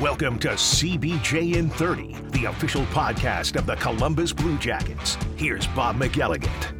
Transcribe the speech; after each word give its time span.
Welcome 0.00 0.38
to 0.38 0.48
CBJ 0.48 1.56
in 1.56 1.68
30, 1.68 2.16
the 2.30 2.46
official 2.46 2.86
podcast 2.86 3.56
of 3.56 3.66
the 3.66 3.76
Columbus 3.76 4.32
Blue 4.32 4.56
Jackets. 4.56 5.18
Here's 5.36 5.66
Bob 5.66 5.96
McElligott. 5.96 6.72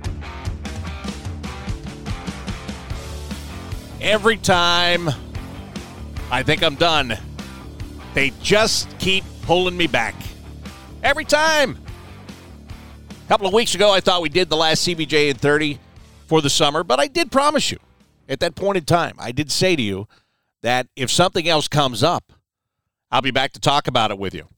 Every 4.00 4.38
time 4.38 5.10
I 6.30 6.42
think 6.42 6.62
I'm 6.62 6.76
done, 6.76 7.18
they 8.14 8.32
just 8.40 8.98
keep 8.98 9.22
pulling 9.42 9.76
me 9.76 9.86
back. 9.86 10.14
Every 11.02 11.26
time. 11.26 11.76
A 13.26 13.28
couple 13.28 13.46
of 13.46 13.52
weeks 13.52 13.74
ago, 13.74 13.92
I 13.92 14.00
thought 14.00 14.22
we 14.22 14.30
did 14.30 14.48
the 14.48 14.56
last 14.56 14.88
CBJ 14.88 15.28
in 15.28 15.36
30 15.36 15.78
for 16.26 16.40
the 16.40 16.48
summer, 16.48 16.82
but 16.82 16.98
I 16.98 17.06
did 17.06 17.30
promise 17.30 17.70
you 17.70 17.80
at 18.30 18.40
that 18.40 18.54
point 18.54 18.78
in 18.78 18.86
time, 18.86 19.14
I 19.18 19.30
did 19.30 19.52
say 19.52 19.76
to 19.76 19.82
you 19.82 20.08
that 20.62 20.86
if 20.96 21.10
something 21.10 21.46
else 21.46 21.68
comes 21.68 22.02
up, 22.02 22.32
I'll 23.10 23.22
be 23.22 23.30
back 23.30 23.52
to 23.52 23.60
talk 23.60 23.88
about 23.88 24.10
it 24.10 24.18
with 24.18 24.34
you. 24.34 24.48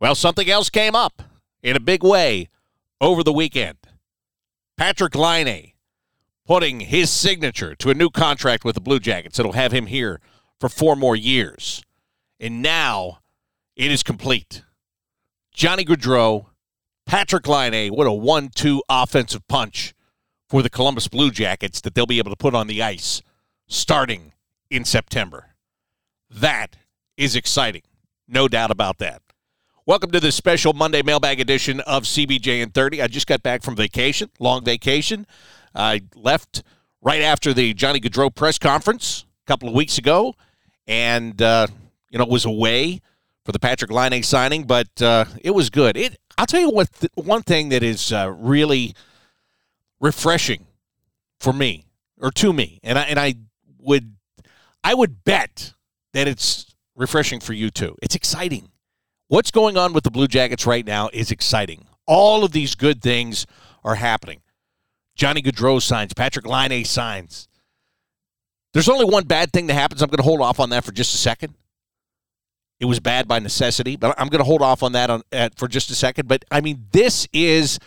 Well, 0.00 0.14
something 0.14 0.48
else 0.50 0.70
came 0.70 0.94
up 0.94 1.22
in 1.62 1.76
a 1.76 1.80
big 1.80 2.02
way 2.02 2.48
over 3.00 3.22
the 3.22 3.32
weekend. 3.32 3.78
Patrik 4.78 5.14
Laine 5.14 5.72
putting 6.46 6.80
his 6.80 7.10
signature 7.10 7.74
to 7.76 7.90
a 7.90 7.94
new 7.94 8.10
contract 8.10 8.64
with 8.64 8.74
the 8.74 8.80
Blue 8.80 8.98
Jackets. 8.98 9.38
It'll 9.38 9.52
have 9.52 9.72
him 9.72 9.86
here 9.86 10.20
for 10.58 10.68
four 10.68 10.96
more 10.96 11.14
years. 11.14 11.84
And 12.40 12.62
now 12.62 13.18
it 13.76 13.92
is 13.92 14.02
complete. 14.02 14.62
Johnny 15.52 15.84
Gaudreau, 15.84 16.46
Patrik 17.08 17.46
Laine, 17.46 17.92
what 17.92 18.06
a 18.06 18.12
one 18.12 18.48
two 18.48 18.82
offensive 18.88 19.46
punch 19.48 19.94
for 20.48 20.62
the 20.62 20.70
Columbus 20.70 21.08
Blue 21.08 21.30
Jackets 21.30 21.80
that 21.82 21.94
they'll 21.94 22.06
be 22.06 22.18
able 22.18 22.30
to 22.30 22.36
put 22.36 22.54
on 22.54 22.66
the 22.66 22.82
ice 22.82 23.22
starting 23.68 24.32
in 24.70 24.84
September. 24.84 25.54
That 26.28 26.76
is 27.20 27.36
exciting. 27.36 27.82
No 28.26 28.48
doubt 28.48 28.70
about 28.70 28.96
that. 28.98 29.20
Welcome 29.84 30.10
to 30.12 30.20
this 30.20 30.34
special 30.34 30.72
Monday 30.72 31.02
mailbag 31.02 31.38
edition 31.38 31.80
of 31.80 32.04
CBJ 32.04 32.62
in 32.62 32.70
30. 32.70 33.02
I 33.02 33.08
just 33.08 33.26
got 33.26 33.42
back 33.42 33.62
from 33.62 33.76
vacation, 33.76 34.30
long 34.38 34.64
vacation. 34.64 35.26
I 35.74 36.00
left 36.14 36.62
right 37.02 37.20
after 37.20 37.52
the 37.52 37.74
Johnny 37.74 38.00
Gaudreau 38.00 38.34
press 38.34 38.58
conference 38.58 39.26
a 39.44 39.46
couple 39.46 39.68
of 39.68 39.74
weeks 39.74 39.98
ago 39.98 40.34
and, 40.86 41.42
uh, 41.42 41.66
you 42.08 42.18
know, 42.18 42.24
was 42.24 42.46
away 42.46 43.02
for 43.44 43.52
the 43.52 43.58
Patrik 43.58 43.90
Laine 43.90 44.22
signing, 44.22 44.64
but 44.64 44.88
uh, 45.02 45.26
it 45.42 45.50
was 45.50 45.68
good. 45.68 45.98
It, 45.98 46.18
I'll 46.38 46.46
tell 46.46 46.60
you 46.60 46.70
what, 46.70 46.90
th- 46.90 47.12
one 47.16 47.42
thing 47.42 47.68
that 47.68 47.82
is 47.82 48.14
uh, 48.14 48.32
really 48.34 48.94
refreshing 50.00 50.66
for 51.38 51.52
me 51.52 51.84
or 52.18 52.30
to 52.30 52.54
me, 52.54 52.80
and 52.82 52.98
I, 52.98 53.02
and 53.02 53.20
I 53.20 53.34
would 53.78 54.14
I 54.82 54.94
would 54.94 55.22
bet 55.24 55.74
that 56.14 56.26
it's 56.26 56.69
refreshing 57.00 57.40
for 57.40 57.54
you 57.54 57.70
too. 57.70 57.96
It's 58.02 58.14
exciting. 58.14 58.70
What's 59.28 59.50
going 59.50 59.76
on 59.76 59.92
with 59.92 60.04
the 60.04 60.10
Blue 60.10 60.28
Jackets 60.28 60.66
right 60.66 60.86
now 60.86 61.08
is 61.12 61.30
exciting. 61.30 61.86
All 62.06 62.44
of 62.44 62.52
these 62.52 62.74
good 62.74 63.00
things 63.00 63.46
are 63.82 63.94
happening. 63.94 64.42
Johnny 65.16 65.42
Gaudreau 65.42 65.80
signs, 65.80 66.12
Patrik 66.14 66.46
Laine 66.46 66.84
signs. 66.84 67.48
There's 68.72 68.88
only 68.88 69.04
one 69.04 69.24
bad 69.24 69.52
thing 69.52 69.66
that 69.66 69.74
happens. 69.74 70.02
I'm 70.02 70.08
going 70.08 70.18
to 70.18 70.22
hold 70.22 70.40
off 70.40 70.60
on 70.60 70.70
that 70.70 70.84
for 70.84 70.92
just 70.92 71.14
a 71.14 71.18
second. 71.18 71.54
It 72.78 72.84
was 72.84 73.00
bad 73.00 73.28
by 73.28 73.38
necessity, 73.38 73.96
but 73.96 74.14
I'm 74.18 74.28
going 74.28 74.38
to 74.38 74.44
hold 74.44 74.62
off 74.62 74.82
on 74.82 74.92
that 74.92 75.10
on, 75.10 75.22
uh, 75.32 75.50
for 75.56 75.68
just 75.68 75.90
a 75.90 75.94
second. 75.94 76.28
But 76.28 76.44
I 76.50 76.60
mean, 76.60 76.86
this 76.92 77.26
is 77.32 77.78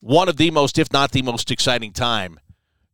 one 0.00 0.28
of 0.28 0.36
the 0.36 0.50
most, 0.50 0.78
if 0.78 0.92
not 0.92 1.12
the 1.12 1.22
most 1.22 1.50
exciting 1.50 1.92
time 1.92 2.38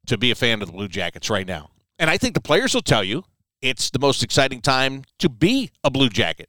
to 0.07 0.19
be 0.19 0.31
a 0.31 0.35
fan 0.35 0.61
of 0.63 0.69
the 0.69 0.73
Blue 0.73 0.89
Jackets 0.89 1.31
right 1.31 1.47
now. 1.47 1.71
And 1.99 2.11
I 2.11 2.19
think 2.19 2.35
the 2.35 2.41
players 2.41 2.75
will 2.75 2.83
tell 2.83 3.05
you 3.05 3.25
it's 3.63 3.91
the 3.91 3.99
most 3.99 4.23
exciting 4.23 4.61
time 4.61 5.03
to 5.19 5.29
be 5.29 5.71
a 5.83 5.91
Blue 5.91 6.09
Jacket. 6.09 6.49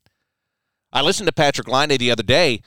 I 0.91 1.01
listened 1.01 1.27
to 1.27 1.33
Patrik 1.33 1.67
Laine 1.67 1.97
the 1.97 2.11
other 2.11 2.23
day 2.23 2.61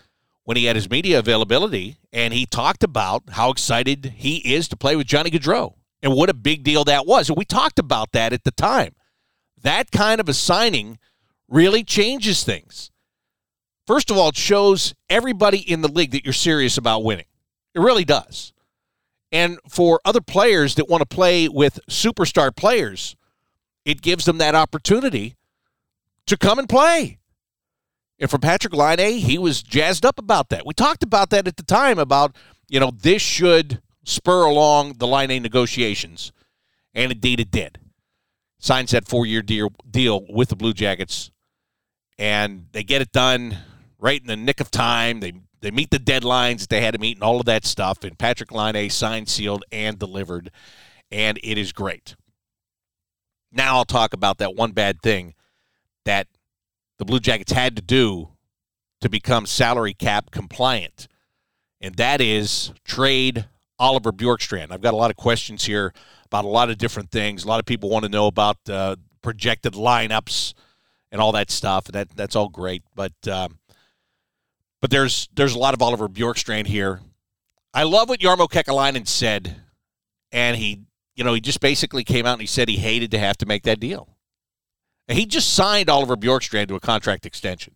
when 0.45 0.57
he 0.57 0.65
had 0.65 0.77
his 0.77 0.91
media 0.91 1.19
availability, 1.19 1.99
and 2.13 2.35
he 2.35 2.47
talked 2.47 2.83
about 2.83 3.23
how 3.31 3.51
excited 3.51 4.15
he 4.17 4.39
is 4.39 4.69
to 4.69 4.77
play 4.77 4.97
with 4.97 5.07
Johnny 5.07 5.31
Gaudreau 5.31 5.75
and 6.03 6.15
what 6.15 6.31
a 6.31 6.35
big 6.35 6.63
deal 6.63 6.85
that 6.85 7.07
was. 7.07 7.29
And 7.29 7.37
we 7.37 7.45
talked 7.45 7.79
about 7.79 8.13
that 8.13 8.33
at 8.33 8.45
the 8.45 8.51
time. 8.51 8.95
That 9.63 9.91
kind 9.91 10.21
of 10.21 10.29
a 10.29 10.35
signing 10.35 10.99
really 11.49 11.85
changes 11.85 12.43
things. 12.43 12.91
First 13.87 14.11
of 14.11 14.17
all, 14.17 14.31
it 14.31 14.37
shows 14.37 14.95
everybody 15.09 15.59
in 15.59 15.83
the 15.83 15.89
league 15.89 16.13
that 16.13 16.25
you're 16.25 16.33
serious 16.33 16.79
about 16.79 17.05
winning. 17.05 17.27
It 17.75 17.81
really 17.81 18.05
does. 18.05 18.53
And 19.33 19.59
for 19.69 20.01
other 20.05 20.21
players 20.21 20.75
that 20.77 20.89
want 20.89 21.03
to 21.03 21.07
play 21.07 21.49
with 21.49 21.79
superstar 21.89 22.55
players, 22.55 23.17
it 23.91 24.03
gives 24.03 24.25
them 24.25 24.39
that 24.39 24.55
opportunity 24.55 25.35
to 26.27 26.37
come 26.37 26.59
and 26.59 26.69
play. 26.69 27.19
And 28.19 28.31
for 28.31 28.39
Patrik 28.39 28.75
Laine, 28.75 29.19
he 29.19 29.39
was 29.39 29.63
jazzed 29.63 30.05
up 30.05 30.19
about 30.19 30.51
that. 30.51 30.67
We 30.67 30.75
talked 30.75 31.03
about 31.03 31.31
that 31.31 31.49
at 31.49 31.57
the 31.57 31.63
time 31.63 31.99
about, 31.99 32.37
you 32.69 32.79
know, 32.79 32.91
this 32.91 33.23
should 33.23 33.81
spur 34.05 34.45
along 34.45 34.95
the 34.99 35.07
Laine 35.07 35.43
negotiations. 35.43 36.33
And 36.95 37.11
indeed 37.11 37.41
it 37.41 37.51
did. 37.51 37.79
Signs 38.59 38.91
that 38.91 39.09
four 39.09 39.25
year 39.25 39.43
deal, 39.43 39.71
with 40.29 40.51
the 40.51 40.57
Blue 40.57 40.75
Jackets. 40.75 41.31
And 42.19 42.67
they 42.73 42.83
get 42.83 43.01
it 43.01 43.13
done 43.13 43.57
right 43.99 44.21
in 44.21 44.27
the 44.27 44.37
nick 44.37 44.61
of 44.61 44.71
time. 44.71 45.21
They 45.21 45.33
they 45.63 45.71
meet 45.71 45.91
the 45.91 45.99
deadlines 45.99 46.61
that 46.61 46.69
they 46.71 46.81
had 46.81 46.95
to 46.95 47.01
meet 47.01 47.17
and 47.17 47.25
all 47.25 47.39
of 47.39 47.47
that 47.47 47.65
stuff. 47.65 48.03
And 48.03 48.19
Patrik 48.19 48.51
Laine 48.51 48.89
signed, 48.91 49.29
sealed, 49.29 49.65
and 49.71 49.99
delivered. 49.99 50.51
And 51.11 51.39
it 51.43 51.59
is 51.59 51.73
great. 51.73 52.17
Now 53.53 53.77
I'll 53.77 53.85
talk 53.85 54.13
about 54.13 54.39
that 54.39 54.55
one 54.55 54.73
bad 54.73 55.03
thing 55.03 55.35
that 56.05 56.29
the 56.99 57.05
Blue 57.05 57.21
Jackets 57.21 57.53
had 57.53 57.77
to 57.77 57.83
do 57.83 58.31
to 59.01 59.09
become 59.09 59.47
salary 59.47 59.95
cap 59.95 60.31
compliant, 60.31 61.09
and 61.81 61.95
that 61.97 62.21
is 62.21 62.73
trade 62.85 63.47
Oliver 63.79 64.13
Bjorkstrand. 64.13 64.71
I've 64.71 64.83
got 64.83 64.95
a 64.95 64.99
lot 64.99 65.11
of 65.11 65.17
questions 65.17 65.65
here 65.65 65.93
about 66.27 66.45
a 66.45 66.49
lot 66.49 66.71
of 66.71 66.79
different 66.79 67.11
things. 67.11 67.45
A 67.45 67.49
lot 67.49 67.59
of 67.59 67.67
people 67.67 67.89
want 67.89 68.05
to 68.05 68.11
know 68.11 68.27
about 68.27 68.57
uh, 68.69 68.97
projected 69.23 69.73
lineups 69.73 70.55
and 71.11 71.21
all 71.21 71.33
that 71.33 71.51
stuff. 71.51 71.85
That 71.85 72.09
that's 72.15 72.37
all 72.37 72.49
great, 72.49 72.83
but 72.95 73.13
um, 73.27 73.59
but 74.81 74.91
there's 74.91 75.29
there's 75.35 75.55
a 75.55 75.59
lot 75.59 75.75
of 75.75 75.83
Oliver 75.83 76.09
Bjorkstrand 76.09 76.67
here. 76.67 77.01
I 77.73 77.85
love 77.85 78.09
what 78.09 78.21
Jarmo 78.21 78.49
Kekalainen 78.49 79.07
said, 79.07 79.57
and 80.33 80.57
he 80.57 80.83
you 81.21 81.25
know 81.25 81.35
he 81.35 81.41
just 81.43 81.61
basically 81.61 82.03
came 82.03 82.25
out 82.25 82.33
and 82.33 82.41
he 82.41 82.47
said 82.47 82.67
he 82.67 82.79
hated 82.79 83.11
to 83.11 83.19
have 83.19 83.37
to 83.37 83.45
make 83.45 83.65
that 83.65 83.79
deal. 83.79 84.17
And 85.07 85.19
he 85.19 85.27
just 85.27 85.53
signed 85.53 85.91
Oliver 85.91 86.17
Bjorkstrand 86.17 86.69
to 86.69 86.77
a 86.77 86.81
contract 86.81 87.27
extension, 87.27 87.75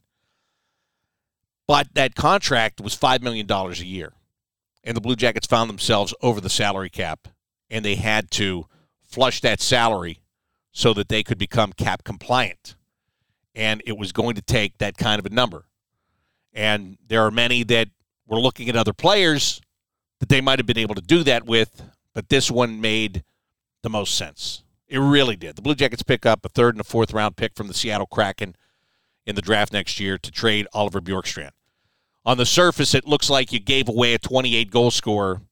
but 1.68 1.88
that 1.92 2.14
contract 2.14 2.80
was 2.80 2.94
five 2.94 3.22
million 3.22 3.46
dollars 3.46 3.82
a 3.82 3.84
year, 3.84 4.14
and 4.82 4.96
the 4.96 5.00
Blue 5.02 5.14
Jackets 5.14 5.46
found 5.46 5.68
themselves 5.68 6.14
over 6.22 6.40
the 6.40 6.48
salary 6.48 6.88
cap, 6.88 7.28
and 7.68 7.84
they 7.84 7.96
had 7.96 8.30
to 8.30 8.66
flush 9.02 9.42
that 9.42 9.60
salary 9.60 10.20
so 10.72 10.94
that 10.94 11.10
they 11.10 11.22
could 11.22 11.36
become 11.36 11.74
cap 11.74 12.02
compliant, 12.02 12.76
and 13.54 13.82
it 13.84 13.98
was 13.98 14.10
going 14.10 14.36
to 14.36 14.42
take 14.42 14.78
that 14.78 14.96
kind 14.96 15.18
of 15.18 15.26
a 15.26 15.34
number. 15.34 15.66
And 16.54 16.96
there 17.06 17.20
are 17.26 17.30
many 17.30 17.62
that 17.64 17.88
were 18.26 18.40
looking 18.40 18.70
at 18.70 18.76
other 18.76 18.94
players 18.94 19.60
that 20.20 20.30
they 20.30 20.40
might 20.40 20.58
have 20.58 20.66
been 20.66 20.78
able 20.78 20.94
to 20.94 21.02
do 21.02 21.22
that 21.24 21.44
with, 21.44 21.82
but 22.14 22.30
this 22.30 22.50
one 22.50 22.80
made 22.80 23.22
the 23.84 23.90
most 23.90 24.16
sense. 24.16 24.64
It 24.88 24.98
really 24.98 25.36
did. 25.36 25.54
The 25.54 25.62
Blue 25.62 25.76
Jackets 25.76 26.02
pick 26.02 26.26
up 26.26 26.44
a 26.44 26.48
third 26.48 26.74
and 26.74 26.80
a 26.80 26.84
fourth 26.84 27.12
round 27.12 27.36
pick 27.36 27.54
from 27.54 27.68
the 27.68 27.74
Seattle 27.74 28.06
Kraken 28.06 28.56
in 29.24 29.36
the 29.36 29.42
draft 29.42 29.72
next 29.72 30.00
year 30.00 30.18
to 30.18 30.30
trade 30.32 30.66
Oliver 30.72 31.00
Bjorkstrand. 31.00 31.52
On 32.24 32.36
the 32.36 32.46
surface, 32.46 32.94
it 32.94 33.06
looks 33.06 33.30
like 33.30 33.52
you 33.52 33.60
gave 33.60 33.88
away 33.88 34.14
a 34.14 34.18
28 34.18 34.70
goal 34.70 34.90
scorer 34.90 35.42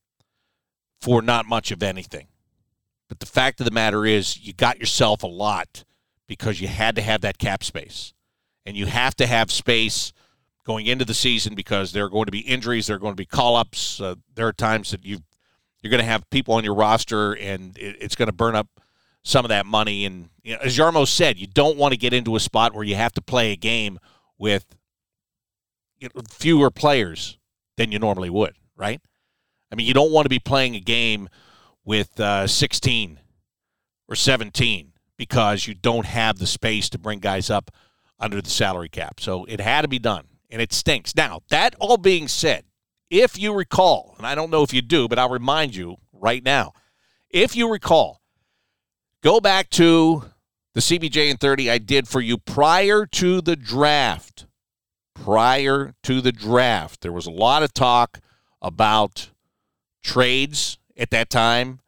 for 1.00 1.22
not 1.22 1.46
much 1.46 1.70
of 1.70 1.82
anything. 1.82 2.26
But 3.08 3.20
the 3.20 3.26
fact 3.26 3.60
of 3.60 3.66
the 3.66 3.70
matter 3.70 4.06
is, 4.06 4.40
you 4.40 4.54
got 4.54 4.78
yourself 4.78 5.22
a 5.22 5.26
lot 5.26 5.84
because 6.26 6.60
you 6.60 6.68
had 6.68 6.94
to 6.96 7.02
have 7.02 7.20
that 7.20 7.38
cap 7.38 7.62
space. 7.62 8.14
And 8.64 8.76
you 8.76 8.86
have 8.86 9.14
to 9.16 9.26
have 9.26 9.50
space 9.50 10.12
going 10.64 10.86
into 10.86 11.04
the 11.04 11.12
season 11.12 11.54
because 11.54 11.92
there 11.92 12.04
are 12.04 12.10
going 12.10 12.26
to 12.26 12.32
be 12.32 12.40
injuries, 12.40 12.86
there 12.86 12.96
are 12.96 13.00
going 13.00 13.12
to 13.12 13.16
be 13.16 13.26
call 13.26 13.56
ups. 13.56 14.00
Uh, 14.00 14.14
there 14.34 14.46
are 14.46 14.52
times 14.52 14.92
that 14.92 15.04
you 15.04 15.18
you're 15.82 15.90
going 15.90 16.02
to 16.02 16.08
have 16.08 16.28
people 16.30 16.54
on 16.54 16.64
your 16.64 16.74
roster, 16.74 17.32
and 17.34 17.76
it, 17.76 17.96
it's 18.00 18.14
going 18.14 18.28
to 18.28 18.32
burn 18.32 18.54
up 18.54 18.68
some 19.22 19.44
of 19.44 19.50
that 19.50 19.66
money. 19.66 20.04
And 20.04 20.30
you 20.42 20.54
know, 20.54 20.60
as 20.62 20.76
Jarmo 20.76 21.06
said, 21.06 21.38
you 21.38 21.46
don't 21.46 21.76
want 21.76 21.92
to 21.92 21.98
get 21.98 22.12
into 22.12 22.36
a 22.36 22.40
spot 22.40 22.74
where 22.74 22.84
you 22.84 22.94
have 22.94 23.12
to 23.14 23.22
play 23.22 23.52
a 23.52 23.56
game 23.56 23.98
with 24.38 24.64
you 25.98 26.08
know, 26.14 26.22
fewer 26.30 26.70
players 26.70 27.38
than 27.76 27.92
you 27.92 27.98
normally 27.98 28.30
would, 28.30 28.54
right? 28.76 29.00
I 29.70 29.74
mean, 29.74 29.86
you 29.86 29.94
don't 29.94 30.12
want 30.12 30.26
to 30.26 30.30
be 30.30 30.38
playing 30.38 30.74
a 30.74 30.80
game 30.80 31.28
with 31.84 32.18
uh, 32.20 32.46
16 32.46 33.18
or 34.08 34.14
17 34.14 34.92
because 35.16 35.66
you 35.66 35.74
don't 35.74 36.06
have 36.06 36.38
the 36.38 36.46
space 36.46 36.88
to 36.90 36.98
bring 36.98 37.18
guys 37.18 37.48
up 37.50 37.70
under 38.18 38.40
the 38.40 38.50
salary 38.50 38.88
cap. 38.88 39.20
So 39.20 39.44
it 39.46 39.60
had 39.60 39.82
to 39.82 39.88
be 39.88 39.98
done 39.98 40.26
and 40.50 40.60
it 40.60 40.72
stinks. 40.72 41.16
Now, 41.16 41.40
that 41.48 41.74
all 41.80 41.96
being 41.96 42.28
said, 42.28 42.64
if 43.12 43.38
you 43.38 43.52
recall, 43.52 44.14
and 44.16 44.26
I 44.26 44.34
don't 44.34 44.50
know 44.50 44.62
if 44.62 44.72
you 44.72 44.80
do, 44.80 45.06
but 45.06 45.18
I'll 45.18 45.28
remind 45.28 45.76
you 45.76 45.98
right 46.14 46.42
now. 46.42 46.72
If 47.28 47.54
you 47.54 47.70
recall, 47.70 48.22
go 49.22 49.38
back 49.38 49.68
to 49.70 50.24
the 50.72 50.80
CBJ 50.80 51.30
in 51.30 51.36
30 51.36 51.70
I 51.70 51.76
did 51.76 52.08
for 52.08 52.22
you 52.22 52.38
prior 52.38 53.04
to 53.04 53.42
the 53.42 53.54
draft. 53.54 54.46
Prior 55.14 55.94
to 56.04 56.22
the 56.22 56.32
draft, 56.32 57.02
there 57.02 57.12
was 57.12 57.26
a 57.26 57.30
lot 57.30 57.62
of 57.62 57.74
talk 57.74 58.20
about 58.62 59.28
trades 60.02 60.78
at 60.96 61.10
that 61.10 61.28
time 61.28 61.80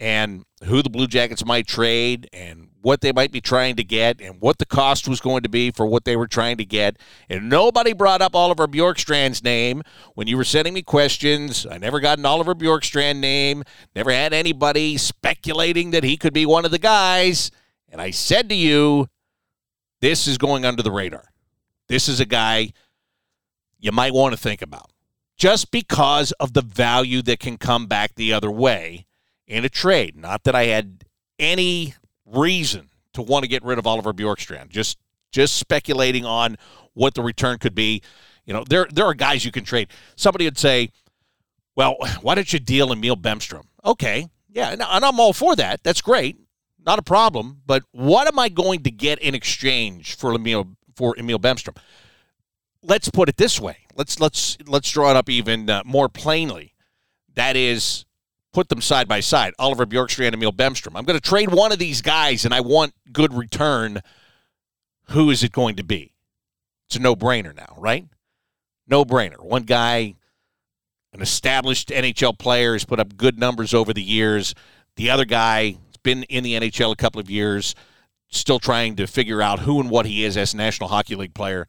and 0.00 0.44
who 0.64 0.82
the 0.82 0.88
Blue 0.88 1.06
Jackets 1.06 1.44
might 1.44 1.66
trade 1.66 2.26
and 2.32 2.69
what 2.82 3.00
they 3.00 3.12
might 3.12 3.32
be 3.32 3.40
trying 3.40 3.76
to 3.76 3.84
get 3.84 4.20
and 4.20 4.40
what 4.40 4.58
the 4.58 4.66
cost 4.66 5.06
was 5.06 5.20
going 5.20 5.42
to 5.42 5.48
be 5.48 5.70
for 5.70 5.86
what 5.86 6.04
they 6.04 6.16
were 6.16 6.26
trying 6.26 6.56
to 6.56 6.64
get. 6.64 6.96
And 7.28 7.48
nobody 7.48 7.92
brought 7.92 8.22
up 8.22 8.34
Oliver 8.34 8.66
Bjorkstrand's 8.66 9.44
name 9.44 9.82
when 10.14 10.26
you 10.26 10.36
were 10.36 10.44
sending 10.44 10.74
me 10.74 10.82
questions. 10.82 11.66
I 11.70 11.78
never 11.78 12.00
got 12.00 12.18
an 12.18 12.26
Oliver 12.26 12.54
Bjorkstrand 12.54 13.18
name, 13.18 13.64
never 13.94 14.10
had 14.10 14.32
anybody 14.32 14.96
speculating 14.96 15.90
that 15.90 16.04
he 16.04 16.16
could 16.16 16.32
be 16.32 16.46
one 16.46 16.64
of 16.64 16.70
the 16.70 16.78
guys. 16.78 17.50
And 17.88 18.00
I 18.00 18.10
said 18.10 18.48
to 18.48 18.54
you, 18.54 19.08
this 20.00 20.26
is 20.26 20.38
going 20.38 20.64
under 20.64 20.82
the 20.82 20.92
radar. 20.92 21.24
This 21.88 22.08
is 22.08 22.20
a 22.20 22.26
guy 22.26 22.72
you 23.78 23.92
might 23.92 24.14
want 24.14 24.32
to 24.32 24.40
think 24.40 24.62
about 24.62 24.90
just 25.36 25.70
because 25.70 26.32
of 26.32 26.52
the 26.52 26.62
value 26.62 27.22
that 27.22 27.40
can 27.40 27.56
come 27.56 27.86
back 27.86 28.14
the 28.14 28.32
other 28.32 28.50
way 28.50 29.06
in 29.46 29.64
a 29.64 29.68
trade. 29.68 30.16
Not 30.16 30.44
that 30.44 30.54
I 30.54 30.64
had 30.64 31.04
any 31.38 31.94
reason 32.32 32.90
to 33.14 33.22
want 33.22 33.44
to 33.44 33.48
get 33.48 33.64
rid 33.64 33.78
of 33.78 33.86
Oliver 33.86 34.12
Bjorkstrand. 34.12 34.68
Just 34.68 34.98
just 35.32 35.56
speculating 35.56 36.24
on 36.24 36.56
what 36.94 37.14
the 37.14 37.22
return 37.22 37.58
could 37.58 37.74
be. 37.74 38.02
You 38.44 38.52
know, 38.52 38.64
there 38.68 38.86
there 38.92 39.06
are 39.06 39.14
guys 39.14 39.44
you 39.44 39.52
can 39.52 39.64
trade. 39.64 39.88
Somebody 40.16 40.44
would 40.44 40.58
say, 40.58 40.90
"Well, 41.76 41.96
why 42.22 42.34
don't 42.34 42.52
you 42.52 42.58
deal 42.58 42.92
Emil 42.92 43.16
Bemstrom?" 43.16 43.64
Okay, 43.84 44.28
yeah, 44.48 44.70
and 44.70 44.82
I'm 44.82 45.20
all 45.20 45.32
for 45.32 45.56
that. 45.56 45.82
That's 45.82 46.00
great, 46.00 46.36
not 46.84 46.98
a 46.98 47.02
problem. 47.02 47.62
But 47.66 47.84
what 47.92 48.26
am 48.26 48.38
I 48.38 48.48
going 48.48 48.82
to 48.84 48.90
get 48.90 49.18
in 49.20 49.34
exchange 49.34 50.16
for 50.16 50.34
Emil 50.34 50.68
for 50.96 51.16
Emil 51.18 51.38
Bemstrom? 51.38 51.76
Let's 52.82 53.10
put 53.10 53.28
it 53.28 53.36
this 53.36 53.60
way. 53.60 53.76
Let's 53.94 54.18
let's 54.20 54.56
let's 54.66 54.90
draw 54.90 55.10
it 55.10 55.16
up 55.16 55.28
even 55.28 55.68
uh, 55.68 55.82
more 55.84 56.08
plainly. 56.08 56.74
That 57.34 57.56
is, 57.56 58.04
put 58.52 58.68
them 58.68 58.80
side 58.80 59.08
by 59.08 59.20
side, 59.20 59.54
Oliver 59.58 59.86
Bjorkstrand 59.86 60.28
and 60.28 60.34
Emil 60.34 60.52
Bemstrom. 60.52 60.96
I'm 60.96 61.04
going 61.04 61.18
to 61.18 61.28
trade 61.28 61.52
one 61.52 61.72
of 61.72 61.78
these 61.78 62.02
guys 62.02 62.44
and 62.44 62.52
I 62.52 62.60
want 62.60 62.94
good 63.12 63.32
return. 63.32 64.00
Who 65.10 65.30
is 65.30 65.42
it 65.42 65.52
going 65.52 65.76
to 65.76 65.84
be? 65.84 66.14
It's 66.86 66.96
a 66.96 67.00
no 67.00 67.14
brainer 67.14 67.54
now, 67.54 67.74
right? 67.76 68.06
No 68.88 69.04
brainer. 69.04 69.40
One 69.40 69.62
guy, 69.62 70.14
an 71.12 71.22
established 71.22 71.88
NHL 71.90 72.38
player, 72.38 72.72
has 72.72 72.84
put 72.84 72.98
up 72.98 73.16
good 73.16 73.38
numbers 73.38 73.72
over 73.72 73.92
the 73.92 74.02
years. 74.02 74.54
The 74.96 75.10
other 75.10 75.24
guy 75.24 75.76
has 75.86 75.96
been 76.02 76.24
in 76.24 76.42
the 76.42 76.54
NHL 76.54 76.92
a 76.92 76.96
couple 76.96 77.20
of 77.20 77.30
years, 77.30 77.76
still 78.28 78.58
trying 78.58 78.96
to 78.96 79.06
figure 79.06 79.40
out 79.40 79.60
who 79.60 79.80
and 79.80 79.90
what 79.90 80.06
he 80.06 80.24
is 80.24 80.36
as 80.36 80.54
a 80.54 80.56
National 80.56 80.88
Hockey 80.88 81.14
League 81.14 81.34
player. 81.34 81.68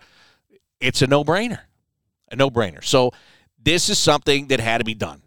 It's 0.80 1.04
a 1.04 1.08
no 1.08 1.24
brainer. 1.24 1.60
A 2.32 2.36
no 2.36 2.50
brainer. 2.50 2.84
So 2.84 3.12
this 3.62 3.90
is 3.90 4.00
something 4.00 4.48
that 4.48 4.60
had 4.60 4.80
to 4.80 4.84
be 4.84 4.96
done. 4.96 5.22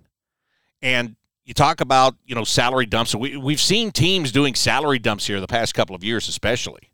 And 0.83 1.15
you 1.44 1.55
talk 1.55 1.81
about 1.81 2.17
you 2.26 2.35
know 2.35 2.44
salary 2.44 2.87
dumps. 2.87 3.14
We 3.14 3.37
we've 3.37 3.61
seen 3.61 3.93
teams 3.93 4.32
doing 4.32 4.55
salary 4.55 4.99
dumps 4.99 5.26
here 5.26 5.41
the 5.41 5.46
past 5.46 5.75
couple 5.75 5.94
of 5.94 6.02
years, 6.02 6.29
especially, 6.29 6.91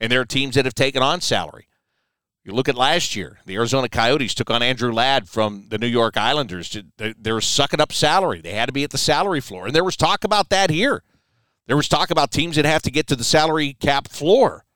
and 0.00 0.10
there 0.10 0.20
are 0.20 0.26
teams 0.26 0.54
that 0.54 0.64
have 0.64 0.74
taken 0.74 1.02
on 1.02 1.20
salary. 1.20 1.68
You 2.44 2.52
look 2.52 2.68
at 2.68 2.74
last 2.74 3.16
year, 3.16 3.38
the 3.46 3.54
Arizona 3.54 3.88
Coyotes 3.88 4.34
took 4.34 4.50
on 4.50 4.62
Andrew 4.62 4.92
Ladd 4.92 5.28
from 5.30 5.66
the 5.70 5.78
New 5.78 5.86
York 5.86 6.18
Islanders. 6.18 6.76
They 6.98 7.32
were 7.32 7.40
sucking 7.40 7.80
up 7.80 7.90
salary. 7.90 8.42
They 8.42 8.52
had 8.52 8.66
to 8.66 8.72
be 8.72 8.84
at 8.84 8.90
the 8.90 8.98
salary 8.98 9.40
floor, 9.40 9.66
and 9.66 9.74
there 9.74 9.84
was 9.84 9.96
talk 9.96 10.24
about 10.24 10.50
that 10.50 10.68
here. 10.68 11.02
There 11.66 11.76
was 11.76 11.88
talk 11.88 12.10
about 12.10 12.30
teams 12.30 12.56
that 12.56 12.66
have 12.66 12.82
to 12.82 12.90
get 12.90 13.06
to 13.06 13.16
the 13.16 13.24
salary 13.24 13.72
cap 13.80 14.08
floor. 14.08 14.66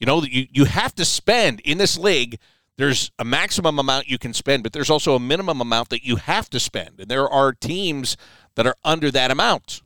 You 0.00 0.06
know, 0.06 0.22
you, 0.22 0.46
you 0.50 0.64
have 0.64 0.94
to 0.96 1.04
spend 1.04 1.60
in 1.60 1.78
this 1.78 1.96
league 1.96 2.38
there's 2.78 3.10
a 3.18 3.24
maximum 3.24 3.80
amount 3.80 4.08
you 4.08 4.18
can 4.18 4.32
spend, 4.32 4.62
but 4.62 4.72
there's 4.72 4.88
also 4.88 5.16
a 5.16 5.20
minimum 5.20 5.60
amount 5.60 5.88
that 5.88 6.04
you 6.04 6.16
have 6.16 6.48
to 6.50 6.60
spend. 6.60 7.00
And 7.00 7.08
there 7.08 7.28
are 7.28 7.52
teams 7.52 8.16
that 8.54 8.68
are 8.68 8.76
under 8.84 9.10
that 9.10 9.32
amount. 9.32 9.82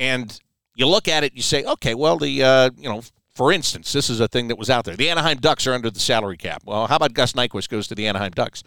And 0.00 0.38
you 0.74 0.86
look 0.88 1.06
at 1.06 1.22
it, 1.22 1.34
you 1.34 1.42
say, 1.42 1.62
okay, 1.62 1.94
well, 1.94 2.18
the, 2.18 2.42
uh, 2.42 2.70
you 2.76 2.88
know, 2.88 3.02
for 3.34 3.52
instance, 3.52 3.92
this 3.92 4.10
is 4.10 4.18
a 4.18 4.26
thing 4.26 4.48
that 4.48 4.58
was 4.58 4.68
out 4.68 4.84
there. 4.84 4.96
The 4.96 5.08
Anaheim 5.10 5.38
Ducks 5.38 5.64
are 5.68 5.74
under 5.74 5.90
the 5.90 6.00
salary 6.00 6.36
cap. 6.36 6.62
Well, 6.66 6.88
how 6.88 6.96
about 6.96 7.14
Gus 7.14 7.34
Nyquist 7.34 7.68
goes 7.68 7.86
to 7.86 7.94
the 7.94 8.08
Anaheim 8.08 8.32
Ducks? 8.32 8.64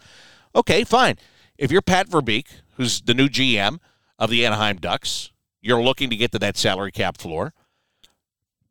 Okay, 0.54 0.82
fine. 0.82 1.16
If 1.58 1.70
you're 1.70 1.82
Pat 1.82 2.08
Verbeek, 2.08 2.46
who's 2.76 3.02
the 3.02 3.12
new 3.12 3.28
GM 3.28 3.80
of 4.18 4.30
the 4.30 4.46
Anaheim 4.46 4.78
Ducks, 4.78 5.30
you're 5.60 5.82
looking 5.82 6.08
to 6.08 6.16
get 6.16 6.32
to 6.32 6.38
that 6.38 6.56
salary 6.56 6.90
cap 6.90 7.18
floor, 7.18 7.52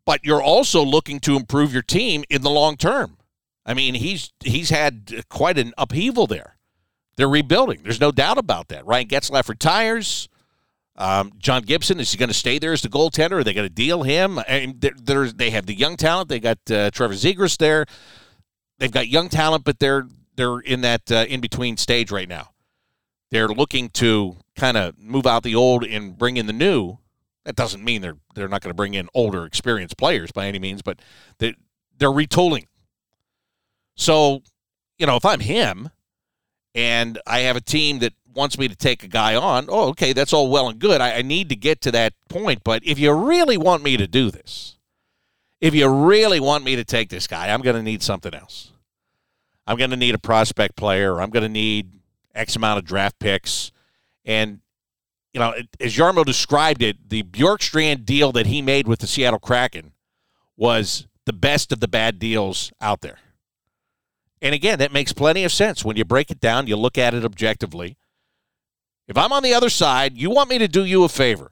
but 0.05 0.25
you're 0.25 0.41
also 0.41 0.83
looking 0.83 1.19
to 1.19 1.35
improve 1.35 1.71
your 1.71 1.83
team 1.83 2.23
in 2.31 2.41
the 2.41 2.49
long 2.49 2.77
term. 2.77 3.17
I 3.65 3.73
mean, 3.73 3.93
he's 3.93 4.31
he's 4.43 4.69
had 4.69 5.23
quite 5.29 5.57
an 5.57 5.73
upheaval 5.77 6.27
there. 6.27 6.57
They're 7.17 7.29
rebuilding. 7.29 7.81
There's 7.83 7.99
no 7.99 8.11
doubt 8.11 8.37
about 8.37 8.69
that. 8.69 8.85
Ryan 8.85 9.07
Getzlaf 9.07 9.49
retires. 9.49 10.29
Um, 10.95 11.31
John 11.37 11.63
Gibson 11.63 11.99
is 11.99 12.11
he 12.11 12.17
going 12.17 12.29
to 12.29 12.35
stay 12.35 12.59
there 12.59 12.73
as 12.73 12.81
the 12.81 12.89
goaltender? 12.89 13.33
Are 13.33 13.43
they 13.43 13.53
going 13.53 13.67
to 13.67 13.73
deal 13.73 14.03
him? 14.03 14.39
And 14.47 14.79
they're, 14.81 15.31
they 15.31 15.49
have 15.49 15.65
the 15.65 15.73
young 15.73 15.97
talent. 15.97 16.29
They 16.29 16.39
got 16.39 16.59
uh, 16.69 16.91
Trevor 16.91 17.13
Zegras 17.13 17.57
there. 17.57 17.85
They've 18.77 18.91
got 18.91 19.07
young 19.07 19.29
talent, 19.29 19.63
but 19.63 19.79
they're 19.79 20.07
they're 20.35 20.59
in 20.59 20.81
that 20.81 21.11
uh, 21.11 21.25
in 21.27 21.41
between 21.41 21.77
stage 21.77 22.11
right 22.11 22.27
now. 22.27 22.49
They're 23.29 23.47
looking 23.47 23.89
to 23.89 24.37
kind 24.55 24.75
of 24.75 24.97
move 24.97 25.25
out 25.25 25.43
the 25.43 25.55
old 25.55 25.83
and 25.83 26.17
bring 26.17 26.37
in 26.37 26.47
the 26.47 26.53
new. 26.53 26.97
That 27.45 27.55
doesn't 27.55 27.83
mean 27.83 28.01
they're 28.01 28.17
they're 28.35 28.47
not 28.47 28.61
going 28.61 28.71
to 28.71 28.75
bring 28.75 28.93
in 28.93 29.07
older, 29.13 29.45
experienced 29.45 29.97
players 29.97 30.31
by 30.31 30.47
any 30.47 30.59
means, 30.59 30.81
but 30.81 30.99
they 31.37 31.55
they're 31.97 32.09
retooling 32.09 32.65
so, 33.95 34.41
you 34.97 35.05
know, 35.05 35.15
if 35.15 35.25
I'm 35.25 35.39
him 35.39 35.89
and 36.73 37.19
I 37.25 37.39
have 37.39 37.55
a 37.55 37.61
team 37.61 37.99
that 37.99 38.13
wants 38.33 38.57
me 38.57 38.67
to 38.67 38.75
take 38.75 39.03
a 39.03 39.07
guy 39.07 39.35
on, 39.35 39.65
oh, 39.69 39.89
okay, 39.89 40.13
that's 40.13 40.33
all 40.33 40.49
well 40.49 40.69
and 40.69 40.79
good. 40.79 41.01
I, 41.01 41.17
I 41.17 41.21
need 41.21 41.49
to 41.49 41.55
get 41.55 41.81
to 41.81 41.91
that 41.91 42.13
point. 42.29 42.63
But 42.63 42.85
if 42.85 42.97
you 42.99 43.11
really 43.11 43.57
want 43.57 43.83
me 43.83 43.97
to 43.97 44.07
do 44.07 44.31
this, 44.31 44.77
if 45.59 45.75
you 45.75 45.87
really 45.87 46.39
want 46.39 46.63
me 46.63 46.75
to 46.75 46.83
take 46.83 47.09
this 47.09 47.27
guy, 47.27 47.49
I'm 47.49 47.61
going 47.61 47.75
to 47.75 47.83
need 47.83 48.01
something 48.01 48.33
else. 48.33 48.71
I'm 49.67 49.77
going 49.77 49.91
to 49.91 49.97
need 49.97 50.15
a 50.15 50.19
prospect 50.19 50.75
player. 50.75 51.21
I'm 51.21 51.29
going 51.29 51.43
to 51.43 51.49
need 51.49 51.99
X 52.33 52.55
amount 52.55 52.79
of 52.79 52.85
draft 52.85 53.19
picks. 53.19 53.71
And, 54.25 54.61
you 55.33 55.39
know, 55.39 55.53
as 55.79 55.95
Jarmo 55.95 56.25
described 56.25 56.81
it, 56.81 57.09
the 57.09 57.23
Bjorkstrand 57.23 58.05
deal 58.05 58.31
that 58.31 58.47
he 58.47 58.61
made 58.61 58.87
with 58.87 58.99
the 58.99 59.07
Seattle 59.07 59.39
Kraken 59.39 59.91
was 60.57 61.07
the 61.25 61.33
best 61.33 61.71
of 61.71 61.79
the 61.79 61.87
bad 61.87 62.19
deals 62.19 62.71
out 62.81 63.01
there. 63.01 63.19
And 64.41 64.55
again, 64.55 64.79
that 64.79 64.91
makes 64.91 65.13
plenty 65.13 65.43
of 65.43 65.51
sense 65.51 65.85
when 65.85 65.97
you 65.97 66.05
break 66.05 66.31
it 66.31 66.39
down, 66.39 66.67
you 66.67 66.75
look 66.75 66.97
at 66.97 67.13
it 67.13 67.23
objectively. 67.23 67.97
If 69.07 69.17
I'm 69.17 69.31
on 69.33 69.43
the 69.43 69.53
other 69.53 69.69
side, 69.69 70.17
you 70.17 70.29
want 70.29 70.49
me 70.49 70.57
to 70.57 70.67
do 70.67 70.83
you 70.83 71.03
a 71.03 71.09
favor. 71.09 71.51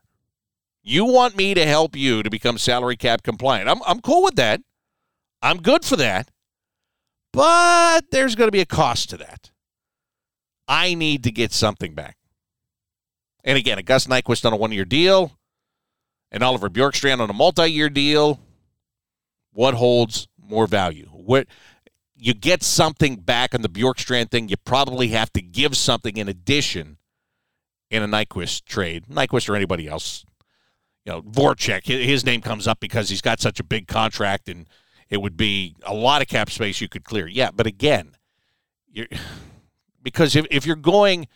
You 0.82 1.06
want 1.06 1.36
me 1.36 1.54
to 1.54 1.66
help 1.66 1.96
you 1.96 2.24
to 2.24 2.30
become 2.30 2.58
salary 2.58 2.96
cap 2.96 3.22
compliant. 3.22 3.70
I'm, 3.70 3.82
I'm 3.86 4.02
cool 4.02 4.24
with 4.24 4.36
that. 4.36 4.62
I'm 5.42 5.62
good 5.62 5.86
for 5.86 5.98
that. 5.98 6.32
But 7.32 8.06
there's 8.12 8.36
going 8.36 8.48
to 8.48 8.52
be 8.52 8.62
a 8.62 8.66
cost 8.66 9.10
to 9.12 9.18
that. 9.18 9.52
I 10.68 10.94
need 10.94 11.24
to 11.26 11.32
get 11.32 11.52
something 11.52 11.94
back. 11.94 12.18
And 13.44 13.58
again, 13.58 13.78
a 13.78 13.84
Gus 13.84 14.08
Nyquist 14.08 14.46
on 14.46 14.54
a 14.54 14.58
one 14.58 14.72
year 14.72 14.86
deal, 14.86 15.32
and 16.32 16.44
Oliver 16.44 16.70
Bjorkstrand 16.70 17.20
on 17.20 17.30
a 17.30 17.34
multi 17.34 17.72
year 17.72 17.90
deal. 17.90 18.40
What 19.52 19.74
holds 19.74 20.28
more 20.38 20.68
value? 20.68 21.10
What 21.12 21.48
you 22.20 22.34
get 22.34 22.64
something 22.64 23.16
back 23.16 23.56
on 23.56 23.62
the 23.62 23.70
Bjorkstrand 23.70 24.30
thing, 24.30 24.50
you 24.50 24.58
probably 24.58 25.10
have 25.10 25.32
to 25.34 25.42
give 25.42 25.78
something 25.78 26.18
in 26.18 26.28
addition 26.28 26.98
in 27.90 28.04
a 28.04 28.08
Nyquist 28.08 28.66
trade. 28.66 29.06
Nyquist 29.08 29.50
or 29.50 29.56
anybody 29.56 29.88
else. 29.88 30.26
You 31.06 31.14
know, 31.14 31.22
Voracek, 31.22 31.86
his 31.86 32.26
name 32.26 32.42
comes 32.42 32.68
up 32.68 32.80
because 32.80 33.10
he's 33.10 33.22
got 33.22 33.40
such 33.40 33.60
a 33.60 33.64
big 33.64 33.88
contract 33.88 34.50
and 34.50 34.68
it 35.10 35.22
would 35.22 35.38
be 35.38 35.76
a 35.84 35.94
lot 35.94 36.22
of 36.22 36.28
cap 36.28 36.52
space 36.52 36.82
you 36.82 36.90
could 36.90 37.06
clear. 37.06 37.26
Yeah, 37.26 37.52
but 37.52 37.66
again, 37.66 38.16
you're, 38.92 39.08
because 40.04 40.36
if, 40.36 40.46
if 40.52 40.66
you're 40.66 40.76
going 40.76 41.28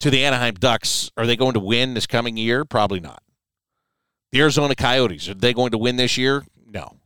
to 0.00 0.10
the 0.10 0.24
Anaheim 0.24 0.54
Ducks, 0.54 1.10
are 1.16 1.26
they 1.26 1.36
going 1.36 1.54
to 1.54 1.60
win 1.60 1.94
this 1.94 2.06
coming 2.06 2.36
year? 2.36 2.64
Probably 2.64 3.00
not. 3.00 3.22
The 4.30 4.40
Arizona 4.40 4.74
Coyotes, 4.74 5.28
are 5.28 5.34
they 5.34 5.52
going 5.52 5.72
to 5.72 5.78
win 5.78 5.96
this 5.96 6.16
year? 6.16 6.44
No. 6.66 6.96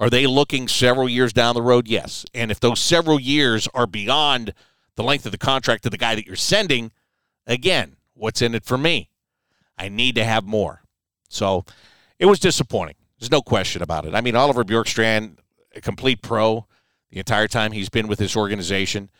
Are 0.00 0.08
they 0.08 0.26
looking 0.26 0.66
several 0.66 1.08
years 1.08 1.34
down 1.34 1.54
the 1.54 1.62
road? 1.62 1.86
Yes. 1.86 2.24
And 2.32 2.50
if 2.50 2.58
those 2.58 2.80
several 2.80 3.20
years 3.20 3.68
are 3.74 3.86
beyond 3.86 4.54
the 4.96 5.02
length 5.02 5.26
of 5.26 5.32
the 5.32 5.38
contract 5.38 5.84
of 5.84 5.92
the 5.92 5.98
guy 5.98 6.14
that 6.14 6.26
you're 6.26 6.36
sending, 6.36 6.90
again, 7.46 7.96
what's 8.14 8.40
in 8.40 8.54
it 8.54 8.64
for 8.64 8.78
me? 8.78 9.10
I 9.76 9.90
need 9.90 10.14
to 10.14 10.24
have 10.24 10.44
more. 10.44 10.82
So 11.28 11.66
it 12.18 12.26
was 12.26 12.40
disappointing. 12.40 12.96
There's 13.18 13.30
no 13.30 13.42
question 13.42 13.82
about 13.82 14.06
it. 14.06 14.14
I 14.14 14.22
mean, 14.22 14.34
Oliver 14.34 14.64
Bjorkstrand, 14.64 15.36
a 15.76 15.82
complete 15.82 16.22
pro 16.22 16.66
the 17.10 17.18
entire 17.18 17.48
time 17.48 17.72
he's 17.72 17.90
been 17.90 18.08
with 18.08 18.18
this 18.18 18.36
organization. 18.36 19.10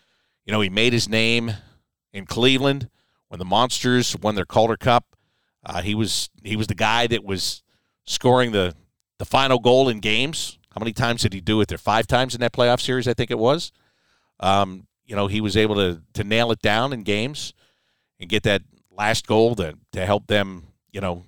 You 0.47 0.53
know, 0.53 0.63
he 0.63 0.71
made 0.71 0.95
his 0.95 1.09
name 1.09 1.53
in 2.13 2.25
Cleveland 2.25 2.89
when 3.29 3.39
the 3.39 3.45
Monsters 3.45 4.17
won 4.17 4.35
their 4.35 4.47
Calder 4.47 4.79
Cup. 4.79 5.05
Uh, 5.65 5.83
he 5.83 5.95
was 5.95 6.31
he 6.43 6.57
was 6.57 6.69
the 6.69 6.75
guy 6.75 7.07
that 7.07 7.23
was 7.23 7.63
scoring 8.05 8.53
the 8.53 8.75
the 9.19 9.27
final 9.27 9.59
goal 9.59 9.91
in 9.91 10.01
games. 10.01 10.59
How 10.73 10.79
many 10.79 10.93
times 10.93 11.23
did 11.23 11.33
he 11.33 11.41
do 11.41 11.61
it 11.61 11.69
there? 11.69 11.79
Five 11.79 12.07
times 12.07 12.35
in 12.35 12.41
that 12.41 12.53
playoff 12.53 12.81
series, 12.81 13.09
I 13.09 13.15
think 13.15 13.31
it 13.31 13.39
was. 13.39 13.73
Um, 14.39 14.87
you 15.05 15.17
know, 15.17 15.27
he 15.27 15.41
was 15.41 15.57
able 15.57 15.75
to 15.77 16.03
to 16.15 16.25
nail 16.25 16.53
it 16.53 16.63
down 16.63 16.93
in 16.93 17.03
games 17.03 17.53
and 18.21 18.31
get 18.31 18.45
that 18.45 18.63
last 18.91 19.27
goal 19.27 19.55
to 19.57 19.77
to 19.93 20.07
help 20.07 20.29
them, 20.29 20.69
you 20.93 21.01
know, 21.01 21.25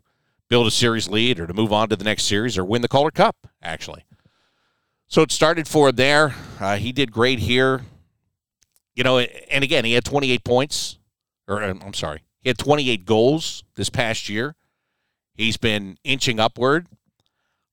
build 0.48 0.66
a 0.66 0.70
series 0.70 1.08
lead 1.08 1.40
or 1.40 1.46
to 1.46 1.54
move 1.54 1.72
on 1.72 1.88
to 1.88 1.96
the 1.96 2.04
next 2.04 2.24
series 2.24 2.56
or 2.56 2.64
win 2.64 2.82
the 2.82 2.88
Calder 2.88 3.10
Cup. 3.10 3.48
Actually, 3.62 4.04
so 5.08 5.22
it 5.22 5.32
started 5.32 5.66
for 5.66 5.88
him 5.88 5.96
there. 5.96 6.34
Uh, 6.60 6.76
he 6.76 6.92
did 6.92 7.10
great 7.10 7.40
here. 7.40 7.82
You 8.94 9.04
know, 9.04 9.18
and 9.18 9.64
again, 9.64 9.86
he 9.86 9.94
had 9.94 10.04
28 10.04 10.44
points, 10.44 10.98
or 11.48 11.62
um, 11.64 11.82
I'm 11.84 11.94
sorry, 11.94 12.22
he 12.40 12.50
had 12.50 12.58
28 12.58 13.04
goals 13.04 13.64
this 13.74 13.88
past 13.88 14.28
year. 14.28 14.54
He's 15.34 15.56
been 15.56 15.96
inching 16.04 16.38
upward. 16.38 16.86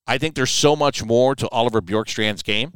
I 0.09 0.17
think 0.17 0.33
there's 0.33 0.49
so 0.49 0.75
much 0.75 1.05
more 1.05 1.35
to 1.35 1.47
Oliver 1.49 1.83
Bjorkstrand's 1.83 2.41
game. 2.41 2.73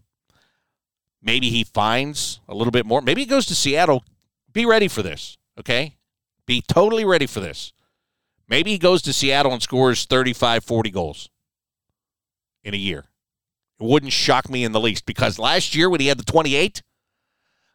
Maybe 1.20 1.50
he 1.50 1.63
finds 1.63 2.40
a 2.48 2.54
little 2.54 2.70
bit 2.70 2.86
more. 2.86 3.02
Maybe 3.02 3.22
he 3.22 3.25
goes 3.25 3.48
to 3.48 3.56
Seattle. 3.56 4.04
Be 4.52 4.68
ready 4.68 4.88
for 4.88 5.02
this, 5.02 5.40
okay? 5.60 5.96
Be 6.46 6.62
totally 6.62 7.04
ready 7.04 7.25
for 7.25 7.40
this. 7.40 7.74
Maybe 8.48 8.70
he 8.70 8.78
goes 8.78 9.02
to 9.02 9.13
Seattle 9.13 9.52
and 9.52 9.63
scores 9.63 10.06
35, 10.06 10.63
40 10.63 10.92
goals 10.92 11.30
in 12.63 12.75
a 12.75 12.78
year. 12.78 13.06
It 13.80 13.88
wouldn't 13.88 14.13
shock 14.13 14.48
me 14.48 14.63
in 14.63 14.72
the 14.72 14.80
least 14.80 15.08
because 15.08 15.40
last 15.40 15.74
year 15.74 15.90
when 15.90 16.02
he 16.02 16.08
had 16.08 16.20
the 16.20 16.24
28, 16.24 16.84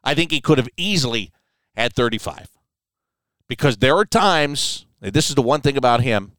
I 0.05 0.15
think 0.15 0.31
he 0.31 0.41
could 0.41 0.59
have 0.59 0.69
easily 0.77 1.33
had 1.75 1.95
35. 1.95 2.47
Because 3.49 3.79
there 3.79 3.97
are 3.97 4.05
times, 4.05 4.87
this 5.01 5.31
is 5.31 5.35
the 5.35 5.43
one 5.43 5.63
thing 5.63 5.77
about 5.77 6.03
him, 6.03 6.37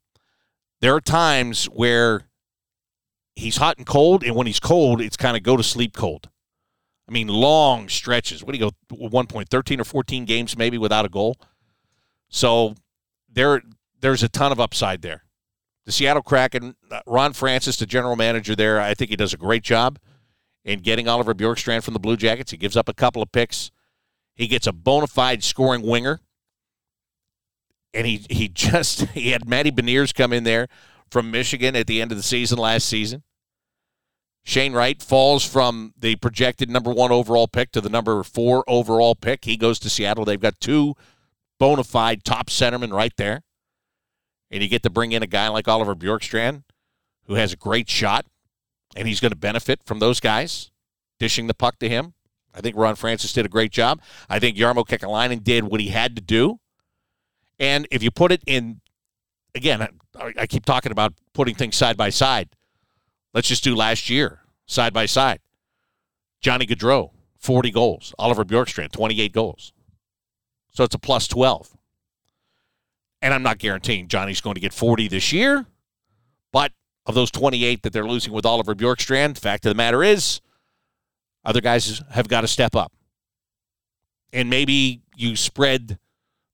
there 0.80 0.94
are 0.94 1.02
times 1.02 1.66
where 1.66 2.29
he's 3.40 3.56
hot 3.56 3.78
and 3.78 3.86
cold, 3.86 4.22
and 4.22 4.36
when 4.36 4.46
he's 4.46 4.60
cold, 4.60 5.00
it's 5.00 5.16
kind 5.16 5.36
of 5.36 5.42
go 5.42 5.56
to 5.56 5.62
sleep 5.62 5.94
cold. 5.96 6.28
I 7.08 7.12
mean, 7.12 7.26
long 7.26 7.88
stretches. 7.88 8.44
What 8.44 8.52
do 8.54 8.58
you 8.58 8.70
go, 8.70 8.96
one 8.96 9.26
point, 9.26 9.48
13 9.48 9.80
or 9.80 9.84
14 9.84 10.24
games 10.26 10.56
maybe 10.56 10.78
without 10.78 11.04
a 11.04 11.08
goal? 11.08 11.36
So 12.28 12.74
there, 13.28 13.62
there's 14.00 14.22
a 14.22 14.28
ton 14.28 14.52
of 14.52 14.60
upside 14.60 15.02
there. 15.02 15.24
The 15.86 15.92
Seattle 15.92 16.22
Kraken, 16.22 16.76
uh, 16.90 17.00
Ron 17.06 17.32
Francis, 17.32 17.76
the 17.76 17.86
general 17.86 18.14
manager 18.14 18.54
there, 18.54 18.80
I 18.80 18.94
think 18.94 19.10
he 19.10 19.16
does 19.16 19.34
a 19.34 19.38
great 19.38 19.64
job 19.64 19.98
in 20.64 20.80
getting 20.80 21.08
Oliver 21.08 21.34
Bjorkstrand 21.34 21.82
from 21.82 21.94
the 21.94 22.00
Blue 22.00 22.16
Jackets. 22.16 22.52
He 22.52 22.56
gives 22.56 22.76
up 22.76 22.88
a 22.88 22.94
couple 22.94 23.22
of 23.22 23.32
picks. 23.32 23.72
He 24.36 24.46
gets 24.46 24.68
a 24.68 24.72
bona 24.72 25.08
fide 25.08 25.42
scoring 25.42 25.82
winger. 25.82 26.20
And 27.92 28.06
he, 28.06 28.24
he 28.30 28.48
just 28.54 29.00
he 29.08 29.30
had 29.30 29.48
Matty 29.48 29.72
Beniers 29.72 30.14
come 30.14 30.32
in 30.32 30.44
there 30.44 30.68
from 31.10 31.32
Michigan 31.32 31.74
at 31.74 31.88
the 31.88 32.00
end 32.00 32.12
of 32.12 32.16
the 32.16 32.22
season 32.22 32.58
last 32.58 32.86
season. 32.86 33.24
Shane 34.42 34.72
Wright 34.72 35.00
falls 35.02 35.44
from 35.44 35.92
the 35.98 36.16
projected 36.16 36.70
number 36.70 36.90
one 36.90 37.12
overall 37.12 37.46
pick 37.46 37.72
to 37.72 37.80
the 37.80 37.88
number 37.90 38.22
four 38.22 38.64
overall 38.66 39.14
pick. 39.14 39.44
He 39.44 39.56
goes 39.56 39.78
to 39.80 39.90
Seattle. 39.90 40.24
They've 40.24 40.40
got 40.40 40.60
two 40.60 40.94
bona 41.58 41.84
fide 41.84 42.24
top 42.24 42.48
centermen 42.48 42.92
right 42.92 43.12
there. 43.16 43.42
And 44.50 44.62
you 44.62 44.68
get 44.68 44.82
to 44.82 44.90
bring 44.90 45.12
in 45.12 45.22
a 45.22 45.28
guy 45.28 45.48
like 45.48 45.68
Oliver 45.68 45.94
Bjorkstrand, 45.94 46.64
who 47.26 47.34
has 47.34 47.52
a 47.52 47.56
great 47.56 47.88
shot, 47.88 48.26
and 48.96 49.06
he's 49.06 49.20
going 49.20 49.30
to 49.30 49.38
benefit 49.38 49.80
from 49.84 50.00
those 50.00 50.18
guys 50.18 50.70
dishing 51.20 51.46
the 51.46 51.54
puck 51.54 51.78
to 51.78 51.88
him. 51.88 52.14
I 52.52 52.60
think 52.60 52.76
Ron 52.76 52.96
Francis 52.96 53.32
did 53.32 53.46
a 53.46 53.48
great 53.48 53.70
job. 53.70 54.00
I 54.28 54.40
think 54.40 54.56
Jarmo 54.56 54.84
Kekalainen 54.84 55.44
did 55.44 55.64
what 55.64 55.80
he 55.80 55.88
had 55.88 56.16
to 56.16 56.22
do. 56.22 56.58
And 57.60 57.86
if 57.92 58.02
you 58.02 58.10
put 58.10 58.32
it 58.32 58.42
in, 58.46 58.80
again, 59.54 59.86
I, 60.18 60.32
I 60.36 60.46
keep 60.46 60.64
talking 60.64 60.90
about 60.90 61.14
putting 61.34 61.54
things 61.54 61.76
side 61.76 61.96
by 61.96 62.10
side. 62.10 62.48
Let's 63.32 63.48
just 63.48 63.64
do 63.64 63.74
last 63.74 64.10
year, 64.10 64.40
side 64.66 64.92
by 64.92 65.06
side. 65.06 65.40
Johnny 66.40 66.66
Gaudreau, 66.66 67.10
40 67.38 67.70
goals. 67.70 68.14
Oliver 68.18 68.44
Bjorkstrand, 68.44 68.92
28 68.92 69.32
goals. 69.32 69.72
So 70.70 70.84
it's 70.84 70.94
a 70.94 70.98
plus 70.98 71.28
12. 71.28 71.76
And 73.22 73.34
I'm 73.34 73.42
not 73.42 73.58
guaranteeing 73.58 74.08
Johnny's 74.08 74.40
going 74.40 74.54
to 74.54 74.60
get 74.60 74.72
40 74.72 75.08
this 75.08 75.32
year, 75.32 75.66
but 76.52 76.72
of 77.06 77.14
those 77.14 77.30
28 77.30 77.82
that 77.82 77.92
they're 77.92 78.06
losing 78.06 78.32
with 78.32 78.46
Oliver 78.46 78.74
Bjorkstrand, 78.74 79.38
fact 79.38 79.66
of 79.66 79.70
the 79.70 79.74
matter 79.74 80.02
is, 80.02 80.40
other 81.44 81.60
guys 81.60 82.02
have 82.10 82.28
got 82.28 82.42
to 82.42 82.48
step 82.48 82.74
up. 82.74 82.92
And 84.32 84.48
maybe 84.48 85.02
you 85.16 85.36
spread 85.36 85.98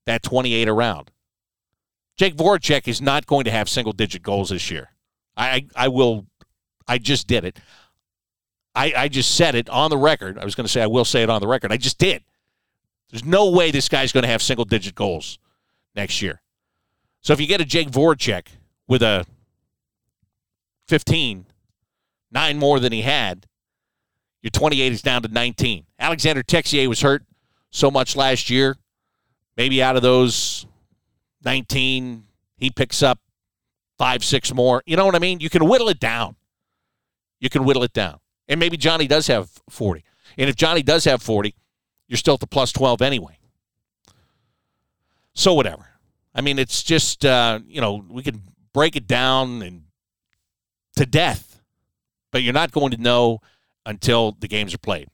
that 0.05 0.23
28 0.23 0.67
around. 0.67 1.11
Jake 2.17 2.35
Voracek 2.35 2.87
is 2.87 3.01
not 3.01 3.27
going 3.27 3.45
to 3.45 3.51
have 3.51 3.69
single 3.69 3.93
digit 3.93 4.23
goals 4.23 4.49
this 4.49 4.71
year. 4.71 4.89
I, 5.35 5.67
I 5.75 5.87
will, 5.89 6.25
I 6.87 6.97
just 6.97 7.27
did 7.27 7.45
it. 7.45 7.59
I, 8.73 8.93
I 8.95 9.07
just 9.07 9.35
said 9.35 9.55
it 9.55 9.69
on 9.69 9.89
the 9.89 9.97
record. 9.97 10.37
I 10.37 10.45
was 10.45 10.55
going 10.55 10.65
to 10.65 10.71
say 10.71 10.81
I 10.81 10.87
will 10.87 11.05
say 11.05 11.23
it 11.23 11.29
on 11.29 11.41
the 11.41 11.47
record. 11.47 11.71
I 11.71 11.77
just 11.77 11.97
did. 11.97 12.23
There's 13.09 13.25
no 13.25 13.49
way 13.49 13.71
this 13.71 13.89
guy's 13.89 14.11
going 14.11 14.23
to 14.23 14.29
have 14.29 14.41
single 14.41 14.65
digit 14.65 14.93
goals 14.93 15.39
next 15.95 16.21
year. 16.21 16.41
So 17.21 17.33
if 17.33 17.41
you 17.41 17.47
get 17.47 17.61
a 17.61 17.65
Jake 17.65 17.89
Voracek 17.89 18.47
with 18.87 19.01
a 19.01 19.25
15, 20.87 21.45
nine 22.31 22.57
more 22.59 22.79
than 22.79 22.93
he 22.93 23.01
had, 23.01 23.47
your 24.41 24.51
28 24.51 24.91
is 24.91 25.01
down 25.01 25.23
to 25.23 25.27
19. 25.27 25.85
Alexander 25.99 26.43
Texier 26.43 26.87
was 26.87 27.01
hurt 27.01 27.23
so 27.71 27.89
much 27.89 28.15
last 28.15 28.49
year. 28.49 28.77
Maybe 29.55 29.81
out 29.81 29.95
of 29.95 30.03
those 30.03 30.67
19, 31.43 32.25
he 32.57 32.69
picks 32.69 33.01
up 33.01 33.19
five, 33.97 34.23
six 34.23 34.53
more. 34.53 34.83
You 34.85 34.95
know 34.95 35.05
what 35.05 35.15
I 35.15 35.19
mean? 35.19 35.39
You 35.39 35.49
can 35.49 35.67
whittle 35.67 35.89
it 35.89 35.99
down. 35.99 36.35
You 37.39 37.49
can 37.49 37.63
whittle 37.63 37.83
it 37.83 37.93
down. 37.93 38.19
And 38.47 38.59
maybe 38.59 38.77
Johnny 38.77 39.07
does 39.07 39.27
have 39.27 39.49
40. 39.69 40.03
And 40.37 40.49
if 40.49 40.55
Johnny 40.55 40.81
does 40.81 41.05
have 41.05 41.21
40, 41.21 41.53
you're 42.07 42.17
still 42.17 42.35
at 42.35 42.39
the 42.39 42.47
plus 42.47 42.71
12 42.71 43.01
anyway. 43.01 43.37
So, 45.33 45.53
whatever. 45.53 45.85
I 46.33 46.41
mean, 46.41 46.57
it's 46.59 46.83
just, 46.83 47.25
uh, 47.25 47.59
you 47.67 47.81
know, 47.81 48.03
we 48.09 48.23
can 48.23 48.41
break 48.73 48.95
it 48.95 49.07
down 49.07 49.61
and 49.61 49.83
to 50.95 51.05
death, 51.05 51.61
but 52.31 52.43
you're 52.43 52.53
not 52.53 52.71
going 52.71 52.91
to 52.91 52.97
know 52.97 53.39
until 53.85 54.35
the 54.39 54.47
games 54.47 54.73
are 54.73 54.79
played. 54.79 55.07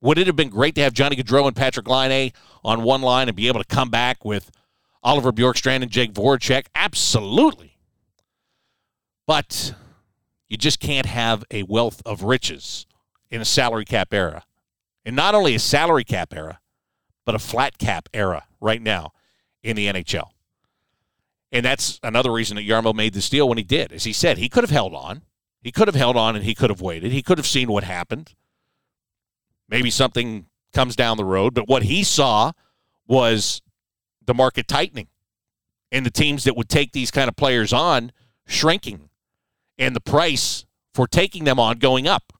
Would 0.00 0.18
it 0.18 0.26
have 0.26 0.36
been 0.36 0.50
great 0.50 0.74
to 0.74 0.82
have 0.82 0.92
Johnny 0.92 1.16
Gaudreau 1.16 1.46
and 1.46 1.56
Patrik 1.56 1.88
Laine 1.88 2.32
on 2.62 2.82
one 2.82 3.00
line 3.00 3.28
and 3.28 3.36
be 3.36 3.48
able 3.48 3.62
to 3.62 3.66
come 3.66 3.90
back 3.90 4.24
with 4.24 4.50
Oliver 5.02 5.32
Bjorkstrand 5.32 5.82
and 5.82 5.90
Jake 5.90 6.12
Voracek? 6.12 6.66
Absolutely. 6.74 7.78
But 9.26 9.74
you 10.48 10.56
just 10.56 10.80
can't 10.80 11.06
have 11.06 11.44
a 11.50 11.62
wealth 11.64 12.02
of 12.04 12.22
riches 12.22 12.86
in 13.30 13.40
a 13.40 13.44
salary 13.44 13.84
cap 13.84 14.12
era. 14.12 14.44
And 15.04 15.16
not 15.16 15.34
only 15.34 15.54
a 15.54 15.58
salary 15.58 16.04
cap 16.04 16.32
era, 16.34 16.60
but 17.24 17.34
a 17.34 17.38
flat 17.38 17.78
cap 17.78 18.08
era 18.12 18.44
right 18.60 18.80
now 18.80 19.12
in 19.62 19.76
the 19.76 19.86
NHL. 19.86 20.28
And 21.52 21.64
that's 21.64 22.00
another 22.02 22.32
reason 22.32 22.56
that 22.56 22.66
Jarmo 22.66 22.94
made 22.94 23.14
this 23.14 23.28
deal 23.28 23.48
when 23.48 23.58
he 23.58 23.64
did. 23.64 23.92
As 23.92 24.04
he 24.04 24.12
said, 24.12 24.38
he 24.38 24.48
could 24.48 24.64
have 24.64 24.70
held 24.70 24.94
on. 24.94 25.22
He 25.62 25.72
could 25.72 25.88
have 25.88 25.94
held 25.94 26.16
on 26.16 26.36
and 26.36 26.44
he 26.44 26.54
could 26.54 26.68
have 26.68 26.80
waited. 26.80 27.12
He 27.12 27.22
could 27.22 27.38
have 27.38 27.46
seen 27.46 27.68
what 27.68 27.84
happened. 27.84 28.34
Maybe 29.68 29.90
something 29.90 30.46
comes 30.72 30.96
down 30.96 31.16
the 31.16 31.24
road. 31.24 31.54
But 31.54 31.68
what 31.68 31.84
he 31.84 32.02
saw 32.02 32.52
was 33.06 33.62
the 34.26 34.34
market 34.34 34.68
tightening 34.68 35.08
and 35.90 36.04
the 36.04 36.10
teams 36.10 36.44
that 36.44 36.56
would 36.56 36.68
take 36.68 36.92
these 36.92 37.10
kind 37.10 37.28
of 37.28 37.36
players 37.36 37.72
on 37.72 38.12
shrinking 38.46 39.08
and 39.78 39.94
the 39.94 40.00
price 40.00 40.64
for 40.92 41.06
taking 41.06 41.44
them 41.44 41.58
on 41.58 41.78
going 41.78 42.06
up. 42.06 42.32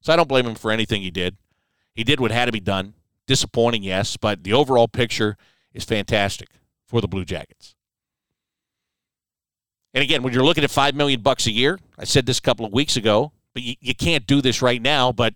So 0.00 0.12
I 0.12 0.16
don't 0.16 0.28
blame 0.28 0.46
him 0.46 0.54
for 0.54 0.70
anything 0.70 1.02
he 1.02 1.10
did. 1.10 1.36
He 1.94 2.04
did 2.04 2.20
what 2.20 2.30
had 2.30 2.46
to 2.46 2.52
be 2.52 2.60
done. 2.60 2.94
Disappointing, 3.26 3.82
yes, 3.82 4.16
but 4.16 4.44
the 4.44 4.52
overall 4.52 4.86
picture 4.86 5.36
is 5.74 5.84
fantastic 5.84 6.48
for 6.86 7.00
the 7.00 7.08
Blue 7.08 7.24
Jackets. 7.24 7.74
And 9.92 10.02
again, 10.02 10.22
when 10.22 10.32
you're 10.32 10.44
looking 10.44 10.62
at 10.62 10.70
five 10.70 10.94
million 10.94 11.22
bucks 11.22 11.46
a 11.46 11.50
year, 11.50 11.78
I 11.98 12.04
said 12.04 12.26
this 12.26 12.38
a 12.38 12.42
couple 12.42 12.66
of 12.66 12.72
weeks 12.72 12.96
ago, 12.96 13.32
but 13.54 13.62
you, 13.62 13.74
you 13.80 13.94
can't 13.94 14.26
do 14.26 14.40
this 14.42 14.62
right 14.62 14.80
now. 14.80 15.10
But 15.10 15.34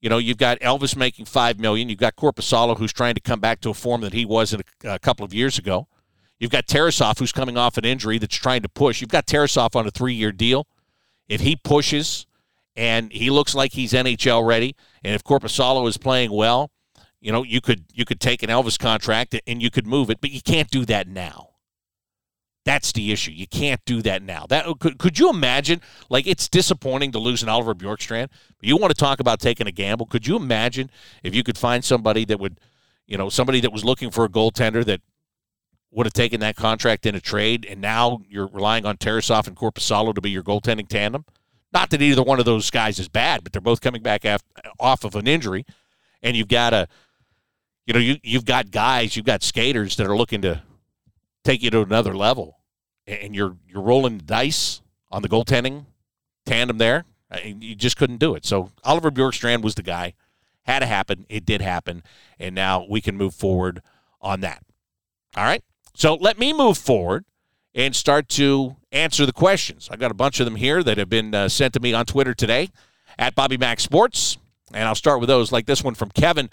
you 0.00 0.10
know, 0.10 0.18
you've 0.18 0.36
got 0.36 0.60
Elvis 0.60 0.94
making 0.94 1.24
five 1.24 1.58
million. 1.58 1.88
You've 1.88 1.98
got 1.98 2.14
Korpisalo, 2.14 2.76
who's 2.76 2.92
trying 2.92 3.14
to 3.14 3.20
come 3.22 3.40
back 3.40 3.60
to 3.62 3.70
a 3.70 3.74
form 3.74 4.02
that 4.02 4.12
he 4.12 4.26
was 4.26 4.52
in 4.52 4.60
a, 4.84 4.90
a 4.90 4.98
couple 4.98 5.24
of 5.24 5.32
years 5.32 5.58
ago. 5.58 5.88
You've 6.38 6.50
got 6.50 6.66
Tarasov, 6.66 7.18
who's 7.18 7.32
coming 7.32 7.56
off 7.56 7.78
an 7.78 7.84
injury 7.84 8.18
that's 8.18 8.36
trying 8.36 8.62
to 8.62 8.68
push. 8.68 9.00
You've 9.00 9.10
got 9.10 9.26
Tarasov 9.26 9.76
on 9.76 9.86
a 9.86 9.90
three-year 9.90 10.32
deal. 10.32 10.66
If 11.28 11.40
he 11.40 11.56
pushes 11.56 12.26
and 12.76 13.12
he 13.12 13.30
looks 13.30 13.54
like 13.54 13.72
he's 13.72 13.92
NHL 13.92 14.46
ready, 14.46 14.74
and 15.02 15.14
if 15.14 15.22
Korpisalo 15.24 15.88
is 15.88 15.96
playing 15.96 16.32
well, 16.32 16.70
you 17.20 17.32
know, 17.32 17.42
you 17.42 17.60
could 17.60 17.84
you 17.94 18.04
could 18.04 18.20
take 18.20 18.42
an 18.42 18.50
Elvis 18.50 18.78
contract 18.78 19.40
and 19.46 19.62
you 19.62 19.70
could 19.70 19.86
move 19.86 20.10
it, 20.10 20.20
but 20.20 20.30
you 20.30 20.42
can't 20.42 20.68
do 20.68 20.84
that 20.84 21.08
now. 21.08 21.50
That's 22.64 22.92
the 22.92 23.12
issue. 23.12 23.30
You 23.30 23.46
can't 23.46 23.80
do 23.84 24.02
that 24.02 24.22
now. 24.22 24.46
That 24.48 24.66
could, 24.78 24.98
could 24.98 25.18
you 25.18 25.30
imagine? 25.30 25.80
Like 26.08 26.26
it's 26.26 26.48
disappointing 26.48 27.12
to 27.12 27.18
lose 27.18 27.42
an 27.42 27.48
Oliver 27.48 27.74
Bjorkstrand, 27.74 28.28
but 28.58 28.68
you 28.68 28.76
want 28.76 28.90
to 28.90 28.96
talk 28.96 29.20
about 29.20 29.40
taking 29.40 29.66
a 29.66 29.72
gamble? 29.72 30.06
Could 30.06 30.26
you 30.26 30.36
imagine 30.36 30.90
if 31.22 31.34
you 31.34 31.42
could 31.42 31.58
find 31.58 31.84
somebody 31.84 32.24
that 32.26 32.40
would, 32.40 32.58
you 33.06 33.16
know, 33.16 33.28
somebody 33.28 33.60
that 33.60 33.72
was 33.72 33.84
looking 33.84 34.10
for 34.10 34.24
a 34.24 34.28
goaltender 34.28 34.84
that 34.84 35.00
would 35.94 36.06
have 36.06 36.12
taken 36.12 36.40
that 36.40 36.56
contract 36.56 37.06
in 37.06 37.14
a 37.14 37.20
trade, 37.20 37.64
and 37.64 37.80
now 37.80 38.20
you're 38.28 38.48
relying 38.48 38.84
on 38.84 38.96
Tarasov 38.96 39.46
and 39.46 39.56
Korpisalo 39.56 40.12
to 40.14 40.20
be 40.20 40.30
your 40.30 40.42
goaltending 40.42 40.88
tandem. 40.88 41.24
Not 41.72 41.90
that 41.90 42.02
either 42.02 42.22
one 42.22 42.40
of 42.40 42.44
those 42.44 42.70
guys 42.70 42.98
is 42.98 43.08
bad, 43.08 43.44
but 43.44 43.52
they're 43.52 43.62
both 43.62 43.80
coming 43.80 44.02
back 44.02 44.24
af- 44.24 44.42
off 44.80 45.04
of 45.04 45.14
an 45.14 45.26
injury, 45.28 45.64
and 46.22 46.36
you've 46.36 46.48
got 46.48 46.72
a, 46.74 46.88
you 47.86 47.94
know, 47.94 48.00
you 48.00 48.16
you've 48.22 48.44
got 48.44 48.70
guys, 48.70 49.16
you've 49.16 49.26
got 49.26 49.42
skaters 49.42 49.96
that 49.96 50.06
are 50.06 50.16
looking 50.16 50.42
to 50.42 50.62
take 51.44 51.62
you 51.62 51.70
to 51.70 51.80
another 51.82 52.16
level, 52.16 52.58
and 53.06 53.34
you're 53.34 53.56
you're 53.68 53.82
rolling 53.82 54.18
dice 54.18 54.82
on 55.10 55.22
the 55.22 55.28
goaltending 55.28 55.86
tandem 56.44 56.78
there. 56.78 57.04
Uh, 57.30 57.38
you 57.44 57.74
just 57.74 57.96
couldn't 57.96 58.18
do 58.18 58.34
it. 58.34 58.44
So 58.44 58.70
Oliver 58.82 59.10
Bjorkstrand 59.10 59.62
was 59.62 59.74
the 59.74 59.82
guy. 59.82 60.14
Had 60.62 60.80
to 60.80 60.86
happen. 60.86 61.26
It 61.28 61.44
did 61.44 61.60
happen, 61.60 62.02
and 62.38 62.54
now 62.54 62.86
we 62.88 63.00
can 63.00 63.16
move 63.16 63.34
forward 63.34 63.82
on 64.20 64.40
that. 64.40 64.62
All 65.36 65.44
right. 65.44 65.62
So 65.94 66.14
let 66.14 66.38
me 66.38 66.52
move 66.52 66.76
forward 66.76 67.24
and 67.74 67.94
start 67.94 68.28
to 68.30 68.76
answer 68.92 69.26
the 69.26 69.32
questions. 69.32 69.88
I've 69.90 70.00
got 70.00 70.10
a 70.10 70.14
bunch 70.14 70.40
of 70.40 70.46
them 70.46 70.56
here 70.56 70.82
that 70.82 70.98
have 70.98 71.08
been 71.08 71.34
uh, 71.34 71.48
sent 71.48 71.74
to 71.74 71.80
me 71.80 71.92
on 71.94 72.04
Twitter 72.04 72.34
today 72.34 72.70
at 73.18 73.34
Bobby 73.34 73.56
Mack 73.56 73.80
Sports, 73.80 74.38
and 74.72 74.84
I'll 74.84 74.94
start 74.94 75.20
with 75.20 75.28
those, 75.28 75.52
like 75.52 75.66
this 75.66 75.82
one 75.82 75.94
from 75.94 76.10
Kevin, 76.10 76.50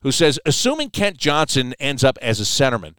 who 0.00 0.10
says, 0.10 0.38
"Assuming 0.46 0.90
Kent 0.90 1.18
Johnson 1.18 1.74
ends 1.78 2.02
up 2.02 2.18
as 2.22 2.40
a 2.40 2.44
centerman, 2.44 2.94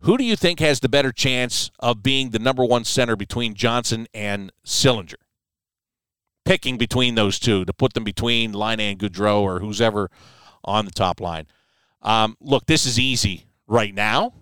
who 0.00 0.18
do 0.18 0.24
you 0.24 0.36
think 0.36 0.60
has 0.60 0.80
the 0.80 0.88
better 0.88 1.12
chance 1.12 1.70
of 1.78 2.02
being 2.02 2.30
the 2.30 2.38
number 2.38 2.64
one 2.64 2.84
center 2.84 3.16
between 3.16 3.54
Johnson 3.54 4.06
and 4.12 4.52
Sillinger?" 4.64 5.14
Picking 6.44 6.78
between 6.78 7.14
those 7.14 7.38
two 7.38 7.64
to 7.64 7.72
put 7.72 7.94
them 7.94 8.04
between 8.04 8.52
Laine 8.52 8.80
and 8.80 8.98
Gaudreau 8.98 9.40
or 9.42 9.60
who's 9.60 9.80
ever 9.80 10.10
on 10.64 10.84
the 10.84 10.90
top 10.90 11.20
line. 11.20 11.46
Um, 12.02 12.36
look, 12.40 12.66
this 12.66 12.86
is 12.86 12.98
easy 12.98 13.44
right 13.66 13.94
now 13.94 14.32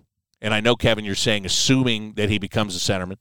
and 0.41 0.53
I 0.53 0.59
know, 0.59 0.75
Kevin, 0.75 1.05
you're 1.05 1.15
saying 1.15 1.45
assuming 1.45 2.13
that 2.13 2.29
he 2.29 2.37
becomes 2.37 2.75
a 2.75 2.79
centerman. 2.79 3.19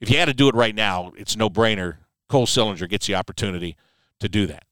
If 0.00 0.10
you 0.10 0.18
had 0.18 0.26
to 0.26 0.34
do 0.34 0.48
it 0.48 0.54
right 0.54 0.74
now, 0.74 1.12
it's 1.16 1.36
no 1.36 1.48
brainer. 1.50 1.96
Cole 2.28 2.46
Sillinger 2.46 2.88
gets 2.88 3.06
the 3.06 3.14
opportunity 3.14 3.76
to 4.20 4.28
do 4.28 4.46
that. 4.46 4.64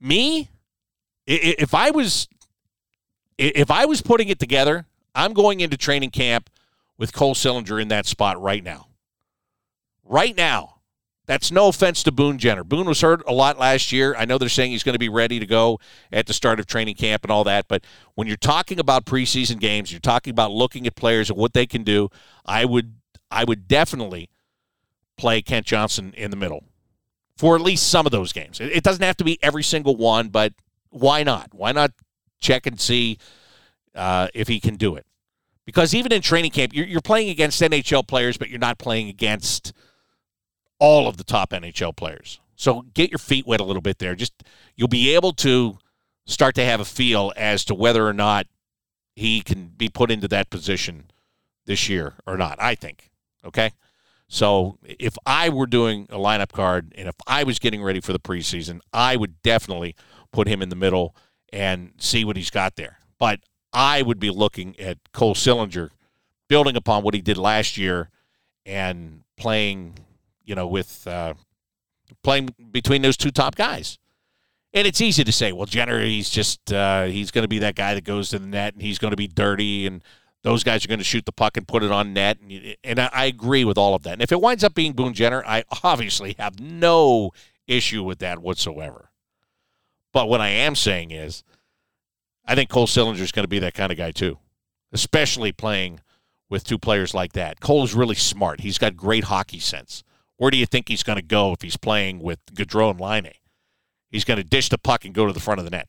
Me, 0.00 0.48
if 1.26 1.74
I 1.74 1.90
was 1.90 2.28
if 3.38 3.70
I 3.70 3.84
was 3.84 4.00
putting 4.00 4.28
it 4.28 4.38
together, 4.38 4.86
I'm 5.14 5.32
going 5.32 5.60
into 5.60 5.76
training 5.76 6.10
camp 6.10 6.50
with 6.98 7.12
Cole 7.12 7.34
Sillinger 7.34 7.80
in 7.80 7.88
that 7.88 8.06
spot 8.06 8.40
right 8.40 8.62
now. 8.62 8.88
Right 10.04 10.36
now. 10.36 10.73
That's 11.26 11.50
no 11.50 11.68
offense 11.68 12.02
to 12.02 12.12
Boone 12.12 12.38
Jenner. 12.38 12.64
Boone 12.64 12.86
was 12.86 13.00
hurt 13.00 13.22
a 13.26 13.32
lot 13.32 13.58
last 13.58 13.92
year. 13.92 14.14
I 14.16 14.26
know 14.26 14.36
they're 14.36 14.48
saying 14.50 14.72
he's 14.72 14.82
going 14.82 14.94
to 14.94 14.98
be 14.98 15.08
ready 15.08 15.40
to 15.40 15.46
go 15.46 15.80
at 16.12 16.26
the 16.26 16.34
start 16.34 16.60
of 16.60 16.66
training 16.66 16.96
camp 16.96 17.24
and 17.24 17.30
all 17.30 17.44
that. 17.44 17.66
But 17.66 17.84
when 18.14 18.28
you're 18.28 18.36
talking 18.36 18.78
about 18.78 19.06
preseason 19.06 19.58
games, 19.58 19.90
you're 19.90 20.00
talking 20.00 20.32
about 20.32 20.52
looking 20.52 20.86
at 20.86 20.96
players 20.96 21.30
and 21.30 21.38
what 21.38 21.54
they 21.54 21.66
can 21.66 21.82
do. 21.82 22.10
I 22.44 22.66
would 22.66 22.96
I 23.30 23.44
would 23.44 23.66
definitely 23.66 24.28
play 25.16 25.40
Kent 25.40 25.66
Johnson 25.66 26.12
in 26.14 26.30
the 26.30 26.36
middle 26.36 26.64
for 27.38 27.56
at 27.56 27.62
least 27.62 27.88
some 27.88 28.04
of 28.04 28.12
those 28.12 28.32
games. 28.32 28.60
It 28.60 28.84
doesn't 28.84 29.02
have 29.02 29.16
to 29.16 29.24
be 29.24 29.42
every 29.42 29.62
single 29.62 29.96
one, 29.96 30.28
but 30.28 30.52
why 30.90 31.22
not? 31.22 31.54
Why 31.54 31.72
not 31.72 31.92
check 32.38 32.66
and 32.66 32.78
see 32.78 33.18
uh, 33.94 34.28
if 34.34 34.46
he 34.46 34.60
can 34.60 34.76
do 34.76 34.94
it? 34.94 35.06
Because 35.64 35.94
even 35.94 36.12
in 36.12 36.20
training 36.20 36.50
camp, 36.50 36.74
you're, 36.74 36.86
you're 36.86 37.00
playing 37.00 37.30
against 37.30 37.60
NHL 37.62 38.06
players, 38.06 38.36
but 38.36 38.50
you're 38.50 38.58
not 38.58 38.78
playing 38.78 39.08
against– 39.08 39.72
all 40.84 41.08
of 41.08 41.16
the 41.16 41.24
top 41.24 41.50
NHL 41.50 41.96
players. 41.96 42.40
So 42.56 42.82
get 42.92 43.10
your 43.10 43.18
feet 43.18 43.46
wet 43.46 43.58
a 43.58 43.64
little 43.64 43.80
bit 43.80 43.98
there. 43.98 44.14
Just 44.14 44.44
you'll 44.76 44.86
be 44.86 45.14
able 45.14 45.32
to 45.32 45.78
start 46.26 46.54
to 46.56 46.64
have 46.64 46.78
a 46.78 46.84
feel 46.84 47.32
as 47.36 47.64
to 47.64 47.74
whether 47.74 48.06
or 48.06 48.12
not 48.12 48.46
he 49.16 49.40
can 49.40 49.68
be 49.68 49.88
put 49.88 50.10
into 50.10 50.28
that 50.28 50.50
position 50.50 51.10
this 51.64 51.88
year 51.88 52.14
or 52.26 52.36
not. 52.36 52.60
I 52.60 52.74
think. 52.74 53.10
Okay. 53.46 53.72
So 54.28 54.78
if 54.82 55.16
I 55.24 55.48
were 55.48 55.66
doing 55.66 56.06
a 56.10 56.16
lineup 56.16 56.52
card 56.52 56.92
and 56.96 57.08
if 57.08 57.14
I 57.26 57.44
was 57.44 57.58
getting 57.58 57.82
ready 57.82 58.00
for 58.00 58.12
the 58.12 58.20
preseason, 58.20 58.80
I 58.92 59.16
would 59.16 59.40
definitely 59.42 59.96
put 60.32 60.48
him 60.48 60.60
in 60.60 60.68
the 60.68 60.76
middle 60.76 61.16
and 61.50 61.92
see 61.96 62.26
what 62.26 62.36
he's 62.36 62.50
got 62.50 62.76
there. 62.76 62.98
But 63.18 63.40
I 63.72 64.02
would 64.02 64.18
be 64.18 64.30
looking 64.30 64.78
at 64.78 64.98
Cole 65.12 65.34
Sillinger, 65.34 65.90
building 66.48 66.76
upon 66.76 67.02
what 67.02 67.14
he 67.14 67.22
did 67.22 67.38
last 67.38 67.78
year 67.78 68.10
and 68.66 69.22
playing 69.36 69.98
you 70.44 70.54
know, 70.54 70.66
with 70.66 71.06
uh, 71.06 71.34
playing 72.22 72.54
between 72.70 73.02
those 73.02 73.16
two 73.16 73.30
top 73.30 73.54
guys. 73.56 73.98
And 74.72 74.86
it's 74.86 75.00
easy 75.00 75.22
to 75.22 75.32
say, 75.32 75.52
well, 75.52 75.66
Jenner, 75.66 76.02
he's 76.02 76.30
just 76.30 76.72
uh, 76.72 77.04
he's 77.04 77.30
going 77.30 77.44
to 77.44 77.48
be 77.48 77.60
that 77.60 77.76
guy 77.76 77.94
that 77.94 78.04
goes 78.04 78.30
to 78.30 78.38
the 78.38 78.46
net 78.46 78.74
and 78.74 78.82
he's 78.82 78.98
going 78.98 79.12
to 79.12 79.16
be 79.16 79.28
dirty 79.28 79.86
and 79.86 80.02
those 80.42 80.62
guys 80.62 80.84
are 80.84 80.88
going 80.88 80.98
to 80.98 81.04
shoot 81.04 81.24
the 81.24 81.32
puck 81.32 81.56
and 81.56 81.66
put 81.66 81.82
it 81.82 81.90
on 81.90 82.12
net. 82.12 82.38
And, 82.40 82.76
and 82.84 83.00
I 83.00 83.24
agree 83.24 83.64
with 83.64 83.78
all 83.78 83.94
of 83.94 84.02
that. 84.02 84.14
And 84.14 84.22
if 84.22 84.30
it 84.30 84.40
winds 84.40 84.62
up 84.62 84.74
being 84.74 84.92
Boone 84.92 85.14
Jenner, 85.14 85.42
I 85.46 85.64
obviously 85.82 86.34
have 86.38 86.60
no 86.60 87.30
issue 87.66 88.02
with 88.02 88.18
that 88.18 88.40
whatsoever. 88.40 89.10
But 90.12 90.28
what 90.28 90.40
I 90.40 90.48
am 90.48 90.76
saying 90.76 91.10
is, 91.10 91.42
I 92.46 92.54
think 92.54 92.68
Cole 92.68 92.86
Sillinger 92.86 93.20
is 93.20 93.32
going 93.32 93.44
to 93.44 93.48
be 93.48 93.58
that 93.60 93.74
kind 93.74 93.90
of 93.90 93.96
guy 93.96 94.10
too, 94.10 94.38
especially 94.92 95.50
playing 95.50 96.00
with 96.50 96.62
two 96.62 96.78
players 96.78 97.14
like 97.14 97.32
that. 97.32 97.60
Cole 97.60 97.84
is 97.84 97.94
really 97.94 98.14
smart. 98.14 98.60
He's 98.60 98.78
got 98.78 98.96
great 98.96 99.24
hockey 99.24 99.58
sense. 99.58 100.04
Where 100.36 100.50
do 100.50 100.56
you 100.56 100.66
think 100.66 100.88
he's 100.88 101.02
going 101.02 101.16
to 101.16 101.22
go 101.22 101.52
if 101.52 101.62
he's 101.62 101.76
playing 101.76 102.20
with 102.20 102.38
Gaudreau 102.52 102.90
and 102.90 103.00
Laine? 103.00 103.32
He's 104.10 104.24
going 104.24 104.38
to 104.38 104.44
dish 104.44 104.68
the 104.68 104.78
puck 104.78 105.04
and 105.04 105.14
go 105.14 105.26
to 105.26 105.32
the 105.32 105.40
front 105.40 105.58
of 105.58 105.64
the 105.64 105.70
net 105.70 105.88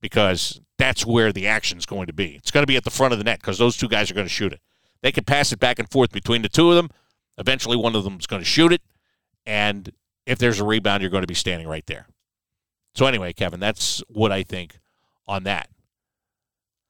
because 0.00 0.60
that's 0.78 1.06
where 1.06 1.32
the 1.32 1.46
action's 1.46 1.86
going 1.86 2.06
to 2.06 2.12
be. 2.12 2.36
It's 2.36 2.50
going 2.50 2.62
to 2.62 2.66
be 2.66 2.76
at 2.76 2.84
the 2.84 2.90
front 2.90 3.12
of 3.12 3.18
the 3.18 3.24
net 3.24 3.40
because 3.40 3.58
those 3.58 3.76
two 3.76 3.88
guys 3.88 4.10
are 4.10 4.14
going 4.14 4.26
to 4.26 4.32
shoot 4.32 4.52
it. 4.52 4.60
They 5.02 5.12
can 5.12 5.24
pass 5.24 5.52
it 5.52 5.58
back 5.58 5.78
and 5.78 5.90
forth 5.90 6.12
between 6.12 6.42
the 6.42 6.48
two 6.48 6.70
of 6.70 6.76
them. 6.76 6.90
Eventually, 7.38 7.76
one 7.76 7.94
of 7.94 8.04
them 8.04 8.16
is 8.18 8.26
going 8.26 8.40
to 8.40 8.48
shoot 8.48 8.72
it, 8.72 8.80
and 9.44 9.92
if 10.24 10.38
there's 10.38 10.58
a 10.58 10.64
rebound, 10.64 11.02
you're 11.02 11.10
going 11.10 11.22
to 11.22 11.26
be 11.26 11.34
standing 11.34 11.68
right 11.68 11.84
there. 11.86 12.06
So 12.94 13.04
anyway, 13.04 13.34
Kevin, 13.34 13.60
that's 13.60 14.02
what 14.08 14.32
I 14.32 14.42
think 14.42 14.78
on 15.28 15.42
that. 15.42 15.68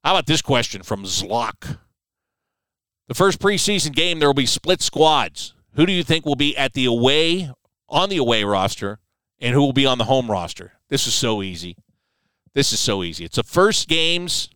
How 0.04 0.12
about 0.12 0.26
this 0.26 0.40
question 0.40 0.84
from 0.84 1.02
Zlock? 1.02 1.78
The 3.08 3.14
first 3.14 3.40
preseason 3.40 3.92
game, 3.92 4.20
there 4.20 4.28
will 4.28 4.34
be 4.34 4.46
split 4.46 4.80
squads. 4.80 5.52
Who 5.76 5.84
do 5.84 5.92
you 5.92 6.02
think 6.02 6.24
will 6.24 6.36
be 6.36 6.56
at 6.56 6.72
the 6.72 6.86
away 6.86 7.50
on 7.88 8.08
the 8.08 8.16
away 8.16 8.44
roster 8.44 8.98
and 9.38 9.54
who 9.54 9.60
will 9.60 9.74
be 9.74 9.86
on 9.86 9.98
the 9.98 10.04
home 10.04 10.30
roster? 10.30 10.72
This 10.88 11.06
is 11.06 11.14
so 11.14 11.42
easy. 11.42 11.76
This 12.54 12.72
is 12.72 12.80
so 12.80 13.02
easy. 13.02 13.26
It's 13.26 13.36
the 13.36 13.42
first 13.42 13.86
games, 13.86 14.48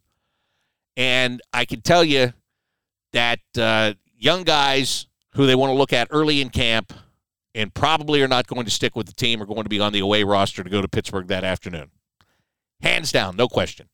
and 0.96 1.42
I 1.52 1.66
can 1.66 1.83
tell 1.83 2.02
you 2.02 2.33
that 3.12 3.40
uh, 3.59 3.92
young 4.16 4.44
guys 4.44 5.06
who 5.35 5.46
they 5.46 5.54
want 5.54 5.70
to 5.70 5.74
look 5.74 5.92
at 5.92 6.09
early 6.11 6.40
in 6.40 6.48
camp 6.48 6.94
and 7.54 7.74
probably 7.74 8.22
are 8.22 8.28
not 8.28 8.46
going 8.46 8.64
to 8.64 8.70
stick 8.70 8.96
with 8.96 9.06
the 9.06 9.12
team 9.12 9.42
are 9.42 9.46
going 9.46 9.64
to 9.64 9.68
be 9.68 9.80
on 9.80 9.92
the 9.92 9.98
away 9.98 10.24
roster 10.24 10.64
to 10.64 10.70
go 10.70 10.80
to 10.80 10.88
Pittsburgh 10.88 11.26
that 11.26 11.44
afternoon. 11.44 11.90
Hands 12.80 13.12
down, 13.12 13.37
no 13.37 13.48
question. 13.48 13.88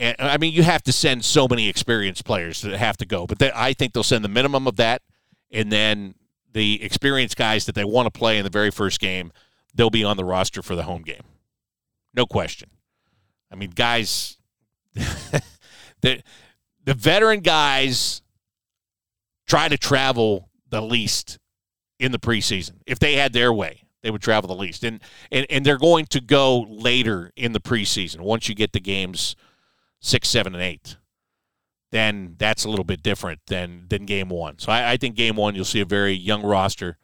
And 0.00 0.16
I 0.18 0.38
mean, 0.38 0.52
you 0.52 0.64
have 0.64 0.82
to 0.84 0.92
send 0.92 1.24
so 1.24 1.46
many 1.46 1.68
experienced 1.68 2.24
players 2.24 2.62
that 2.62 2.76
have 2.76 2.96
to 2.96 3.06
go, 3.06 3.26
but 3.28 3.38
they, 3.38 3.52
I 3.54 3.72
think 3.72 3.92
they'll 3.92 4.02
send 4.02 4.24
the 4.24 4.28
minimum 4.28 4.66
of 4.66 4.74
that 4.76 5.02
and 5.52 5.70
then 5.70 6.14
the 6.52 6.82
experienced 6.82 7.36
guys 7.36 7.66
that 7.66 7.74
they 7.74 7.84
want 7.84 8.12
to 8.12 8.18
play 8.18 8.38
in 8.38 8.44
the 8.44 8.50
very 8.50 8.70
first 8.70 9.00
game, 9.00 9.32
they'll 9.74 9.90
be 9.90 10.04
on 10.04 10.16
the 10.16 10.24
roster 10.24 10.62
for 10.62 10.74
the 10.74 10.82
home 10.82 11.02
game. 11.02 11.22
No 12.14 12.26
question. 12.26 12.70
I 13.50 13.56
mean, 13.56 13.70
guys, 13.70 14.38
the 14.94 16.22
the 16.84 16.94
veteran 16.94 17.40
guys 17.40 18.22
try 19.46 19.68
to 19.68 19.78
travel 19.78 20.48
the 20.68 20.80
least 20.80 21.38
in 21.98 22.12
the 22.12 22.18
preseason. 22.18 22.80
If 22.86 22.98
they 22.98 23.14
had 23.14 23.32
their 23.32 23.52
way, 23.52 23.84
they 24.02 24.10
would 24.10 24.22
travel 24.22 24.48
the 24.48 24.60
least. 24.60 24.84
And 24.84 25.00
and, 25.30 25.46
and 25.48 25.64
they're 25.64 25.78
going 25.78 26.06
to 26.06 26.20
go 26.20 26.66
later 26.68 27.30
in 27.36 27.52
the 27.52 27.60
preseason 27.60 28.20
once 28.20 28.48
you 28.48 28.54
get 28.54 28.72
the 28.72 28.80
games 28.80 29.36
six, 30.00 30.28
seven, 30.28 30.54
and 30.54 30.62
eight 30.62 30.96
then 31.92 32.34
that's 32.38 32.64
a 32.64 32.70
little 32.70 32.84
bit 32.84 33.02
different 33.02 33.40
than 33.46 33.86
than 33.88 34.06
game 34.06 34.28
one. 34.28 34.58
So 34.58 34.72
I, 34.72 34.92
I, 34.92 34.96
think 34.96 35.14
game 35.14 35.36
one 35.36 35.54
you'll 35.54 35.64
see 35.64 35.80
a 35.80 35.84
very 35.84 36.14
young 36.14 36.42
roster 36.42 36.96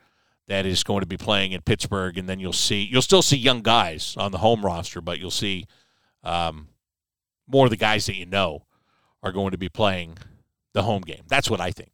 that 0.49 0.67
is 0.67 0.83
going 0.83 1.01
to 1.01 1.07
be 1.07 1.19
playing 1.19 1.53
in 1.53 1.61
Pittsburgh, 1.61 2.19
and 2.19 2.29
then 2.29 2.41
you'll 2.41 2.53
see 2.53 2.89
you'll 2.91 3.03
still 3.03 3.23
see 3.23 3.37
young 3.37 3.63
guys 3.63 4.17
on 4.19 4.33
the 4.33 4.39
home 4.39 4.65
roster, 4.65 5.01
but 5.01 5.21
you'll 5.21 5.31
see 5.31 5.67
um, 6.25 6.69
more 7.47 7.67
of 7.67 7.71
the 7.71 7.77
guys 7.77 8.07
that 8.07 8.17
you 8.17 8.27
know 8.27 8.65
are 9.23 9.31
going 9.31 9.53
to 9.53 9.59
be 9.59 9.69
playing 9.69 10.19
the 10.73 10.83
home 10.83 11.03
game. 11.03 11.23
That's 11.29 11.51
what 11.51 11.61
I 11.61 11.71
think. 11.71 11.93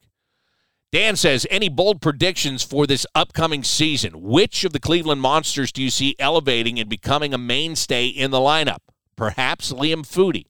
Dan 0.92 1.16
says, 1.16 1.44
any 1.50 1.68
bold 1.68 2.00
predictions 2.00 2.62
for 2.62 2.87
this 2.87 3.04
upcoming 3.16 3.64
season? 3.64 4.22
Which 4.22 4.62
of 4.62 4.72
the 4.72 4.78
Cleveland 4.78 5.20
Monsters 5.20 5.72
do 5.72 5.83
you 5.83 5.90
see 5.90 6.14
elevating 6.20 6.78
and 6.78 6.88
becoming 6.88 7.35
a 7.35 7.38
mainstay 7.38 8.07
in 8.07 8.30
the 8.30 8.38
lineup? 8.38 8.78
Perhaps 9.16 9.72
Liam 9.72 10.07
Foudy. 10.07 10.46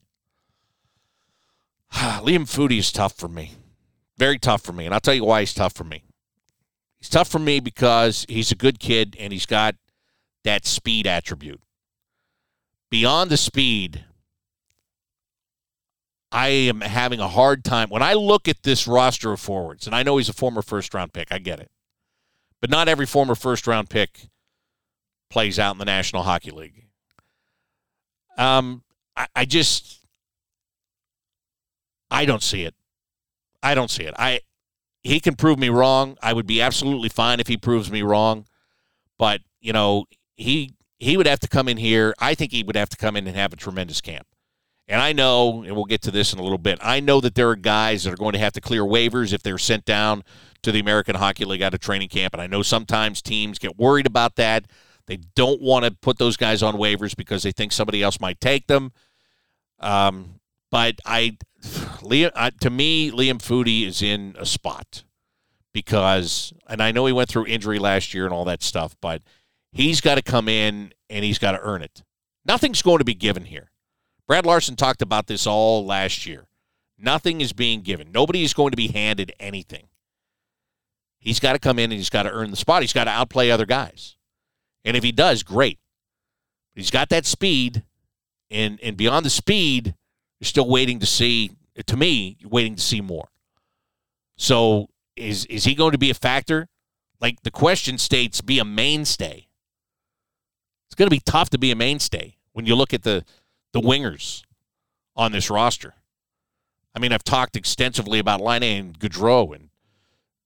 Liam 2.24 2.44
Foudy 2.44 2.78
is 2.78 2.90
tough 2.90 3.16
for 3.16 3.28
me. 3.28 3.52
Very 4.18 4.38
tough 4.38 4.62
for 4.62 4.72
me. 4.72 4.84
And 4.84 4.92
I'll 4.92 5.00
tell 5.00 5.14
you 5.14 5.24
why 5.24 5.40
he's 5.40 5.54
tough 5.54 5.74
for 5.74 5.84
me. 5.84 6.02
He's 6.98 7.08
tough 7.08 7.28
for 7.28 7.38
me 7.38 7.60
because 7.60 8.26
he's 8.28 8.50
a 8.50 8.56
good 8.56 8.80
kid 8.80 9.16
and 9.18 9.32
he's 9.32 9.46
got 9.46 9.76
that 10.42 10.66
speed 10.66 11.06
attribute. 11.06 11.60
Beyond 12.90 13.30
the 13.30 13.36
speed, 13.36 14.04
I 16.32 16.48
am 16.48 16.80
having 16.80 17.20
a 17.20 17.28
hard 17.28 17.64
time 17.64 17.90
when 17.90 18.02
I 18.02 18.14
look 18.14 18.48
at 18.48 18.64
this 18.64 18.88
roster 18.88 19.32
of 19.32 19.40
forwards, 19.40 19.86
and 19.86 19.94
I 19.94 20.02
know 20.02 20.16
he's 20.16 20.28
a 20.28 20.32
former 20.32 20.62
first 20.62 20.92
round 20.92 21.12
pick. 21.12 21.28
I 21.30 21.38
get 21.38 21.60
it. 21.60 21.70
But 22.60 22.70
not 22.70 22.88
every 22.88 23.06
former 23.06 23.34
first 23.34 23.66
round 23.66 23.88
pick 23.88 24.28
plays 25.30 25.58
out 25.58 25.74
in 25.74 25.78
the 25.78 25.84
National 25.84 26.22
Hockey 26.22 26.50
League. 26.50 26.86
Um, 28.36 28.82
I, 29.16 29.26
I 29.34 29.44
just 29.44 30.03
I 32.10 32.24
don't 32.24 32.42
see 32.42 32.62
it. 32.62 32.74
I 33.62 33.74
don't 33.74 33.90
see 33.90 34.04
it. 34.04 34.14
I 34.18 34.40
he 35.02 35.20
can 35.20 35.36
prove 35.36 35.58
me 35.58 35.68
wrong. 35.68 36.16
I 36.22 36.32
would 36.32 36.46
be 36.46 36.62
absolutely 36.62 37.10
fine 37.10 37.38
if 37.38 37.46
he 37.46 37.56
proves 37.56 37.90
me 37.90 38.02
wrong. 38.02 38.46
But, 39.18 39.42
you 39.60 39.72
know, 39.72 40.06
he 40.34 40.74
he 40.98 41.16
would 41.16 41.26
have 41.26 41.40
to 41.40 41.48
come 41.48 41.68
in 41.68 41.76
here. 41.76 42.14
I 42.18 42.34
think 42.34 42.52
he 42.52 42.62
would 42.62 42.76
have 42.76 42.88
to 42.88 42.96
come 42.96 43.16
in 43.16 43.26
and 43.26 43.36
have 43.36 43.52
a 43.52 43.56
tremendous 43.56 44.00
camp. 44.00 44.26
And 44.86 45.00
I 45.00 45.12
know, 45.12 45.62
and 45.62 45.74
we'll 45.74 45.84
get 45.84 46.02
to 46.02 46.10
this 46.10 46.32
in 46.32 46.38
a 46.38 46.42
little 46.42 46.58
bit, 46.58 46.78
I 46.82 47.00
know 47.00 47.20
that 47.20 47.34
there 47.34 47.48
are 47.48 47.56
guys 47.56 48.04
that 48.04 48.12
are 48.12 48.16
going 48.16 48.34
to 48.34 48.38
have 48.38 48.52
to 48.52 48.60
clear 48.60 48.82
waivers 48.82 49.32
if 49.32 49.42
they're 49.42 49.58
sent 49.58 49.84
down 49.86 50.24
to 50.62 50.72
the 50.72 50.80
American 50.80 51.16
Hockey 51.16 51.44
League 51.44 51.62
out 51.62 51.72
of 51.72 51.80
training 51.80 52.08
camp. 52.08 52.34
And 52.34 52.42
I 52.42 52.46
know 52.46 52.62
sometimes 52.62 53.22
teams 53.22 53.58
get 53.58 53.78
worried 53.78 54.06
about 54.06 54.36
that. 54.36 54.66
They 55.06 55.18
don't 55.34 55.60
want 55.60 55.84
to 55.84 55.90
put 55.90 56.18
those 56.18 56.36
guys 56.36 56.62
on 56.62 56.74
waivers 56.74 57.16
because 57.16 57.42
they 57.42 57.52
think 57.52 57.72
somebody 57.72 58.02
else 58.02 58.20
might 58.20 58.40
take 58.40 58.66
them. 58.66 58.92
Um, 59.80 60.40
but 60.70 60.96
I, 61.04 61.36
Liam, 62.02 62.30
uh, 62.34 62.50
to 62.60 62.70
me, 62.70 63.10
Liam 63.10 63.38
Foudy 63.38 63.86
is 63.86 64.02
in 64.02 64.36
a 64.38 64.46
spot 64.46 65.04
because, 65.72 66.52
and 66.68 66.82
I 66.82 66.92
know 66.92 67.06
he 67.06 67.12
went 67.12 67.28
through 67.28 67.46
injury 67.46 67.78
last 67.78 68.14
year 68.14 68.24
and 68.24 68.34
all 68.34 68.44
that 68.44 68.62
stuff, 68.62 68.96
but 69.00 69.22
he's 69.72 70.00
got 70.00 70.16
to 70.16 70.22
come 70.22 70.48
in 70.48 70.92
and 71.08 71.24
he's 71.24 71.38
got 71.38 71.52
to 71.52 71.60
earn 71.60 71.82
it. 71.82 72.02
Nothing's 72.44 72.82
going 72.82 72.98
to 72.98 73.04
be 73.04 73.14
given 73.14 73.44
here. 73.44 73.70
Brad 74.26 74.46
Larsen 74.46 74.76
talked 74.76 75.02
about 75.02 75.26
this 75.26 75.46
all 75.46 75.84
last 75.84 76.26
year. 76.26 76.46
Nothing 76.98 77.40
is 77.40 77.52
being 77.52 77.80
given. 77.80 78.12
Nobody 78.12 78.42
is 78.42 78.54
going 78.54 78.70
to 78.70 78.76
be 78.76 78.88
handed 78.88 79.32
anything. 79.40 79.88
He's 81.18 81.40
got 81.40 81.54
to 81.54 81.58
come 81.58 81.78
in 81.78 81.84
and 81.84 81.94
he's 81.94 82.10
got 82.10 82.24
to 82.24 82.30
earn 82.30 82.50
the 82.50 82.56
spot. 82.56 82.82
He's 82.82 82.92
got 82.92 83.04
to 83.04 83.10
outplay 83.10 83.50
other 83.50 83.66
guys. 83.66 84.16
And 84.84 84.96
if 84.96 85.02
he 85.02 85.12
does, 85.12 85.42
great. 85.42 85.78
He's 86.74 86.90
got 86.90 87.08
that 87.10 87.24
speed, 87.24 87.84
and 88.50 88.80
and 88.82 88.96
beyond 88.96 89.24
the 89.24 89.30
speed, 89.30 89.94
you're 90.40 90.46
still 90.46 90.68
waiting 90.68 90.98
to 91.00 91.06
see. 91.06 91.52
To 91.86 91.96
me, 91.96 92.36
you're 92.38 92.50
waiting 92.50 92.76
to 92.76 92.82
see 92.82 93.00
more. 93.00 93.28
So 94.36 94.88
is 95.16 95.44
is 95.46 95.64
he 95.64 95.74
going 95.74 95.92
to 95.92 95.98
be 95.98 96.10
a 96.10 96.14
factor? 96.14 96.68
Like 97.20 97.42
the 97.42 97.50
question 97.50 97.98
states, 97.98 98.40
be 98.40 98.58
a 98.58 98.64
mainstay. 98.64 99.48
It's 100.86 100.94
going 100.94 101.06
to 101.06 101.14
be 101.14 101.22
tough 101.24 101.50
to 101.50 101.58
be 101.58 101.70
a 101.70 101.76
mainstay 101.76 102.36
when 102.52 102.66
you 102.66 102.74
look 102.74 102.92
at 102.92 103.02
the 103.02 103.24
the 103.72 103.80
wingers 103.80 104.42
on 105.16 105.32
this 105.32 105.50
roster. 105.50 105.94
I 106.94 107.00
mean, 107.00 107.12
I've 107.12 107.24
talked 107.24 107.56
extensively 107.56 108.18
about 108.18 108.40
Laine 108.40 108.62
and 108.62 108.98
Gaudreau, 108.98 109.54
and 109.54 109.70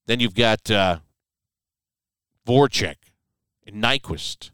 then 0.06 0.20
you've 0.20 0.34
got 0.34 0.70
uh, 0.70 1.00
Voracek 2.46 2.96
and 3.66 3.82
Nyquist, 3.82 4.50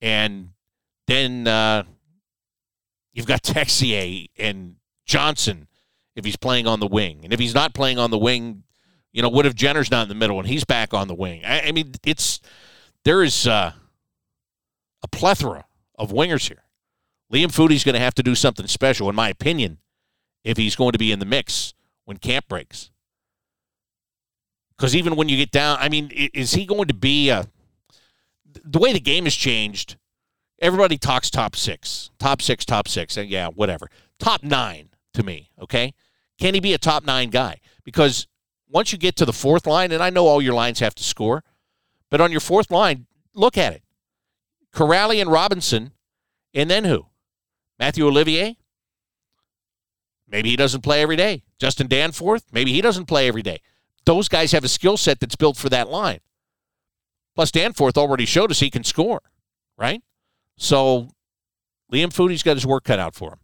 and 0.00 0.50
then 1.06 1.46
uh, 1.46 1.82
you've 3.18 3.26
got 3.26 3.42
Texier 3.42 4.30
and 4.38 4.76
Johnson 5.04 5.66
if 6.14 6.24
he's 6.24 6.36
playing 6.36 6.68
on 6.68 6.78
the 6.78 6.86
wing, 6.86 7.20
and 7.24 7.32
if 7.32 7.40
he's 7.40 7.54
not 7.54 7.74
playing 7.74 7.98
on 7.98 8.12
the 8.12 8.18
wing, 8.18 8.62
you 9.12 9.22
know, 9.22 9.28
what 9.28 9.44
if 9.44 9.56
Jenner's 9.56 9.90
not 9.90 10.02
in 10.02 10.08
the 10.08 10.14
middle 10.14 10.38
and 10.38 10.48
he's 10.48 10.64
back 10.64 10.94
on 10.94 11.08
the 11.08 11.14
wing? 11.14 11.44
I, 11.44 11.62
I 11.62 11.72
mean, 11.72 11.92
it's 12.04 12.40
there 13.04 13.24
is 13.24 13.46
uh, 13.46 13.72
a 15.02 15.08
plethora 15.08 15.66
of 15.96 16.12
wingers 16.12 16.46
here. 16.46 16.62
Liam 17.32 17.52
Foudy's 17.52 17.82
going 17.84 17.94
to 17.94 18.00
have 18.00 18.14
to 18.14 18.22
do 18.22 18.36
something 18.36 18.68
special, 18.68 19.08
in 19.10 19.16
my 19.16 19.28
opinion, 19.28 19.78
if 20.44 20.56
he's 20.56 20.76
going 20.76 20.92
to 20.92 20.98
be 20.98 21.10
in 21.10 21.18
the 21.18 21.26
mix 21.26 21.74
when 22.04 22.18
camp 22.18 22.46
breaks. 22.48 22.90
Because 24.76 24.94
even 24.94 25.16
when 25.16 25.28
you 25.28 25.36
get 25.36 25.50
down, 25.50 25.76
I 25.80 25.88
mean, 25.88 26.10
is 26.12 26.52
he 26.52 26.66
going 26.66 26.86
to 26.86 26.94
be 26.94 27.30
a. 27.30 27.46
The 28.64 28.78
way 28.78 28.92
the 28.92 29.00
game 29.00 29.24
has 29.24 29.34
changed, 29.34 29.96
everybody 30.60 30.98
talks 30.98 31.30
top 31.30 31.56
six, 31.56 32.10
top 32.18 32.42
six, 32.42 32.64
top 32.64 32.88
six. 32.88 33.16
And 33.16 33.28
yeah, 33.28 33.48
whatever. 33.48 33.88
Top 34.18 34.42
nine 34.42 34.90
to 35.14 35.22
me, 35.22 35.50
okay? 35.60 35.94
Can 36.38 36.54
he 36.54 36.60
be 36.60 36.74
a 36.74 36.78
top 36.78 37.04
nine 37.04 37.30
guy? 37.30 37.58
Because 37.84 38.26
once 38.68 38.92
you 38.92 38.98
get 38.98 39.16
to 39.16 39.24
the 39.24 39.32
fourth 39.32 39.66
line, 39.66 39.92
and 39.92 40.02
I 40.02 40.10
know 40.10 40.26
all 40.26 40.42
your 40.42 40.54
lines 40.54 40.80
have 40.80 40.94
to 40.96 41.04
score, 41.04 41.42
but 42.10 42.20
on 42.20 42.30
your 42.30 42.40
fourth 42.40 42.70
line, 42.70 43.06
look 43.34 43.56
at 43.56 43.72
it. 43.72 43.82
Kuraly 44.74 45.20
and 45.20 45.30
Robinson, 45.30 45.92
and 46.54 46.70
then 46.70 46.84
who? 46.84 47.06
Matthew 47.78 48.06
Olivier? 48.06 48.56
Maybe 50.30 50.50
he 50.50 50.56
doesn't 50.56 50.82
play 50.82 51.00
every 51.00 51.16
day. 51.16 51.42
Justin 51.58 51.86
Danforth? 51.86 52.44
Maybe 52.52 52.72
he 52.72 52.80
doesn't 52.80 53.06
play 53.06 53.28
every 53.28 53.42
day. 53.42 53.60
Those 54.04 54.28
guys 54.28 54.52
have 54.52 54.64
a 54.64 54.68
skill 54.68 54.96
set 54.96 55.20
that's 55.20 55.36
built 55.36 55.56
for 55.56 55.68
that 55.70 55.88
line. 55.88 56.20
Plus, 57.34 57.50
Danforth 57.50 57.96
already 57.96 58.26
showed 58.26 58.50
us 58.50 58.60
he 58.60 58.70
can 58.70 58.84
score, 58.84 59.22
right? 59.76 60.02
So, 60.58 61.08
Liam 61.92 62.12
Foudy's 62.12 62.42
got 62.42 62.56
his 62.56 62.66
work 62.66 62.84
cut 62.84 62.98
out 62.98 63.14
for 63.14 63.30
him. 63.32 63.38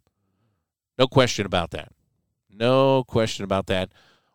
No 0.98 1.06
question 1.06 1.46
about 1.46 1.70
that. 1.70 1.92
No 2.50 3.04
question 3.04 3.44
about 3.44 3.66
that 3.68 3.90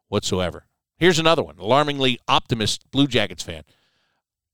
whatsoever. 0.08 0.66
Here's 0.98 1.20
another 1.20 1.44
one. 1.44 1.58
Alarmingly 1.60 2.20
optimist 2.28 2.90
Blue 2.92 3.08
Jackets 3.08 3.44
fan. 3.44 3.64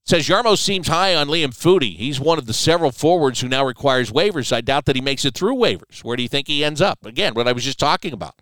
Says 0.05 0.27
Jarmo 0.27 0.55
seems 0.55 0.88
high 0.88 1.15
on 1.15 1.27
Liam 1.27 1.55
Foudy. 1.55 1.95
He's 1.97 2.19
one 2.19 2.38
of 2.38 2.45
the 2.45 2.53
several 2.53 2.91
forwards 2.91 3.41
who 3.41 3.47
now 3.47 3.65
requires 3.65 4.11
waivers. 4.11 4.53
I 4.53 4.61
doubt 4.61 4.85
that 4.85 4.95
he 4.95 5.01
makes 5.01 5.25
it 5.25 5.33
through 5.33 5.55
waivers. 5.55 6.03
Where 6.03 6.15
do 6.15 6.21
you 6.21 6.29
think 6.29 6.47
he 6.47 6.63
ends 6.63 6.81
up? 6.81 7.03
Again, 7.05 7.33
what 7.33 7.47
I 7.47 7.53
was 7.53 7.63
just 7.63 7.79
talking 7.79 8.13
about. 8.13 8.39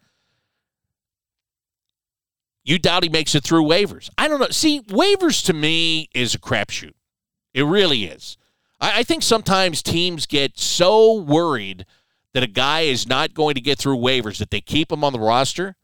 You 2.65 2.80
doubt 2.80 3.04
he 3.04 3.10
makes 3.10 3.36
it 3.36 3.43
through 3.43 3.63
waivers. 3.63 4.10
I 4.17 4.28
don't 4.28 4.39
know. 4.39 4.50
See, 4.50 4.82
waivers 4.82 5.46
to 5.46 5.54
me 5.54 6.10
is 6.13 6.36
a 6.36 6.39
crapshoot. 6.39 6.93
It 7.54 7.63
really 7.63 8.06
is. 8.06 8.38
I, 8.84 9.00
I 9.00 9.04
think 9.04 9.24
sometimes 9.24 9.82
teams 9.82 10.28
get 10.28 10.60
so 10.60 11.19
worried 11.19 11.88
that 12.34 12.43
a 12.43 12.48
guy 12.48 12.82
is 12.82 13.08
not 13.08 13.34
going 13.34 13.56
to 13.56 13.62
get 13.62 13.80
through 13.80 13.98
waivers 13.98 14.38
that 14.38 14.52
they 14.52 14.62
keep 14.62 14.91
him 14.91 15.04
on 15.04 15.13
the 15.13 15.19
roster 15.19 15.76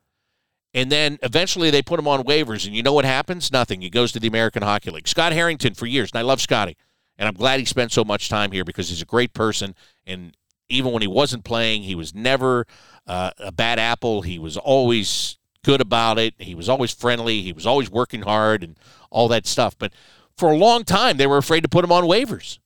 and 0.74 0.92
then 0.92 1.18
eventually 1.24 1.72
they 1.72 1.82
put 1.82 2.00
him 2.00 2.08
on 2.08 2.24
waivers, 2.24 2.66
and 2.66 2.76
you 2.76 2.84
know 2.84 2.94
what 2.94 3.06
happens? 3.06 3.52
Nothing. 3.52 3.82
He 3.82 3.90
goes 3.90 4.12
to 4.12 4.20
the 4.20 4.28
American 4.28 4.62
Hockey 4.62 4.92
League. 4.92 5.08
Scott 5.08 5.34
Harrington 5.34 5.74
for 5.74 5.86
years, 5.88 6.12
and 6.12 6.20
I 6.20 6.22
love 6.22 6.42
Scotty, 6.42 6.78
and 7.18 7.28
I'm 7.28 7.34
glad 7.34 7.60
he 7.60 7.66
spent 7.66 7.92
so 7.92 8.04
much 8.04 8.30
time 8.30 8.52
here 8.52 8.64
because 8.64 8.90
he's 8.90 9.02
a 9.02 9.06
great 9.06 9.34
person. 9.34 9.74
And 10.06 10.38
even 10.70 10.92
when 10.92 11.02
he 11.02 11.08
wasn't 11.08 11.44
playing, 11.44 11.84
he 11.84 11.96
was 11.96 12.14
never 12.14 12.68
uh, 13.08 13.32
a 13.40 13.52
bad 13.52 13.80
apple. 13.80 14.22
He 14.22 14.38
was 14.38 14.58
always 14.58 15.38
good 15.64 15.82
about 15.82 16.20
it. 16.20 16.36
He 16.38 16.54
was 16.54 16.70
always 16.70 16.94
friendly. 16.94 17.42
He 17.42 17.52
was 17.52 17.66
always 17.66 17.90
working 17.90 18.22
hard 18.22 18.64
and 18.64 18.78
all 19.10 19.28
that 19.30 19.48
stuff. 19.48 19.76
But 19.78 19.92
for 20.38 20.52
a 20.52 20.56
long 20.56 20.84
time, 20.84 21.18
they 21.18 21.28
were 21.28 21.38
afraid 21.38 21.62
to 21.62 21.70
put 21.70 21.84
him 21.84 21.92
on 21.92 22.04
waivers 22.04 22.60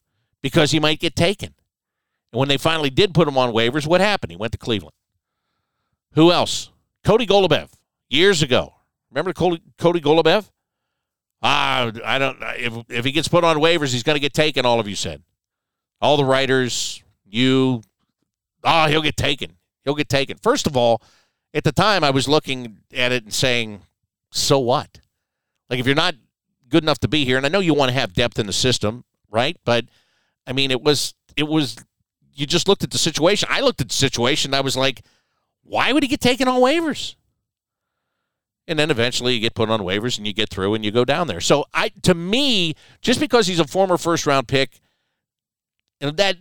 because 0.43 0.69
he 0.69 0.79
might 0.79 0.99
get 0.99 1.15
taken. 1.15 1.55
And 2.31 2.39
when 2.39 2.49
they 2.49 2.57
finally 2.57 2.91
did 2.91 3.15
put 3.15 3.27
him 3.27 3.37
on 3.37 3.51
waivers, 3.51 3.87
what 3.87 4.01
happened? 4.01 4.31
He 4.31 4.37
went 4.37 4.51
to 4.51 4.59
Cleveland. 4.59 4.93
Who 6.13 6.31
else? 6.31 6.69
Cody 7.03 7.25
Goloubef 7.25 7.69
years 8.09 8.43
ago. 8.43 8.75
Remember 9.09 9.33
Cody, 9.33 9.61
Cody 9.79 9.99
Goloubef? 9.99 10.49
Ah, 11.41 11.91
I 12.05 12.19
don't. 12.19 12.37
If 12.57 12.73
if 12.89 13.05
he 13.05 13.11
gets 13.11 13.27
put 13.27 13.43
on 13.43 13.57
waivers, 13.57 13.91
he's 13.91 14.03
going 14.03 14.15
to 14.15 14.21
get 14.21 14.33
taken. 14.33 14.65
All 14.65 14.79
of 14.79 14.87
you 14.87 14.95
said, 14.95 15.23
all 15.99 16.15
the 16.17 16.23
writers, 16.23 17.03
you. 17.25 17.81
Ah, 18.63 18.85
oh, 18.85 18.89
he'll 18.89 19.01
get 19.01 19.17
taken. 19.17 19.57
He'll 19.83 19.95
get 19.95 20.07
taken. 20.07 20.37
First 20.37 20.67
of 20.67 20.77
all, 20.77 21.01
at 21.53 21.65
the 21.65 21.73
time, 21.73 22.03
I 22.03 22.11
was 22.11 22.29
looking 22.29 22.77
at 22.95 23.11
it 23.11 23.23
and 23.23 23.33
saying, 23.33 23.81
so 24.31 24.57
what? 24.57 25.01
Like 25.69 25.79
if 25.79 25.85
you're 25.85 25.95
not 25.95 26.15
good 26.69 26.83
enough 26.83 26.99
to 26.99 27.09
be 27.09 27.25
here, 27.25 27.35
and 27.35 27.45
I 27.45 27.49
know 27.49 27.59
you 27.59 27.73
want 27.73 27.89
to 27.89 27.93
have 27.93 28.13
depth 28.13 28.39
in 28.39 28.47
the 28.47 28.53
system, 28.53 29.03
right? 29.29 29.57
But 29.65 29.85
I 30.47 30.53
mean, 30.53 30.71
it 30.71 30.81
was 30.81 31.13
it 31.35 31.43
was. 31.43 31.77
You 32.35 32.47
just 32.47 32.67
looked 32.67 32.83
at 32.83 32.91
the 32.91 32.97
situation. 32.97 33.47
I 33.51 33.61
looked 33.61 33.79
at 33.79 33.89
the 33.89 33.93
situation. 33.93 34.55
I 34.55 34.61
was 34.61 34.75
like, 34.75 35.01
why 35.63 35.91
would 35.93 36.01
he 36.01 36.09
get 36.09 36.19
taken 36.19 36.47
on 36.47 36.61
waivers? 36.61 37.15
and 38.67 38.79
then 38.79 38.89
eventually 38.89 39.33
you 39.33 39.39
get 39.39 39.55
put 39.55 39.69
on 39.69 39.81
waivers 39.81 40.17
and 40.17 40.25
you 40.25 40.33
get 40.33 40.49
through 40.49 40.73
and 40.73 40.85
you 40.85 40.91
go 40.91 41.03
down 41.05 41.27
there. 41.27 41.41
So 41.41 41.65
I, 41.73 41.89
to 42.03 42.13
me, 42.13 42.75
just 43.01 43.19
because 43.19 43.47
he's 43.47 43.59
a 43.59 43.67
former 43.67 43.97
first 43.97 44.25
round 44.25 44.47
pick, 44.47 44.79
and 45.99 46.15
that 46.17 46.37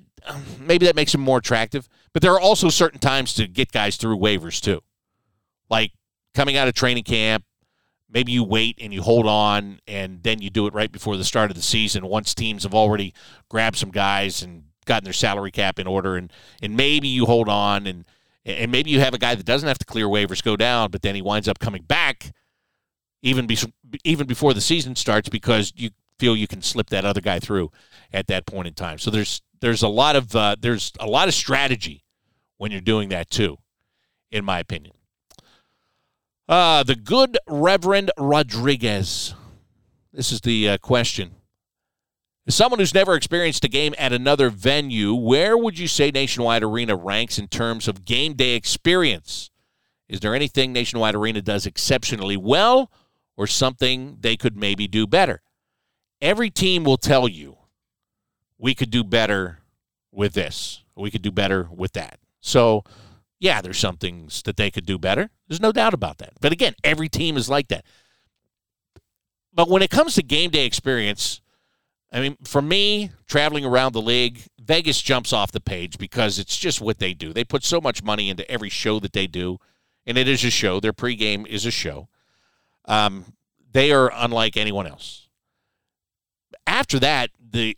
maybe 0.61 0.87
that 0.87 0.97
makes 0.97 1.15
him 1.15 1.21
more 1.21 1.38
attractive. 1.38 1.88
But 2.12 2.23
there 2.23 2.33
are 2.33 2.41
also 2.41 2.69
certain 2.69 3.01
times 3.01 3.35
to 3.35 3.49
get 3.49 3.73
guys 3.73 3.97
through 3.97 4.19
waivers 4.19 4.61
too, 4.61 4.83
like 5.69 5.93
coming 6.35 6.57
out 6.57 6.69
of 6.69 6.75
training 6.75 7.05
camp. 7.05 7.45
Maybe 8.12 8.33
you 8.33 8.44
wait 8.44 8.79
and 8.81 8.92
you 8.92 9.03
hold 9.03 9.27
on, 9.27 9.81
and 9.87 10.22
then 10.22 10.42
you 10.42 10.51
do 10.51 10.66
it 10.66 10.75
right 10.75 10.92
before 10.92 11.16
the 11.16 11.25
start 11.25 11.51
of 11.51 11.57
the 11.57 11.62
season. 11.62 12.07
Once 12.07 12.35
teams 12.35 12.64
have 12.64 12.75
already 12.75 13.14
grabbed 13.48 13.79
some 13.79 13.90
guys 13.90 14.42
and 14.42 14.64
gotten 14.85 15.05
their 15.05 15.12
salary 15.12 15.51
cap 15.51 15.79
in 15.79 15.87
order, 15.87 16.16
and 16.16 16.33
and 16.62 16.77
maybe 16.77 17.09
you 17.09 17.27
hold 17.27 17.48
on 17.48 17.87
and 17.87 18.05
and 18.44 18.70
maybe 18.72 18.90
you 18.90 19.01
have 19.01 19.14
a 19.14 19.18
guy 19.18 19.35
that 19.35 19.46
doesn't 19.46 19.68
have 19.68 19.79
to 19.79 19.87
clear 19.87 20.07
waivers 20.07 20.42
go 20.42 20.57
down, 20.57 20.90
but 20.90 21.03
then 21.03 21.14
he 21.14 21.22
winds 21.22 21.48
up 21.48 21.59
coming 21.59 21.83
back 21.83 22.33
even 23.22 23.46
be, 23.46 23.57
even 24.05 24.27
before 24.27 24.53
the 24.53 24.61
season 24.61 24.96
starts 24.96 25.29
because 25.29 25.72
you 25.77 25.90
feel 26.18 26.37
you 26.37 26.48
can 26.48 26.61
slip 26.61 26.90
that 26.90 27.05
other 27.05 27.20
guy 27.20 27.38
through 27.38 27.70
at 28.12 28.27
that 28.27 28.46
point 28.46 28.68
in 28.68 28.75
time. 28.75 28.98
So 28.98 29.11
there's 29.11 29.40
there's 29.61 29.83
a 29.83 29.88
lot 29.88 30.16
of 30.16 30.35
uh, 30.35 30.57
there's 30.59 30.92
a 30.98 31.07
lot 31.07 31.29
of 31.29 31.35
strategy 31.35 32.05
when 32.59 32.72
you're 32.72 32.81
doing 32.81 33.09
that 33.11 33.31
too. 33.31 33.59
in 34.31 34.44
my 34.44 34.59
opinion. 34.59 34.94
Uh, 36.48 36.83
the 36.83 36.96
good 36.96 37.38
Reverend 37.46 38.11
Rodriguez. 38.18 39.35
This 40.12 40.33
is 40.33 40.40
the 40.40 40.70
uh, 40.70 40.78
question. 40.78 41.37
As 42.46 42.57
someone 42.57 42.81
who's 42.81 42.92
never 42.92 43.14
experienced 43.14 43.64
a 43.64 43.68
game 43.68 43.94
at 43.96 44.12
another 44.12 44.50
venue, 44.50 45.14
where 45.14 45.57
would 45.57 45.78
you 45.78 45.87
say 45.87 46.11
Nationwide 46.11 46.64
Arena 46.64 46.96
ranks 46.96 47.38
in 47.38 47.46
terms 47.46 47.87
of 47.87 48.05
game 48.05 48.35
day 48.35 48.55
experience? 48.55 49.50
Is 50.09 50.20
there 50.20 50.35
anything 50.35 50.72
Nationwide 50.72 51.14
Arena 51.14 51.40
does 51.40 51.66
exceptionally 51.66 52.37
well 52.37 52.90
or 53.37 53.46
something 53.46 54.18
they 54.20 54.37
could 54.37 54.57
maybe 54.57 54.88
do 54.88 55.07
better? 55.07 55.40
Every 56.20 56.50
team 56.50 56.83
will 56.83 56.98
tell 56.98 57.28
you 57.28 57.57
we 58.59 58.74
could 58.74 58.90
do 58.90 59.05
better 59.05 59.61
with 60.11 60.35
this, 60.35 60.83
we 60.96 61.11
could 61.11 61.22
do 61.22 61.31
better 61.31 61.68
with 61.70 61.92
that. 61.92 62.18
So, 62.40 62.83
yeah, 63.42 63.61
there's 63.61 63.78
some 63.78 63.96
things 63.96 64.40
that 64.44 64.57
they 64.57 64.70
could 64.70 64.87
do 64.87 65.00
better. 65.00 65.28
There's 65.48 65.61
no 65.61 65.72
doubt 65.72 65.94
about 65.94 66.18
that. 66.18 66.35
But 66.40 66.52
again, 66.52 66.74
every 66.85 67.09
team 67.09 67.37
is 67.37 67.48
like 67.48 67.66
that. 67.68 67.85
But 69.52 69.68
when 69.68 69.83
it 69.83 69.90
comes 69.90 70.14
to 70.14 70.22
game 70.22 70.50
day 70.50 70.64
experience, 70.64 71.40
I 72.12 72.20
mean, 72.20 72.37
for 72.44 72.62
me, 72.62 73.11
traveling 73.26 73.64
around 73.64 73.94
the 73.94 74.00
league, 74.00 74.42
Vegas 74.61 75.02
jumps 75.02 75.33
off 75.33 75.50
the 75.50 75.61
page 75.61 75.98
because 75.98 76.38
it's 76.38 76.57
just 76.57 76.81
what 76.81 77.00
they 77.00 77.14
do. 77.14 77.33
They 77.33 77.42
put 77.42 77.64
so 77.64 77.81
much 77.81 78.05
money 78.05 78.31
into 78.31 78.48
every 78.48 78.68
show 78.68 79.00
that 79.00 79.12
they 79.12 79.26
do, 79.26 79.59
and 80.07 80.16
it 80.16 80.28
is 80.28 80.44
a 80.44 80.50
show. 80.50 80.78
Their 80.78 80.92
pregame 80.92 81.44
is 81.44 81.66
a 81.66 81.72
show. 81.72 82.09
Um, 82.85 83.24
they 83.72 83.90
are 83.90 84.12
unlike 84.14 84.57
anyone 84.57 84.87
else. 84.87 85.28
After 86.64 87.00
that, 87.00 87.31
the 87.40 87.76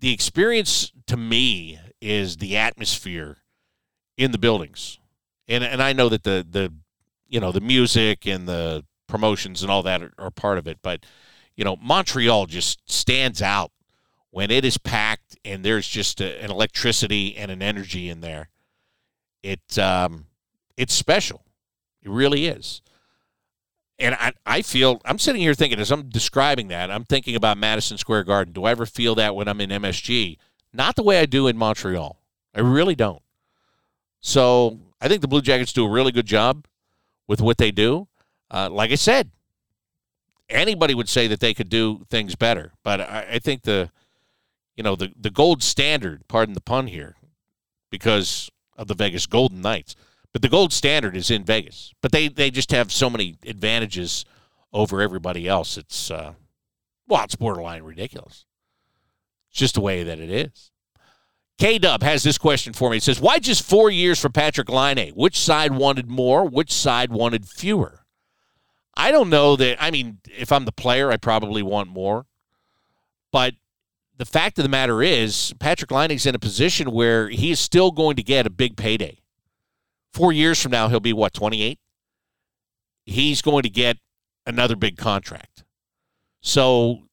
the 0.00 0.12
experience 0.12 0.92
to 1.06 1.16
me 1.16 1.80
is 2.02 2.36
the 2.36 2.58
atmosphere 2.58 3.38
in 4.18 4.32
the 4.32 4.38
buildings, 4.38 4.98
and 5.48 5.64
and 5.64 5.82
I 5.82 5.92
know 5.92 6.08
that 6.08 6.22
the 6.22 6.46
the 6.48 6.72
you 7.28 7.40
know 7.40 7.52
the 7.52 7.60
music 7.60 8.26
and 8.26 8.48
the 8.48 8.84
promotions 9.06 9.62
and 9.62 9.70
all 9.70 9.82
that 9.82 10.02
are, 10.02 10.12
are 10.18 10.30
part 10.30 10.58
of 10.58 10.66
it, 10.66 10.78
but 10.82 11.04
you 11.56 11.64
know 11.64 11.76
Montreal 11.76 12.46
just 12.46 12.90
stands 12.90 13.42
out 13.42 13.70
when 14.36 14.50
it 14.50 14.66
is 14.66 14.76
packed 14.76 15.38
and 15.46 15.64
there's 15.64 15.88
just 15.88 16.20
a, 16.20 16.42
an 16.44 16.50
electricity 16.50 17.34
and 17.38 17.50
an 17.50 17.62
energy 17.62 18.10
in 18.10 18.20
there, 18.20 18.50
it 19.42 19.78
um, 19.78 20.26
it's 20.76 20.92
special. 20.92 21.42
It 22.02 22.10
really 22.10 22.46
is. 22.46 22.82
And 23.98 24.14
I, 24.14 24.32
I 24.44 24.60
feel 24.60 25.00
I'm 25.06 25.18
sitting 25.18 25.40
here 25.40 25.54
thinking 25.54 25.80
as 25.80 25.90
I'm 25.90 26.10
describing 26.10 26.68
that, 26.68 26.90
I'm 26.90 27.04
thinking 27.04 27.34
about 27.34 27.56
Madison 27.56 27.96
Square 27.96 28.24
Garden. 28.24 28.52
Do 28.52 28.64
I 28.64 28.72
ever 28.72 28.84
feel 28.84 29.14
that 29.14 29.34
when 29.34 29.48
I'm 29.48 29.60
in 29.62 29.70
MSG? 29.70 30.36
Not 30.70 30.96
the 30.96 31.02
way 31.02 31.18
I 31.18 31.24
do 31.24 31.46
in 31.46 31.56
Montreal. 31.56 32.20
I 32.54 32.60
really 32.60 32.94
don't. 32.94 33.22
So 34.26 34.80
I 35.00 35.06
think 35.06 35.20
the 35.20 35.28
Blue 35.28 35.40
Jackets 35.40 35.72
do 35.72 35.86
a 35.86 35.88
really 35.88 36.10
good 36.10 36.26
job 36.26 36.66
with 37.28 37.40
what 37.40 37.58
they 37.58 37.70
do. 37.70 38.08
Uh, 38.50 38.68
like 38.70 38.90
I 38.90 38.96
said, 38.96 39.30
anybody 40.48 40.94
would 40.94 41.08
say 41.08 41.28
that 41.28 41.38
they 41.38 41.54
could 41.54 41.68
do 41.68 42.04
things 42.10 42.34
better, 42.34 42.72
but 42.82 43.00
I, 43.00 43.26
I 43.34 43.38
think 43.38 43.62
the 43.62 43.90
you 44.76 44.82
know, 44.82 44.96
the, 44.96 45.12
the 45.18 45.30
gold 45.30 45.62
standard, 45.62 46.26
pardon 46.28 46.54
the 46.54 46.60
pun 46.60 46.88
here, 46.88 47.14
because 47.90 48.50
of 48.76 48.88
the 48.88 48.94
Vegas 48.94 49.26
Golden 49.26 49.62
Knights. 49.62 49.96
But 50.32 50.42
the 50.42 50.48
gold 50.48 50.72
standard 50.72 51.16
is 51.16 51.30
in 51.30 51.44
Vegas. 51.44 51.94
But 52.02 52.12
they, 52.12 52.28
they 52.28 52.50
just 52.50 52.70
have 52.72 52.92
so 52.92 53.08
many 53.08 53.36
advantages 53.46 54.26
over 54.72 55.00
everybody 55.00 55.48
else. 55.48 55.78
It's, 55.78 56.10
uh, 56.10 56.34
well, 57.08 57.24
it's 57.24 57.36
borderline 57.36 57.84
ridiculous. 57.84 58.44
It's 59.50 59.58
just 59.60 59.74
the 59.76 59.80
way 59.80 60.02
that 60.02 60.18
it 60.18 60.30
is. 60.30 60.72
K 61.58 61.78
Dub 61.78 62.02
has 62.02 62.22
this 62.22 62.36
question 62.36 62.72
for 62.72 62.90
me. 62.90 62.98
It 62.98 63.02
says, 63.02 63.20
Why 63.20 63.38
just 63.38 63.62
four 63.62 63.90
years 63.90 64.20
for 64.20 64.28
Patrik 64.28 64.68
Laine? 64.68 65.12
Which 65.14 65.38
side 65.38 65.72
wanted 65.72 66.10
more? 66.10 66.46
Which 66.46 66.72
side 66.72 67.10
wanted 67.10 67.48
fewer? 67.48 68.04
I 68.94 69.10
don't 69.10 69.30
know 69.30 69.56
that. 69.56 69.82
I 69.82 69.90
mean, 69.90 70.18
if 70.36 70.52
I'm 70.52 70.64
the 70.64 70.72
player, 70.72 71.10
I 71.10 71.16
probably 71.16 71.62
want 71.62 71.88
more. 71.88 72.26
But 73.30 73.54
the 74.16 74.24
fact 74.24 74.58
of 74.58 74.62
the 74.62 74.68
matter 74.68 75.02
is, 75.02 75.54
Patrik 75.58 75.90
Laine's 75.90 76.26
in 76.26 76.34
a 76.34 76.38
position 76.38 76.90
where 76.90 77.28
he 77.28 77.50
is 77.50 77.60
still 77.60 77.90
going 77.90 78.16
to 78.16 78.22
get 78.22 78.46
a 78.46 78.50
big 78.50 78.76
payday. 78.76 79.18
Four 80.12 80.32
years 80.32 80.60
from 80.62 80.72
now, 80.72 80.88
he'll 80.88 81.00
be 81.00 81.12
what, 81.12 81.34
28? 81.34 81.78
He's 83.04 83.42
going 83.42 83.62
to 83.62 83.70
get 83.70 83.98
another 84.46 84.76
big 84.76 84.96
contract. 84.96 85.64
So, 86.40 87.05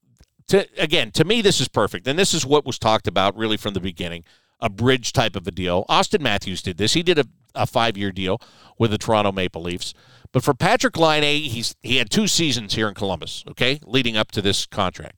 to, 0.54 0.68
again, 0.78 1.10
to 1.14 1.26
me, 1.26 1.42
this 1.42 1.60
is 1.60 1.68
perfect. 1.68 2.08
And 2.08 2.18
this 2.18 2.32
is 2.32 2.46
what 2.46 2.64
was 2.64 2.78
talked 2.78 3.08
about 3.08 3.36
really 3.36 3.58
from 3.58 3.74
the 3.74 3.80
beginning 3.80 4.24
a 4.60 4.70
bridge 4.70 5.12
type 5.12 5.36
of 5.36 5.46
a 5.46 5.52
deal. 5.52 5.84
Auston 5.90 6.22
Matthews 6.22 6.62
did 6.62 6.78
this. 6.78 6.94
He 6.94 7.04
did 7.04 7.20
a, 7.20 7.26
a 7.56 7.68
five 7.68 7.98
year 7.98 8.12
deal 8.12 8.40
with 8.78 8.92
the 8.92 8.98
Toronto 8.98 9.32
Maple 9.32 9.64
Leafs. 9.64 9.94
But 10.32 10.44
for 10.44 10.54
Patrik 10.54 10.96
Laine, 10.96 11.44
he's 11.44 11.76
he 11.82 11.98
had 11.98 12.10
two 12.10 12.28
seasons 12.28 12.76
here 12.76 12.88
in 12.88 12.94
Columbus, 12.94 13.44
okay, 13.50 13.80
leading 13.84 14.16
up 14.16 14.32
to 14.32 14.42
this 14.42 14.66
contract. 14.66 15.18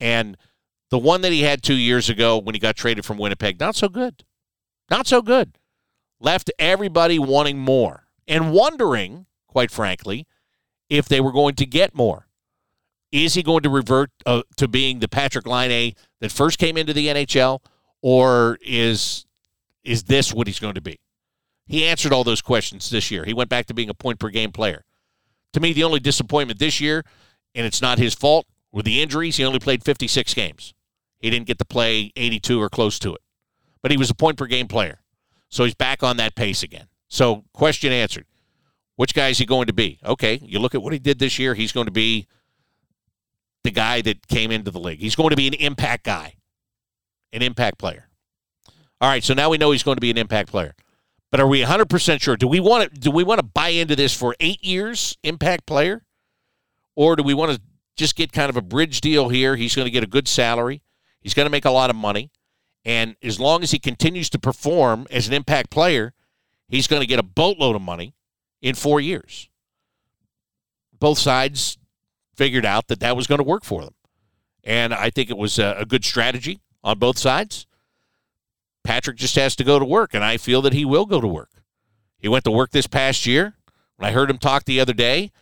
And 0.00 0.36
the 0.88 0.98
one 0.98 1.20
that 1.20 1.30
he 1.30 1.42
had 1.42 1.62
two 1.62 1.76
years 1.76 2.08
ago 2.08 2.38
when 2.38 2.54
he 2.54 2.58
got 2.58 2.74
traded 2.74 3.04
from 3.04 3.18
Winnipeg, 3.18 3.60
not 3.60 3.76
so 3.76 3.88
good. 3.88 4.24
Not 4.90 5.06
so 5.06 5.22
good. 5.22 5.58
Left 6.18 6.50
everybody 6.58 7.18
wanting 7.18 7.58
more 7.58 8.06
and 8.26 8.50
wondering, 8.50 9.26
quite 9.46 9.70
frankly, 9.70 10.26
if 10.88 11.06
they 11.06 11.20
were 11.20 11.32
going 11.32 11.54
to 11.56 11.66
get 11.66 11.94
more. 11.94 12.26
Is 13.12 13.34
he 13.34 13.42
going 13.42 13.62
to 13.62 13.70
revert 13.70 14.10
uh, 14.24 14.42
to 14.56 14.68
being 14.68 15.00
the 15.00 15.08
Patrik 15.08 15.46
Laine 15.46 15.94
that 16.20 16.30
first 16.30 16.58
came 16.58 16.76
into 16.76 16.92
the 16.92 17.08
NHL, 17.08 17.60
or 18.02 18.58
is 18.62 19.26
is 19.82 20.04
this 20.04 20.32
what 20.32 20.46
he's 20.46 20.60
going 20.60 20.74
to 20.74 20.80
be? 20.80 21.00
He 21.66 21.86
answered 21.86 22.12
all 22.12 22.24
those 22.24 22.42
questions 22.42 22.90
this 22.90 23.10
year. 23.10 23.24
He 23.24 23.32
went 23.32 23.48
back 23.48 23.66
to 23.66 23.74
being 23.74 23.88
a 23.88 23.94
point 23.94 24.18
per 24.18 24.28
game 24.28 24.52
player. 24.52 24.84
To 25.54 25.60
me, 25.60 25.72
the 25.72 25.84
only 25.84 26.00
disappointment 26.00 26.58
this 26.58 26.80
year, 26.80 27.04
and 27.54 27.66
it's 27.66 27.82
not 27.82 27.98
his 27.98 28.14
fault, 28.14 28.46
were 28.72 28.82
the 28.82 29.02
injuries. 29.02 29.36
He 29.36 29.44
only 29.44 29.58
played 29.58 29.84
56 29.84 30.34
games. 30.34 30.74
He 31.18 31.30
didn't 31.30 31.46
get 31.46 31.58
to 31.58 31.64
play 31.64 32.12
82 32.16 32.60
or 32.60 32.68
close 32.68 32.98
to 33.00 33.14
it, 33.14 33.20
but 33.82 33.90
he 33.90 33.96
was 33.96 34.10
a 34.10 34.14
point 34.14 34.36
per 34.36 34.46
game 34.46 34.68
player. 34.68 35.00
So 35.48 35.64
he's 35.64 35.74
back 35.74 36.02
on 36.02 36.16
that 36.18 36.34
pace 36.34 36.62
again. 36.62 36.86
So, 37.08 37.44
question 37.52 37.92
answered. 37.92 38.26
Which 38.94 39.14
guy 39.14 39.28
is 39.28 39.38
he 39.38 39.46
going 39.46 39.66
to 39.66 39.72
be? 39.72 39.98
Okay, 40.04 40.38
you 40.42 40.58
look 40.60 40.74
at 40.74 40.82
what 40.82 40.92
he 40.92 40.98
did 40.98 41.18
this 41.18 41.38
year. 41.38 41.54
He's 41.54 41.72
going 41.72 41.86
to 41.86 41.92
be 41.92 42.26
the 43.64 43.70
guy 43.70 44.00
that 44.02 44.26
came 44.28 44.50
into 44.50 44.70
the 44.70 44.80
league. 44.80 45.00
He's 45.00 45.14
going 45.14 45.30
to 45.30 45.36
be 45.36 45.46
an 45.46 45.54
impact 45.54 46.04
guy, 46.04 46.34
an 47.32 47.42
impact 47.42 47.78
player. 47.78 48.08
All 49.00 49.08
right, 49.08 49.24
so 49.24 49.34
now 49.34 49.50
we 49.50 49.58
know 49.58 49.70
he's 49.70 49.82
going 49.82 49.96
to 49.96 50.00
be 50.00 50.10
an 50.10 50.18
impact 50.18 50.50
player. 50.50 50.74
But 51.30 51.40
are 51.40 51.46
we 51.46 51.62
100% 51.62 52.20
sure? 52.20 52.36
Do 52.36 52.48
we 52.48 52.60
want 52.60 52.92
to 52.92 53.00
do 53.00 53.10
we 53.10 53.24
want 53.24 53.38
to 53.38 53.46
buy 53.46 53.68
into 53.68 53.94
this 53.94 54.14
for 54.14 54.34
8 54.40 54.64
years 54.64 55.16
impact 55.22 55.66
player? 55.66 56.04
Or 56.96 57.16
do 57.16 57.22
we 57.22 57.34
want 57.34 57.52
to 57.52 57.60
just 57.96 58.16
get 58.16 58.32
kind 58.32 58.50
of 58.50 58.56
a 58.56 58.62
bridge 58.62 59.00
deal 59.00 59.28
here? 59.28 59.56
He's 59.56 59.74
going 59.74 59.86
to 59.86 59.92
get 59.92 60.02
a 60.02 60.08
good 60.08 60.26
salary. 60.26 60.82
He's 61.20 61.34
going 61.34 61.46
to 61.46 61.50
make 61.50 61.64
a 61.64 61.70
lot 61.70 61.88
of 61.88 61.96
money. 61.96 62.30
And 62.84 63.16
as 63.22 63.38
long 63.38 63.62
as 63.62 63.70
he 63.70 63.78
continues 63.78 64.28
to 64.30 64.38
perform 64.38 65.06
as 65.10 65.28
an 65.28 65.34
impact 65.34 65.70
player, 65.70 66.14
he's 66.68 66.86
going 66.86 67.00
to 67.00 67.06
get 67.06 67.18
a 67.18 67.22
boatload 67.22 67.76
of 67.76 67.82
money 67.82 68.14
in 68.60 68.74
four 68.74 69.00
years. 69.00 69.48
Both 70.98 71.18
sides 71.18 71.78
figured 72.40 72.64
out 72.64 72.88
that 72.88 73.00
that 73.00 73.14
was 73.14 73.26
going 73.26 73.36
to 73.36 73.44
work 73.44 73.64
for 73.66 73.82
them. 73.82 73.92
And 74.64 74.94
I 74.94 75.10
think 75.10 75.28
it 75.28 75.36
was 75.36 75.58
a, 75.58 75.76
a 75.80 75.84
good 75.84 76.06
strategy 76.06 76.60
on 76.82 76.98
both 76.98 77.18
sides. 77.18 77.66
Patrik 78.82 79.16
just 79.16 79.36
has 79.36 79.54
to 79.56 79.64
go 79.64 79.78
to 79.78 79.84
work, 79.84 80.14
and 80.14 80.24
I 80.24 80.38
feel 80.38 80.62
that 80.62 80.72
he 80.72 80.86
will 80.86 81.04
go 81.04 81.20
to 81.20 81.26
work. 81.26 81.50
He 82.18 82.28
went 82.28 82.44
to 82.44 82.50
work 82.50 82.70
this 82.70 82.86
past 82.86 83.26
year. 83.26 83.56
When 83.96 84.08
I 84.08 84.12
heard 84.12 84.30
him 84.30 84.38
talk 84.38 84.64
the 84.64 84.80
other 84.80 84.94
day, 84.94 85.32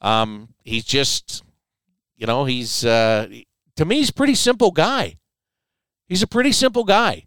um, 0.00 0.48
he's 0.64 0.84
just, 0.84 1.44
you 2.16 2.26
know, 2.26 2.44
he's 2.44 2.84
uh, 2.84 3.28
to 3.76 3.84
me, 3.84 3.98
he's 3.98 4.10
a 4.10 4.14
pretty 4.14 4.34
simple 4.34 4.72
guy. 4.72 5.18
He's 6.08 6.24
a 6.24 6.26
pretty 6.26 6.50
simple 6.50 6.82
guy. 6.82 7.26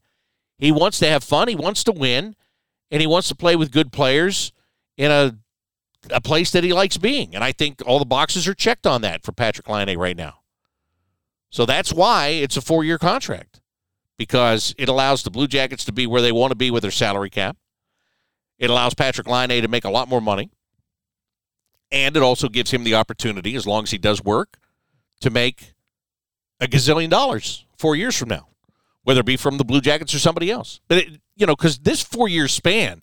He 0.57 0.73
wants 0.73 0.99
to 0.99 1.07
have 1.07 1.23
fun, 1.23 1.47
he 1.47 1.55
wants 1.55 1.85
to 1.85 1.93
win, 1.93 2.35
and 2.91 2.99
he 2.99 3.07
wants 3.07 3.29
to 3.29 3.35
play 3.35 3.55
with 3.55 3.71
good 3.71 3.93
players 3.93 4.51
in 4.97 5.09
a 5.09 5.37
a 6.09 6.21
place 6.21 6.51
that 6.51 6.63
he 6.63 6.73
likes 6.73 6.97
being. 6.97 7.35
And 7.35 7.43
I 7.43 7.51
think 7.51 7.81
all 7.85 7.99
the 7.99 8.05
boxes 8.05 8.47
are 8.47 8.53
checked 8.53 8.87
on 8.87 9.01
that 9.01 9.23
for 9.23 9.31
Patrik 9.31 9.67
Laine 9.67 9.97
right 9.97 10.17
now. 10.17 10.39
So 11.49 11.65
that's 11.65 11.93
why 11.93 12.27
it's 12.27 12.57
a 12.57 12.61
four 12.61 12.83
year 12.83 12.97
contract 12.97 13.61
because 14.17 14.73
it 14.77 14.89
allows 14.89 15.23
the 15.23 15.31
Blue 15.31 15.47
Jackets 15.47 15.85
to 15.85 15.91
be 15.91 16.07
where 16.07 16.21
they 16.21 16.31
want 16.31 16.51
to 16.51 16.55
be 16.55 16.71
with 16.71 16.81
their 16.81 16.91
salary 16.91 17.29
cap. 17.29 17.57
It 18.57 18.69
allows 18.69 18.93
Patrik 18.93 19.27
Laine 19.27 19.61
to 19.61 19.67
make 19.67 19.85
a 19.85 19.89
lot 19.89 20.07
more 20.07 20.21
money. 20.21 20.51
And 21.91 22.15
it 22.15 22.23
also 22.23 22.47
gives 22.47 22.71
him 22.71 22.85
the 22.85 22.95
opportunity, 22.95 23.55
as 23.55 23.67
long 23.67 23.83
as 23.83 23.91
he 23.91 23.97
does 23.97 24.23
work, 24.23 24.57
to 25.19 25.29
make 25.29 25.73
a 26.61 26.67
gazillion 26.67 27.09
dollars 27.09 27.65
four 27.77 27.97
years 27.97 28.15
from 28.15 28.29
now 28.29 28.47
whether 29.03 29.21
it 29.21 29.25
be 29.25 29.37
from 29.37 29.57
the 29.57 29.65
Blue 29.65 29.81
Jackets 29.81 30.13
or 30.13 30.19
somebody 30.19 30.51
else. 30.51 30.79
But 30.87 30.99
it, 30.99 31.21
you 31.35 31.45
know, 31.45 31.55
because 31.55 31.79
this 31.79 32.01
four 32.01 32.27
year 32.27 32.47
span, 32.47 33.01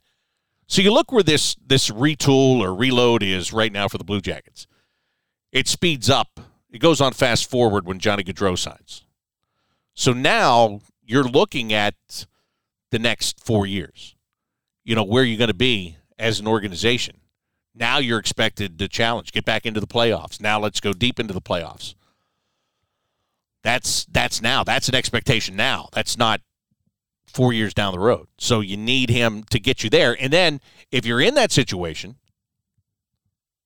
so 0.69 0.83
you 0.83 0.93
look 0.93 1.11
where 1.11 1.23
this 1.23 1.57
this 1.67 1.91
retool 1.91 2.61
or 2.61 2.75
reload 2.75 3.23
is 3.23 3.53
right 3.53 3.73
now 3.73 3.89
for 3.89 3.99
the 3.99 4.05
Blue 4.05 4.21
Jackets. 4.21 4.67
It 5.51 5.67
speeds 5.67 6.11
up. 6.11 6.41
It 6.71 6.79
goes 6.79 7.01
on 7.01 7.15
fast 7.15 7.49
forward 7.49 7.87
when 7.87 7.99
Johnny 7.99 8.23
Gaudreau 8.23 8.57
signs. 8.57 9.05
So 9.95 10.13
now 10.13 10.81
you're 11.03 11.25
looking 11.25 11.73
at 11.73 12.27
the 12.91 12.99
next 12.99 13.43
four 13.45 13.67
years. 13.67 14.15
You 14.85 14.95
know 14.95 15.05
where 15.05 15.25
you're 15.25 15.39
going 15.39 15.49
to 15.49 15.55
be 15.55 15.97
as 16.19 16.39
an 16.39 16.47
organization. 16.47 17.21
Now 17.75 17.99
you're 17.99 18.19
expected 18.19 18.79
to 18.79 18.89
challenge, 18.89 19.33
get 19.33 19.45
back 19.45 19.65
into 19.65 19.81
the 19.81 19.87
playoffs. 19.87 20.41
Now 20.41 20.61
let's 20.61 20.81
go 20.81 20.93
deep 20.93 21.19
into 21.19 21.33
the 21.33 21.41
playoffs. 21.41 21.95
That's 23.63 24.05
that's 24.07 24.43
now. 24.43 24.65
That's 24.65 24.89
an 24.89 24.95
expectation 24.95 25.57
now. 25.57 25.89
That's 25.93 26.19
not 26.19 26.41
four 27.29 27.53
years 27.53 27.75
down 27.75 27.93
the 27.93 27.99
road. 27.99 28.27
So 28.39 28.61
you 28.61 28.77
need 28.77 29.11
him 29.11 29.45
to 29.51 29.61
get 29.61 29.85
you 29.85 29.91
there. 29.91 30.17
And 30.19 30.33
then 30.33 30.61
if 30.91 31.07
you're 31.07 31.21
in 31.21 31.35
that 31.35 31.53
situation 31.53 32.17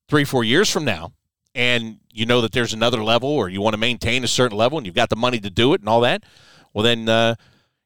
three, 0.09 0.25
four 0.25 0.44
years 0.44 0.70
from 0.70 0.85
now, 0.85 1.12
and 1.55 1.98
you 2.12 2.27
know 2.27 2.40
that 2.40 2.53
there's 2.53 2.72
another 2.72 3.03
level 3.03 3.29
or 3.29 3.48
you 3.48 3.61
want 3.61 3.75
to 3.75 3.79
maintain 3.79 4.25
a 4.25 4.29
certain 4.29 4.57
level 4.57 4.79
and 4.79 4.87
you've 4.87 4.94
got 4.94 5.11
the 5.11 5.16
money 5.16 5.38
to 5.40 5.51
do 5.51 5.75
it 5.75 5.81
and 5.81 5.88
all 5.88 6.01
that, 6.01 6.25
well, 6.72 6.83
then 6.83 7.09
uh, 7.09 7.35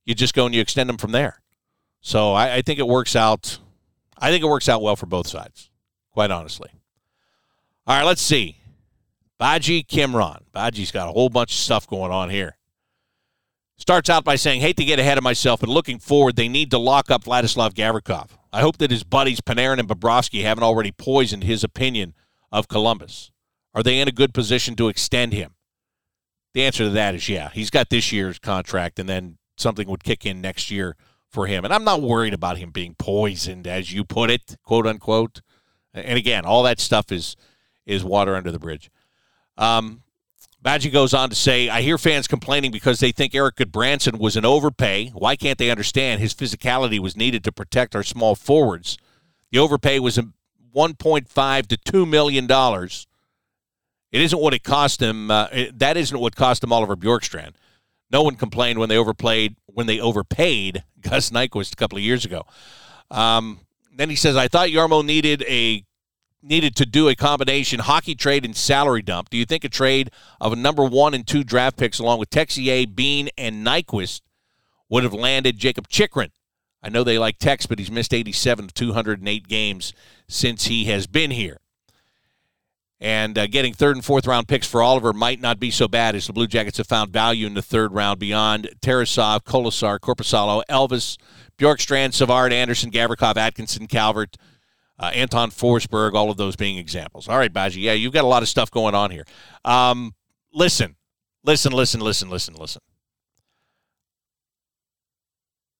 you 0.05 0.15
just 0.15 0.35
go 0.35 0.47
and 0.47 0.55
you 0.55 0.61
extend 0.61 0.89
them 0.89 0.99
from 0.99 1.13
there. 1.13 1.41
So 2.01 2.33
I, 2.33 2.57
I 2.57 2.63
think 2.63 2.79
it 2.79 2.87
works 2.87 3.17
out. 3.17 3.59
I 4.19 4.31
think 4.31 4.43
it 4.43 4.49
works 4.49 4.69
out 4.69 4.83
well 4.83 4.97
for 4.97 5.07
both 5.07 5.27
sides, 5.27 5.71
quite 6.13 6.31
honestly. 6.31 6.71
All 7.87 7.97
right, 7.97 8.05
let's 8.05 8.23
see. 8.23 8.57
Baji 9.39 9.85
Kimron. 9.85 10.41
Baji's 10.53 10.91
got 10.91 11.09
a 11.09 11.13
whole 11.13 11.29
bunch 11.29 11.53
of 11.53 11.59
stuff 11.59 11.87
going 11.87 12.11
on 12.11 12.31
here. 12.31 12.56
Starts 13.79 14.09
out 14.09 14.25
by 14.25 14.37
saying, 14.37 14.63
hate 14.63 14.77
to 14.79 14.85
get 14.85 14.99
ahead 14.99 15.19
of 15.19 15.25
myself, 15.25 15.61
but 15.61 15.69
looking 15.69 15.99
forward, 15.99 16.37
they 16.37 16.49
need 16.49 16.71
to 16.71 16.79
lock 16.79 17.11
up 17.11 17.25
Vladislav 17.25 17.75
Gavrikov. 17.75 18.31
I 18.53 18.63
hope 18.63 18.79
that 18.79 18.91
his 18.91 19.05
buddies 19.05 19.43
Panarin 19.43 19.79
and 19.79 19.89
Bobrovsky 19.89 20.43
haven't 20.43 20.65
already 20.65 20.93
poisoned 20.93 21.45
his 21.45 21.63
opinion 21.63 22.15
of 22.51 22.69
Columbus. 22.69 23.31
Are 23.75 23.83
they 23.83 24.01
in 24.01 24.09
a 24.09 24.13
good 24.13 24.33
position 24.33 24.77
to 24.77 24.89
extend 24.89 25.35
him? 25.35 25.55
The 26.55 26.65
answer 26.65 26.85
to 26.85 26.91
that 26.91 27.15
is 27.15 27.29
yeah. 27.29 27.51
He's 27.53 27.69
got 27.69 27.91
this 27.91 28.13
year's 28.13 28.39
contract, 28.39 28.99
and 28.99 29.07
then 29.07 29.37
something 29.59 29.87
would 29.89 30.03
kick 30.03 30.25
in 30.25 30.41
next 30.41 30.71
year 30.71 30.97
for 31.29 31.47
him. 31.47 31.67
And 31.67 31.75
I'm 31.75 31.85
not 31.85 32.01
worried 32.01 32.33
about 32.33 32.57
him 32.57 32.71
being 32.71 32.95
poisoned, 32.95 33.67
as 33.67 33.93
you 33.93 34.05
put 34.05 34.31
it, 34.31 34.57
quote 34.63 34.87
unquote. 34.87 35.43
And 35.93 36.17
again, 36.17 36.47
all 36.47 36.63
that 36.63 36.81
stuff 36.81 37.13
is 37.13 37.37
is 37.85 38.03
water 38.03 38.35
under 38.35 38.51
the 38.51 38.59
bridge. 38.59 38.91
Um, 39.59 40.03
Badgie 40.63 40.93
goes 40.93 41.15
on 41.15 41.31
to 41.31 41.37
say, 41.37 41.69
I 41.69 41.83
hear 41.83 41.99
fans 41.99 42.27
complaining 42.27 42.73
because 42.73 42.99
they 42.99 43.13
think 43.13 43.35
Erik 43.35 43.57
Gudbranson 43.57 44.19
was 44.19 44.37
an 44.37 44.45
overpay. 44.45 45.11
Why 45.11 45.37
can't 45.37 45.59
they 45.59 45.71
understand 45.71 46.21
his 46.21 46.35
physicality 46.35 46.99
was 46.99 47.17
needed 47.17 47.45
to 47.45 47.53
protect 47.53 47.95
our 47.95 48.03
small 48.03 48.35
forwards? 48.35 48.99
The 49.53 49.59
overpay 49.59 50.01
was 50.01 50.19
1.5 50.19 51.67
to 51.67 51.77
2 51.77 52.07
million 52.07 52.47
dollars. 52.47 53.07
It 54.13 54.21
isn't 54.23 54.39
what 54.39 54.55
it 54.55 54.63
cost 54.63 55.01
him. 55.01 55.31
Uh, 55.31 55.49
it, 55.53 55.79
that 55.79 55.97
isn't 55.97 56.19
what 56.19 56.37
cost 56.37 56.65
him 56.65 56.73
Oliver 56.73 56.97
Bjorkstrand. 56.97 57.55
No 58.11 58.23
one 58.23 58.37
complained 58.37 58.79
when 58.79 58.89
they 58.89 58.97
overplayed 58.97 59.57
when 59.67 59.87
they 59.87 60.01
overpaid 60.01 60.85
Gus 61.01 61.31
Nyquist 61.31 61.73
a 61.73 61.77
couple 61.77 61.99
of 61.99 62.05
years 62.05 62.25
ago. 62.25 62.45
Um, 63.11 63.61
then 63.95 64.11
he 64.11 64.17
says, 64.17 64.37
"I 64.37 64.49
thought 64.49 64.69
Jarmo 64.69 65.05
needed 65.05 65.45
a 65.49 65.85
needed 66.43 66.77
to 66.77 66.87
do 66.87 67.09
a 67.09 67.15
combination 67.15 67.81
hockey 67.81 68.15
trade 68.15 68.45
and 68.45 68.57
salary 68.57 69.03
dump. 69.03 69.31
Do 69.31 69.37
you 69.37 69.45
think 69.45 69.65
a 69.65 69.69
trade 69.69 70.11
of 70.41 70.53
a 70.53 70.57
number 70.57 70.85
one 70.85 71.15
and 71.15 71.27
two 71.27 71.45
draft 71.45 71.77
picks 71.77 71.99
along 71.99 72.19
with 72.19 72.31
Texier, 72.31 72.95
Bean, 72.95 73.29
and 73.37 73.67
Nyquist 73.67 74.21
would 74.89 75.03
have 75.03 75.15
landed 75.15 75.59
Jakob 75.59 75.89
Chychrun? 75.89 76.31
I 76.83 76.89
know 76.89 77.03
they 77.03 77.19
like 77.19 77.39
Tex, 77.39 77.67
but 77.67 77.79
he's 77.79 77.91
missed 77.91 78.15
87 78.15 78.67
of 78.67 78.75
208 78.75 79.49
games 79.49 79.93
since 80.29 80.67
he 80.67 80.85
has 80.85 81.07
been 81.07 81.33
here. 81.33 81.59
And 83.01 83.37
uh, 83.37 83.47
getting 83.47 83.75
third 83.75 83.97
and 83.97 84.05
fourth 84.05 84.27
round 84.27 84.49
picks 84.49 84.67
for 84.67 84.83
Oliver 84.83 85.13
might 85.13 85.41
not 85.41 85.61
be 85.61 85.71
so 85.71 85.87
bad 85.87 86.15
as 86.15 86.27
the 86.27 86.33
Blue 86.33 86.47
Jackets 86.47 86.79
have 86.79 86.87
found 86.87 87.13
value 87.13 87.47
in 87.47 87.55
the 87.55 87.61
third 87.61 87.93
round 87.93 88.19
beyond 88.19 88.71
Tarasov, 88.81 89.45
Kolesar, 89.45 89.99
Korpisalo, 89.99 90.63
Elvis, 90.71 91.19
Bjorkstrand, 91.59 92.15
Savard, 92.15 92.53
Anderson, 92.53 92.91
Gavrikov, 92.91 93.37
Atkinson, 93.37 93.87
Calvert, 93.87 94.37
uh, 94.99 95.11
Anton 95.15 95.51
Forsberg, 95.51 96.15
all 96.15 96.31
of 96.31 96.37
those 96.37 96.57
being 96.57 96.79
examples. 96.79 97.29
All 97.29 97.39
right, 97.39 97.53
Baji, 97.53 97.81
yeah, 97.81 97.93
you've 97.93 98.13
got 98.13 98.25
a 98.25 98.29
lot 98.29 98.43
of 98.43 98.49
stuff 98.49 98.71
going 98.71 98.95
on 98.95 99.11
here. 99.11 99.25
Um, 99.65 100.15
listen, 100.53 100.97
listen, 101.45 101.73
listen, 101.73 102.01
listen, 102.01 102.31
listen, 102.31 102.55
listen. 102.55 102.83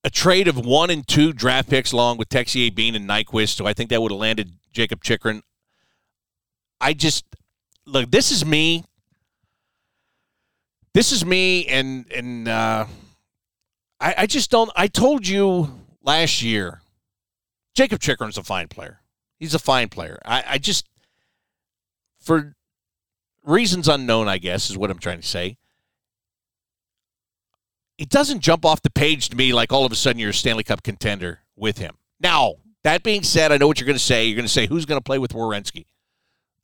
A 0.05 0.11
trade 0.11 0.47
of 0.47 0.65
one 0.65 0.91
and 0.91 1.07
two 1.07 1.33
draft 1.33 1.69
picks 1.69 1.93
along 1.93 2.19
with 2.19 2.29
Texier, 2.29 2.73
Bean, 2.73 2.95
and 2.95 3.09
Nyquist, 3.09 3.57
so 3.57 3.67
I 3.67 3.73
think 3.73 3.91
that 3.91 4.01
would 4.01 4.13
have 4.13 4.21
landed 4.21 4.53
Jakob 4.73 5.03
Chychrun. 5.03 5.43
I 6.81 6.93
just 6.93 7.25
look. 7.87 8.11
This 8.11 8.31
is 8.31 8.45
me. 8.45 8.85
This 10.95 11.11
is 11.11 11.25
me, 11.25 11.67
and 11.67 12.05
and 12.13 12.47
uh, 12.47 12.87
I, 13.99 14.15
I 14.19 14.27
just 14.27 14.51
don't. 14.51 14.71
I 14.77 14.87
told 14.87 15.27
you 15.27 15.75
last 16.03 16.41
year, 16.41 16.83
Jakob 17.75 17.99
Chychrun's 17.99 18.39
a 18.39 18.45
fine 18.45 18.69
player. 18.69 19.01
He's 19.39 19.55
a 19.55 19.59
fine 19.59 19.89
player. 19.89 20.19
I, 20.25 20.45
I 20.47 20.59
just, 20.59 20.89
for 22.21 22.55
reasons 23.45 23.89
unknown, 23.89 24.29
I 24.29 24.39
guess, 24.39 24.71
is 24.71 24.79
what 24.79 24.91
I'm 24.91 24.99
trying 24.99 25.21
to 25.21 25.27
say. 25.27 25.57
It 27.99 28.09
doesn't 28.09 28.41
jump 28.41 28.65
off 28.65 28.83
the 28.83 28.91
page 28.91 29.31
to 29.31 29.37
me 29.37 29.53
like 29.53 29.73
all 29.73 29.87
of 29.87 29.93
a 29.93 29.95
sudden 29.95 30.19
you're 30.19 30.31
a 30.31 30.35
Stanley 30.35 30.65
Cup 30.65 30.83
contender 30.83 31.41
with 31.55 31.79
him. 31.79 31.97
Now, 32.21 32.57
that 32.83 33.03
being 33.03 33.23
said, 33.23 33.53
I 33.53 33.57
know 33.57 33.67
what 33.67 33.81
you're 33.81 33.87
going 33.87 33.99
to 33.99 34.03
say. 34.03 34.27
You're 34.27 34.37
going 34.37 34.47
to 34.47 34.53
say, 34.53 34.67
who's 34.67 34.85
going 34.85 34.99
to 34.99 35.05
play 35.05 35.19
with 35.19 35.33
Werenski? 35.33 35.87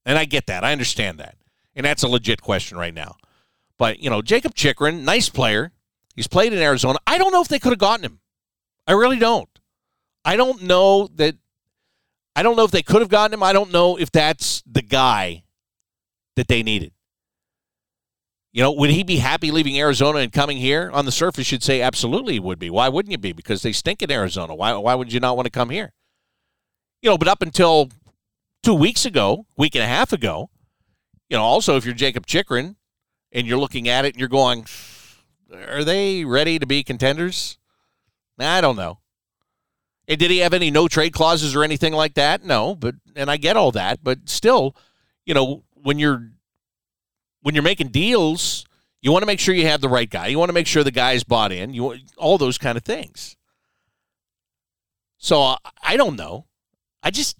And 0.04 0.18
I 0.18 0.24
get 0.24 0.46
that. 0.46 0.64
I 0.64 0.72
understand 0.72 1.18
that. 1.18 1.36
And 1.74 1.86
that's 1.86 2.02
a 2.02 2.08
legit 2.08 2.42
question 2.42 2.76
right 2.76 2.94
now. 2.94 3.16
But, 3.78 4.00
you 4.00 4.10
know, 4.10 4.22
Jakob 4.22 4.54
Chychrun, 4.54 5.04
nice 5.04 5.28
player. 5.28 5.72
He's 6.14 6.28
played 6.28 6.52
in 6.52 6.58
Arizona. 6.58 6.98
I 7.06 7.18
don't 7.18 7.32
know 7.32 7.40
if 7.40 7.48
they 7.48 7.58
could 7.58 7.72
have 7.72 7.78
gotten 7.78 8.04
him. 8.04 8.20
I 8.86 8.92
really 8.92 9.18
don't. 9.18 9.48
I 10.24 10.36
don't 10.36 10.62
know 10.62 11.08
that 11.14 11.36
I 12.34 12.42
don't 12.42 12.56
know 12.56 12.64
if 12.64 12.70
they 12.70 12.82
could 12.82 13.02
have 13.02 13.10
gotten 13.10 13.34
him. 13.34 13.42
I 13.42 13.52
don't 13.52 13.72
know 13.72 13.96
if 13.96 14.10
that's 14.10 14.62
the 14.66 14.82
guy 14.82 15.44
that 16.36 16.48
they 16.48 16.62
needed. 16.62 16.92
You 18.52 18.62
know, 18.62 18.72
would 18.72 18.90
he 18.90 19.02
be 19.02 19.16
happy 19.16 19.50
leaving 19.50 19.78
Arizona 19.78 20.18
and 20.18 20.32
coming 20.32 20.58
here? 20.58 20.90
On 20.92 21.06
the 21.06 21.12
surface, 21.12 21.50
you'd 21.50 21.62
say 21.62 21.80
absolutely 21.80 22.34
he 22.34 22.40
would 22.40 22.58
be. 22.58 22.68
Why 22.68 22.88
wouldn't 22.88 23.10
you 23.12 23.18
be? 23.18 23.32
Because 23.32 23.62
they 23.62 23.72
stink 23.72 24.02
in 24.02 24.10
Arizona. 24.10 24.54
Why, 24.54 24.74
why 24.74 24.94
would 24.94 25.12
you 25.12 25.20
not 25.20 25.36
want 25.36 25.46
to 25.46 25.50
come 25.50 25.70
here? 25.70 25.92
You 27.00 27.10
know, 27.10 27.18
but 27.18 27.28
up 27.28 27.40
until 27.40 27.88
two 28.62 28.74
weeks 28.74 29.06
ago, 29.06 29.46
week 29.56 29.74
and 29.74 29.82
a 29.82 29.86
half 29.86 30.12
ago, 30.12 30.50
you 31.30 31.36
know, 31.36 31.42
also 31.42 31.76
if 31.76 31.86
you're 31.86 31.94
Jakob 31.94 32.26
Chychrun 32.26 32.76
and 33.32 33.46
you're 33.46 33.58
looking 33.58 33.88
at 33.88 34.04
it 34.04 34.14
and 34.14 34.20
you're 34.20 34.28
going, 34.28 34.66
are 35.68 35.82
they 35.82 36.24
ready 36.24 36.58
to 36.58 36.66
be 36.66 36.82
contenders? 36.82 37.58
I 38.38 38.60
don't 38.60 38.76
know. 38.76 38.98
And 40.08 40.18
did 40.18 40.30
he 40.30 40.38
have 40.38 40.52
any 40.52 40.70
no 40.70 40.88
trade 40.88 41.12
clauses 41.12 41.54
or 41.54 41.62
anything 41.62 41.92
like 41.92 42.14
that? 42.14 42.44
No, 42.44 42.74
but 42.74 42.96
and 43.14 43.30
I 43.30 43.36
get 43.36 43.56
all 43.56 43.72
that, 43.72 44.02
but 44.02 44.28
still, 44.28 44.76
you 45.24 45.34
know, 45.34 45.62
when 45.74 45.98
you're 45.98 46.30
when 47.42 47.54
you're 47.54 47.62
making 47.62 47.88
deals, 47.88 48.64
you 49.00 49.12
want 49.12 49.22
to 49.22 49.26
make 49.26 49.40
sure 49.40 49.54
you 49.54 49.66
have 49.66 49.80
the 49.80 49.88
right 49.88 50.08
guy. 50.10 50.28
You 50.28 50.38
want 50.38 50.48
to 50.48 50.54
make 50.54 50.66
sure 50.66 50.82
the 50.84 50.90
guy's 50.90 51.24
bought 51.24 51.52
in. 51.52 51.74
You 51.74 51.98
all 52.16 52.38
those 52.38 52.58
kind 52.58 52.76
of 52.76 52.84
things. 52.84 53.36
So 55.18 55.42
uh, 55.42 55.56
I 55.82 55.96
don't 55.96 56.16
know. 56.16 56.46
I 57.02 57.10
just 57.10 57.36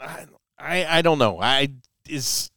I 0.00 0.26
I 0.58 1.02
don't 1.02 1.18
know. 1.18 1.40
I 1.40 1.68
is 2.08 2.50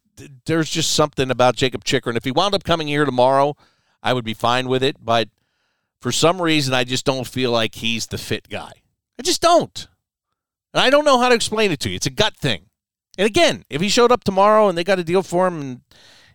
there's 0.45 0.69
just 0.69 0.93
something 0.93 1.31
about 1.31 1.55
Jakob 1.55 1.83
Chychrun. 1.83 2.17
If 2.17 2.23
he 2.23 2.31
wound 2.31 2.53
up 2.53 2.63
coming 2.63 2.87
here 2.87 3.05
tomorrow, 3.05 3.55
I 4.03 4.13
would 4.13 4.25
be 4.25 4.33
fine 4.33 4.67
with 4.67 4.83
it. 4.83 4.97
But 5.03 5.29
for 5.99 6.11
some 6.11 6.41
reason, 6.41 6.73
I 6.73 6.83
just 6.83 7.05
don't 7.05 7.27
feel 7.27 7.51
like 7.51 7.75
he's 7.75 8.07
the 8.07 8.17
fit 8.17 8.49
guy. 8.49 8.80
I 9.21 9.23
just 9.23 9.43
don't. 9.43 9.87
And 10.73 10.81
I 10.81 10.89
don't 10.89 11.05
know 11.05 11.19
how 11.19 11.29
to 11.29 11.35
explain 11.35 11.71
it 11.71 11.79
to 11.81 11.89
you. 11.89 11.95
It's 11.95 12.07
a 12.07 12.09
gut 12.09 12.35
thing. 12.35 12.63
And 13.19 13.27
again, 13.27 13.65
if 13.69 13.79
he 13.79 13.87
showed 13.87 14.11
up 14.11 14.23
tomorrow 14.23 14.67
and 14.67 14.75
they 14.75 14.83
got 14.83 14.97
a 14.97 15.03
deal 15.03 15.21
for 15.21 15.45
him 15.45 15.61
and, 15.61 15.81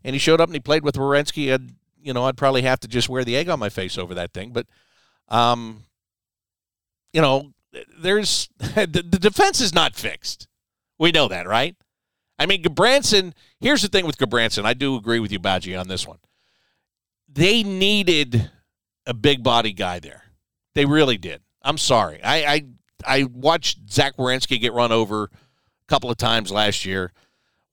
and 0.04 0.14
he 0.14 0.20
showed 0.20 0.40
up 0.40 0.48
and 0.48 0.54
he 0.54 0.60
played 0.60 0.84
with 0.84 0.94
Werenski, 0.94 1.52
I'd, 1.52 1.72
you 2.00 2.12
know, 2.12 2.26
I'd 2.26 2.36
probably 2.36 2.62
have 2.62 2.78
to 2.78 2.86
just 2.86 3.08
wear 3.08 3.24
the 3.24 3.36
egg 3.36 3.48
on 3.48 3.58
my 3.58 3.70
face 3.70 3.98
over 3.98 4.14
that 4.14 4.32
thing. 4.32 4.52
But, 4.52 4.68
um, 5.26 5.82
you 7.12 7.20
know, 7.20 7.54
there's 7.98 8.50
the, 8.58 8.86
the 8.86 9.18
defense 9.18 9.60
is 9.60 9.74
not 9.74 9.96
fixed. 9.96 10.46
We 10.96 11.10
know 11.10 11.26
that, 11.26 11.48
right? 11.48 11.74
I 12.38 12.46
mean, 12.46 12.62
Gudbranson, 12.62 13.32
here's 13.58 13.82
the 13.82 13.88
thing 13.88 14.06
with 14.06 14.16
Gudbranson. 14.16 14.64
I 14.64 14.74
do 14.74 14.94
agree 14.94 15.18
with 15.18 15.32
you, 15.32 15.40
Badgie, 15.40 15.76
on 15.76 15.88
this 15.88 16.06
one. 16.06 16.18
They 17.28 17.64
needed 17.64 18.48
a 19.06 19.12
big 19.12 19.42
body 19.42 19.72
guy 19.72 19.98
there. 19.98 20.22
They 20.76 20.84
really 20.84 21.18
did. 21.18 21.42
I'm 21.66 21.78
sorry. 21.78 22.22
I, 22.22 22.44
I 22.44 22.66
I 23.06 23.24
watched 23.24 23.90
Zach 23.90 24.16
Werenski 24.16 24.60
get 24.60 24.72
run 24.72 24.92
over 24.92 25.24
a 25.24 25.28
couple 25.88 26.10
of 26.10 26.16
times 26.16 26.50
last 26.50 26.84
year. 26.84 27.12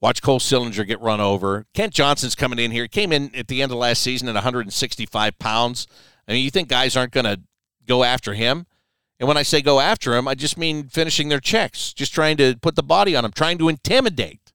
Watch 0.02 0.22
Cole 0.22 0.40
Sillinger 0.40 0.86
get 0.86 1.00
run 1.00 1.22
over. 1.22 1.66
Kent 1.74 1.94
Johnson's 1.94 2.36
coming 2.36 2.60
in 2.60 2.72
here. 2.72 2.84
He 2.84 2.90
came 2.90 3.14
in 3.14 3.34
at 3.36 3.48
the 3.48 3.62
end 3.62 3.72
of 3.72 3.78
last 3.78 4.02
season 4.02 4.28
at 4.28 4.36
165 4.36 5.40
pounds. 5.40 5.88
I 6.28 6.34
mean, 6.34 6.44
you 6.44 6.52
think 6.52 6.68
guys 6.68 6.98
aren't 6.98 7.14
going 7.14 7.26
to 7.26 7.40
go 7.88 8.04
after 8.04 8.34
him? 8.34 8.66
And 9.20 9.28
when 9.28 9.38
I 9.38 9.44
say 9.44 9.62
go 9.62 9.80
after 9.80 10.16
him, 10.16 10.28
I 10.28 10.36
just 10.36 10.58
mean 10.58 10.90
finishing 10.90 11.30
their 11.30 11.40
checks, 11.40 11.94
just 11.94 12.14
trying 12.14 12.36
to 12.38 12.58
put 12.62 12.76
the 12.76 12.84
body 12.84 13.16
on 13.16 13.24
him, 13.24 13.32
trying 13.32 13.58
to 13.60 13.70
intimidate. 13.70 14.52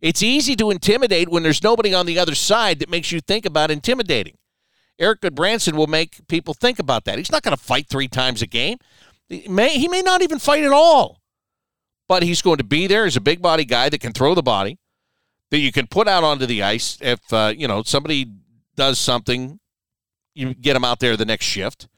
It's 0.00 0.22
easy 0.22 0.56
to 0.56 0.70
intimidate 0.70 1.28
when 1.28 1.42
there's 1.42 1.62
nobody 1.62 1.94
on 1.94 2.06
the 2.06 2.18
other 2.18 2.34
side 2.34 2.80
that 2.80 2.88
makes 2.88 3.12
you 3.12 3.20
think 3.20 3.46
about 3.46 3.70
intimidating. 3.70 4.36
Erik 4.98 5.20
Gudbranson 5.20 5.74
will 5.74 5.86
make 5.86 6.26
people 6.26 6.54
think 6.54 6.78
about 6.78 7.04
that. 7.04 7.18
He's 7.18 7.30
not 7.30 7.42
going 7.42 7.56
to 7.56 7.62
fight 7.62 7.86
three 7.88 8.08
times 8.08 8.42
a 8.42 8.46
game. 8.46 8.78
He 9.28 9.46
may, 9.48 9.78
he 9.78 9.88
may 9.88 10.02
not 10.02 10.22
even 10.22 10.38
fight 10.38 10.64
at 10.64 10.72
all. 10.72 11.20
but 12.08 12.22
he's 12.22 12.42
going 12.42 12.56
to 12.56 12.64
be 12.64 12.86
there 12.86 13.04
as 13.04 13.16
a 13.16 13.20
big 13.20 13.42
body 13.42 13.64
guy 13.64 13.88
that 13.88 14.00
can 14.00 14.12
throw 14.12 14.34
the 14.34 14.42
body 14.42 14.78
that 15.50 15.58
you 15.58 15.72
can 15.72 15.86
put 15.86 16.08
out 16.08 16.24
onto 16.24 16.46
the 16.46 16.62
ice 16.62 16.98
if 17.00 17.20
uh, 17.32 17.52
you 17.56 17.68
know 17.68 17.82
somebody 17.82 18.26
does 18.74 18.98
something. 18.98 19.60
You 20.34 20.54
get 20.54 20.76
him 20.76 20.84
out 20.84 21.00
there 21.00 21.16
the 21.16 21.24
next 21.24 21.46
shift 21.46 21.88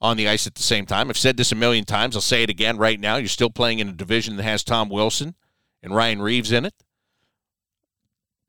on 0.00 0.16
the 0.16 0.28
ice 0.28 0.46
at 0.46 0.54
the 0.54 0.62
same 0.62 0.84
time. 0.86 1.08
I've 1.08 1.16
said 1.16 1.36
this 1.36 1.52
a 1.52 1.54
million 1.54 1.84
times. 1.84 2.14
I'll 2.14 2.22
say 2.22 2.42
it 2.42 2.50
again 2.50 2.76
right 2.76 3.00
now. 3.00 3.16
You're 3.16 3.28
still 3.28 3.50
playing 3.50 3.78
in 3.78 3.88
a 3.88 3.92
division 3.92 4.36
that 4.36 4.42
has 4.42 4.62
Tom 4.62 4.88
Wilson 4.88 5.34
and 5.82 5.94
Ryan 5.94 6.20
Reaves 6.20 6.52
in 6.52 6.64
it. 6.66 6.74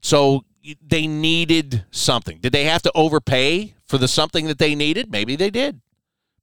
So 0.01 0.43
they 0.85 1.07
needed 1.07 1.85
something. 1.91 2.39
Did 2.39 2.51
they 2.51 2.65
have 2.65 2.81
to 2.83 2.91
overpay 2.93 3.75
for 3.85 3.97
the 3.97 4.07
something 4.07 4.47
that 4.47 4.57
they 4.59 4.75
needed? 4.75 5.09
Maybe 5.09 5.35
they 5.35 5.49
did. 5.49 5.79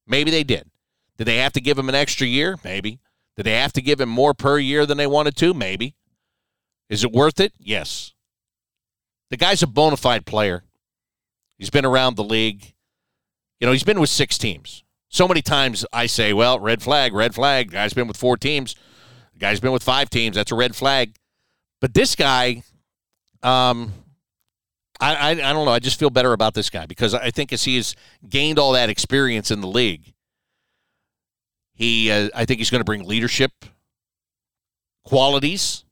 Maybe 0.06 0.30
they 0.30 0.44
did. 0.44 0.70
Did 1.16 1.26
they 1.26 1.36
have 1.36 1.52
to 1.52 1.60
give 1.60 1.78
him 1.78 1.88
an 1.88 1.94
extra 1.94 2.26
year? 2.26 2.58
Maybe. 2.64 3.00
Did 3.36 3.44
they 3.44 3.54
have 3.54 3.72
to 3.74 3.82
give 3.82 4.00
him 4.00 4.08
more 4.08 4.34
per 4.34 4.58
year 4.58 4.86
than 4.86 4.98
they 4.98 5.06
wanted 5.06 5.36
to? 5.36 5.54
Maybe. 5.54 5.94
Is 6.88 7.04
it 7.04 7.12
worth 7.12 7.40
it? 7.40 7.52
Yes. 7.58 8.12
The 9.30 9.36
guy's 9.36 9.62
a 9.62 9.66
bona 9.66 9.96
fide 9.96 10.26
player. 10.26 10.64
He's 11.58 11.70
been 11.70 11.84
around 11.84 12.16
the 12.16 12.24
league. 12.24 12.74
You 13.60 13.66
know, 13.66 13.72
he's 13.72 13.84
been 13.84 14.00
with 14.00 14.10
six 14.10 14.38
teams. 14.38 14.84
So 15.08 15.28
many 15.28 15.42
times 15.42 15.86
I 15.92 16.06
say, 16.06 16.32
well, 16.32 16.58
red 16.58 16.82
flag, 16.82 17.14
red 17.14 17.34
flag. 17.34 17.70
Guy's 17.70 17.94
been 17.94 18.08
with 18.08 18.16
four 18.16 18.36
teams. 18.36 18.74
Guy's 19.38 19.60
been 19.60 19.72
with 19.72 19.82
five 19.82 20.10
teams. 20.10 20.36
That's 20.36 20.52
a 20.52 20.56
red 20.56 20.74
flag. 20.74 21.16
But 21.80 21.94
this 21.94 22.16
guy, 22.16 22.62
um, 23.42 23.92
I, 25.00 25.14
I, 25.14 25.30
I 25.30 25.52
don't 25.52 25.66
know. 25.66 25.72
I 25.72 25.78
just 25.78 25.98
feel 25.98 26.10
better 26.10 26.32
about 26.32 26.54
this 26.54 26.70
guy 26.70 26.86
because 26.86 27.14
I 27.14 27.30
think 27.30 27.52
as 27.52 27.64
he 27.64 27.76
has 27.76 27.94
gained 28.28 28.58
all 28.58 28.72
that 28.72 28.88
experience 28.88 29.50
in 29.50 29.60
the 29.60 29.68
league, 29.68 30.13
he, 31.74 32.10
uh, 32.10 32.28
I 32.34 32.44
think 32.44 32.58
he's 32.58 32.70
going 32.70 32.80
to 32.80 32.84
bring 32.84 33.04
leadership 33.04 33.52
qualities 35.04 35.84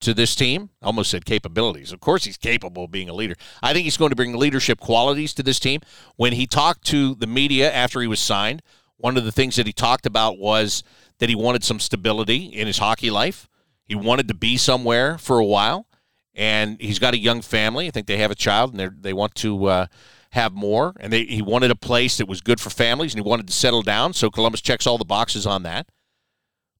to 0.00 0.12
this 0.12 0.34
team. 0.34 0.70
Almost 0.82 1.10
said 1.10 1.24
capabilities. 1.24 1.92
Of 1.92 2.00
course, 2.00 2.24
he's 2.24 2.36
capable 2.36 2.84
of 2.84 2.90
being 2.90 3.08
a 3.08 3.14
leader. 3.14 3.36
I 3.62 3.72
think 3.72 3.84
he's 3.84 3.96
going 3.96 4.10
to 4.10 4.16
bring 4.16 4.36
leadership 4.36 4.80
qualities 4.80 5.32
to 5.34 5.42
this 5.42 5.60
team. 5.60 5.80
When 6.16 6.32
he 6.32 6.46
talked 6.46 6.84
to 6.86 7.14
the 7.14 7.26
media 7.26 7.72
after 7.72 8.00
he 8.00 8.06
was 8.06 8.20
signed, 8.20 8.62
one 8.96 9.16
of 9.16 9.24
the 9.24 9.32
things 9.32 9.56
that 9.56 9.66
he 9.66 9.72
talked 9.72 10.06
about 10.06 10.38
was 10.38 10.82
that 11.18 11.28
he 11.28 11.34
wanted 11.34 11.64
some 11.64 11.80
stability 11.80 12.46
in 12.46 12.66
his 12.66 12.78
hockey 12.78 13.10
life. 13.10 13.48
He 13.84 13.94
wanted 13.94 14.28
to 14.28 14.34
be 14.34 14.56
somewhere 14.56 15.18
for 15.18 15.38
a 15.38 15.44
while, 15.44 15.86
and 16.34 16.80
he's 16.80 16.98
got 16.98 17.14
a 17.14 17.18
young 17.18 17.40
family. 17.42 17.86
I 17.86 17.90
think 17.90 18.06
they 18.06 18.18
have 18.18 18.30
a 18.30 18.36
child, 18.36 18.78
and 18.78 19.02
they 19.02 19.12
want 19.12 19.34
to 19.36 19.64
uh, 19.66 19.86
have 20.32 20.52
more. 20.52 20.94
And 21.00 21.12
they, 21.12 21.24
he 21.24 21.42
wanted 21.42 21.70
a 21.70 21.76
place 21.76 22.18
that 22.18 22.28
was 22.28 22.40
good 22.40 22.60
for 22.60 22.70
families, 22.70 23.14
and 23.14 23.22
he 23.22 23.28
wanted 23.28 23.46
to 23.46 23.52
settle 23.52 23.82
down. 23.82 24.12
So 24.12 24.30
Columbus 24.30 24.60
checks 24.60 24.86
all 24.86 24.98
the 24.98 25.04
boxes 25.04 25.46
on 25.46 25.62
that. 25.64 25.88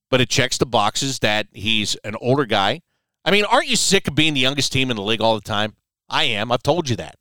But 0.09 0.21
it 0.21 0.29
checks 0.29 0.59
the 0.59 0.67
boxes 0.67 1.21
that 1.21 1.47
he's 1.53 1.97
an 2.05 2.17
older 2.21 2.45
guy 2.45 2.81
I 3.25 3.31
mean, 3.31 3.45
aren't 3.45 3.69
you 3.69 3.77
sick 3.77 4.09
of 4.09 4.15
being 4.15 4.35
the 4.35 4.41
youngest 4.41 4.73
team 4.73 4.91
in 4.91 4.97
the 4.97 5.03
league 5.03 5.21
all 5.21 5.35
the 5.35 5.41
time? 5.41 5.75
I 6.09 6.25
am. 6.25 6.51
I've 6.51 6.63
told 6.63 6.89
you 6.89 6.97
that. 6.97 7.17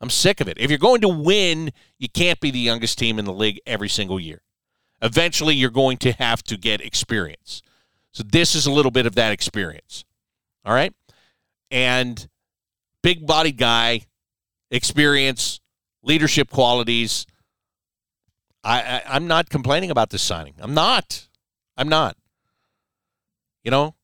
I'm 0.00 0.10
sick 0.10 0.40
of 0.40 0.48
it. 0.48 0.58
If 0.58 0.68
you're 0.68 0.78
going 0.78 1.00
to 1.02 1.08
win, 1.08 1.70
you 1.98 2.08
can't 2.08 2.40
be 2.40 2.50
the 2.50 2.58
youngest 2.58 2.98
team 2.98 3.18
in 3.18 3.24
the 3.24 3.32
league 3.32 3.60
every 3.64 3.88
single 3.88 4.18
year. 4.18 4.42
Eventually, 5.00 5.54
you're 5.54 5.70
going 5.70 5.96
to 5.98 6.12
have 6.12 6.42
to 6.44 6.56
get 6.56 6.80
experience. 6.80 7.62
So, 8.10 8.24
this 8.24 8.54
is 8.54 8.66
a 8.66 8.72
little 8.72 8.90
bit 8.90 9.06
of 9.06 9.14
that 9.14 9.32
experience. 9.32 10.04
All 10.64 10.74
right. 10.74 10.92
And 11.70 12.28
big 13.02 13.26
body 13.26 13.52
guy, 13.52 14.02
experience, 14.72 15.60
leadership 16.02 16.50
qualities. 16.50 17.26
I, 18.64 19.02
I, 19.06 19.16
am 19.16 19.28
not 19.28 19.48
complaining 19.48 19.90
about 19.90 20.10
this 20.10 20.22
signing. 20.22 20.54
I'm 20.58 20.74
not. 20.74 21.28
I'm 21.76 21.88
not. 21.88 22.16
You 23.62 23.70
know, 23.70 23.94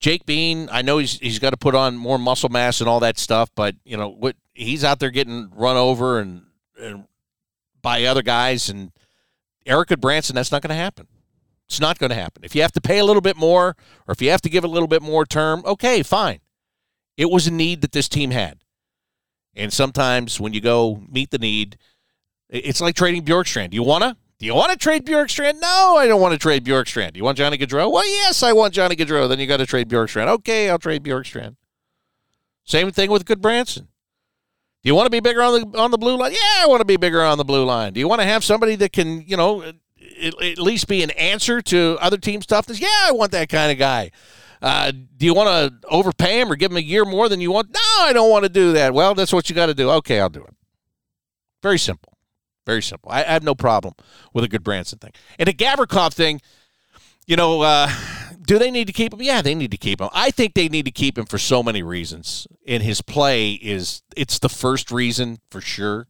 Jake 0.00 0.26
Bean, 0.26 0.68
I 0.70 0.82
know 0.82 0.98
he's 0.98 1.18
he's 1.18 1.38
got 1.38 1.50
to 1.50 1.56
put 1.56 1.74
on 1.74 1.96
more 1.96 2.18
muscle 2.18 2.50
mass 2.50 2.80
and 2.80 2.88
all 2.88 3.00
that 3.00 3.18
stuff, 3.18 3.50
but 3.54 3.74
you 3.84 3.96
know 3.96 4.10
what? 4.10 4.36
He's 4.52 4.84
out 4.84 4.98
there 4.98 5.10
getting 5.10 5.50
run 5.54 5.76
over 5.76 6.20
and, 6.20 6.42
and 6.78 7.06
by 7.80 8.04
other 8.04 8.22
guys, 8.22 8.68
and 8.68 8.92
Erik 9.66 9.88
Gudbranson. 9.88 10.34
that's 10.34 10.52
not 10.52 10.62
going 10.62 10.70
to 10.70 10.74
happen. 10.74 11.06
It's 11.68 11.80
not 11.80 11.98
going 11.98 12.10
to 12.10 12.16
happen. 12.16 12.44
If 12.44 12.54
you 12.54 12.62
have 12.62 12.72
to 12.72 12.80
pay 12.80 12.98
a 12.98 13.04
little 13.04 13.22
bit 13.22 13.36
more, 13.36 13.76
or 14.06 14.12
if 14.12 14.20
you 14.20 14.30
have 14.30 14.42
to 14.42 14.50
give 14.50 14.64
a 14.64 14.68
little 14.68 14.88
bit 14.88 15.02
more 15.02 15.24
term, 15.24 15.62
okay, 15.64 16.02
fine. 16.02 16.40
It 17.16 17.30
was 17.30 17.46
a 17.46 17.50
need 17.50 17.80
that 17.80 17.92
this 17.92 18.08
team 18.08 18.30
had, 18.30 18.58
and 19.56 19.72
sometimes 19.72 20.40
when 20.40 20.52
you 20.52 20.60
go 20.60 21.02
meet 21.10 21.30
the 21.30 21.38
need, 21.38 21.78
it's 22.48 22.80
like 22.80 22.94
trading 22.94 23.24
Bjorkstrand. 23.24 23.70
Do 23.70 23.76
You 23.76 23.82
wanna? 23.82 24.16
Do 24.38 24.46
you 24.46 24.54
want 24.54 24.72
to 24.72 24.76
trade 24.76 25.06
Bjorkstrand? 25.06 25.60
No, 25.60 25.96
I 25.96 26.06
don't 26.06 26.20
want 26.20 26.32
to 26.32 26.38
trade 26.38 26.64
Bjorkstrand. 26.64 27.12
Do 27.12 27.18
you 27.18 27.24
want 27.24 27.38
Johnny 27.38 27.56
Gaudreau? 27.56 27.90
Well, 27.90 28.06
yes, 28.06 28.42
I 28.42 28.52
want 28.52 28.74
Johnny 28.74 28.96
Gaudreau. 28.96 29.28
Then 29.28 29.38
you 29.38 29.46
got 29.46 29.58
to 29.58 29.66
trade 29.66 29.88
Bjorkstrand. 29.88 30.26
Okay, 30.26 30.68
I'll 30.68 30.78
trade 30.78 31.04
Bjorkstrand. 31.04 31.56
Same 32.64 32.90
thing 32.90 33.10
with 33.10 33.24
Gudbranson. 33.24 33.86
Do 34.82 34.88
you 34.88 34.94
want 34.94 35.06
to 35.06 35.10
be 35.10 35.20
bigger 35.20 35.42
on 35.42 35.70
the 35.70 35.78
on 35.78 35.90
the 35.90 35.98
blue 35.98 36.16
line? 36.16 36.32
Yeah, 36.32 36.62
I 36.62 36.66
want 36.66 36.80
to 36.80 36.84
be 36.84 36.96
bigger 36.96 37.22
on 37.22 37.38
the 37.38 37.44
blue 37.44 37.64
line. 37.64 37.92
Do 37.92 38.00
you 38.00 38.08
want 38.08 38.20
to 38.20 38.26
have 38.26 38.44
somebody 38.44 38.74
that 38.76 38.92
can, 38.92 39.22
you 39.22 39.36
know, 39.36 39.62
at, 39.62 39.74
at 40.22 40.58
least 40.58 40.88
be 40.88 41.02
an 41.02 41.10
answer 41.12 41.62
to 41.62 41.96
other 42.00 42.18
teams' 42.18 42.44
toughness? 42.44 42.80
Yeah, 42.80 42.88
I 43.04 43.12
want 43.12 43.30
that 43.32 43.48
kind 43.48 43.72
of 43.72 43.78
guy. 43.78 44.10
Uh, 44.64 44.90
do 44.92 45.26
you 45.26 45.34
want 45.34 45.46
to 45.82 45.88
overpay 45.88 46.40
him 46.40 46.50
or 46.50 46.56
give 46.56 46.70
him 46.70 46.78
a 46.78 46.80
year 46.80 47.04
more 47.04 47.28
than 47.28 47.38
you 47.38 47.52
want? 47.52 47.68
No, 47.68 47.80
I 47.98 48.14
don't 48.14 48.30
want 48.30 48.44
to 48.44 48.48
do 48.48 48.72
that. 48.72 48.94
Well, 48.94 49.14
that's 49.14 49.30
what 49.30 49.50
you 49.50 49.54
got 49.54 49.66
to 49.66 49.74
do. 49.74 49.90
Okay, 49.90 50.18
I'll 50.18 50.30
do 50.30 50.42
it. 50.42 50.54
Very 51.62 51.78
simple. 51.78 52.16
Very 52.64 52.82
simple. 52.82 53.10
I, 53.12 53.24
I 53.24 53.26
have 53.26 53.42
no 53.42 53.54
problem 53.54 53.92
with 54.32 54.42
a 54.42 54.48
Gudbranson 54.48 55.02
thing. 55.02 55.10
And 55.38 55.50
a 55.50 55.52
Gavrikov 55.52 56.14
thing, 56.14 56.40
you 57.26 57.36
know, 57.36 57.60
uh, 57.60 57.90
do 58.46 58.58
they 58.58 58.70
need 58.70 58.86
to 58.86 58.94
keep 58.94 59.12
him? 59.12 59.20
Yeah, 59.20 59.42
they 59.42 59.54
need 59.54 59.70
to 59.70 59.76
keep 59.76 60.00
him. 60.00 60.08
I 60.14 60.30
think 60.30 60.54
they 60.54 60.70
need 60.70 60.86
to 60.86 60.90
keep 60.90 61.18
him 61.18 61.26
for 61.26 61.36
so 61.36 61.62
many 61.62 61.82
reasons. 61.82 62.46
And 62.66 62.82
his 62.82 63.02
play 63.02 63.52
is 63.52 64.00
it's 64.16 64.38
the 64.38 64.48
first 64.48 64.90
reason 64.90 65.40
for 65.50 65.60
sure. 65.60 66.06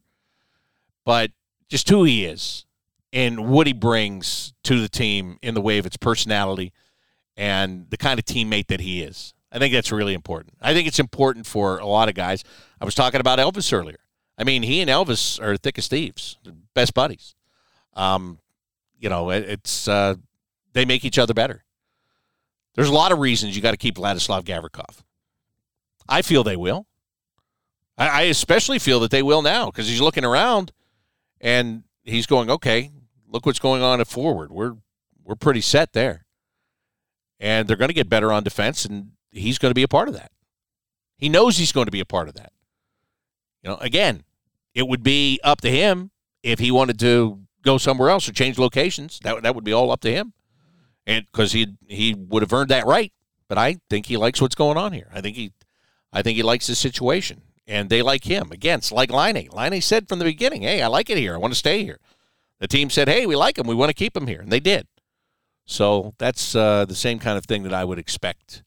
But 1.03 1.31
just 1.67 1.89
who 1.89 2.05
he 2.05 2.23
is 2.23 2.63
and 3.11 3.49
what 3.49 3.67
he 3.67 3.73
brings 3.73 4.53
to 4.63 4.79
the 4.79 4.87
team 4.87 5.39
in 5.41 5.55
the 5.55 5.61
way 5.61 5.77
of 5.77 5.85
its 5.85 5.97
personality 5.97 6.71
and 7.37 7.89
the 7.89 7.97
kind 7.97 8.19
of 8.19 8.25
teammate 8.25 8.67
that 8.67 8.81
he 8.81 9.01
is. 9.01 9.33
I 9.51 9.59
think 9.59 9.73
that's 9.73 9.91
really 9.91 10.13
important. 10.13 10.55
I 10.61 10.73
think 10.73 10.87
it's 10.87 10.99
important 10.99 11.45
for 11.45 11.77
a 11.77 11.85
lot 11.85 12.09
of 12.09 12.15
guys. 12.15 12.43
I 12.79 12.85
was 12.85 12.95
talking 12.95 13.21
about 13.21 13.39
Elvis 13.39 13.71
earlier. 13.71 13.99
I 14.37 14.43
mean, 14.43 14.63
he 14.63 14.81
and 14.81 14.89
Elvis 14.89 15.41
are 15.41 15.55
thick 15.55 15.77
as 15.77 15.87
thieves, 15.87 16.37
best 16.73 16.93
buddies. 16.93 17.35
Um, 17.93 18.39
you 18.99 19.09
know, 19.09 19.29
it, 19.29 19.45
it's 19.47 19.87
uh, 19.87 20.15
they 20.73 20.83
make 20.83 21.05
each 21.05 21.17
other 21.17 21.33
better. 21.33 21.63
There's 22.75 22.89
a 22.89 22.93
lot 22.93 23.13
of 23.13 23.19
reasons 23.19 23.55
you 23.55 23.61
got 23.61 23.71
to 23.71 23.77
keep 23.77 23.95
Vladislav 23.95 24.43
Gavrikov. 24.43 25.03
I 26.07 26.21
feel 26.21 26.43
they 26.43 26.57
will. 26.57 26.85
I, 27.97 28.07
I 28.07 28.21
especially 28.23 28.79
feel 28.79 28.99
that 28.99 29.11
they 29.11 29.23
will 29.23 29.41
now 29.41 29.67
because 29.67 29.87
he's 29.87 30.01
looking 30.01 30.25
around 30.25 30.73
and 31.39 31.83
he's 32.03 32.25
going, 32.25 32.49
okay, 32.49 32.91
look 33.27 33.45
what's 33.45 33.59
going 33.59 33.81
on 33.81 34.01
at 34.01 34.07
forward. 34.07 34.51
We're 34.51 34.75
we're 35.23 35.35
pretty 35.35 35.61
set 35.61 35.93
there, 35.93 36.24
and 37.39 37.67
they're 37.67 37.77
going 37.77 37.89
to 37.89 37.93
get 37.93 38.09
better 38.09 38.31
on 38.31 38.43
defense, 38.43 38.85
and 38.85 39.11
he's 39.31 39.57
going 39.57 39.71
to 39.71 39.75
be 39.75 39.83
a 39.83 39.87
part 39.87 40.07
of 40.07 40.13
that. 40.13 40.31
He 41.17 41.29
knows 41.29 41.57
he's 41.57 41.71
going 41.71 41.85
to 41.85 41.91
be 41.91 41.99
a 41.99 42.05
part 42.05 42.27
of 42.27 42.35
that. 42.35 42.51
You 43.63 43.69
know, 43.69 43.77
again, 43.77 44.23
it 44.73 44.87
would 44.87 45.03
be 45.03 45.39
up 45.43 45.61
to 45.61 45.71
him 45.71 46.11
if 46.43 46.59
he 46.59 46.71
wanted 46.71 46.99
to 46.99 47.39
go 47.63 47.77
somewhere 47.77 48.09
else 48.09 48.29
or 48.29 48.33
change 48.33 48.59
locations. 48.59 49.19
That 49.23 49.43
that 49.43 49.55
would 49.55 49.63
be 49.63 49.73
all 49.73 49.91
up 49.91 50.01
to 50.01 50.11
him, 50.11 50.33
and 51.07 51.25
because 51.31 51.51
he 51.51 51.75
he 51.87 52.13
would 52.13 52.43
have 52.43 52.53
earned 52.53 52.69
that 52.69 52.85
right. 52.85 53.11
But 53.47 53.57
I 53.57 53.77
think 53.89 54.07
he 54.07 54.17
likes 54.17 54.41
what's 54.41 54.55
going 54.55 54.77
on 54.77 54.93
here. 54.93 55.07
I 55.13 55.21
think 55.21 55.35
he, 55.35 55.51
I 56.11 56.21
think 56.21 56.35
he 56.35 56.43
likes 56.43 56.67
the 56.67 56.75
situation, 56.75 57.41
and 57.67 57.89
they 57.89 58.01
like 58.01 58.23
him. 58.23 58.51
Again, 58.51 58.79
it's 58.79 58.91
like 58.91 59.11
Laine. 59.11 59.49
Laine 59.51 59.81
said 59.81 60.07
from 60.07 60.19
the 60.19 60.25
beginning, 60.25 60.63
"Hey, 60.63 60.81
I 60.81 60.87
like 60.87 61.09
it 61.09 61.17
here. 61.17 61.33
I 61.33 61.37
want 61.37 61.53
to 61.53 61.59
stay 61.59 61.83
here." 61.83 61.99
The 62.59 62.67
team 62.67 62.89
said, 62.89 63.07
"Hey, 63.07 63.25
we 63.25 63.35
like 63.35 63.57
him. 63.57 63.67
We 63.67 63.75
want 63.75 63.89
to 63.89 63.93
keep 63.93 64.15
him 64.15 64.27
here," 64.27 64.41
and 64.41 64.51
they 64.51 64.59
did. 64.59 64.87
So 65.65 66.13
that's 66.17 66.55
uh, 66.55 66.85
the 66.85 66.95
same 66.95 67.19
kind 67.19 67.37
of 67.37 67.45
thing 67.45 67.63
that 67.63 67.73
I 67.73 67.83
would 67.83 67.99
expect 67.99 68.63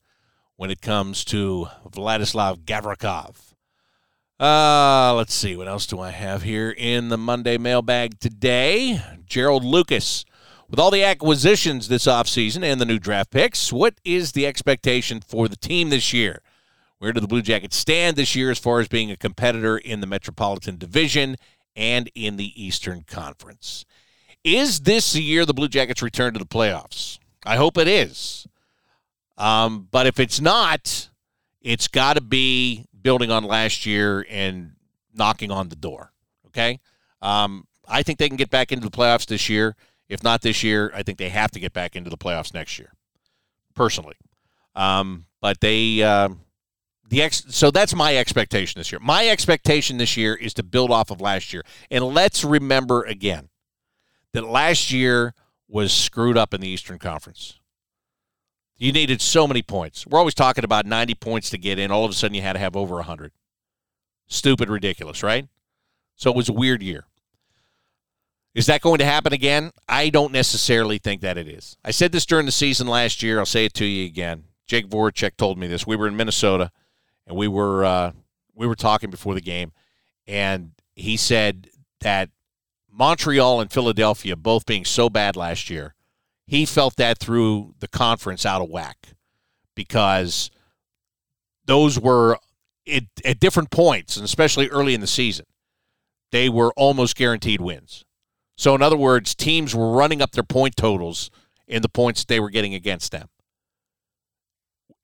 when 0.56 0.70
it 0.70 0.80
comes 0.80 1.24
to 1.26 1.68
Vladislav 1.88 2.64
Gavrikov. 2.64 3.54
Uh, 4.40 5.14
let's 5.14 5.34
see. 5.34 5.56
What 5.56 5.68
else 5.68 5.86
do 5.86 6.00
I 6.00 6.10
have 6.10 6.42
here 6.42 6.70
in 6.70 7.08
the 7.08 7.18
Monday 7.18 7.58
mailbag 7.58 8.20
today? 8.20 9.00
Gerald 9.26 9.64
Lucas. 9.64 10.24
With 10.70 10.78
all 10.78 10.90
the 10.90 11.02
acquisitions 11.02 11.88
this 11.88 12.06
offseason 12.06 12.62
and 12.62 12.80
the 12.80 12.84
new 12.84 12.98
draft 12.98 13.30
picks, 13.30 13.72
what 13.72 13.94
is 14.04 14.32
the 14.32 14.46
expectation 14.46 15.20
for 15.20 15.48
the 15.48 15.56
team 15.56 15.88
this 15.88 16.12
year? 16.12 16.42
Where 16.98 17.12
do 17.12 17.20
the 17.20 17.28
Blue 17.28 17.42
Jackets 17.42 17.76
stand 17.76 18.16
this 18.16 18.36
year 18.36 18.50
as 18.50 18.58
far 18.58 18.80
as 18.80 18.88
being 18.88 19.10
a 19.10 19.16
competitor 19.16 19.78
in 19.78 20.00
the 20.00 20.06
Metropolitan 20.06 20.76
Division 20.76 21.36
and 21.74 22.10
in 22.14 22.36
the 22.36 22.52
Eastern 22.62 23.04
Conference? 23.06 23.84
Is 24.56 24.80
this 24.80 25.12
the 25.12 25.22
year 25.22 25.44
the 25.44 25.54
Blue 25.54 25.68
Jackets 25.68 26.02
return 26.02 26.32
to 26.32 26.38
the 26.38 26.46
playoffs? 26.46 27.18
I 27.44 27.56
hope 27.56 27.78
it 27.78 27.88
is. 27.88 28.46
Um, 29.36 29.88
but 29.90 30.06
if 30.06 30.18
it's 30.18 30.40
not, 30.40 31.08
it's 31.60 31.88
got 31.88 32.14
to 32.14 32.20
be 32.20 32.86
building 33.00 33.30
on 33.30 33.44
last 33.44 33.86
year 33.86 34.26
and 34.28 34.72
knocking 35.14 35.50
on 35.50 35.68
the 35.68 35.76
door. 35.76 36.12
Okay. 36.46 36.80
Um, 37.22 37.66
I 37.86 38.02
think 38.02 38.18
they 38.18 38.28
can 38.28 38.36
get 38.36 38.50
back 38.50 38.72
into 38.72 38.84
the 38.88 38.96
playoffs 38.96 39.26
this 39.26 39.48
year. 39.48 39.76
If 40.08 40.22
not 40.22 40.42
this 40.42 40.62
year, 40.62 40.90
I 40.94 41.02
think 41.02 41.18
they 41.18 41.28
have 41.28 41.50
to 41.52 41.60
get 41.60 41.72
back 41.72 41.94
into 41.94 42.10
the 42.10 42.16
playoffs 42.18 42.54
next 42.54 42.78
year. 42.78 42.92
personally. 43.74 44.16
Um, 44.74 45.26
but 45.40 45.60
they 45.60 46.02
uh, 46.02 46.30
the 47.08 47.22
ex- 47.22 47.44
so 47.48 47.70
that's 47.70 47.94
my 47.94 48.16
expectation 48.16 48.80
this 48.80 48.92
year. 48.92 49.00
My 49.00 49.28
expectation 49.28 49.98
this 49.98 50.16
year 50.16 50.34
is 50.34 50.52
to 50.54 50.62
build 50.62 50.90
off 50.90 51.10
of 51.10 51.20
last 51.20 51.52
year. 51.52 51.64
And 51.90 52.04
let's 52.04 52.44
remember 52.44 53.04
again 53.04 53.48
that 54.32 54.44
last 54.46 54.90
year 54.90 55.34
was 55.68 55.92
screwed 55.92 56.36
up 56.36 56.54
in 56.54 56.60
the 56.60 56.68
Eastern 56.68 56.98
Conference. 56.98 57.60
You 58.76 58.92
needed 58.92 59.20
so 59.20 59.46
many 59.46 59.62
points. 59.62 60.06
We're 60.06 60.18
always 60.18 60.34
talking 60.34 60.64
about 60.64 60.86
90 60.86 61.14
points 61.16 61.50
to 61.50 61.58
get 61.58 61.78
in. 61.78 61.90
All 61.90 62.04
of 62.04 62.10
a 62.10 62.14
sudden, 62.14 62.34
you 62.34 62.42
had 62.42 62.52
to 62.52 62.60
have 62.60 62.76
over 62.76 62.94
100. 62.96 63.32
Stupid, 64.28 64.68
ridiculous, 64.68 65.22
right? 65.22 65.48
So 66.14 66.30
it 66.30 66.36
was 66.36 66.48
a 66.48 66.52
weird 66.52 66.82
year. 66.82 67.04
Is 68.54 68.66
that 68.66 68.80
going 68.80 68.98
to 68.98 69.04
happen 69.04 69.32
again? 69.32 69.72
I 69.88 70.10
don't 70.10 70.32
necessarily 70.32 70.98
think 70.98 71.20
that 71.22 71.36
it 71.38 71.48
is. 71.48 71.76
I 71.84 71.90
said 71.90 72.12
this 72.12 72.26
during 72.26 72.46
the 72.46 72.52
season 72.52 72.86
last 72.86 73.22
year. 73.22 73.38
I'll 73.38 73.46
say 73.46 73.64
it 73.64 73.74
to 73.74 73.84
you 73.84 74.06
again. 74.06 74.44
Jake 74.66 74.88
Voracek 74.88 75.36
told 75.36 75.58
me 75.58 75.66
this. 75.66 75.86
We 75.86 75.96
were 75.96 76.08
in 76.08 76.16
Minnesota, 76.16 76.70
and 77.26 77.36
we 77.36 77.48
were 77.48 77.84
uh, 77.84 78.12
we 78.54 78.66
were 78.66 78.74
talking 78.74 79.10
before 79.10 79.34
the 79.34 79.40
game, 79.40 79.72
and 80.26 80.72
he 80.94 81.16
said 81.16 81.68
that 82.00 82.30
Montreal 82.98 83.60
and 83.60 83.70
Philadelphia 83.70 84.34
both 84.34 84.66
being 84.66 84.84
so 84.84 85.08
bad 85.08 85.36
last 85.36 85.70
year, 85.70 85.94
he 86.46 86.66
felt 86.66 86.96
that 86.96 87.18
through 87.18 87.74
the 87.78 87.86
conference 87.86 88.44
out 88.44 88.60
of 88.60 88.68
whack 88.68 89.10
because 89.74 90.50
those 91.64 92.00
were 92.00 92.38
at, 92.92 93.04
at 93.24 93.38
different 93.38 93.70
points, 93.70 94.16
and 94.16 94.24
especially 94.24 94.68
early 94.68 94.94
in 94.94 95.00
the 95.00 95.06
season, 95.06 95.46
they 96.32 96.48
were 96.48 96.72
almost 96.76 97.16
guaranteed 97.16 97.60
wins. 97.60 98.04
So, 98.56 98.74
in 98.74 98.82
other 98.82 98.96
words, 98.96 99.36
teams 99.36 99.74
were 99.74 99.92
running 99.92 100.20
up 100.20 100.32
their 100.32 100.42
point 100.42 100.74
totals 100.74 101.30
in 101.68 101.82
the 101.82 101.88
points 101.88 102.24
they 102.24 102.40
were 102.40 102.50
getting 102.50 102.74
against 102.74 103.12
them. 103.12 103.28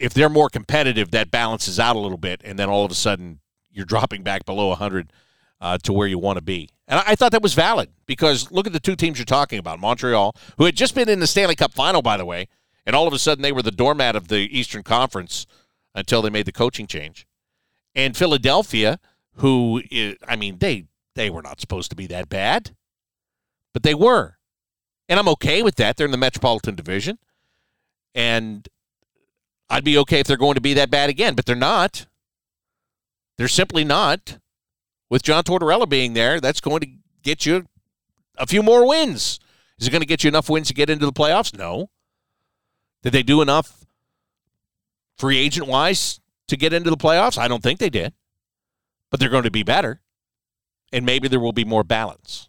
If 0.00 0.12
they're 0.12 0.28
more 0.28 0.48
competitive, 0.48 1.12
that 1.12 1.30
balances 1.30 1.78
out 1.78 1.94
a 1.94 2.00
little 2.00 2.18
bit, 2.18 2.40
and 2.44 2.58
then 2.58 2.68
all 2.68 2.84
of 2.84 2.90
a 2.90 2.96
sudden 2.96 3.38
you're 3.70 3.84
dropping 3.84 4.24
back 4.24 4.44
below 4.44 4.68
100 4.68 5.12
uh, 5.60 5.78
to 5.84 5.92
where 5.92 6.08
you 6.08 6.18
want 6.18 6.38
to 6.38 6.42
be. 6.42 6.70
And 6.86 7.02
I 7.06 7.14
thought 7.14 7.32
that 7.32 7.42
was 7.42 7.54
valid 7.54 7.90
because 8.06 8.50
look 8.50 8.66
at 8.66 8.72
the 8.72 8.80
two 8.80 8.96
teams 8.96 9.18
you're 9.18 9.24
talking 9.24 9.58
about 9.58 9.80
Montreal, 9.80 10.36
who 10.58 10.64
had 10.64 10.76
just 10.76 10.94
been 10.94 11.08
in 11.08 11.20
the 11.20 11.26
Stanley 11.26 11.56
Cup 11.56 11.72
final, 11.72 12.02
by 12.02 12.16
the 12.16 12.26
way, 12.26 12.48
and 12.84 12.94
all 12.94 13.08
of 13.08 13.14
a 13.14 13.18
sudden 13.18 13.42
they 13.42 13.52
were 13.52 13.62
the 13.62 13.70
doormat 13.70 14.16
of 14.16 14.28
the 14.28 14.40
Eastern 14.56 14.82
Conference 14.82 15.46
until 15.94 16.20
they 16.20 16.30
made 16.30 16.46
the 16.46 16.52
coaching 16.52 16.86
change. 16.86 17.26
And 17.94 18.16
Philadelphia, 18.16 18.98
who, 19.36 19.82
I 20.26 20.36
mean, 20.36 20.58
they, 20.58 20.84
they 21.14 21.30
were 21.30 21.42
not 21.42 21.60
supposed 21.60 21.90
to 21.90 21.96
be 21.96 22.06
that 22.08 22.28
bad, 22.28 22.74
but 23.72 23.82
they 23.82 23.94
were. 23.94 24.36
And 25.08 25.18
I'm 25.18 25.28
okay 25.28 25.62
with 25.62 25.76
that. 25.76 25.96
They're 25.96 26.06
in 26.06 26.10
the 26.10 26.18
Metropolitan 26.18 26.74
Division. 26.74 27.18
And 28.14 28.68
I'd 29.68 29.84
be 29.84 29.98
okay 29.98 30.20
if 30.20 30.26
they're 30.26 30.36
going 30.36 30.54
to 30.54 30.60
be 30.60 30.74
that 30.74 30.90
bad 30.90 31.10
again, 31.10 31.34
but 31.34 31.46
they're 31.46 31.56
not. 31.56 32.06
They're 33.38 33.48
simply 33.48 33.84
not 33.84 34.38
with 35.14 35.22
John 35.22 35.44
Tortorella 35.44 35.88
being 35.88 36.14
there, 36.14 36.40
that's 36.40 36.60
going 36.60 36.80
to 36.80 36.88
get 37.22 37.46
you 37.46 37.66
a 38.36 38.48
few 38.48 38.64
more 38.64 38.84
wins. 38.84 39.38
Is 39.78 39.86
it 39.86 39.92
going 39.92 40.02
to 40.02 40.08
get 40.08 40.24
you 40.24 40.28
enough 40.28 40.50
wins 40.50 40.66
to 40.66 40.74
get 40.74 40.90
into 40.90 41.06
the 41.06 41.12
playoffs? 41.12 41.56
No. 41.56 41.88
Did 43.04 43.12
they 43.12 43.22
do 43.22 43.40
enough 43.40 43.86
free 45.16 45.38
agent 45.38 45.68
wise 45.68 46.18
to 46.48 46.56
get 46.56 46.72
into 46.72 46.90
the 46.90 46.96
playoffs? 46.96 47.38
I 47.38 47.46
don't 47.46 47.62
think 47.62 47.78
they 47.78 47.90
did. 47.90 48.12
But 49.08 49.20
they're 49.20 49.28
going 49.28 49.44
to 49.44 49.52
be 49.52 49.62
better. 49.62 50.00
And 50.92 51.06
maybe 51.06 51.28
there 51.28 51.38
will 51.38 51.52
be 51.52 51.64
more 51.64 51.84
balance. 51.84 52.48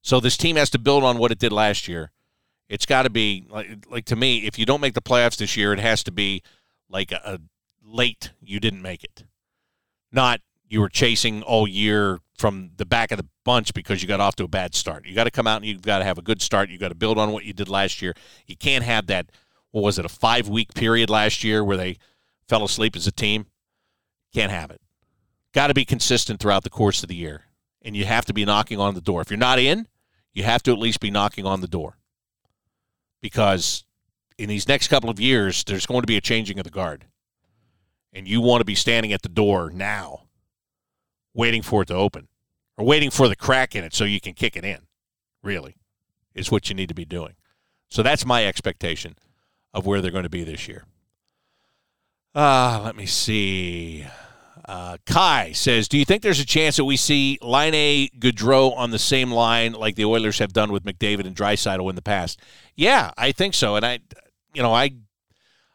So 0.00 0.18
this 0.18 0.38
team 0.38 0.56
has 0.56 0.70
to 0.70 0.78
build 0.78 1.04
on 1.04 1.18
what 1.18 1.30
it 1.30 1.38
did 1.38 1.52
last 1.52 1.88
year. 1.88 2.10
It's 2.70 2.86
got 2.86 3.02
to 3.02 3.10
be 3.10 3.44
like, 3.50 3.84
like 3.90 4.04
to 4.06 4.16
me, 4.16 4.46
if 4.46 4.58
you 4.58 4.64
don't 4.64 4.80
make 4.80 4.94
the 4.94 5.02
playoffs 5.02 5.36
this 5.36 5.58
year, 5.58 5.74
it 5.74 5.78
has 5.78 6.02
to 6.04 6.10
be 6.10 6.42
like 6.88 7.12
a, 7.12 7.20
a 7.22 7.38
late 7.84 8.30
you 8.40 8.60
didn't 8.60 8.80
make 8.80 9.04
it. 9.04 9.24
Not 10.10 10.40
you 10.72 10.80
were 10.80 10.88
chasing 10.88 11.42
all 11.42 11.68
year 11.68 12.18
from 12.38 12.70
the 12.78 12.86
back 12.86 13.12
of 13.12 13.18
the 13.18 13.26
bunch 13.44 13.74
because 13.74 14.00
you 14.00 14.08
got 14.08 14.20
off 14.20 14.36
to 14.36 14.44
a 14.44 14.48
bad 14.48 14.74
start. 14.74 15.04
You 15.04 15.14
got 15.14 15.24
to 15.24 15.30
come 15.30 15.46
out 15.46 15.58
and 15.58 15.66
you've 15.66 15.82
got 15.82 15.98
to 15.98 16.04
have 16.04 16.16
a 16.16 16.22
good 16.22 16.40
start. 16.40 16.70
You 16.70 16.78
got 16.78 16.88
to 16.88 16.94
build 16.94 17.18
on 17.18 17.30
what 17.30 17.44
you 17.44 17.52
did 17.52 17.68
last 17.68 18.00
year. 18.00 18.14
You 18.46 18.56
can't 18.56 18.82
have 18.82 19.06
that. 19.08 19.26
What 19.70 19.82
was 19.82 19.98
it? 19.98 20.06
A 20.06 20.08
five 20.08 20.48
week 20.48 20.72
period 20.72 21.10
last 21.10 21.44
year 21.44 21.62
where 21.62 21.76
they 21.76 21.98
fell 22.48 22.64
asleep 22.64 22.96
as 22.96 23.06
a 23.06 23.12
team. 23.12 23.48
Can't 24.32 24.50
have 24.50 24.70
it. 24.70 24.80
Got 25.52 25.66
to 25.66 25.74
be 25.74 25.84
consistent 25.84 26.40
throughout 26.40 26.64
the 26.64 26.70
course 26.70 27.02
of 27.02 27.10
the 27.10 27.16
year, 27.16 27.42
and 27.82 27.94
you 27.94 28.06
have 28.06 28.24
to 28.24 28.32
be 28.32 28.46
knocking 28.46 28.80
on 28.80 28.94
the 28.94 29.02
door. 29.02 29.20
If 29.20 29.28
you're 29.30 29.36
not 29.36 29.58
in, 29.58 29.86
you 30.32 30.42
have 30.44 30.62
to 30.62 30.72
at 30.72 30.78
least 30.78 31.00
be 31.00 31.10
knocking 31.10 31.44
on 31.44 31.60
the 31.60 31.68
door 31.68 31.98
because 33.20 33.84
in 34.38 34.48
these 34.48 34.66
next 34.66 34.88
couple 34.88 35.10
of 35.10 35.20
years, 35.20 35.64
there's 35.64 35.84
going 35.84 36.00
to 36.00 36.06
be 36.06 36.16
a 36.16 36.22
changing 36.22 36.58
of 36.58 36.64
the 36.64 36.70
guard, 36.70 37.04
and 38.14 38.26
you 38.26 38.40
want 38.40 38.62
to 38.62 38.64
be 38.64 38.74
standing 38.74 39.12
at 39.12 39.20
the 39.20 39.28
door 39.28 39.70
now 39.70 40.22
waiting 41.34 41.62
for 41.62 41.82
it 41.82 41.86
to 41.86 41.94
open 41.94 42.28
or 42.76 42.84
waiting 42.84 43.10
for 43.10 43.28
the 43.28 43.36
crack 43.36 43.74
in 43.74 43.84
it 43.84 43.94
so 43.94 44.04
you 44.04 44.20
can 44.20 44.34
kick 44.34 44.56
it 44.56 44.64
in, 44.64 44.80
really, 45.42 45.76
is 46.34 46.50
what 46.50 46.68
you 46.68 46.74
need 46.74 46.88
to 46.88 46.94
be 46.94 47.04
doing. 47.04 47.34
So 47.88 48.02
that's 48.02 48.24
my 48.24 48.46
expectation 48.46 49.16
of 49.74 49.86
where 49.86 50.00
they're 50.00 50.10
going 50.10 50.22
to 50.24 50.30
be 50.30 50.44
this 50.44 50.68
year. 50.68 50.84
Uh, 52.34 52.80
let 52.84 52.96
me 52.96 53.06
see. 53.06 54.06
Uh, 54.64 54.96
Kai 55.04 55.52
says, 55.52 55.88
"Do 55.88 55.98
you 55.98 56.04
think 56.04 56.22
there's 56.22 56.40
a 56.40 56.46
chance 56.46 56.76
that 56.76 56.84
we 56.84 56.96
see 56.96 57.38
Laine 57.42 57.74
A 57.74 58.08
Gaudreau 58.18 58.74
on 58.76 58.90
the 58.90 58.98
same 58.98 59.30
line 59.30 59.72
like 59.72 59.96
the 59.96 60.04
Oilers 60.04 60.38
have 60.38 60.52
done 60.52 60.72
with 60.72 60.84
McDavid 60.84 61.26
and 61.26 61.36
Draisaitl 61.36 61.90
in 61.90 61.96
the 61.96 62.02
past?" 62.02 62.40
Yeah, 62.74 63.10
I 63.18 63.32
think 63.32 63.54
so. 63.54 63.76
And 63.76 63.84
I, 63.84 63.98
you 64.54 64.62
know, 64.62 64.72
I 64.72 64.90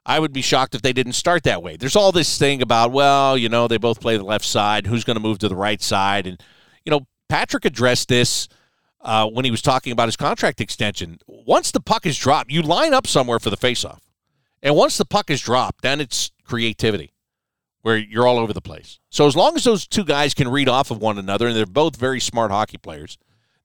I 0.07 0.19
would 0.19 0.31
be 0.31 0.41
shocked 0.41 0.73
if 0.73 0.81
they 0.81 0.93
didn't 0.93 1.13
start 1.13 1.43
that 1.43 1.61
way. 1.61 1.75
There's 1.75 1.97
all 1.97 2.13
this 2.13 2.37
thing 2.37 2.61
about, 2.61 2.93
well, 2.93 3.37
you 3.37 3.49
know, 3.49 3.67
they 3.67 3.77
both 3.77 3.99
play 3.99 4.15
the 4.15 4.23
left 4.23 4.45
side. 4.45 4.87
Who's 4.87 5.03
going 5.03 5.17
to 5.17 5.21
move 5.21 5.39
to 5.39 5.49
the 5.49 5.55
right 5.55 5.81
side? 5.81 6.25
And, 6.25 6.41
you 6.85 6.91
know, 6.91 7.01
Patrik 7.29 7.65
addressed 7.65 8.07
this 8.07 8.47
uh, 9.01 9.27
when 9.27 9.43
he 9.43 9.51
was 9.51 9.61
talking 9.61 9.91
about 9.91 10.07
his 10.07 10.15
contract 10.15 10.61
extension. 10.61 11.19
Once 11.27 11.71
the 11.71 11.81
puck 11.81 12.05
is 12.05 12.17
dropped, 12.17 12.49
you 12.49 12.61
line 12.61 12.93
up 12.93 13.05
somewhere 13.05 13.37
for 13.37 13.49
the 13.49 13.57
faceoff. 13.57 13.99
And 14.63 14.77
once 14.77 14.97
the 14.97 15.05
puck 15.05 15.29
is 15.29 15.41
dropped, 15.41 15.81
then 15.81 15.99
it's 15.99 16.31
creativity 16.45 17.13
where 17.81 17.97
you're 17.97 18.25
all 18.25 18.39
over 18.39 18.53
the 18.53 18.61
place. 18.61 18.99
So 19.09 19.27
as 19.27 19.35
long 19.35 19.57
as 19.57 19.65
those 19.65 19.85
two 19.85 20.05
guys 20.05 20.33
can 20.33 20.47
read 20.47 20.69
off 20.69 20.89
of 20.89 21.01
one 21.01 21.17
another, 21.17 21.47
and 21.47 21.55
they're 21.55 21.65
both 21.65 21.97
very 21.97 22.21
smart 22.21 22.49
hockey 22.49 22.77
players, 22.77 23.17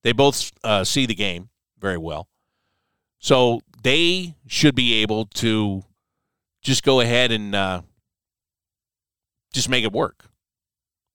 they 0.02 0.12
both 0.12 0.50
uh, 0.64 0.82
see 0.82 1.06
the 1.06 1.14
game 1.14 1.50
very 1.78 1.98
well. 1.98 2.28
So 3.20 3.60
they 3.84 4.34
should 4.48 4.74
be 4.74 4.94
able 5.02 5.26
to 5.26 5.84
just 6.62 6.82
go 6.82 7.00
ahead 7.00 7.32
and 7.32 7.54
uh, 7.54 7.82
just 9.52 9.68
make 9.68 9.84
it 9.84 9.92
work. 9.92 10.26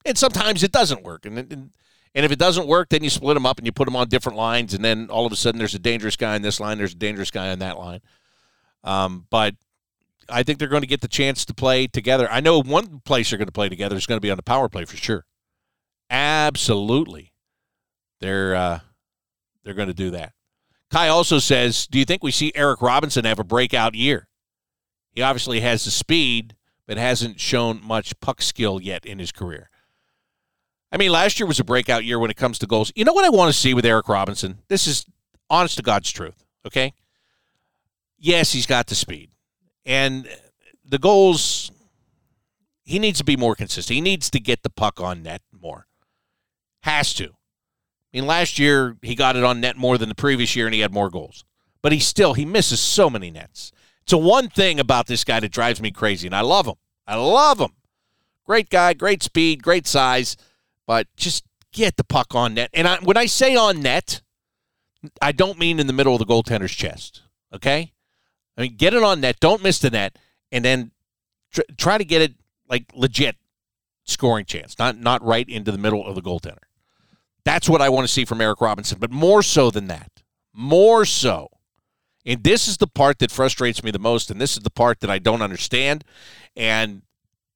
And 0.05 0.17
sometimes 0.17 0.63
it 0.63 0.71
doesn't 0.71 1.03
work. 1.03 1.25
And, 1.25 1.37
and, 1.37 1.71
and 2.13 2.25
if 2.25 2.31
it 2.31 2.39
doesn't 2.39 2.67
work, 2.67 2.89
then 2.89 3.03
you 3.03 3.09
split 3.09 3.35
them 3.35 3.45
up 3.45 3.57
and 3.57 3.65
you 3.65 3.71
put 3.71 3.85
them 3.85 3.95
on 3.95 4.07
different 4.07 4.37
lines. 4.37 4.73
And 4.73 4.83
then 4.83 5.09
all 5.09 5.25
of 5.25 5.31
a 5.31 5.35
sudden 5.35 5.59
there's 5.59 5.75
a 5.75 5.79
dangerous 5.79 6.15
guy 6.15 6.35
in 6.35 6.41
this 6.41 6.59
line, 6.59 6.77
there's 6.77 6.93
a 6.93 6.97
dangerous 6.97 7.31
guy 7.31 7.51
on 7.51 7.59
that 7.59 7.77
line. 7.77 8.01
Um, 8.83 9.25
but 9.29 9.55
I 10.29 10.43
think 10.43 10.59
they're 10.59 10.67
going 10.67 10.81
to 10.81 10.87
get 10.87 11.01
the 11.01 11.07
chance 11.07 11.45
to 11.45 11.53
play 11.53 11.87
together. 11.87 12.27
I 12.29 12.39
know 12.39 12.61
one 12.61 13.01
place 13.05 13.29
they're 13.29 13.37
going 13.37 13.47
to 13.47 13.53
play 13.53 13.69
together 13.69 13.95
is 13.95 14.05
going 14.05 14.17
to 14.17 14.25
be 14.25 14.31
on 14.31 14.37
the 14.37 14.43
power 14.43 14.69
play 14.69 14.85
for 14.85 14.97
sure. 14.97 15.25
Absolutely. 16.09 17.33
They're 18.19 18.55
uh, 18.55 18.79
they're 19.63 19.73
going 19.73 19.89
to 19.89 19.93
do 19.93 20.11
that. 20.11 20.33
Kai 20.89 21.09
also 21.09 21.39
says, 21.39 21.87
"Do 21.87 21.99
you 21.99 22.05
think 22.05 22.23
we 22.23 22.31
see 22.31 22.51
Eric 22.55 22.81
Robinson 22.81 23.25
have 23.25 23.39
a 23.39 23.43
breakout 23.43 23.93
year?" 23.93 24.26
He 25.17 25.23
obviously 25.23 25.61
has 25.61 25.83
the 25.83 25.89
speed, 25.89 26.55
but 26.85 26.97
hasn't 26.97 27.39
shown 27.39 27.81
much 27.83 28.19
puck 28.19 28.39
skill 28.39 28.79
yet 28.79 29.03
in 29.03 29.17
his 29.17 29.31
career. 29.31 29.71
I 30.91 30.97
mean, 30.97 31.11
last 31.11 31.39
year 31.39 31.47
was 31.47 31.59
a 31.59 31.63
breakout 31.63 32.05
year 32.05 32.19
when 32.19 32.29
it 32.29 32.37
comes 32.37 32.59
to 32.59 32.67
goals. 32.67 32.91
You 32.95 33.03
know 33.03 33.13
what 33.13 33.25
I 33.25 33.29
want 33.29 33.51
to 33.51 33.59
see 33.59 33.73
with 33.73 33.83
Eric 33.83 34.09
Robinson? 34.09 34.59
This 34.67 34.85
is 34.85 35.07
honest 35.49 35.77
to 35.77 35.81
God's 35.81 36.11
truth, 36.11 36.45
okay? 36.67 36.93
Yes, 38.19 38.51
he's 38.51 38.67
got 38.67 38.85
the 38.85 38.93
speed. 38.93 39.31
And 39.87 40.27
the 40.85 40.99
goals, 40.99 41.71
he 42.85 42.99
needs 42.99 43.17
to 43.17 43.25
be 43.25 43.35
more 43.35 43.55
consistent. 43.55 43.95
He 43.95 44.01
needs 44.01 44.29
to 44.29 44.39
get 44.39 44.61
the 44.61 44.69
puck 44.69 45.01
on 45.01 45.23
net 45.23 45.41
more. 45.51 45.87
Has 46.83 47.11
to. 47.15 47.29
I 47.29 47.31
mean, 48.13 48.27
last 48.27 48.59
year 48.59 48.97
he 49.01 49.15
got 49.15 49.35
it 49.35 49.43
on 49.43 49.61
net 49.61 49.77
more 49.77 49.97
than 49.97 50.09
the 50.09 50.15
previous 50.15 50.55
year 50.55 50.67
and 50.67 50.75
he 50.75 50.81
had 50.81 50.93
more 50.93 51.09
goals. 51.09 51.43
But 51.81 51.91
he 51.91 51.97
still, 51.99 52.35
he 52.35 52.45
misses 52.45 52.79
so 52.79 53.09
many 53.09 53.31
nets. 53.31 53.71
A 54.13 54.17
one 54.17 54.49
thing 54.49 54.79
about 54.79 55.07
this 55.07 55.23
guy 55.23 55.39
that 55.39 55.51
drives 55.51 55.81
me 55.81 55.91
crazy, 55.91 56.27
and 56.27 56.35
I 56.35 56.41
love 56.41 56.65
him. 56.65 56.75
I 57.05 57.15
love 57.15 57.59
him. 57.59 57.71
Great 58.45 58.69
guy, 58.69 58.93
great 58.93 59.21
speed, 59.21 59.61
great 59.61 59.85
size, 59.85 60.37
but 60.85 61.07
just 61.17 61.43
get 61.73 61.97
the 61.97 62.03
puck 62.03 62.33
on 62.33 62.53
net. 62.53 62.69
And 62.73 62.87
I, 62.87 62.97
when 62.99 63.17
I 63.17 63.25
say 63.25 63.55
on 63.55 63.81
net, 63.81 64.21
I 65.21 65.31
don't 65.33 65.59
mean 65.59 65.79
in 65.79 65.87
the 65.87 65.93
middle 65.93 66.13
of 66.13 66.19
the 66.19 66.25
goaltender's 66.25 66.71
chest. 66.71 67.23
Okay, 67.53 67.93
I 68.57 68.61
mean 68.61 68.75
get 68.77 68.93
it 68.93 69.03
on 69.03 69.21
net. 69.21 69.39
Don't 69.39 69.61
miss 69.61 69.79
the 69.79 69.89
net, 69.89 70.17
and 70.51 70.63
then 70.63 70.91
tr- 71.51 71.61
try 71.77 71.97
to 71.97 72.05
get 72.05 72.21
it 72.21 72.35
like 72.69 72.85
legit 72.93 73.35
scoring 74.05 74.45
chance, 74.45 74.79
not 74.79 74.97
not 74.97 75.23
right 75.23 75.47
into 75.49 75.71
the 75.71 75.77
middle 75.77 76.05
of 76.05 76.15
the 76.15 76.21
goaltender. 76.21 76.63
That's 77.43 77.69
what 77.69 77.81
I 77.81 77.89
want 77.89 78.07
to 78.07 78.13
see 78.13 78.25
from 78.25 78.41
Eric 78.41 78.61
Robinson. 78.61 78.99
But 78.99 79.11
more 79.11 79.43
so 79.43 79.71
than 79.71 79.87
that, 79.87 80.23
more 80.53 81.05
so 81.05 81.49
And 82.27 82.43
this 82.43 82.67
is 82.67 82.75
the 82.75 82.87
part 82.87 83.19
that 83.19 83.31
frustrates 83.31 83.81
me 83.81 83.89
the 83.89 83.99
most, 83.99 84.29
and 84.29 84.39
this 84.39 84.57
is 84.57 84.63
the 84.63 84.69
part 84.69 84.99
that 84.99 85.09
I 85.09 85.17
don't 85.17 85.41
understand, 85.41 86.03
and 86.57 87.03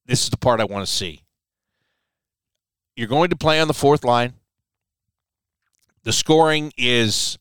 this 0.06 0.24
is 0.24 0.30
the 0.30 0.38
part 0.38 0.62
I 0.62 0.64
want 0.64 0.88
to 0.88 0.92
see. 0.92 1.24
You're 2.96 3.10
going 3.10 3.32
to 3.32 3.36
play 3.36 3.60
on 3.60 3.68
the 3.68 3.74
fourth 3.74 4.06
line. 4.06 4.36
The 6.04 6.14
scoring 6.14 6.72
is, 6.78 7.38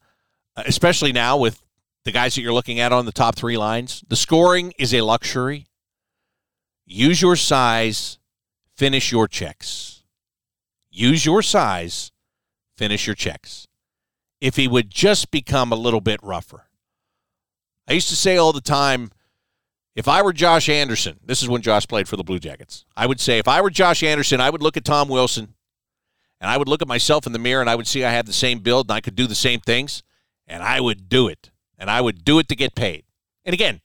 especially 0.56 1.12
now 1.12 1.36
with 1.36 1.62
the 2.04 2.10
guys 2.10 2.34
that 2.34 2.42
you're 2.42 2.52
looking 2.52 2.80
at 2.80 2.92
on 2.92 3.06
the 3.06 3.12
top 3.12 3.36
three 3.36 3.56
lines, 3.56 4.02
the 4.08 4.16
scoring 4.16 4.72
is 4.76 4.92
a 4.92 5.02
luxury. 5.02 5.68
Use 6.84 7.22
your 7.22 7.36
size, 7.36 8.18
finish 8.76 9.12
your 9.12 9.28
checks. 9.28 10.02
Use 10.90 11.24
your 11.24 11.42
size, 11.42 12.10
finish 12.76 13.06
your 13.06 13.14
checks. 13.14 13.68
If 14.40 14.56
he 14.56 14.66
would 14.66 14.90
just 14.90 15.30
become 15.30 15.70
a 15.70 15.76
little 15.76 16.00
bit 16.00 16.18
rougher. 16.24 16.66
I 17.90 17.94
used 17.94 18.08
to 18.10 18.16
say 18.16 18.36
all 18.36 18.52
the 18.52 18.60
time, 18.60 19.10
if 19.96 20.06
I 20.06 20.22
were 20.22 20.32
Josh 20.32 20.68
Anderson, 20.68 21.18
this 21.24 21.42
is 21.42 21.48
when 21.48 21.60
Josh 21.60 21.88
played 21.88 22.06
for 22.06 22.16
the 22.16 22.22
Blue 22.22 22.38
Jackets. 22.38 22.84
I 22.96 23.04
would 23.04 23.18
say, 23.18 23.38
if 23.40 23.48
I 23.48 23.60
were 23.60 23.68
Josh 23.68 24.04
Anderson, 24.04 24.40
I 24.40 24.48
would 24.48 24.62
look 24.62 24.76
at 24.76 24.84
Tom 24.84 25.08
Wilson 25.08 25.54
and 26.40 26.48
I 26.48 26.56
would 26.56 26.68
look 26.68 26.82
at 26.82 26.88
myself 26.88 27.26
in 27.26 27.32
the 27.32 27.40
mirror 27.40 27.60
and 27.60 27.68
I 27.68 27.74
would 27.74 27.88
see 27.88 28.04
I 28.04 28.12
had 28.12 28.26
the 28.26 28.32
same 28.32 28.60
build 28.60 28.86
and 28.86 28.96
I 28.96 29.00
could 29.00 29.16
do 29.16 29.26
the 29.26 29.34
same 29.34 29.58
things 29.58 30.04
and 30.46 30.62
I 30.62 30.80
would 30.80 31.08
do 31.08 31.26
it. 31.26 31.50
And 31.78 31.90
I 31.90 32.00
would 32.00 32.24
do 32.24 32.38
it 32.38 32.48
to 32.48 32.54
get 32.54 32.76
paid. 32.76 33.02
And 33.44 33.54
again, 33.54 33.80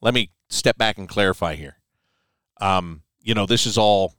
let 0.00 0.14
me 0.14 0.30
step 0.48 0.78
back 0.78 0.96
and 0.96 1.06
clarify 1.06 1.56
here. 1.56 1.76
Um, 2.58 3.02
you 3.20 3.34
know, 3.34 3.44
this 3.44 3.66
is 3.66 3.76
all 3.76 4.14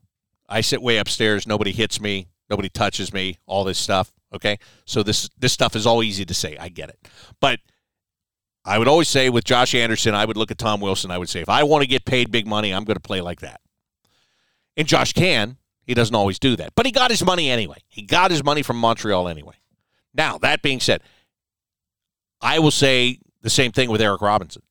I 0.48 0.62
sit 0.62 0.82
way 0.82 0.98
upstairs, 0.98 1.48
nobody 1.48 1.72
hits 1.72 2.00
me, 2.00 2.28
nobody 2.52 2.70
touches 2.70 3.12
me, 3.12 3.40
all 3.48 3.64
this 3.64 3.80
stuff. 3.80 4.12
Okay. 4.32 4.60
So 4.86 5.02
this 5.02 5.28
this 5.40 5.54
stuff 5.54 5.76
is 5.76 5.88
all 5.88 6.04
easy 6.04 6.26
to 6.26 6.34
say. 6.36 6.56
I 6.60 6.70
get 6.70 6.90
it. 6.90 7.08
But 7.40 7.62
I 8.68 8.78
would 8.78 8.90
always 8.90 9.08
say 9.08 9.30
with 9.30 9.46
Josh 9.46 9.74
Anderson, 9.74 10.14
I 10.14 10.26
would 10.26 10.36
look 10.36 10.52
at 10.52 10.58
Tom 10.58 10.82
Wilson. 10.82 11.10
I 11.10 11.18
would 11.18 11.30
say, 11.30 11.40
if 11.40 11.48
I 11.48 11.64
want 11.64 11.84
to 11.84 11.88
get 11.88 12.04
paid 12.04 12.32
big 12.32 12.46
money, 12.46 12.74
I'm 12.74 12.84
going 12.84 12.96
to 12.96 13.02
play 13.02 13.22
like 13.22 13.40
that. 13.40 13.62
And 14.76 14.86
Josh 14.88 15.14
can. 15.14 15.58
He 15.86 15.94
doesn't 15.94 16.14
always 16.14 16.38
do 16.38 16.58
that. 16.58 16.76
But 16.76 16.86
he 16.86 16.92
got 16.92 17.10
his 17.10 17.24
money 17.24 17.50
anyway. 17.50 17.78
He 17.88 18.02
got 18.02 18.30
his 18.30 18.44
money 18.44 18.62
from 18.62 18.78
Montreal 18.78 19.30
anyway. 19.30 19.56
Now, 20.14 20.38
that 20.40 20.62
being 20.62 20.82
said, 20.82 21.02
I 22.42 22.60
will 22.60 22.72
say 22.72 23.20
the 23.42 23.50
same 23.50 23.72
thing 23.72 23.90
with 23.90 24.02
Eric 24.02 24.22
Robinson. 24.22 24.64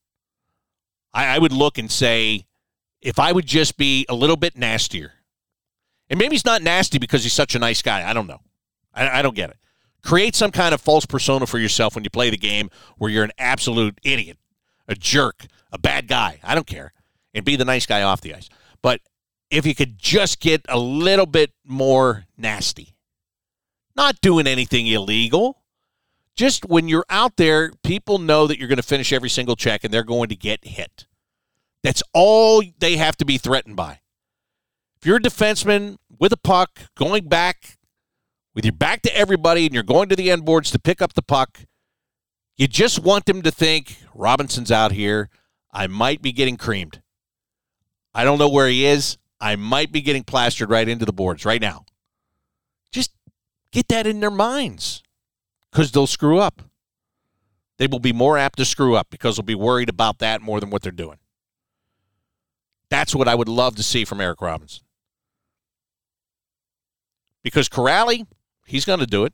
I, 1.11 1.35
I 1.35 1.39
would 1.39 1.51
look 1.51 1.79
and 1.79 1.91
say, 1.91 2.45
if 3.01 3.17
I 3.17 3.31
would 3.31 3.47
just 3.47 3.77
be 3.77 4.05
a 4.09 4.13
little 4.13 4.35
bit 4.35 4.55
nastier, 4.55 5.13
and 6.07 6.19
maybe 6.19 6.35
he's 6.35 6.45
not 6.45 6.61
nasty 6.61 6.99
because 6.99 7.23
he's 7.23 7.33
such 7.33 7.55
a 7.55 7.59
nice 7.59 7.81
guy. 7.81 8.07
I 8.07 8.13
don't 8.13 8.27
know. 8.27 8.41
I, 8.93 9.19
I 9.19 9.21
don't 9.23 9.35
get 9.35 9.49
it. 9.49 9.57
Create 10.03 10.35
some 10.35 10.51
kind 10.51 10.73
of 10.73 10.81
false 10.81 11.05
persona 11.05 11.45
for 11.45 11.59
yourself 11.59 11.95
when 11.95 12.03
you 12.03 12.09
play 12.09 12.29
the 12.29 12.37
game 12.37 12.69
where 12.97 13.11
you're 13.11 13.23
an 13.23 13.31
absolute 13.37 13.99
idiot, 14.03 14.37
a 14.87 14.95
jerk, 14.95 15.47
a 15.71 15.77
bad 15.77 16.07
guy. 16.07 16.39
I 16.43 16.55
don't 16.55 16.67
care. 16.67 16.93
And 17.33 17.43
be 17.43 17.55
the 17.55 17.65
nice 17.65 17.85
guy 17.85 18.01
off 18.01 18.21
the 18.21 18.33
ice. 18.33 18.49
But 18.81 19.01
if 19.49 19.65
you 19.65 19.75
could 19.75 19.97
just 19.97 20.39
get 20.39 20.65
a 20.69 20.79
little 20.79 21.25
bit 21.25 21.51
more 21.65 22.25
nasty, 22.37 22.95
not 23.95 24.21
doing 24.21 24.47
anything 24.47 24.87
illegal. 24.87 25.63
Just 26.35 26.65
when 26.65 26.87
you're 26.87 27.05
out 27.09 27.37
there, 27.37 27.71
people 27.83 28.19
know 28.19 28.45
that 28.45 28.59
you're 28.59 28.67
going 28.67 28.77
to 28.77 28.83
finish 28.83 29.11
every 29.11 29.29
single 29.29 29.55
check 29.55 29.83
and 29.83 29.91
they're 29.91 30.03
going 30.03 30.29
to 30.29 30.35
get 30.35 30.65
hit. 30.65 31.07
That's 31.83 32.03
all 32.13 32.61
they 32.79 32.97
have 32.97 33.17
to 33.17 33.25
be 33.25 33.37
threatened 33.37 33.75
by. 33.75 33.99
If 34.99 35.05
you're 35.05 35.17
a 35.17 35.21
defenseman 35.21 35.97
with 36.19 36.31
a 36.31 36.37
puck 36.37 36.79
going 36.95 37.27
back 37.27 37.76
with 38.57 38.65
your 38.65 38.73
back 38.73 39.03
to 39.03 39.15
everybody 39.15 39.67
and 39.67 39.73
you're 39.75 39.83
going 39.83 40.09
to 40.09 40.15
the 40.15 40.31
end 40.31 40.43
boards 40.43 40.71
to 40.71 40.79
pick 40.79 40.99
up 40.99 41.13
the 41.13 41.21
puck, 41.21 41.59
you 42.55 42.67
just 42.67 42.97
want 42.97 43.27
them 43.27 43.43
to 43.43 43.51
think 43.51 43.97
Robinson's 44.15 44.71
out 44.71 44.91
here. 44.91 45.29
I 45.71 45.85
might 45.85 46.23
be 46.23 46.31
getting 46.31 46.57
creamed. 46.57 47.03
I 48.15 48.23
don't 48.23 48.39
know 48.39 48.49
where 48.49 48.67
he 48.67 48.83
is. 48.83 49.19
I 49.39 49.57
might 49.57 49.91
be 49.91 50.01
getting 50.01 50.23
plastered 50.23 50.71
right 50.71 50.89
into 50.89 51.05
the 51.05 51.13
boards 51.13 51.45
right 51.45 51.61
now. 51.61 51.85
Just 52.91 53.11
get 53.71 53.89
that 53.89 54.07
in 54.07 54.21
their 54.21 54.31
minds 54.31 55.03
because 55.71 55.91
they'll 55.91 56.07
screw 56.07 56.39
up. 56.39 56.63
They 57.77 57.85
will 57.85 57.99
be 57.99 58.11
more 58.11 58.39
apt 58.39 58.57
to 58.57 58.65
screw 58.65 58.95
up 58.95 59.11
because 59.11 59.35
they'll 59.35 59.43
be 59.45 59.53
worried 59.53 59.87
about 59.87 60.17
that 60.17 60.41
more 60.41 60.59
than 60.59 60.71
what 60.71 60.81
they're 60.81 60.91
doing. 60.91 61.19
That's 62.89 63.13
what 63.13 63.27
I 63.27 63.35
would 63.35 63.49
love 63.49 63.75
to 63.75 63.83
see 63.83 64.03
from 64.03 64.19
Eric 64.19 64.41
Robinson. 64.41 64.83
Because 67.43 67.69
Kuraly, 67.69 68.25
He's 68.67 68.83
going 68.83 68.99
to 68.99 69.07
do 69.07 69.23
it. 69.23 69.33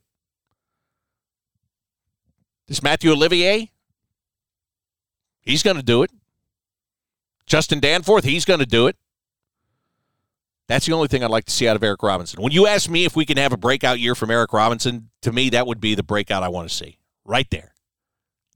This 2.68 2.84
Mathieu 2.84 3.12
Olivier, 3.12 3.72
he's 5.42 5.64
going 5.64 5.76
to 5.76 5.84
do 5.84 6.04
it. 6.04 6.12
Justin 7.46 7.80
Danforth, 7.80 8.24
he's 8.24 8.46
going 8.46 8.60
to 8.60 8.66
do 8.66 8.88
it. 8.88 8.96
That's 10.68 10.86
the 10.86 10.94
only 10.94 11.08
thing 11.08 11.24
I'd 11.24 11.32
like 11.32 11.46
to 11.46 11.52
see 11.52 11.68
out 11.68 11.76
of 11.76 11.84
Eric 11.84 12.04
Robinson. 12.04 12.42
When 12.42 12.54
you 12.54 12.68
ask 12.68 12.90
me 12.90 13.06
if 13.06 13.16
we 13.16 13.26
can 13.26 13.38
have 13.38 13.52
a 13.52 13.58
breakout 13.58 14.00
year 14.00 14.16
from 14.16 14.32
Eric 14.32 14.54
Robinson, 14.54 15.10
to 15.24 15.32
me 15.32 15.50
that 15.50 15.68
would 15.68 15.82
be 15.82 15.94
the 15.94 16.04
breakout 16.04 16.44
I 16.44 16.50
want 16.50 16.70
to 16.70 16.74
see. 16.74 16.98
Right 17.26 17.50
there. 17.50 17.74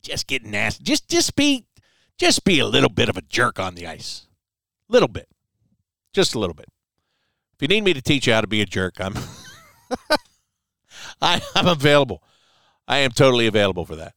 Just 0.04 0.28
get 0.28 0.46
nasty. 0.46 0.84
Just 0.84 1.10
just 1.10 1.36
be 1.36 1.66
just 2.18 2.46
be 2.46 2.60
a 2.60 2.66
little 2.66 2.90
bit 2.90 3.10
of 3.10 3.18
a 3.18 3.22
jerk 3.22 3.60
on 3.60 3.76
the 3.76 3.88
ice. 3.88 4.28
Little 4.88 5.10
bit. 5.10 5.28
Just 6.14 6.34
a 6.34 6.40
little 6.40 6.54
bit. 6.54 6.70
If 7.56 7.62
you 7.62 7.68
need 7.68 7.84
me 7.84 7.94
to 7.94 8.02
teach 8.02 8.28
you 8.28 8.34
how 8.34 8.42
to 8.42 8.48
be 8.48 8.62
a 8.62 8.66
jerk, 8.66 9.02
I'm 9.02 9.16
I, 11.22 11.41
I'm 11.55 11.68
available. 11.68 12.22
I 12.88 12.99
am 12.99 13.11
totally 13.11 13.47
available 13.47 13.86
for 13.86 13.95
that. 13.95 14.13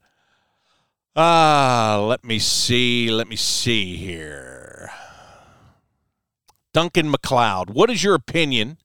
Ah, 1.17 1.95
uh, 1.95 2.01
let 2.03 2.25
me 2.25 2.39
see. 2.39 3.11
Let 3.11 3.29
me 3.29 3.37
see 3.37 3.97
here. 3.97 4.91
Duncan 6.73 7.13
McLeod, 7.13 7.71
what 7.71 7.91
is 7.91 8.05
your 8.05 8.15
opinion 8.15 8.79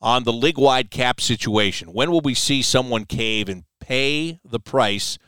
on 0.00 0.22
the 0.22 0.32
league 0.32 0.58
wide 0.58 0.90
cap 0.90 1.20
situation? 1.20 1.92
When 1.92 2.10
will 2.10 2.20
we 2.20 2.34
see 2.34 2.62
someone 2.62 3.04
cave 3.04 3.48
and 3.48 3.64
pay 3.80 4.38
the 4.44 4.60
price 4.60 5.18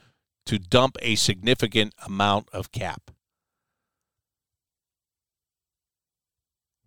to 0.46 0.58
dump 0.58 0.96
a 1.02 1.16
significant 1.16 1.94
amount 2.06 2.48
of 2.52 2.70
cap? 2.70 3.10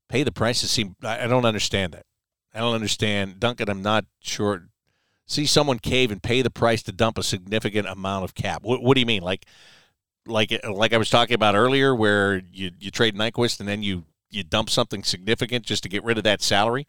Pay 0.07 0.23
the 0.23 0.31
price 0.31 0.61
to 0.61 0.67
see. 0.67 0.91
I 1.03 1.27
don't 1.27 1.45
understand 1.45 1.93
that. 1.93 2.05
I 2.53 2.59
don't 2.59 2.75
understand. 2.75 3.39
Duncan, 3.39 3.69
I'm 3.69 3.81
not 3.81 4.05
sure 4.21 4.69
see 5.31 5.45
someone 5.45 5.79
cave 5.79 6.11
and 6.11 6.21
pay 6.21 6.41
the 6.41 6.49
price 6.49 6.83
to 6.83 6.91
dump 6.91 7.17
a 7.17 7.23
significant 7.23 7.87
amount 7.87 8.25
of 8.25 8.35
cap. 8.35 8.63
What, 8.63 8.83
what 8.83 8.95
do 8.95 8.99
you 8.99 9.05
mean? 9.05 9.23
Like, 9.23 9.45
like, 10.27 10.51
like 10.69 10.93
I 10.93 10.97
was 10.97 11.09
talking 11.09 11.33
about 11.33 11.55
earlier, 11.55 11.95
where 11.95 12.41
you 12.51 12.71
you 12.79 12.91
trade 12.91 13.15
Nyquist 13.15 13.59
and 13.59 13.67
then 13.67 13.81
you 13.81 14.03
you 14.29 14.43
dump 14.43 14.69
something 14.69 15.03
significant 15.03 15.65
just 15.65 15.83
to 15.83 15.89
get 15.89 16.03
rid 16.03 16.17
of 16.17 16.23
that 16.25 16.41
salary. 16.41 16.85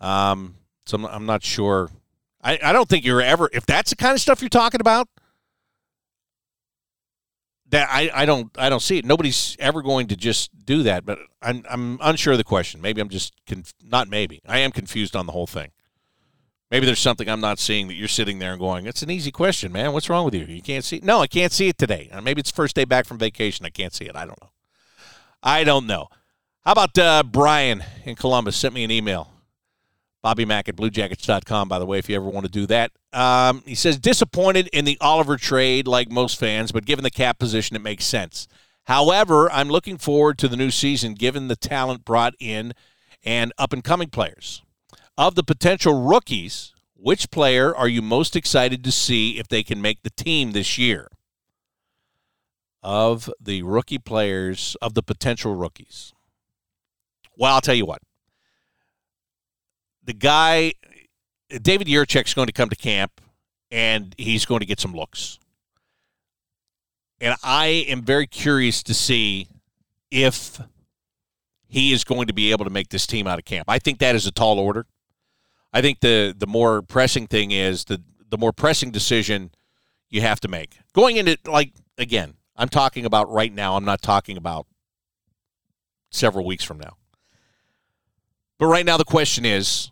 Um, 0.00 0.56
so 0.84 0.96
I'm, 0.96 1.06
I'm 1.06 1.26
not 1.26 1.44
sure. 1.44 1.90
I, 2.42 2.58
I 2.62 2.72
don't 2.72 2.88
think 2.88 3.04
you're 3.04 3.22
ever 3.22 3.48
if 3.52 3.66
that's 3.66 3.90
the 3.90 3.96
kind 3.96 4.14
of 4.14 4.20
stuff 4.20 4.40
you're 4.40 4.48
talking 4.48 4.80
about. 4.80 5.08
That 7.68 7.88
I, 7.90 8.10
I 8.12 8.26
don't 8.26 8.50
I 8.58 8.68
don't 8.68 8.82
see 8.82 8.98
it. 8.98 9.04
Nobody's 9.04 9.56
ever 9.60 9.80
going 9.80 10.08
to 10.08 10.16
just 10.16 10.50
do 10.64 10.82
that. 10.82 11.06
But 11.06 11.20
I'm 11.40 11.64
I'm 11.70 11.98
unsure 12.02 12.32
of 12.32 12.38
the 12.38 12.44
question. 12.44 12.80
Maybe 12.80 13.00
I'm 13.00 13.08
just 13.08 13.32
conf- 13.46 13.74
not 13.84 14.08
maybe 14.08 14.42
I 14.46 14.58
am 14.58 14.72
confused 14.72 15.14
on 15.14 15.26
the 15.26 15.32
whole 15.32 15.46
thing. 15.46 15.70
Maybe 16.72 16.86
there's 16.86 17.00
something 17.00 17.28
I'm 17.28 17.42
not 17.42 17.58
seeing 17.58 17.88
that 17.88 17.94
you're 17.94 18.08
sitting 18.08 18.38
there 18.38 18.52
and 18.52 18.58
going, 18.58 18.86
it's 18.86 19.02
an 19.02 19.10
easy 19.10 19.30
question, 19.30 19.72
man. 19.72 19.92
What's 19.92 20.08
wrong 20.08 20.24
with 20.24 20.32
you? 20.34 20.46
You 20.46 20.62
can't 20.62 20.82
see 20.82 20.96
it? 20.96 21.04
No, 21.04 21.20
I 21.20 21.26
can't 21.26 21.52
see 21.52 21.68
it 21.68 21.76
today. 21.76 22.08
Uh, 22.10 22.22
maybe 22.22 22.40
it's 22.40 22.50
first 22.50 22.74
day 22.74 22.86
back 22.86 23.04
from 23.04 23.18
vacation. 23.18 23.66
I 23.66 23.68
can't 23.68 23.92
see 23.92 24.06
it. 24.06 24.16
I 24.16 24.24
don't 24.24 24.40
know. 24.40 24.48
I 25.42 25.64
don't 25.64 25.86
know. 25.86 26.08
How 26.64 26.72
about 26.72 26.96
uh, 26.96 27.24
Brian 27.24 27.84
in 28.06 28.14
Columbus 28.14 28.56
sent 28.56 28.72
me 28.72 28.84
an 28.84 28.90
email. 28.90 29.28
Bobby 30.22 30.46
Mack 30.46 30.66
at 30.66 30.76
bluejackets.com, 30.76 31.68
by 31.68 31.78
the 31.78 31.84
way, 31.84 31.98
if 31.98 32.08
you 32.08 32.16
ever 32.16 32.24
want 32.24 32.46
to 32.46 32.50
do 32.50 32.64
that. 32.64 32.90
Um, 33.12 33.62
he 33.66 33.74
says, 33.74 33.98
disappointed 33.98 34.68
in 34.68 34.86
the 34.86 34.96
Oliver 34.98 35.36
trade 35.36 35.86
like 35.86 36.10
most 36.10 36.38
fans, 36.38 36.72
but 36.72 36.86
given 36.86 37.02
the 37.02 37.10
cap 37.10 37.38
position, 37.38 37.76
it 37.76 37.82
makes 37.82 38.06
sense. 38.06 38.48
However, 38.84 39.52
I'm 39.52 39.68
looking 39.68 39.98
forward 39.98 40.38
to 40.38 40.48
the 40.48 40.56
new 40.56 40.70
season 40.70 41.12
given 41.12 41.48
the 41.48 41.56
talent 41.56 42.06
brought 42.06 42.32
in 42.40 42.72
and 43.22 43.52
up 43.58 43.74
and 43.74 43.84
coming 43.84 44.08
players. 44.08 44.62
Of 45.18 45.34
the 45.34 45.42
potential 45.42 46.02
rookies, 46.02 46.72
which 46.94 47.30
player 47.30 47.74
are 47.74 47.88
you 47.88 48.00
most 48.00 48.34
excited 48.34 48.82
to 48.84 48.92
see 48.92 49.38
if 49.38 49.48
they 49.48 49.62
can 49.62 49.82
make 49.82 50.02
the 50.02 50.10
team 50.10 50.52
this 50.52 50.78
year? 50.78 51.08
Of 52.82 53.30
the 53.40 53.62
rookie 53.62 53.98
players, 53.98 54.76
of 54.80 54.94
the 54.94 55.02
potential 55.02 55.54
rookies. 55.54 56.12
Well, 57.36 57.54
I'll 57.54 57.60
tell 57.60 57.74
you 57.74 57.86
what. 57.86 58.02
The 60.04 60.14
guy, 60.14 60.74
David 61.48 61.86
Jiricek's 61.86 62.34
going 62.34 62.46
to 62.46 62.52
come 62.52 62.68
to 62.70 62.76
camp 62.76 63.20
and 63.70 64.14
he's 64.18 64.44
going 64.44 64.60
to 64.60 64.66
get 64.66 64.80
some 64.80 64.92
looks. 64.92 65.38
And 67.20 67.36
I 67.44 67.66
am 67.88 68.02
very 68.02 68.26
curious 68.26 68.82
to 68.84 68.94
see 68.94 69.48
if 70.10 70.60
he 71.68 71.92
is 71.92 72.04
going 72.04 72.26
to 72.26 72.32
be 72.32 72.50
able 72.50 72.64
to 72.64 72.70
make 72.70 72.88
this 72.88 73.06
team 73.06 73.26
out 73.26 73.38
of 73.38 73.44
camp. 73.44 73.66
I 73.68 73.78
think 73.78 73.98
that 74.00 74.14
is 74.14 74.26
a 74.26 74.32
tall 74.32 74.58
order. 74.58 74.86
I 75.72 75.80
think 75.80 76.00
the 76.00 76.34
the 76.36 76.46
more 76.46 76.82
pressing 76.82 77.26
thing 77.26 77.50
is 77.50 77.84
the 77.84 78.02
the 78.28 78.38
more 78.38 78.52
pressing 78.52 78.90
decision 78.90 79.50
you 80.08 80.20
have 80.20 80.40
to 80.40 80.48
make. 80.48 80.78
Going 80.94 81.16
into, 81.16 81.38
like, 81.46 81.72
again, 81.98 82.34
I'm 82.56 82.68
talking 82.68 83.04
about 83.04 83.30
right 83.30 83.52
now. 83.52 83.76
I'm 83.76 83.84
not 83.84 84.02
talking 84.02 84.36
about 84.36 84.66
several 86.10 86.44
weeks 86.44 86.64
from 86.64 86.78
now. 86.78 86.96
But 88.58 88.66
right 88.66 88.86
now, 88.86 88.96
the 88.96 89.04
question 89.04 89.44
is 89.44 89.90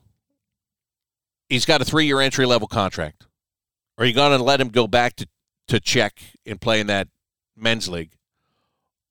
he's 1.48 1.64
got 1.66 1.80
a 1.80 1.84
three 1.84 2.06
year 2.06 2.20
entry 2.20 2.46
level 2.46 2.68
contract. 2.68 3.26
Are 3.98 4.04
you 4.04 4.14
going 4.14 4.36
to 4.38 4.42
let 4.42 4.60
him 4.60 4.68
go 4.68 4.86
back 4.86 5.16
to, 5.16 5.26
to 5.68 5.80
Czech 5.80 6.20
and 6.46 6.60
play 6.60 6.80
in 6.80 6.86
that 6.86 7.08
men's 7.56 7.88
league? 7.88 8.12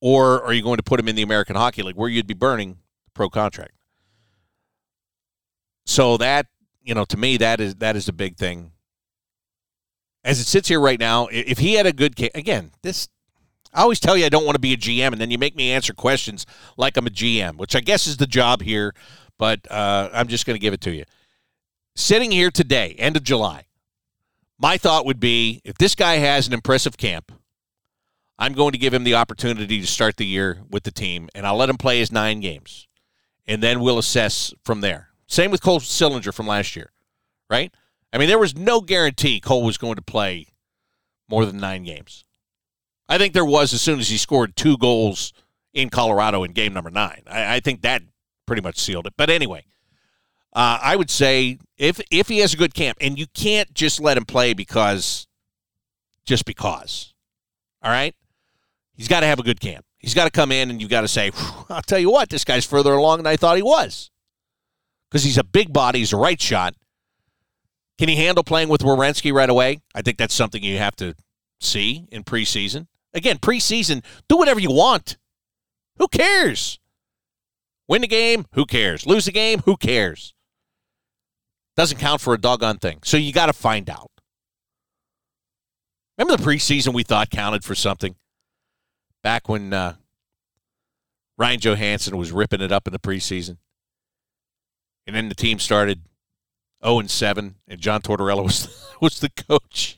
Or 0.01 0.43
are 0.43 0.53
you 0.53 0.63
going 0.63 0.78
to 0.78 0.84
put 0.84 0.99
him 0.99 1.07
in 1.07 1.15
the 1.15 1.22
American 1.22 1.55
Hockey 1.55 1.84
League 1.84 1.95
where 1.97 2.09
you'd 2.09 2.26
be 2.26 2.34
burning 2.34 2.78
pro 3.13 3.30
contract? 3.30 3.74
So 5.86 6.17
that, 6.17 6.45
you 6.90 6.96
know, 6.96 7.06
to 7.06 7.18
me, 7.18 7.38
that 7.38 7.62
is 7.62 7.76
that 7.76 7.96
is 7.96 8.10
a 8.10 8.14
big 8.14 8.36
thing. 8.36 8.72
As 10.24 10.40
it 10.40 10.48
sits 10.48 10.68
here 10.68 10.82
right 10.82 11.00
now, 11.00 11.28
if 11.32 11.60
he 11.60 11.76
had 11.76 11.86
a 11.86 11.94
good 11.94 12.16
game, 12.16 12.32
again, 12.34 12.72
this 12.82 13.08
I 13.72 13.84
always 13.84 14.00
tell 14.00 14.18
you 14.18 14.26
I 14.26 14.30
don't 14.30 14.44
want 14.44 14.56
to 14.56 14.60
be 14.60 14.74
a 14.74 14.78
GM, 14.78 15.12
and 15.12 15.22
then 15.22 15.30
you 15.30 15.38
make 15.38 15.56
me 15.56 15.72
answer 15.72 15.94
questions 15.94 16.48
like 16.78 16.98
I'm 16.98 17.06
a 17.06 17.12
GM, 17.12 17.58
which 17.58 17.76
I 17.76 17.80
guess 17.80 18.08
is 18.08 18.18
the 18.18 18.26
job 18.26 18.64
here, 18.64 18.96
but 19.38 19.72
uh, 19.72 20.10
I'm 20.12 20.28
just 20.28 20.48
going 20.48 20.56
to 20.56 20.60
give 20.60 20.74
it 20.74 20.82
to 20.82 20.92
you. 20.92 21.04
Sitting 21.96 22.32
here 22.32 22.50
today, 22.50 22.96
end 22.98 23.16
of 23.16 23.24
July, 23.24 23.66
my 24.58 24.76
thought 24.76 25.06
would 25.06 25.20
be 25.20 25.62
if 25.64 25.78
this 25.78 25.94
guy 25.94 26.16
has 26.16 26.48
an 26.48 26.54
impressive 26.54 26.98
camp, 26.98 27.32
I'm 28.40 28.54
going 28.54 28.72
to 28.72 28.80
give 28.80 28.96
him 28.96 29.04
the 29.04 29.14
opportunity 29.14 29.80
to 29.80 29.88
start 29.88 30.18
the 30.18 30.26
year 30.26 30.64
with 30.72 30.84
the 30.84 30.92
team, 30.92 31.30
and 31.36 31.46
I'll 31.46 31.58
let 31.58 31.70
him 31.70 31.78
play 31.78 32.00
his 32.00 32.12
nine 32.12 32.40
games, 32.40 32.88
and 33.46 33.62
then 33.62 33.80
we'll 33.80 34.00
assess 34.00 34.56
from 34.66 34.82
there. 34.82 35.09
Same 35.30 35.52
with 35.52 35.62
Cole 35.62 35.80
Sillinger 35.80 36.34
from 36.34 36.48
last 36.48 36.76
year, 36.76 36.92
right? 37.50 37.72
I 38.12 38.18
mean, 38.18 38.28
there 38.28 38.40
was 38.40 38.58
no 38.58 38.82
guarantee 38.82 39.40
Cole 39.40 39.64
was 39.64 39.78
going 39.78 39.96
to 39.96 40.02
play 40.02 40.48
more 41.30 41.46
than 41.46 41.58
nine 41.58 41.84
games. 41.84 42.26
I 43.08 43.20
think 43.20 43.34
there 43.34 43.46
was 43.46 43.72
as 43.72 43.82
soon 43.82 44.00
as 44.00 44.10
he 44.10 44.18
scored 44.18 44.56
two 44.56 44.76
goals 44.78 45.32
in 45.72 45.92
Colorado 45.92 46.44
in 46.44 46.52
game 46.52 46.74
number 46.74 46.90
nine. 46.90 47.22
I, 47.28 47.58
I 47.58 47.60
think 47.60 47.82
that 47.82 48.02
pretty 48.48 48.64
much 48.64 48.80
sealed 48.80 49.06
it. 49.06 49.14
But 49.18 49.30
anyway, 49.30 49.66
uh, 50.54 50.80
I 50.82 50.96
would 50.96 51.12
say 51.12 51.60
if 51.78 52.02
if 52.10 52.28
he 52.28 52.40
has 52.40 52.56
a 52.56 52.58
good 52.58 52.74
camp, 52.74 52.98
and 53.00 53.20
you 53.20 53.28
can't 53.28 53.72
just 53.76 54.02
let 54.02 54.18
him 54.18 54.26
play 54.26 54.54
because 54.56 55.28
just 56.26 56.44
because. 56.46 57.14
All 57.84 57.92
right, 57.92 58.16
he's 58.96 59.08
got 59.08 59.20
to 59.22 59.28
have 59.28 59.40
a 59.40 59.44
good 59.44 59.60
camp. 59.60 59.86
He's 60.00 60.16
got 60.16 60.26
to 60.26 60.32
come 60.32 60.52
in, 60.52 60.72
and 60.72 60.82
you've 60.82 60.90
got 60.90 61.02
to 61.02 61.08
say, 61.08 61.32
"I'll 61.70 61.84
tell 61.84 62.00
you 62.00 62.12
what, 62.12 62.30
this 62.30 62.44
guy's 62.44 62.66
further 62.66 62.94
along 62.94 63.20
than 63.20 63.28
I 63.28 63.38
thought 63.38 63.58
he 63.58 63.64
was," 63.64 64.10
because 65.10 65.24
he's 65.24 65.38
a 65.38 65.43
big 65.43 65.74
body, 65.74 65.99
he's 65.99 66.14
a 66.14 66.18
right 66.18 66.41
shot. 66.41 66.76
Can 67.97 68.10
he 68.10 68.16
handle 68.16 68.43
playing 68.43 68.70
with 68.70 68.82
Werenski 68.82 69.34
right 69.34 69.49
away? 69.49 69.82
I 69.93 70.01
think 70.01 70.18
that's 70.18 70.34
something 70.34 70.64
you 70.64 70.78
have 70.78 70.95
to 70.97 71.16
see 71.60 72.07
in 72.12 72.24
preseason. 72.24 72.88
Again, 73.14 73.38
preseason, 73.38 74.03
do 74.28 74.38
whatever 74.38 74.60
you 74.60 74.72
want. 74.72 75.18
Who 75.97 76.07
cares? 76.07 76.80
Win 77.88 78.01
the 78.01 78.07
game, 78.07 78.45
who 78.53 78.66
cares? 78.66 79.05
Lose 79.05 79.26
the 79.26 79.32
game, 79.32 79.60
who 79.66 79.76
cares? 79.76 80.34
Doesn't 81.76 81.97
count 81.97 82.22
for 82.22 82.34
a 82.34 82.38
doggone 82.38 82.78
thing. 82.78 82.99
So 83.03 83.18
you 83.18 83.34
got 83.34 83.47
to 83.47 83.53
find 83.53 83.89
out. 83.89 84.12
Remember 86.18 86.41
the 86.41 86.49
preseason 86.49 86.93
we 86.93 87.03
thought 87.03 87.30
counted 87.30 87.64
for 87.64 87.76
something? 87.76 88.16
Back 89.24 89.49
when 89.49 89.74
uh, 89.74 89.95
Ryan 91.38 91.60
Johansen 91.60 92.18
was 92.18 92.32
ripping 92.32 92.62
it 92.62 92.72
up 92.72 92.88
in 92.88 92.93
the 92.93 92.99
preseason. 92.99 93.57
And 95.10 95.16
then 95.16 95.28
the 95.28 95.34
team 95.34 95.57
started 95.57 96.03
0 96.86 96.99
and 96.99 97.10
7, 97.10 97.55
and 97.68 97.80
John 97.80 98.03
Tortorella 98.03 98.43
was, 98.43 98.93
was 99.01 99.20
the 99.20 99.32
coach. 99.32 99.97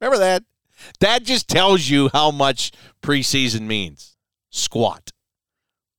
Remember 0.00 0.16
that? 0.16 0.44
That 1.00 1.24
just 1.24 1.48
tells 1.48 1.88
you 1.90 2.08
how 2.12 2.30
much 2.30 2.70
preseason 3.02 3.62
means. 3.62 4.16
Squat. 4.48 5.10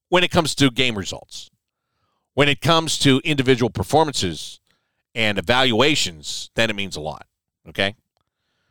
When 0.08 0.24
it 0.24 0.32
comes 0.32 0.56
to 0.56 0.72
game 0.72 0.98
results, 0.98 1.50
when 2.34 2.48
it 2.48 2.62
comes 2.62 2.98
to 3.00 3.20
individual 3.26 3.70
performances 3.70 4.62
and 5.14 5.38
evaluations, 5.38 6.50
then 6.56 6.70
it 6.70 6.78
means 6.78 6.96
a 6.96 7.02
lot. 7.02 7.28
Okay? 7.68 7.94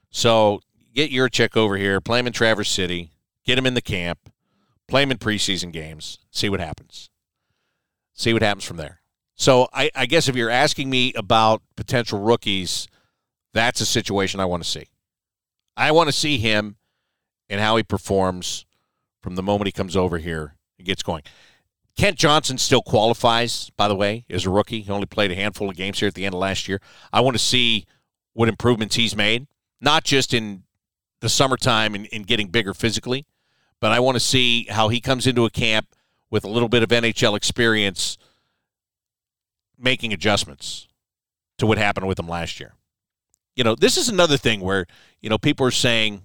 So 0.08 0.62
get 0.94 1.10
Jiricek 1.10 1.58
over 1.58 1.76
here, 1.76 2.00
play 2.00 2.20
him 2.20 2.26
in 2.26 2.32
Traverse 2.32 2.70
City, 2.70 3.10
get 3.44 3.58
him 3.58 3.66
in 3.66 3.74
the 3.74 3.82
camp, 3.82 4.32
play 4.86 5.02
him 5.02 5.10
in 5.10 5.18
preseason 5.18 5.72
games, 5.72 6.20
see 6.30 6.48
what 6.48 6.58
happens. 6.58 7.10
See 8.14 8.32
what 8.32 8.40
happens 8.40 8.64
from 8.64 8.78
there. 8.78 9.02
So 9.38 9.68
I, 9.72 9.90
I 9.94 10.06
guess 10.06 10.28
if 10.28 10.34
you're 10.34 10.50
asking 10.50 10.90
me 10.90 11.12
about 11.14 11.62
potential 11.76 12.20
rookies, 12.20 12.88
that's 13.54 13.80
a 13.80 13.86
situation 13.86 14.40
I 14.40 14.44
want 14.46 14.64
to 14.64 14.68
see. 14.68 14.88
I 15.76 15.92
want 15.92 16.08
to 16.08 16.12
see 16.12 16.38
him 16.38 16.76
and 17.48 17.60
how 17.60 17.76
he 17.76 17.84
performs 17.84 18.66
from 19.22 19.36
the 19.36 19.42
moment 19.42 19.68
he 19.68 19.72
comes 19.72 19.96
over 19.96 20.18
here 20.18 20.56
and 20.76 20.86
gets 20.86 21.04
going. 21.04 21.22
Kent 21.96 22.16
Johnson 22.16 22.58
still 22.58 22.82
qualifies, 22.82 23.70
by 23.76 23.86
the 23.86 23.94
way, 23.94 24.24
as 24.28 24.44
a 24.44 24.50
rookie. 24.50 24.80
He 24.80 24.90
only 24.90 25.06
played 25.06 25.30
a 25.30 25.36
handful 25.36 25.70
of 25.70 25.76
games 25.76 26.00
here 26.00 26.08
at 26.08 26.14
the 26.14 26.26
end 26.26 26.34
of 26.34 26.40
last 26.40 26.66
year. 26.68 26.80
I 27.12 27.20
want 27.20 27.36
to 27.36 27.42
see 27.42 27.86
what 28.32 28.48
improvements 28.48 28.96
he's 28.96 29.16
made, 29.16 29.46
not 29.80 30.02
just 30.02 30.34
in 30.34 30.64
the 31.20 31.28
summertime 31.28 31.94
and 31.94 32.06
in 32.06 32.22
getting 32.22 32.48
bigger 32.48 32.74
physically, 32.74 33.24
but 33.80 33.92
I 33.92 34.00
want 34.00 34.16
to 34.16 34.20
see 34.20 34.66
how 34.68 34.88
he 34.88 35.00
comes 35.00 35.28
into 35.28 35.44
a 35.44 35.50
camp 35.50 35.94
with 36.28 36.44
a 36.44 36.48
little 36.48 36.68
bit 36.68 36.82
of 36.82 36.88
NHL 36.88 37.36
experience 37.36 38.18
making 39.78 40.12
adjustments 40.12 40.88
to 41.58 41.66
what 41.66 41.78
happened 41.78 42.06
with 42.06 42.18
him 42.18 42.28
last 42.28 42.60
year 42.60 42.74
you 43.58 43.64
know, 43.64 43.74
this 43.74 43.96
is 43.96 44.08
another 44.08 44.36
thing 44.36 44.60
where, 44.60 44.86
you 45.20 45.28
know, 45.28 45.36
people 45.36 45.66
are 45.66 45.72
saying 45.72 46.22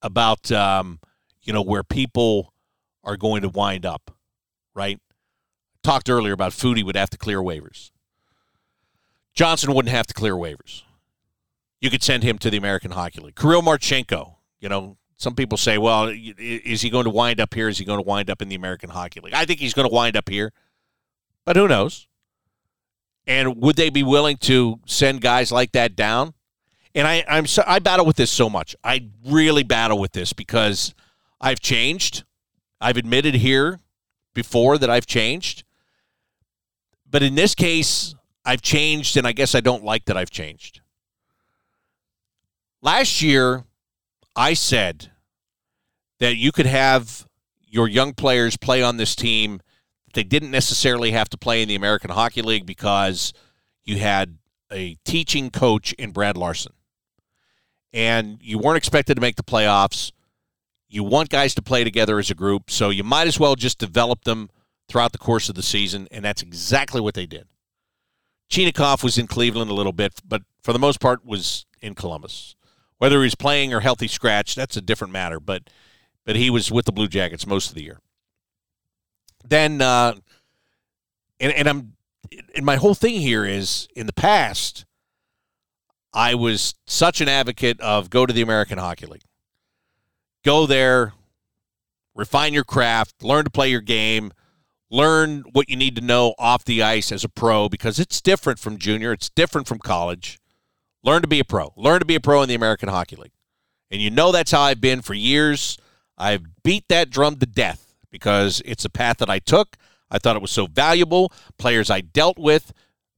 about, 0.00 0.50
um, 0.50 0.98
you 1.42 1.52
know, 1.52 1.60
where 1.60 1.82
people 1.82 2.54
are 3.04 3.18
going 3.18 3.42
to 3.42 3.50
wind 3.50 3.84
up, 3.84 4.10
right? 4.74 4.98
Talked 5.84 6.08
earlier 6.08 6.32
about 6.32 6.52
Foudy 6.52 6.82
would 6.82 6.96
have 6.96 7.10
to 7.10 7.18
clear 7.18 7.40
waivers. 7.40 7.90
Johnson 9.34 9.74
wouldn't 9.74 9.94
have 9.94 10.06
to 10.06 10.14
clear 10.14 10.32
waivers. 10.32 10.84
You 11.82 11.90
could 11.90 12.02
send 12.02 12.22
him 12.22 12.38
to 12.38 12.48
the 12.48 12.56
American 12.56 12.92
Hockey 12.92 13.20
League. 13.20 13.36
Kirill 13.36 13.60
Marchenko, 13.60 14.36
you 14.58 14.70
know, 14.70 14.96
some 15.18 15.34
people 15.34 15.58
say, 15.58 15.76
well, 15.76 16.10
is 16.10 16.80
he 16.80 16.88
going 16.88 17.04
to 17.04 17.10
wind 17.10 17.40
up 17.40 17.52
here? 17.52 17.68
Is 17.68 17.76
he 17.76 17.84
going 17.84 17.98
to 17.98 18.06
wind 18.06 18.30
up 18.30 18.40
in 18.40 18.48
the 18.48 18.54
American 18.54 18.88
Hockey 18.88 19.20
League? 19.20 19.34
I 19.34 19.44
think 19.44 19.60
he's 19.60 19.74
going 19.74 19.86
to 19.86 19.94
wind 19.94 20.16
up 20.16 20.30
here, 20.30 20.54
but 21.44 21.56
who 21.56 21.68
knows? 21.68 22.08
And 23.30 23.62
would 23.62 23.76
they 23.76 23.90
be 23.90 24.02
willing 24.02 24.38
to 24.38 24.80
send 24.86 25.20
guys 25.20 25.52
like 25.52 25.70
that 25.72 25.94
down? 25.94 26.34
And 26.96 27.06
I, 27.06 27.24
I'm 27.28 27.46
so, 27.46 27.62
I 27.64 27.78
battle 27.78 28.04
with 28.04 28.16
this 28.16 28.28
so 28.28 28.50
much. 28.50 28.74
I 28.82 29.06
really 29.24 29.62
battle 29.62 30.00
with 30.00 30.10
this 30.10 30.32
because 30.32 30.96
I've 31.40 31.60
changed. 31.60 32.24
I've 32.80 32.96
admitted 32.96 33.36
here 33.36 33.78
before 34.34 34.78
that 34.78 34.90
I've 34.90 35.06
changed. 35.06 35.62
But 37.08 37.22
in 37.22 37.36
this 37.36 37.54
case, 37.54 38.16
I've 38.44 38.62
changed, 38.62 39.16
and 39.16 39.28
I 39.28 39.30
guess 39.30 39.54
I 39.54 39.60
don't 39.60 39.84
like 39.84 40.06
that 40.06 40.16
I've 40.16 40.30
changed. 40.30 40.80
Last 42.82 43.22
year, 43.22 43.62
I 44.34 44.54
said 44.54 45.12
that 46.18 46.36
you 46.36 46.50
could 46.50 46.66
have 46.66 47.28
your 47.68 47.86
young 47.86 48.12
players 48.12 48.56
play 48.56 48.82
on 48.82 48.96
this 48.96 49.14
team 49.14 49.60
they 50.12 50.24
didn't 50.24 50.50
necessarily 50.50 51.12
have 51.12 51.28
to 51.30 51.36
play 51.38 51.62
in 51.62 51.68
the 51.68 51.74
American 51.74 52.10
Hockey 52.10 52.42
League 52.42 52.66
because 52.66 53.32
you 53.84 53.98
had 53.98 54.38
a 54.72 54.96
teaching 55.04 55.50
coach 55.50 55.92
in 55.94 56.10
Brad 56.10 56.36
Larsen. 56.36 56.72
And 57.92 58.38
you 58.40 58.58
weren't 58.58 58.76
expected 58.76 59.16
to 59.16 59.20
make 59.20 59.36
the 59.36 59.42
playoffs. 59.42 60.12
You 60.88 61.02
want 61.04 61.28
guys 61.28 61.54
to 61.54 61.62
play 61.62 61.84
together 61.84 62.18
as 62.18 62.30
a 62.30 62.34
group, 62.34 62.70
so 62.70 62.90
you 62.90 63.04
might 63.04 63.26
as 63.26 63.38
well 63.38 63.56
just 63.56 63.78
develop 63.78 64.24
them 64.24 64.50
throughout 64.88 65.12
the 65.12 65.18
course 65.18 65.48
of 65.48 65.54
the 65.54 65.62
season, 65.62 66.08
and 66.10 66.24
that's 66.24 66.42
exactly 66.42 67.00
what 67.00 67.14
they 67.14 67.26
did. 67.26 67.46
Chinakhov 68.50 69.04
was 69.04 69.16
in 69.16 69.28
Cleveland 69.28 69.70
a 69.70 69.74
little 69.74 69.92
bit, 69.92 70.20
but 70.26 70.42
for 70.62 70.72
the 70.72 70.78
most 70.78 71.00
part 71.00 71.24
was 71.24 71.66
in 71.80 71.94
Columbus. 71.94 72.56
Whether 72.98 73.18
he 73.18 73.24
was 73.24 73.36
playing 73.36 73.72
or 73.72 73.80
healthy 73.80 74.08
scratch, 74.08 74.56
that's 74.56 74.76
a 74.76 74.82
different 74.82 75.12
matter, 75.12 75.40
but 75.40 75.70
but 76.26 76.36
he 76.36 76.50
was 76.50 76.70
with 76.70 76.84
the 76.84 76.92
Blue 76.92 77.08
Jackets 77.08 77.46
most 77.46 77.70
of 77.70 77.74
the 77.74 77.82
year 77.82 78.00
then 79.46 79.80
uh, 79.80 80.14
and, 81.38 81.52
and 81.52 81.68
I'm 81.68 81.92
and 82.54 82.64
my 82.64 82.76
whole 82.76 82.94
thing 82.94 83.20
here 83.20 83.44
is 83.44 83.88
in 83.96 84.06
the 84.06 84.12
past 84.12 84.84
I 86.12 86.34
was 86.34 86.74
such 86.86 87.20
an 87.20 87.28
advocate 87.28 87.80
of 87.80 88.10
go 88.10 88.26
to 88.26 88.32
the 88.32 88.42
American 88.42 88.78
Hockey 88.78 89.06
League. 89.06 89.22
Go 90.44 90.66
there, 90.66 91.12
refine 92.14 92.52
your 92.52 92.64
craft, 92.64 93.22
learn 93.22 93.44
to 93.44 93.50
play 93.50 93.70
your 93.70 93.80
game, 93.80 94.32
learn 94.90 95.44
what 95.52 95.68
you 95.68 95.76
need 95.76 95.94
to 95.96 96.02
know 96.02 96.34
off 96.38 96.64
the 96.64 96.82
ice 96.82 97.12
as 97.12 97.22
a 97.22 97.28
pro 97.28 97.68
because 97.68 97.98
it's 97.98 98.20
different 98.20 98.58
from 98.58 98.78
junior, 98.78 99.12
it's 99.12 99.30
different 99.30 99.68
from 99.68 99.78
college. 99.78 100.38
Learn 101.02 101.22
to 101.22 101.28
be 101.28 101.40
a 101.40 101.44
pro. 101.44 101.72
Learn 101.76 102.00
to 102.00 102.04
be 102.04 102.16
a 102.16 102.20
pro 102.20 102.42
in 102.42 102.48
the 102.48 102.54
American 102.54 102.88
Hockey 102.88 103.16
League. 103.16 103.32
And 103.90 104.02
you 104.02 104.10
know 104.10 104.32
that's 104.32 104.50
how 104.50 104.62
I've 104.62 104.80
been 104.80 105.00
for 105.00 105.14
years. 105.14 105.78
I've 106.18 106.42
beat 106.62 106.84
that 106.88 107.10
drum 107.10 107.36
to 107.36 107.46
death 107.46 107.89
because 108.10 108.62
it's 108.64 108.84
a 108.84 108.90
path 108.90 109.18
that 109.18 109.30
I 109.30 109.38
took. 109.38 109.76
I 110.10 110.18
thought 110.18 110.36
it 110.36 110.42
was 110.42 110.50
so 110.50 110.66
valuable. 110.66 111.32
Players 111.58 111.90
I 111.90 112.00
dealt 112.00 112.38
with 112.38 112.72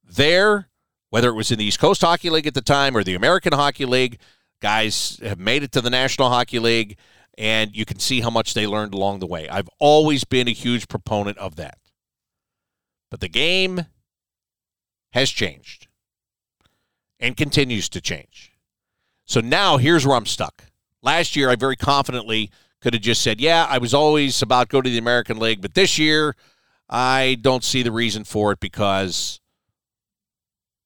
there, 0.05 0.69
whether 1.11 1.29
it 1.29 1.35
was 1.35 1.51
in 1.51 1.59
the 1.59 1.65
East 1.65 1.79
Coast 1.79 2.03
Hockey 2.03 2.31
League 2.31 2.47
at 2.47 2.55
the 2.55 2.61
time 2.61 2.97
or 2.97 3.03
the 3.03 3.15
American 3.15 3.53
Hockey 3.53 3.87
League, 3.87 4.19
Guys 4.63 5.19
have 5.25 5.41
made 5.41 5.65
it 5.65 5.73
to 5.73 5.81
the 5.81 5.91
National 5.91 6.29
Hockey 6.29 6.61
League, 6.61 6.97
and 7.37 7.77
you 7.77 7.85
can 7.85 7.99
see 7.99 8.21
how 8.21 8.31
much 8.31 8.55
they 8.55 8.65
learned 8.65 8.95
along 8.95 9.19
the 9.19 9.27
way. 9.27 9.49
I've 9.49 9.69
always 9.81 10.23
been 10.23 10.47
a 10.47 10.53
huge 10.53 10.87
proponent 10.87 11.37
of 11.39 11.57
that. 11.57 11.79
But 13.11 13.19
the 13.19 13.29
game 13.29 13.87
has 15.11 15.31
changed 15.31 15.89
and 17.19 17.37
continues 17.37 17.89
to 17.89 18.01
change. 18.01 18.53
So 19.25 19.41
now 19.41 19.79
here's 19.79 20.07
where 20.07 20.17
I'm 20.17 20.27
stuck. 20.27 20.67
Last 21.03 21.35
year, 21.35 21.51
I 21.51 21.57
very 21.57 21.77
confidently 21.77 22.53
could 22.83 22.95
have 22.95 23.03
just 23.03 23.23
said, 23.23 23.41
yeah, 23.41 23.67
I 23.71 23.79
was 23.79 23.95
always 23.95 24.43
about 24.43 24.69
go 24.69 24.83
to 24.83 24.91
the 24.91 24.99
American 24.99 25.39
League, 25.39 25.63
but 25.63 25.75
this 25.75 25.99
year, 25.99 26.35
I 26.89 27.39
don't 27.41 27.63
see 27.63 27.83
the 27.83 27.93
reason 27.93 28.25
for 28.25 28.51
it 28.53 28.61
because 28.61 29.41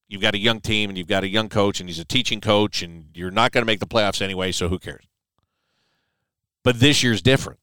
you've 0.07 0.21
got 0.21 0.35
a 0.35 0.39
young 0.39 0.61
team 0.61 0.91
and 0.91 0.99
you've 0.99 1.09
got 1.09 1.25
a 1.25 1.29
young 1.29 1.49
coach 1.49 1.81
and 1.81 1.89
he's 1.89 1.99
a 1.99 2.05
teaching 2.05 2.41
coach 2.41 2.83
and 2.83 3.07
you're 3.15 3.31
not 3.31 3.51
going 3.51 3.63
to 3.63 3.67
make 3.67 3.81
the 3.81 3.87
playoffs 3.87 4.21
anyway, 4.21 4.53
so 4.53 4.69
who 4.69 4.79
cares? 4.79 5.07
But 6.63 6.81
this 6.81 7.03
year's 7.03 7.23
different 7.23 7.61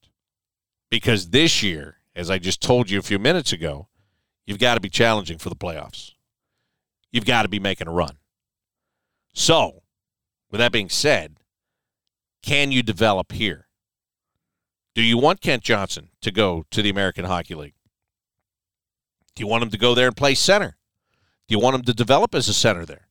because 0.89 1.29
this 1.29 1.61
year, 1.61 1.97
as 2.15 2.31
I 2.31 2.39
just 2.39 2.59
told 2.59 2.89
you 2.89 2.97
a 2.97 3.03
few 3.03 3.19
minutes 3.19 3.53
ago, 3.53 3.88
you've 4.47 4.59
got 4.59 4.75
to 4.75 4.81
be 4.81 4.89
challenging 4.89 5.38
for 5.38 5.49
the 5.49 5.55
playoffs. 5.55 6.13
You've 7.11 7.25
got 7.25 7.43
to 7.43 7.49
be 7.49 7.59
making 7.59 7.88
a 7.88 7.91
run. 7.91 8.17
So, 9.34 9.84
with 10.49 10.59
that 10.59 10.71
being 10.71 10.89
said, 10.89 11.38
can 12.41 12.71
you 12.71 12.81
develop 12.81 13.31
here? 13.31 13.67
Do 14.95 15.01
you 15.01 15.17
want 15.17 15.41
Kent 15.41 15.63
Johnson 15.63 16.09
to 16.21 16.31
go 16.31 16.65
to 16.71 16.81
the 16.81 16.89
American 16.89 17.25
Hockey 17.25 17.55
League? 17.55 17.73
Do 19.35 19.41
you 19.41 19.47
want 19.47 19.63
him 19.63 19.71
to 19.71 19.77
go 19.77 19.95
there 19.95 20.07
and 20.07 20.15
play 20.15 20.35
center? 20.35 20.77
Do 21.47 21.55
you 21.55 21.59
want 21.59 21.75
him 21.75 21.81
to 21.83 21.93
develop 21.93 22.35
as 22.35 22.47
a 22.47 22.53
center 22.53 22.85
there? 22.85 23.07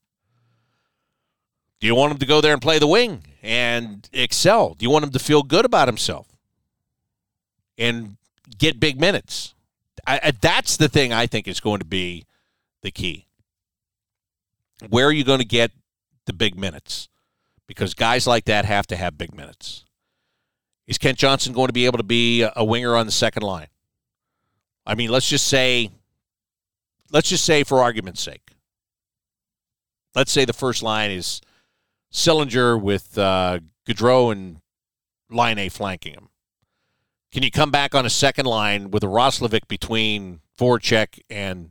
Do 1.80 1.88
you 1.88 1.96
want 1.96 2.12
him 2.12 2.18
to 2.18 2.26
go 2.26 2.40
there 2.40 2.52
and 2.52 2.62
play 2.62 2.78
the 2.78 2.86
wing 2.86 3.24
and 3.42 4.08
excel? 4.12 4.74
Do 4.74 4.84
you 4.84 4.90
want 4.90 5.04
him 5.04 5.10
to 5.10 5.18
feel 5.18 5.42
good 5.42 5.64
about 5.64 5.88
himself 5.88 6.28
and 7.76 8.16
get 8.56 8.78
big 8.78 9.00
minutes? 9.00 9.54
I, 10.06 10.20
I, 10.22 10.30
that's 10.30 10.76
the 10.76 10.88
thing 10.88 11.12
I 11.12 11.26
think 11.26 11.48
is 11.48 11.58
going 11.58 11.80
to 11.80 11.84
be 11.84 12.24
the 12.82 12.92
key. 12.92 13.26
Where 14.88 15.06
are 15.06 15.12
you 15.12 15.24
going 15.24 15.40
to 15.40 15.44
get 15.44 15.72
the 16.26 16.32
big 16.32 16.56
minutes? 16.56 17.08
Because 17.66 17.94
guys 17.94 18.26
like 18.28 18.44
that 18.44 18.64
have 18.64 18.86
to 18.88 18.96
have 18.96 19.18
big 19.18 19.34
minutes. 19.34 19.84
Is 20.86 20.98
Kent 20.98 21.18
Johnson 21.18 21.52
going 21.52 21.68
to 21.68 21.72
be 21.72 21.86
able 21.86 21.98
to 21.98 22.04
be 22.04 22.46
a 22.56 22.64
winger 22.64 22.96
on 22.96 23.06
the 23.06 23.12
second 23.12 23.42
line? 23.42 23.68
I 24.84 24.94
mean, 24.94 25.10
let's 25.10 25.28
just 25.28 25.46
say, 25.46 25.90
let's 27.10 27.28
just 27.28 27.44
say 27.44 27.62
for 27.62 27.80
argument's 27.80 28.20
sake, 28.20 28.52
let's 30.14 30.32
say 30.32 30.44
the 30.44 30.52
first 30.52 30.82
line 30.82 31.10
is 31.10 31.40
Sillinger 32.12 32.80
with 32.80 33.16
uh, 33.16 33.60
Gaudreau 33.86 34.32
and 34.32 34.60
Laine 35.30 35.70
flanking 35.70 36.14
him. 36.14 36.28
Can 37.32 37.42
you 37.42 37.50
come 37.50 37.70
back 37.70 37.94
on 37.94 38.04
a 38.04 38.10
second 38.10 38.44
line 38.44 38.90
with 38.90 39.02
a 39.02 39.06
Roslovic 39.06 39.66
between 39.68 40.40
Voracek 40.58 41.20
and 41.30 41.70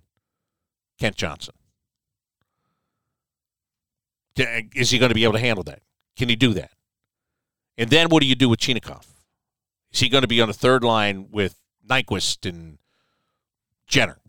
Kent 0.99 1.17
Johnson? 1.17 1.53
Is 4.35 4.89
he 4.89 4.97
going 4.97 5.09
to 5.09 5.15
be 5.15 5.23
able 5.23 5.33
to 5.33 5.39
handle 5.39 5.63
that? 5.65 5.81
Can 6.15 6.29
he 6.29 6.35
do 6.35 6.53
that? 6.53 6.71
And 7.77 7.89
then 7.89 8.09
what 8.09 8.21
do 8.21 8.27
you 8.27 8.35
do 8.35 8.49
with 8.49 8.59
Chinakhov? 8.59 9.05
Is 9.91 9.99
he 9.99 10.09
going 10.09 10.21
to 10.21 10.27
be 10.27 10.41
on 10.41 10.49
a 10.49 10.53
third 10.53 10.83
line 10.83 11.27
with 11.31 11.55
Nyquist 11.87 12.47
and 12.47 12.77
Jenner, 13.87 14.19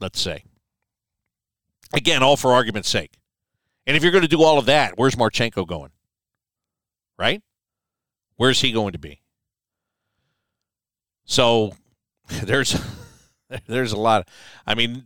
let's 0.00 0.20
say? 0.20 0.44
Again, 1.94 2.22
all 2.22 2.36
for 2.36 2.52
argument's 2.52 2.88
sake. 2.88 3.18
And 3.86 3.96
if 3.96 4.02
you're 4.02 4.12
going 4.12 4.22
to 4.22 4.28
do 4.28 4.42
all 4.42 4.58
of 4.58 4.66
that, 4.66 4.98
where's 4.98 5.14
Marchenko 5.14 5.66
going? 5.66 5.90
Right? 7.18 7.42
Where's 8.36 8.60
he 8.60 8.72
going 8.72 8.92
to 8.92 8.98
be? 8.98 9.22
So 11.24 11.72
there's 12.28 12.78
there's 13.66 13.92
a 13.92 13.98
lot. 13.98 14.28
I 14.66 14.74
mean, 14.74 15.04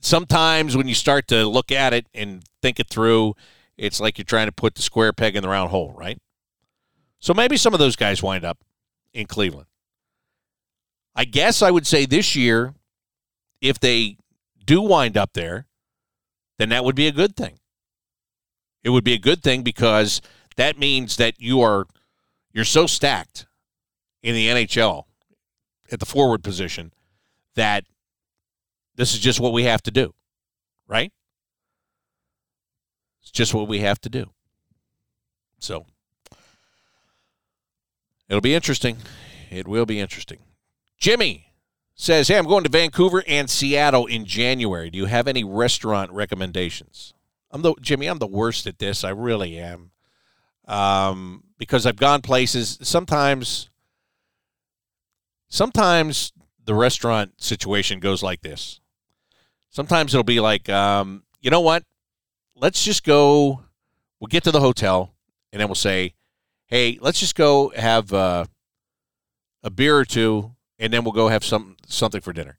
sometimes 0.00 0.76
when 0.76 0.88
you 0.88 0.94
start 0.94 1.28
to 1.28 1.46
look 1.46 1.72
at 1.72 1.92
it 1.92 2.06
and 2.14 2.44
think 2.60 2.78
it 2.78 2.88
through, 2.88 3.34
it's 3.76 4.00
like 4.00 4.18
you're 4.18 4.24
trying 4.24 4.46
to 4.46 4.52
put 4.52 4.74
the 4.74 4.82
square 4.82 5.12
peg 5.12 5.34
in 5.34 5.42
the 5.42 5.48
round 5.48 5.70
hole, 5.70 5.92
right? 5.96 6.20
So 7.22 7.32
maybe 7.32 7.56
some 7.56 7.72
of 7.72 7.78
those 7.78 7.94
guys 7.94 8.20
wind 8.20 8.44
up 8.44 8.58
in 9.14 9.26
Cleveland. 9.26 9.68
I 11.14 11.24
guess 11.24 11.62
I 11.62 11.70
would 11.70 11.86
say 11.86 12.04
this 12.04 12.34
year, 12.34 12.74
if 13.60 13.78
they 13.78 14.16
do 14.66 14.82
wind 14.82 15.16
up 15.16 15.32
there, 15.32 15.66
then 16.58 16.70
that 16.70 16.84
would 16.84 16.96
be 16.96 17.06
a 17.06 17.12
good 17.12 17.36
thing. 17.36 17.60
It 18.82 18.90
would 18.90 19.04
be 19.04 19.12
a 19.12 19.18
good 19.18 19.40
thing 19.40 19.62
because 19.62 20.20
that 20.56 20.78
means 20.78 21.16
that 21.18 21.40
you 21.40 21.60
are 21.60 21.86
you're 22.52 22.64
so 22.64 22.86
stacked 22.86 23.46
in 24.24 24.34
the 24.34 24.48
NHL 24.48 25.04
at 25.92 26.00
the 26.00 26.06
forward 26.06 26.42
position 26.42 26.92
that 27.54 27.84
this 28.96 29.14
is 29.14 29.20
just 29.20 29.38
what 29.38 29.52
we 29.52 29.62
have 29.62 29.82
to 29.82 29.92
do. 29.92 30.12
Right? 30.88 31.12
It's 33.20 33.30
just 33.30 33.54
what 33.54 33.68
we 33.68 33.78
have 33.78 34.00
to 34.00 34.08
do. 34.08 34.32
So 35.60 35.86
It'll 38.32 38.40
be 38.40 38.54
interesting. 38.54 38.96
It 39.50 39.68
will 39.68 39.84
be 39.84 40.00
interesting. 40.00 40.38
Jimmy 40.96 41.52
says, 41.94 42.28
Hey, 42.28 42.38
I'm 42.38 42.46
going 42.46 42.64
to 42.64 42.70
Vancouver 42.70 43.22
and 43.28 43.50
Seattle 43.50 44.06
in 44.06 44.24
January. 44.24 44.88
Do 44.88 44.96
you 44.96 45.04
have 45.04 45.28
any 45.28 45.44
restaurant 45.44 46.10
recommendations? 46.12 47.12
I'm 47.50 47.60
the 47.60 47.74
Jimmy, 47.82 48.06
I'm 48.06 48.20
the 48.20 48.26
worst 48.26 48.66
at 48.66 48.78
this. 48.78 49.04
I 49.04 49.10
really 49.10 49.58
am. 49.58 49.90
Um, 50.66 51.44
because 51.58 51.84
I've 51.84 51.98
gone 51.98 52.22
places 52.22 52.78
sometimes 52.80 53.68
sometimes 55.48 56.32
the 56.64 56.74
restaurant 56.74 57.32
situation 57.36 58.00
goes 58.00 58.22
like 58.22 58.40
this. 58.40 58.80
Sometimes 59.68 60.14
it'll 60.14 60.24
be 60.24 60.40
like, 60.40 60.70
um, 60.70 61.24
you 61.42 61.50
know 61.50 61.60
what? 61.60 61.84
Let's 62.56 62.82
just 62.82 63.04
go. 63.04 63.64
We'll 64.20 64.28
get 64.28 64.44
to 64.44 64.52
the 64.52 64.60
hotel, 64.60 65.12
and 65.52 65.60
then 65.60 65.68
we'll 65.68 65.74
say, 65.74 66.14
hey, 66.72 66.98
let's 67.02 67.20
just 67.20 67.34
go 67.34 67.70
have 67.76 68.14
uh, 68.14 68.46
a 69.62 69.68
beer 69.68 69.94
or 69.94 70.06
two, 70.06 70.54
and 70.78 70.90
then 70.90 71.04
we'll 71.04 71.12
go 71.12 71.28
have 71.28 71.44
some 71.44 71.76
something 71.86 72.22
for 72.22 72.32
dinner. 72.32 72.58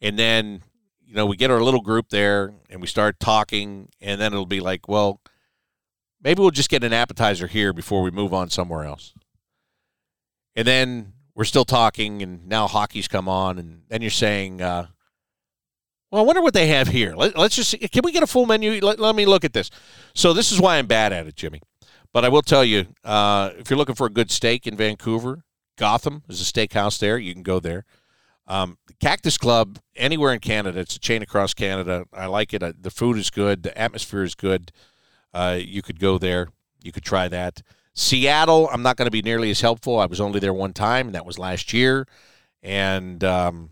And 0.00 0.18
then, 0.18 0.62
you 1.06 1.14
know, 1.14 1.26
we 1.26 1.36
get 1.36 1.50
our 1.50 1.62
little 1.62 1.82
group 1.82 2.08
there, 2.08 2.54
and 2.70 2.80
we 2.80 2.86
start 2.86 3.20
talking, 3.20 3.90
and 4.00 4.18
then 4.18 4.32
it'll 4.32 4.46
be 4.46 4.60
like, 4.60 4.88
well, 4.88 5.20
maybe 6.22 6.40
we'll 6.40 6.52
just 6.52 6.70
get 6.70 6.84
an 6.84 6.94
appetizer 6.94 7.46
here 7.46 7.74
before 7.74 8.00
we 8.00 8.10
move 8.10 8.32
on 8.32 8.48
somewhere 8.48 8.84
else. 8.84 9.12
And 10.56 10.66
then 10.66 11.12
we're 11.34 11.44
still 11.44 11.66
talking, 11.66 12.22
and 12.22 12.48
now 12.48 12.66
hockey's 12.66 13.08
come 13.08 13.28
on, 13.28 13.58
and 13.58 13.82
then 13.90 14.00
you're 14.00 14.10
saying, 14.10 14.62
uh, 14.62 14.86
well, 16.10 16.22
I 16.22 16.24
wonder 16.24 16.40
what 16.40 16.54
they 16.54 16.68
have 16.68 16.88
here. 16.88 17.14
Let, 17.14 17.36
us 17.36 17.56
just 17.56 17.78
can 17.92 18.02
we 18.04 18.12
get 18.12 18.22
a 18.22 18.26
full 18.26 18.46
menu? 18.46 18.80
Let, 18.80 18.98
let 18.98 19.14
me 19.14 19.26
look 19.26 19.44
at 19.44 19.52
this. 19.52 19.68
So 20.14 20.32
this 20.32 20.50
is 20.50 20.60
why 20.60 20.78
I'm 20.78 20.86
bad 20.86 21.12
at 21.12 21.26
it, 21.26 21.36
Jimmy. 21.36 21.60
But 22.14 22.24
I 22.24 22.28
will 22.28 22.42
tell 22.42 22.64
you, 22.64 22.86
uh, 23.02 23.50
if 23.58 23.68
you're 23.68 23.76
looking 23.76 23.96
for 23.96 24.06
a 24.06 24.10
good 24.10 24.30
steak 24.30 24.68
in 24.68 24.76
Vancouver, 24.76 25.42
Gotham 25.76 26.22
is 26.28 26.40
a 26.40 26.44
steakhouse 26.44 26.96
there. 26.96 27.18
You 27.18 27.34
can 27.34 27.42
go 27.42 27.58
there. 27.58 27.84
Um, 28.46 28.78
Cactus 29.00 29.36
Club, 29.36 29.80
anywhere 29.96 30.32
in 30.32 30.38
Canada, 30.38 30.78
it's 30.78 30.94
a 30.94 31.00
chain 31.00 31.22
across 31.22 31.54
Canada. 31.54 32.04
I 32.12 32.26
like 32.26 32.54
it. 32.54 32.82
The 32.84 32.90
food 32.92 33.18
is 33.18 33.30
good. 33.30 33.64
The 33.64 33.76
atmosphere 33.76 34.22
is 34.22 34.36
good. 34.36 34.70
Uh, 35.32 35.58
you 35.60 35.82
could 35.82 35.98
go 35.98 36.16
there. 36.16 36.50
You 36.84 36.92
could 36.92 37.02
try 37.02 37.26
that. 37.26 37.62
Seattle, 37.94 38.68
I'm 38.72 38.82
not 38.82 38.96
going 38.96 39.06
to 39.06 39.10
be 39.10 39.22
nearly 39.22 39.50
as 39.50 39.60
helpful. 39.60 39.98
I 39.98 40.06
was 40.06 40.20
only 40.20 40.38
there 40.38 40.54
one 40.54 40.72
time, 40.72 41.06
and 41.06 41.16
that 41.16 41.26
was 41.26 41.36
last 41.36 41.72
year, 41.72 42.06
and 42.62 43.24
um, 43.24 43.70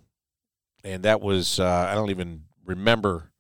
and 0.83 1.05
that 1.05 1.21
was 1.21 1.61
uh, 1.61 1.87
I 1.89 1.95
don't 1.95 2.11
even 2.11 2.43
remember 2.65 3.31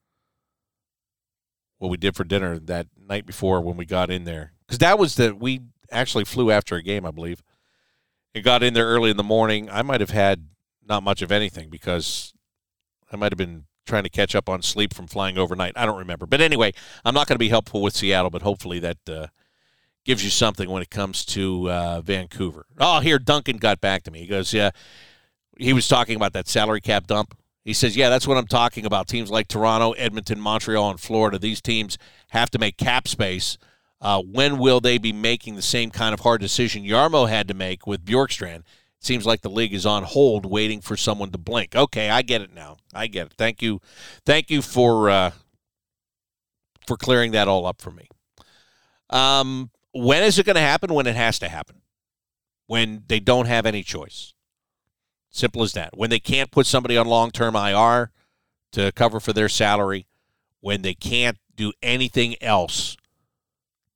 what 1.78 1.88
we 1.88 1.96
did 1.96 2.14
for 2.14 2.22
dinner 2.22 2.60
that 2.60 2.86
night 3.08 3.26
before 3.26 3.60
when 3.60 3.76
we 3.76 3.84
got 3.84 4.08
in 4.08 4.22
there 4.22 4.52
because 4.72 4.78
that 4.78 4.98
was 4.98 5.16
the 5.16 5.34
we 5.34 5.60
actually 5.90 6.24
flew 6.24 6.50
after 6.50 6.76
a 6.76 6.82
game, 6.82 7.04
I 7.04 7.10
believe. 7.10 7.42
It 8.32 8.40
got 8.40 8.62
in 8.62 8.72
there 8.72 8.86
early 8.86 9.10
in 9.10 9.18
the 9.18 9.22
morning. 9.22 9.68
I 9.68 9.82
might 9.82 10.00
have 10.00 10.08
had 10.08 10.46
not 10.88 11.02
much 11.02 11.20
of 11.20 11.30
anything 11.30 11.68
because 11.68 12.32
I 13.12 13.16
might 13.16 13.32
have 13.32 13.36
been 13.36 13.66
trying 13.84 14.04
to 14.04 14.08
catch 14.08 14.34
up 14.34 14.48
on 14.48 14.62
sleep 14.62 14.94
from 14.94 15.08
flying 15.08 15.36
overnight. 15.36 15.74
I 15.76 15.84
don't 15.84 15.98
remember, 15.98 16.24
but 16.24 16.40
anyway, 16.40 16.72
I'm 17.04 17.12
not 17.12 17.26
going 17.26 17.34
to 17.34 17.38
be 17.38 17.50
helpful 17.50 17.82
with 17.82 17.94
Seattle, 17.94 18.30
but 18.30 18.40
hopefully 18.40 18.78
that 18.78 18.96
uh, 19.06 19.26
gives 20.06 20.24
you 20.24 20.30
something 20.30 20.70
when 20.70 20.80
it 20.80 20.88
comes 20.88 21.26
to 21.26 21.70
uh, 21.70 22.00
Vancouver. 22.00 22.64
Oh, 22.78 23.00
here 23.00 23.18
Duncan 23.18 23.58
got 23.58 23.78
back 23.78 24.04
to 24.04 24.10
me. 24.10 24.20
He 24.20 24.26
goes, 24.26 24.54
yeah, 24.54 24.70
he 25.58 25.74
was 25.74 25.86
talking 25.86 26.16
about 26.16 26.32
that 26.32 26.48
salary 26.48 26.80
cap 26.80 27.06
dump. 27.06 27.36
He 27.62 27.74
says, 27.74 27.94
yeah, 27.94 28.08
that's 28.08 28.26
what 28.26 28.38
I'm 28.38 28.46
talking 28.46 28.86
about. 28.86 29.06
Teams 29.06 29.30
like 29.30 29.48
Toronto, 29.48 29.92
Edmonton, 29.92 30.40
Montreal, 30.40 30.88
and 30.88 30.98
Florida. 30.98 31.38
These 31.38 31.60
teams 31.60 31.98
have 32.30 32.50
to 32.52 32.58
make 32.58 32.78
cap 32.78 33.06
space 33.06 33.58
uh, 34.02 34.20
when 34.20 34.58
will 34.58 34.80
they 34.80 34.98
be 34.98 35.12
making 35.12 35.54
the 35.54 35.62
same 35.62 35.90
kind 35.90 36.12
of 36.12 36.20
hard 36.20 36.40
decision 36.40 36.84
Jarmo 36.84 37.28
had 37.28 37.46
to 37.48 37.54
make 37.54 37.86
with 37.86 38.04
Bjorkstrand? 38.04 38.58
It 38.58 38.64
seems 39.06 39.24
like 39.24 39.42
the 39.42 39.48
league 39.48 39.72
is 39.72 39.86
on 39.86 40.02
hold, 40.02 40.44
waiting 40.44 40.80
for 40.80 40.96
someone 40.96 41.30
to 41.30 41.38
blink. 41.38 41.76
Okay, 41.76 42.10
I 42.10 42.22
get 42.22 42.40
it 42.40 42.52
now. 42.52 42.78
I 42.92 43.06
get 43.06 43.28
it. 43.28 43.34
Thank 43.38 43.62
you, 43.62 43.80
thank 44.26 44.50
you 44.50 44.60
for 44.60 45.08
uh, 45.08 45.30
for 46.84 46.96
clearing 46.96 47.30
that 47.30 47.46
all 47.46 47.64
up 47.64 47.80
for 47.80 47.92
me. 47.92 48.08
Um, 49.08 49.70
when 49.92 50.24
is 50.24 50.36
it 50.36 50.46
going 50.46 50.56
to 50.56 50.62
happen? 50.62 50.92
When 50.92 51.06
it 51.06 51.14
has 51.14 51.38
to 51.38 51.48
happen. 51.48 51.76
When 52.66 53.04
they 53.06 53.20
don't 53.20 53.46
have 53.46 53.66
any 53.66 53.84
choice. 53.84 54.34
Simple 55.30 55.62
as 55.62 55.74
that. 55.74 55.96
When 55.96 56.10
they 56.10 56.18
can't 56.18 56.50
put 56.50 56.66
somebody 56.66 56.96
on 56.96 57.06
long 57.06 57.30
term 57.30 57.54
IR 57.54 58.10
to 58.72 58.90
cover 58.92 59.20
for 59.20 59.32
their 59.32 59.48
salary, 59.48 60.06
when 60.60 60.82
they 60.82 60.94
can't 60.94 61.38
do 61.54 61.72
anything 61.82 62.34
else, 62.42 62.96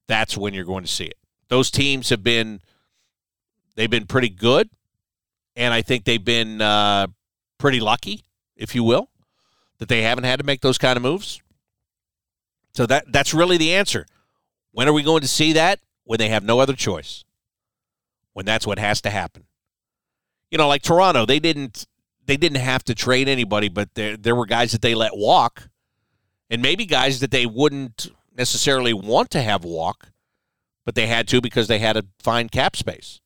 that's 0.09 0.37
when 0.37 0.55
you're 0.55 0.65
going 0.65 0.85
to 0.85 0.91
see 0.91 1.07
it. 1.07 1.19
Those 1.49 1.71
teams 1.71 2.09
have 2.11 2.23
been 2.23 2.61
they've 3.75 3.91
been 3.91 4.07
pretty 4.07 4.29
good, 4.29 4.69
and 5.55 5.73
I 5.73 5.83
think 5.83 6.05
they've 6.05 6.25
been 6.25 6.61
uh, 6.61 7.09
pretty 7.59 7.81
lucky, 7.81 8.25
if 8.57 8.75
you 8.75 8.83
will, 8.83 9.09
that 9.79 9.89
they 9.89 10.03
haven't 10.03 10.25
had 10.25 10.39
to 10.39 10.45
make 10.45 10.61
those 10.61 10.79
kind 10.79 10.97
of 10.97 11.03
moves. 11.03 11.41
So 12.75 12.87
that 12.87 13.11
that's 13.13 13.33
really 13.33 13.57
the 13.57 13.75
answer. 13.75 14.07
When 14.73 14.89
are 14.89 14.93
we 14.93 15.03
going 15.03 15.23
to 15.23 15.29
see 15.29 15.53
that? 15.55 15.81
When 16.05 16.19
they 16.19 16.29
have 16.29 16.45
no 16.45 16.61
other 16.61 16.75
choice. 16.75 17.25
When 18.33 18.47
that's 18.47 18.67
what 18.67 18.79
has 18.79 19.01
to 19.01 19.11
happen 19.11 19.47
you 20.51 20.59
know, 20.59 20.69
like 20.69 20.83
Toronto, 20.83 21.27
they 21.27 21.39
didn't 21.39 21.87
they 22.27 22.37
didn't 22.37 22.61
have 22.61 22.83
to 22.85 22.95
trade 22.95 23.29
anybody, 23.29 23.69
but 23.69 23.95
there 23.95 24.17
there 24.17 24.35
were 24.35 24.47
guys 24.47 24.73
that 24.73 24.83
they 24.83 24.95
let 24.95 25.17
walk, 25.17 25.69
and 26.51 26.63
maybe 26.63 26.87
guys 26.87 27.21
that 27.21 27.31
they 27.31 27.47
wouldn't 27.47 28.09
necessarily 28.37 28.93
want 28.93 29.30
to 29.30 29.43
have 29.43 29.64
walk, 29.64 30.11
but 30.84 30.95
they 30.95 31.07
had 31.07 31.26
to 31.28 31.41
because 31.41 31.68
they 31.68 31.78
had 31.78 31.95
to 31.95 32.07
find 32.20 32.51
cap 32.51 32.76
space. 32.76 33.20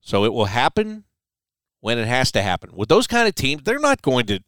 So 0.00 0.24
it 0.24 0.32
will 0.32 0.46
happen 0.46 1.04
when 1.80 1.98
it 1.98 2.06
has 2.06 2.32
to 2.32 2.42
happen. 2.42 2.70
With 2.74 2.88
those 2.88 3.06
kind 3.06 3.28
of 3.28 3.34
teams, 3.34 3.62
they're 3.62 3.78
not 3.78 4.02
going 4.02 4.26
to. 4.26 4.40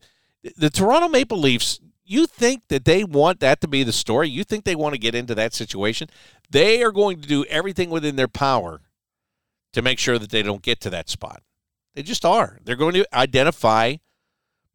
The 0.56 0.70
Toronto 0.70 1.08
Maple 1.08 1.38
Leafs, 1.38 1.80
you 2.04 2.26
think 2.26 2.68
that 2.68 2.84
they 2.84 3.04
want 3.04 3.40
that 3.40 3.60
to 3.62 3.68
be 3.68 3.82
the 3.82 3.92
story? 3.92 4.28
You 4.28 4.44
think 4.44 4.64
they 4.64 4.76
want 4.76 4.94
to 4.94 4.98
get 5.00 5.14
into 5.14 5.34
that 5.34 5.54
situation? 5.54 6.08
They 6.50 6.82
are 6.82 6.92
going 6.92 7.20
to 7.20 7.28
do 7.28 7.44
everything 7.46 7.90
within 7.90 8.16
their 8.16 8.28
power 8.28 8.80
to 9.72 9.82
make 9.82 9.98
sure 9.98 10.18
that 10.18 10.30
they 10.30 10.42
don't 10.42 10.62
get 10.62 10.80
to 10.80 10.90
that 10.90 11.08
spot. 11.08 11.42
They 11.94 12.02
just 12.02 12.24
are. 12.24 12.58
They're 12.64 12.76
going 12.76 12.94
to 12.94 13.06
identify 13.12 13.96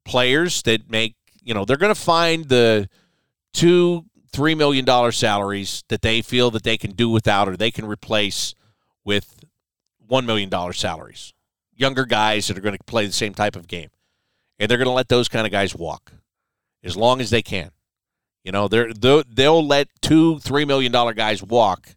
players 0.03 0.61
that 0.63 0.89
make, 0.89 1.15
you 1.41 1.53
know, 1.53 1.65
they're 1.65 1.77
going 1.77 1.93
to 1.93 1.99
find 1.99 2.49
the 2.49 2.89
two, 3.53 4.05
$3 4.33 4.57
million 4.57 5.11
salaries 5.11 5.83
that 5.89 6.01
they 6.01 6.21
feel 6.21 6.51
that 6.51 6.63
they 6.63 6.77
can 6.77 6.91
do 6.91 7.09
without 7.09 7.47
or 7.47 7.57
they 7.57 7.71
can 7.71 7.85
replace 7.85 8.55
with 9.03 9.43
$1 10.09 10.25
million 10.25 10.49
salaries. 10.73 11.33
Younger 11.75 12.05
guys 12.05 12.47
that 12.47 12.57
are 12.57 12.61
going 12.61 12.77
to 12.77 12.83
play 12.85 13.05
the 13.05 13.11
same 13.11 13.33
type 13.33 13.55
of 13.55 13.67
game. 13.67 13.89
And 14.59 14.69
they're 14.69 14.77
going 14.77 14.87
to 14.87 14.91
let 14.91 15.09
those 15.09 15.27
kind 15.27 15.45
of 15.45 15.51
guys 15.51 15.75
walk 15.75 16.13
as 16.83 16.95
long 16.95 17.19
as 17.19 17.29
they 17.29 17.41
can. 17.41 17.71
You 18.43 18.51
know, 18.51 18.67
they're, 18.67 18.93
they'll 18.93 19.65
let 19.65 19.87
two, 20.01 20.35
$3 20.35 20.67
million 20.67 20.91
guys 20.91 21.43
walk 21.43 21.95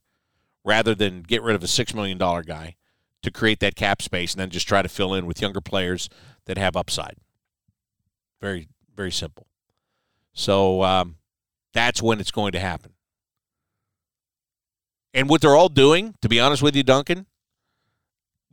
rather 0.65 0.95
than 0.95 1.23
get 1.23 1.43
rid 1.43 1.57
of 1.57 1.63
a 1.63 1.67
$6 1.67 1.95
million 1.95 2.19
guy 2.19 2.77
to 3.23 3.31
create 3.31 3.61
that 3.61 3.77
cap 3.77 4.03
space 4.03 4.33
and 4.35 4.41
then 4.41 4.51
just 4.51 4.69
try 4.69 4.83
to 4.83 4.89
fill 4.89 5.15
in 5.15 5.27
with 5.27 5.41
younger 5.41 5.61
players 5.61 6.09
that 6.47 6.59
have 6.59 6.77
upside. 6.77 7.17
Very, 8.41 8.69
very 8.95 9.13
simple. 9.13 9.47
So 10.33 10.83
um, 10.83 11.17
that's 11.75 12.03
when 12.03 12.20
it's 12.20 12.31
going 12.31 12.53
to 12.53 12.61
happen. 12.61 12.93
And 15.12 15.29
what 15.29 15.41
they're 15.41 15.55
all 15.55 15.68
doing, 15.68 16.14
to 16.22 16.29
be 16.29 16.41
honest 16.41 16.62
with 16.62 16.75
you, 16.75 16.83
Duncan, 16.83 17.27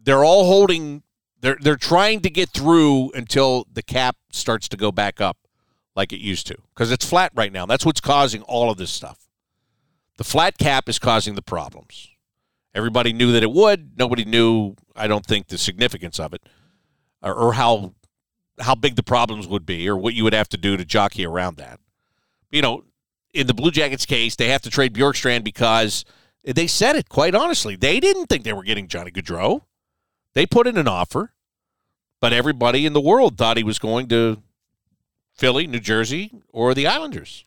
they're 0.03 0.23
all 0.23 0.45
holding. 0.45 1.03
They're 1.39 1.57
they're 1.59 1.75
trying 1.75 2.19
to 2.21 2.29
get 2.29 2.49
through 2.49 3.11
until 3.13 3.65
the 3.71 3.81
cap 3.81 4.17
starts 4.31 4.67
to 4.69 4.77
go 4.77 4.91
back 4.91 5.21
up, 5.21 5.37
like 5.95 6.13
it 6.13 6.19
used 6.19 6.45
to, 6.47 6.57
because 6.73 6.91
it's 6.91 7.05
flat 7.05 7.31
right 7.33 7.51
now. 7.51 7.65
That's 7.65 7.85
what's 7.85 8.01
causing 8.01 8.41
all 8.43 8.69
of 8.69 8.77
this 8.77 8.91
stuff. 8.91 9.27
The 10.17 10.23
flat 10.23 10.57
cap 10.59 10.87
is 10.87 10.99
causing 10.99 11.33
the 11.33 11.41
problems. 11.41 12.09
Everybody 12.75 13.11
knew 13.11 13.31
that 13.31 13.43
it 13.43 13.51
would. 13.51 13.97
Nobody 13.97 14.23
knew, 14.23 14.75
I 14.95 15.07
don't 15.07 15.25
think, 15.25 15.47
the 15.47 15.57
significance 15.57 16.19
of 16.19 16.33
it 16.33 16.43
or, 17.21 17.33
or 17.33 17.53
how 17.53 17.93
how 18.59 18.75
big 18.75 18.95
the 18.95 19.03
problems 19.03 19.47
would 19.47 19.65
be 19.65 19.89
or 19.89 19.97
what 19.97 20.13
you 20.13 20.23
would 20.23 20.33
have 20.33 20.49
to 20.49 20.57
do 20.57 20.77
to 20.77 20.85
jockey 20.85 21.25
around 21.25 21.57
that. 21.57 21.79
You 22.51 22.61
know, 22.61 22.83
in 23.33 23.47
the 23.47 23.53
Blue 23.53 23.71
Jackets 23.71 24.05
case, 24.05 24.35
they 24.35 24.49
have 24.49 24.61
to 24.63 24.69
trade 24.69 24.93
Bjorkstrand 24.93 25.43
because 25.43 26.05
they 26.43 26.67
said 26.67 26.95
it 26.95 27.09
quite 27.09 27.35
honestly. 27.35 27.75
They 27.75 27.99
didn't 27.99 28.27
think 28.27 28.43
they 28.43 28.53
were 28.53 28.63
getting 28.63 28.87
Johnny 28.87 29.11
Gaudreau. 29.11 29.61
They 30.33 30.45
put 30.45 30.67
in 30.67 30.77
an 30.77 30.87
offer, 30.87 31.33
but 32.19 32.33
everybody 32.33 32.85
in 32.85 32.93
the 32.93 33.01
world 33.01 33.37
thought 33.37 33.57
he 33.57 33.63
was 33.63 33.79
going 33.79 34.07
to 34.09 34.41
Philly, 35.33 35.67
New 35.67 35.79
Jersey, 35.79 36.31
or 36.49 36.73
the 36.73 36.87
Islanders. 36.87 37.45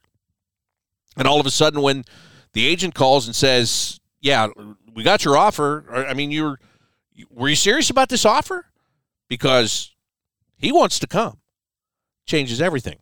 And 1.17 1.29
all 1.29 1.41
of 1.41 1.47
a 1.47 1.51
sudden, 1.51 1.81
when 1.81 2.05
the 2.53 2.67
agent 2.67 2.95
calls 2.95 3.27
and 3.27 3.37
says, 3.37 4.01
Yeah, 4.21 4.49
we 4.95 5.03
got 5.03 5.25
your 5.25 5.37
offer. 5.37 6.07
I 6.09 6.15
mean, 6.15 6.31
you're 6.31 6.59
were 7.31 7.49
you 7.49 7.57
serious 7.57 7.91
about 7.91 8.09
this 8.09 8.25
offer? 8.25 8.67
Because 9.29 9.95
he 10.57 10.73
wants 10.73 10.99
to 11.01 11.07
come. 11.07 11.39
Changes 12.27 12.61
everything, 12.61 12.99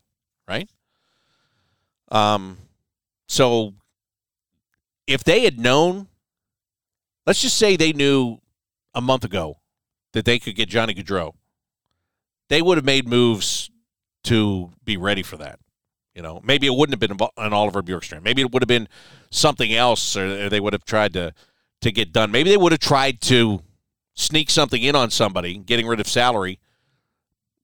right? 0.48 0.68
Um, 2.10 2.58
so 3.32 3.72
if 5.06 5.24
they 5.24 5.44
had 5.44 5.58
known, 5.58 6.08
let's 7.26 7.40
just 7.40 7.56
say 7.56 7.76
they 7.76 7.94
knew 7.94 8.42
a 8.92 9.00
month 9.00 9.24
ago 9.24 9.56
that 10.12 10.26
they 10.26 10.38
could 10.38 10.54
get 10.54 10.68
Johnny 10.68 10.92
Gaudreau, 10.92 11.32
they 12.50 12.60
would 12.60 12.76
have 12.76 12.84
made 12.84 13.08
moves 13.08 13.70
to 14.24 14.72
be 14.84 14.98
ready 14.98 15.22
for 15.22 15.38
that. 15.38 15.58
You 16.14 16.20
know, 16.20 16.42
maybe 16.44 16.66
it 16.66 16.74
wouldn't 16.74 16.92
have 16.92 17.00
been 17.00 17.26
an 17.38 17.54
Oliver 17.54 17.82
Bjorkstrand. 17.82 18.22
Maybe 18.22 18.42
it 18.42 18.52
would 18.52 18.62
have 18.62 18.68
been 18.68 18.86
something 19.30 19.72
else, 19.72 20.14
or 20.14 20.50
they 20.50 20.60
would 20.60 20.74
have 20.74 20.84
tried 20.84 21.14
to 21.14 21.32
to 21.80 21.90
get 21.90 22.12
done. 22.12 22.30
Maybe 22.30 22.50
they 22.50 22.58
would 22.58 22.72
have 22.72 22.82
tried 22.82 23.22
to 23.22 23.62
sneak 24.12 24.50
something 24.50 24.82
in 24.82 24.94
on 24.94 25.10
somebody, 25.10 25.56
getting 25.56 25.86
rid 25.86 26.00
of 26.00 26.06
salary, 26.06 26.60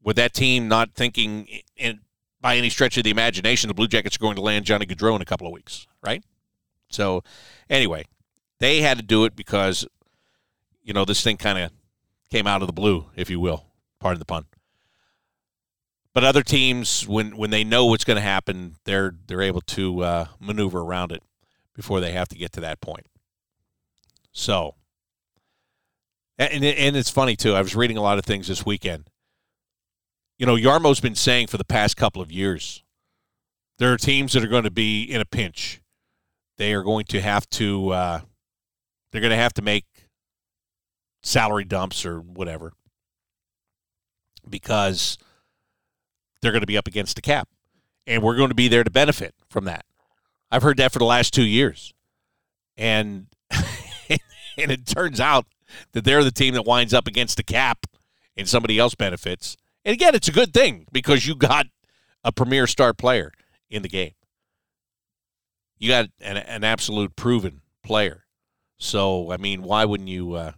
with 0.03 0.17
that 0.17 0.33
team 0.33 0.67
not 0.67 0.95
thinking 0.95 1.47
in, 1.77 2.01
by 2.41 2.57
any 2.57 2.71
stretch 2.71 2.97
of 2.97 3.05
the 3.05 3.11
imagination 3.11 3.69
the 3.69 3.75
Blue 3.75 3.89
Jackets 3.89 4.17
are 4.17 4.21
going 4.21 4.37
to 4.37 4.43
land 4.43 4.65
Johnny 4.65 4.87
Gaudreau 4.87 5.17
in 5.17 5.23
a 5.23 5.27
couple 5.27 5.47
of 5.47 5.53
weeks, 5.53 5.87
right? 6.03 6.23
So, 6.91 7.23
anyway, 7.69 8.05
they 8.61 8.81
had 8.81 8.99
to 8.99 9.05
do 9.05 9.25
it 9.25 9.37
because, 9.37 9.87
you 10.83 10.93
know, 10.93 11.05
this 11.05 11.23
thing 11.23 11.37
kind 11.37 11.59
of 11.59 11.71
came 12.31 12.47
out 12.47 12.63
of 12.63 12.67
the 12.67 12.73
blue, 12.73 13.07
if 13.17 13.31
you 13.31 13.41
will. 13.41 13.65
Pardon 14.01 14.19
the 14.19 14.25
pun. 14.25 14.47
But 16.15 16.25
other 16.25 16.43
teams, 16.43 17.07
when 17.07 17.37
when 17.37 17.51
they 17.51 17.65
know 17.65 17.87
what's 17.87 18.05
going 18.05 18.17
to 18.17 18.23
happen, 18.23 18.77
they're 18.85 19.15
they're 19.27 19.43
able 19.43 19.61
to 19.63 20.03
uh, 20.03 20.27
maneuver 20.41 20.81
around 20.81 21.13
it 21.13 21.23
before 21.75 22.01
they 22.01 22.13
have 22.13 22.29
to 22.29 22.37
get 22.37 22.53
to 22.53 22.61
that 22.61 22.81
point. 22.81 23.07
So, 24.33 24.75
and 26.39 26.65
and 26.65 26.97
it's 26.97 27.11
funny 27.11 27.37
too. 27.37 27.55
I 27.55 27.63
was 27.63 27.77
reading 27.77 27.97
a 27.97 28.03
lot 28.03 28.19
of 28.19 28.25
things 28.25 28.49
this 28.49 28.65
weekend. 28.65 29.09
You 30.39 30.47
know, 30.47 30.57
Jarmo's 30.57 31.01
been 31.01 31.17
saying 31.17 31.49
for 31.49 31.57
the 31.57 31.65
past 31.65 31.97
couple 31.97 32.23
of 32.23 32.31
years, 32.31 32.85
there 33.79 33.93
are 33.93 33.97
teams 33.97 34.33
that 34.33 34.45
are 34.45 34.49
going 34.49 34.65
to 34.65 34.71
be 34.71 35.03
in 35.03 35.21
a 35.21 35.25
pinch. 35.25 35.81
They 36.59 36.73
are 36.73 36.83
going 36.83 37.07
to 37.07 37.21
have 37.21 37.49
to. 37.51 37.91
Uh, 37.91 38.21
they're 39.11 39.21
going 39.21 39.31
to 39.31 39.37
have 39.37 39.55
to 39.55 39.63
make 39.63 39.85
salary 41.23 41.65
dumps 41.65 42.07
or 42.07 42.21
whatever 42.21 42.73
because 44.49 45.19
they're 46.41 46.53
going 46.53 46.63
to 46.63 46.67
be 46.67 46.79
up 46.79 46.87
against 46.87 47.17
the 47.17 47.23
cap, 47.23 47.49
and 48.07 48.23
we're 48.23 48.37
going 48.37 48.49
to 48.49 48.55
be 48.55 48.69
there 48.69 48.85
to 48.85 48.91
benefit 48.91 49.35
from 49.49 49.65
that. 49.65 49.85
I've 50.51 50.63
heard 50.63 50.77
that 50.79 50.93
for 50.93 50.99
the 50.99 51.05
last 51.05 51.35
two 51.35 51.45
years, 51.45 51.93
and 52.77 53.27
and 53.51 54.71
it 54.71 54.87
turns 54.87 55.21
out 55.21 55.47
that 55.93 56.05
they're 56.05 56.25
the 56.25 56.31
team 56.31 56.55
that 56.55 56.65
winds 56.65 56.95
up 56.95 57.07
against 57.09 57.37
the 57.37 57.43
cap 57.43 57.87
and 58.37 58.49
somebody 58.49 58.79
else 58.79 58.95
benefits. 58.95 59.57
And 59.89 59.95
again, 59.95 60.15
it's 60.15 60.29
a 60.29 60.33
good 60.33 60.53
thing 60.53 60.85
because 60.93 61.27
you 61.27 61.35
got 61.35 61.67
a 62.23 62.31
premier 62.31 62.67
star 62.67 62.93
player 62.93 63.33
in 63.71 63.81
the 63.81 63.89
game. 63.89 64.13
You 65.79 65.89
got 65.89 66.11
an, 66.21 66.37
an 66.37 66.63
absolute 66.63 67.17
proven 67.17 67.63
player. 67.83 68.27
So, 68.77 69.33
I 69.33 69.39
mean, 69.39 69.63
why 69.63 69.87
wouldn't 69.87 70.11
you? 70.11 70.35
Uh, 70.35 70.53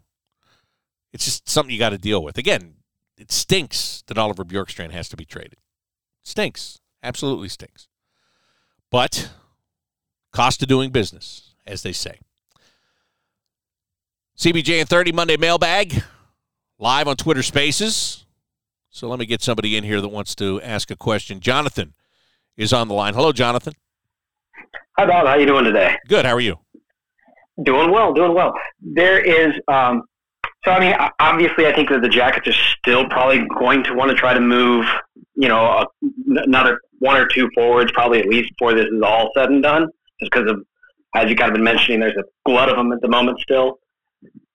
it's 1.12 1.26
just 1.26 1.48
something 1.48 1.72
you 1.72 1.78
got 1.78 1.90
to 1.90 1.98
deal 1.98 2.24
with. 2.24 2.38
Again, 2.38 2.74
it 3.16 3.30
stinks 3.30 4.02
that 4.08 4.18
Oliver 4.18 4.44
Bjorkstrand 4.44 4.90
has 4.90 5.08
to 5.10 5.16
be 5.16 5.24
traded. 5.24 5.58
Stinks. 6.24 6.80
Absolutely 7.00 7.48
stinks. 7.48 7.86
But 8.90 9.30
cost 10.32 10.60
of 10.60 10.68
doing 10.68 10.90
business, 10.90 11.54
as 11.64 11.82
they 11.84 11.92
say. 11.92 12.18
CBJ 14.36 14.80
in 14.80 14.86
30 14.88 15.12
Monday 15.12 15.36
mailbag 15.36 16.02
live 16.80 17.06
on 17.06 17.14
Twitter 17.14 17.44
Spaces. 17.44 18.26
So 18.90 19.08
let 19.08 19.20
me 19.20 19.26
get 19.26 19.40
somebody 19.40 19.76
in 19.76 19.84
here 19.84 20.00
that 20.00 20.08
wants 20.08 20.34
to 20.36 20.60
ask 20.62 20.90
a 20.90 20.96
question. 20.96 21.38
Jonathan 21.40 21.94
is 22.56 22.72
on 22.72 22.88
the 22.88 22.94
line. 22.94 23.14
Hello, 23.14 23.30
Jonathan. 23.32 23.74
Hi, 24.98 25.06
Bob. 25.06 25.26
How 25.26 25.36
you 25.36 25.46
doing 25.46 25.64
today? 25.64 25.96
Good. 26.08 26.26
How 26.26 26.34
are 26.34 26.40
you? 26.40 26.56
Doing 27.62 27.92
well. 27.92 28.12
Doing 28.12 28.34
well. 28.34 28.52
There 28.80 29.20
is. 29.20 29.54
Um, 29.68 30.02
so 30.64 30.72
I 30.72 30.80
mean, 30.80 30.94
obviously, 31.20 31.66
I 31.66 31.74
think 31.74 31.88
that 31.90 32.02
the 32.02 32.08
Jackets 32.08 32.48
are 32.48 32.60
still 32.78 33.08
probably 33.08 33.46
going 33.58 33.84
to 33.84 33.94
want 33.94 34.10
to 34.10 34.16
try 34.16 34.34
to 34.34 34.40
move. 34.40 34.84
You 35.36 35.48
know, 35.48 35.64
a, 35.64 35.86
another 36.28 36.80
one 36.98 37.16
or 37.16 37.26
two 37.26 37.48
forwards, 37.54 37.92
probably 37.92 38.18
at 38.18 38.26
least 38.26 38.50
before 38.58 38.74
this 38.74 38.86
is 38.86 39.02
all 39.02 39.30
said 39.36 39.50
and 39.50 39.62
done, 39.62 39.86
just 40.20 40.32
because 40.32 40.50
of 40.50 40.64
as 41.14 41.30
you 41.30 41.36
kind 41.36 41.50
of 41.50 41.54
been 41.54 41.64
mentioning, 41.64 42.00
there's 42.00 42.16
a 42.16 42.24
glut 42.44 42.68
of 42.68 42.76
them 42.76 42.92
at 42.92 43.00
the 43.00 43.08
moment 43.08 43.40
still. 43.40 43.79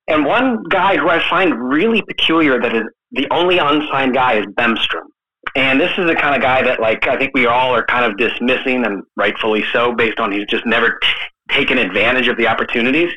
And 0.08 0.24
one 0.24 0.62
guy 0.64 0.96
who 0.96 1.08
I 1.08 1.20
find 1.28 1.58
really 1.58 2.02
peculiar 2.02 2.60
that 2.60 2.74
is 2.74 2.84
the 3.12 3.26
only 3.30 3.58
unsigned 3.58 4.14
guy 4.14 4.34
is 4.34 4.46
Bemstrom. 4.46 5.06
And 5.54 5.80
this 5.80 5.90
is 5.96 6.06
the 6.06 6.14
kind 6.14 6.34
of 6.34 6.42
guy 6.42 6.62
that, 6.62 6.80
like, 6.80 7.06
I 7.08 7.16
think 7.16 7.32
we 7.34 7.46
all 7.46 7.74
are 7.74 7.84
kind 7.86 8.04
of 8.04 8.18
dismissing, 8.18 8.84
and 8.84 9.02
rightfully 9.16 9.64
so, 9.72 9.92
based 9.94 10.18
on 10.18 10.32
he's 10.32 10.46
just 10.46 10.66
never 10.66 10.98
t- 11.02 11.08
taken 11.50 11.78
advantage 11.78 12.28
of 12.28 12.36
the 12.36 12.46
opportunities. 12.46 13.12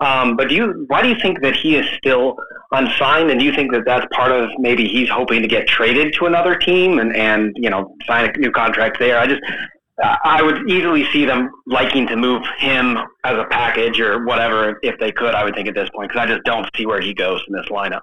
Um, 0.00 0.36
but 0.36 0.48
do 0.48 0.54
you, 0.54 0.84
why 0.88 1.02
do 1.02 1.08
you 1.08 1.16
think 1.20 1.42
that 1.42 1.54
he 1.54 1.76
is 1.76 1.86
still 1.98 2.36
unsigned? 2.72 3.30
And 3.30 3.38
do 3.38 3.44
you 3.44 3.52
think 3.52 3.72
that 3.72 3.82
that's 3.84 4.06
part 4.12 4.32
of 4.32 4.50
maybe 4.58 4.88
he's 4.88 5.08
hoping 5.10 5.42
to 5.42 5.48
get 5.48 5.68
traded 5.68 6.14
to 6.14 6.26
another 6.26 6.56
team 6.56 6.98
and, 6.98 7.14
and 7.14 7.54
you 7.56 7.68
know 7.68 7.94
sign 8.06 8.30
a 8.30 8.38
new 8.38 8.50
contract 8.50 8.98
there? 8.98 9.18
I 9.18 9.26
just 9.26 9.42
I 10.02 10.42
would 10.42 10.70
easily 10.70 11.04
see 11.12 11.24
them 11.24 11.50
liking 11.66 12.06
to 12.06 12.16
move 12.16 12.42
him 12.58 12.96
as 13.24 13.36
a 13.36 13.44
package 13.50 14.00
or 14.00 14.24
whatever 14.24 14.78
if 14.82 14.98
they 14.98 15.12
could. 15.12 15.34
I 15.34 15.44
would 15.44 15.54
think 15.54 15.68
at 15.68 15.74
this 15.74 15.90
point 15.90 16.10
because 16.10 16.22
I 16.22 16.26
just 16.26 16.44
don't 16.44 16.68
see 16.76 16.86
where 16.86 17.00
he 17.00 17.12
goes 17.12 17.42
in 17.48 17.54
this 17.54 17.66
lineup. 17.66 18.00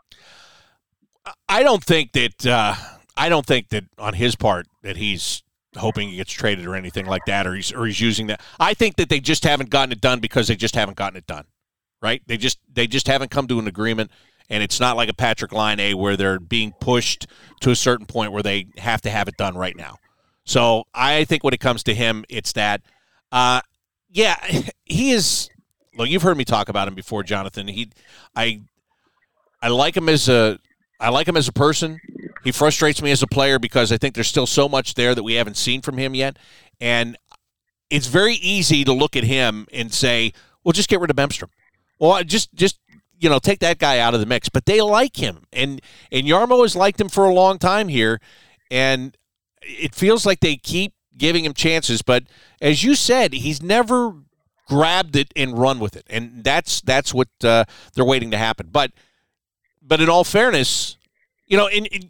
I 1.50 1.64
don't 1.64 1.84
think 1.84 2.12
that 2.14 2.46
uh, 2.46 2.76
I 3.16 3.30
don't 3.30 3.46
think 3.46 3.70
that 3.70 3.86
on 3.98 4.14
his 4.14 4.36
part 4.36 4.68
that 4.84 4.98
he's 4.98 5.44
hoping 5.76 6.10
he 6.10 6.18
gets 6.18 6.32
traded 6.32 6.66
or 6.66 6.76
anything 6.76 7.06
like 7.06 7.26
that, 7.26 7.48
or 7.48 7.56
he's 7.56 7.72
or 7.74 7.86
he's 7.86 8.00
using 8.00 8.28
that. 8.28 8.42
I 8.60 8.74
think 8.74 8.98
that 8.98 9.10
they 9.10 9.20
just 9.20 9.44
haven't 9.44 9.70
gotten 9.70 9.92
it 9.92 10.02
done 10.02 10.20
because 10.20 10.48
they 10.48 10.56
just 10.56 10.76
haven't 10.76 10.98
gotten 10.98 11.18
it 11.18 11.28
done. 11.28 11.46
Right? 12.02 12.22
They 12.28 12.38
just 12.38 12.60
they 12.72 12.88
just 12.88 13.08
haven't 13.08 13.32
come 13.32 13.48
to 13.48 13.60
an 13.60 13.68
agreement, 13.68 14.12
and 14.50 14.62
it's 14.62 14.80
not 14.80 14.98
like 14.98 15.10
a 15.10 15.14
Patrik 15.14 15.52
Laine 15.52 15.98
where 15.98 16.16
they're 16.16 16.40
being 16.40 16.74
pushed 16.80 17.28
to 17.62 17.72
a 17.72 17.76
certain 17.76 18.06
point 18.06 18.32
where 18.32 18.44
they 18.44 18.68
have 18.78 19.02
to 19.02 19.10
have 19.10 19.28
it 19.28 19.36
done 19.38 19.58
right 19.58 19.76
now. 19.76 19.96
So 20.48 20.86
I 20.94 21.26
think 21.26 21.44
when 21.44 21.54
it 21.54 21.60
comes 21.60 21.84
to 21.84 21.94
him, 21.94 22.24
it's 22.30 22.54
that. 22.54 22.82
Uh, 23.32 23.62
yeah, 24.10 24.38
he 24.86 25.12
is. 25.12 25.50
Look, 25.96 26.10
you've 26.10 26.22
heard 26.24 26.38
me 26.38 26.46
talk 26.46 26.70
about 26.70 26.88
him 26.88 26.96
before, 26.96 27.22
Jonathan. 27.24 27.68
He, 27.68 27.90
I, 28.36 28.62
I 29.62 29.68
like 29.68 29.98
him 29.98 30.08
as 30.10 30.30
a, 30.30 30.58
I 31.00 31.10
like 31.10 31.28
him 31.28 31.36
as 31.36 31.48
a 31.48 31.54
person. 31.54 32.00
He 32.44 32.52
frustrates 32.52 33.02
me 33.02 33.12
as 33.12 33.22
a 33.22 33.28
player 33.28 33.60
because 33.60 33.92
I 33.92 33.98
think 33.98 34.16
there's 34.16 34.28
still 34.28 34.48
so 34.48 34.70
much 34.70 34.94
there 34.94 35.14
that 35.14 35.24
we 35.24 35.34
haven't 35.34 35.58
seen 35.58 35.82
from 35.82 35.98
him 35.98 36.16
yet, 36.16 36.38
and 36.80 37.18
it's 37.90 38.08
very 38.08 38.36
easy 38.36 38.86
to 38.86 38.94
look 38.94 39.16
at 39.18 39.26
him 39.26 39.68
and 39.74 39.94
say, 39.94 40.32
"Well, 40.64 40.72
just 40.72 40.88
get 40.88 41.02
rid 41.02 41.10
of 41.10 41.16
Bemstrom." 41.18 41.50
Well, 42.00 42.24
just 42.24 42.54
just 42.54 42.80
you 43.20 43.30
know 43.30 43.40
take 43.40 43.60
that 43.60 43.80
guy 43.80 44.00
out 44.00 44.14
of 44.14 44.22
the 44.22 44.26
mix. 44.26 44.48
But 44.50 44.66
they 44.66 44.80
like 44.82 45.18
him, 45.18 45.44
and 45.52 45.82
and 46.12 46.26
Jarmo 46.26 46.62
has 46.62 46.76
liked 46.76 47.02
him 47.02 47.10
for 47.10 47.26
a 47.26 47.34
long 47.34 47.58
time 47.58 47.90
here, 47.90 48.22
and 48.72 49.18
it 49.68 49.94
feels 49.94 50.26
like 50.26 50.40
they 50.40 50.56
keep 50.56 50.94
giving 51.18 51.44
him 51.46 51.54
chances, 51.54 52.02
but 52.02 52.24
as 52.62 52.84
you 52.84 52.96
said, 52.96 53.34
he's 53.34 53.62
never 53.62 54.14
grabbed 54.68 55.16
it 55.16 55.32
and 55.36 55.58
run 55.58 55.80
with 55.80 55.96
it, 55.96 56.06
and 56.10 56.44
that's 56.44 56.82
that's 56.82 57.14
what 57.14 57.30
uh, 57.44 57.66
they're 57.94 58.06
waiting 58.06 58.32
to 58.32 58.38
happen. 58.38 58.70
But 58.72 58.92
but 59.82 60.02
in 60.02 60.10
all 60.10 60.24
fairness, 60.24 60.98
you 61.46 61.58
know, 61.58 61.68
in, 61.68 61.86
in 61.88 62.10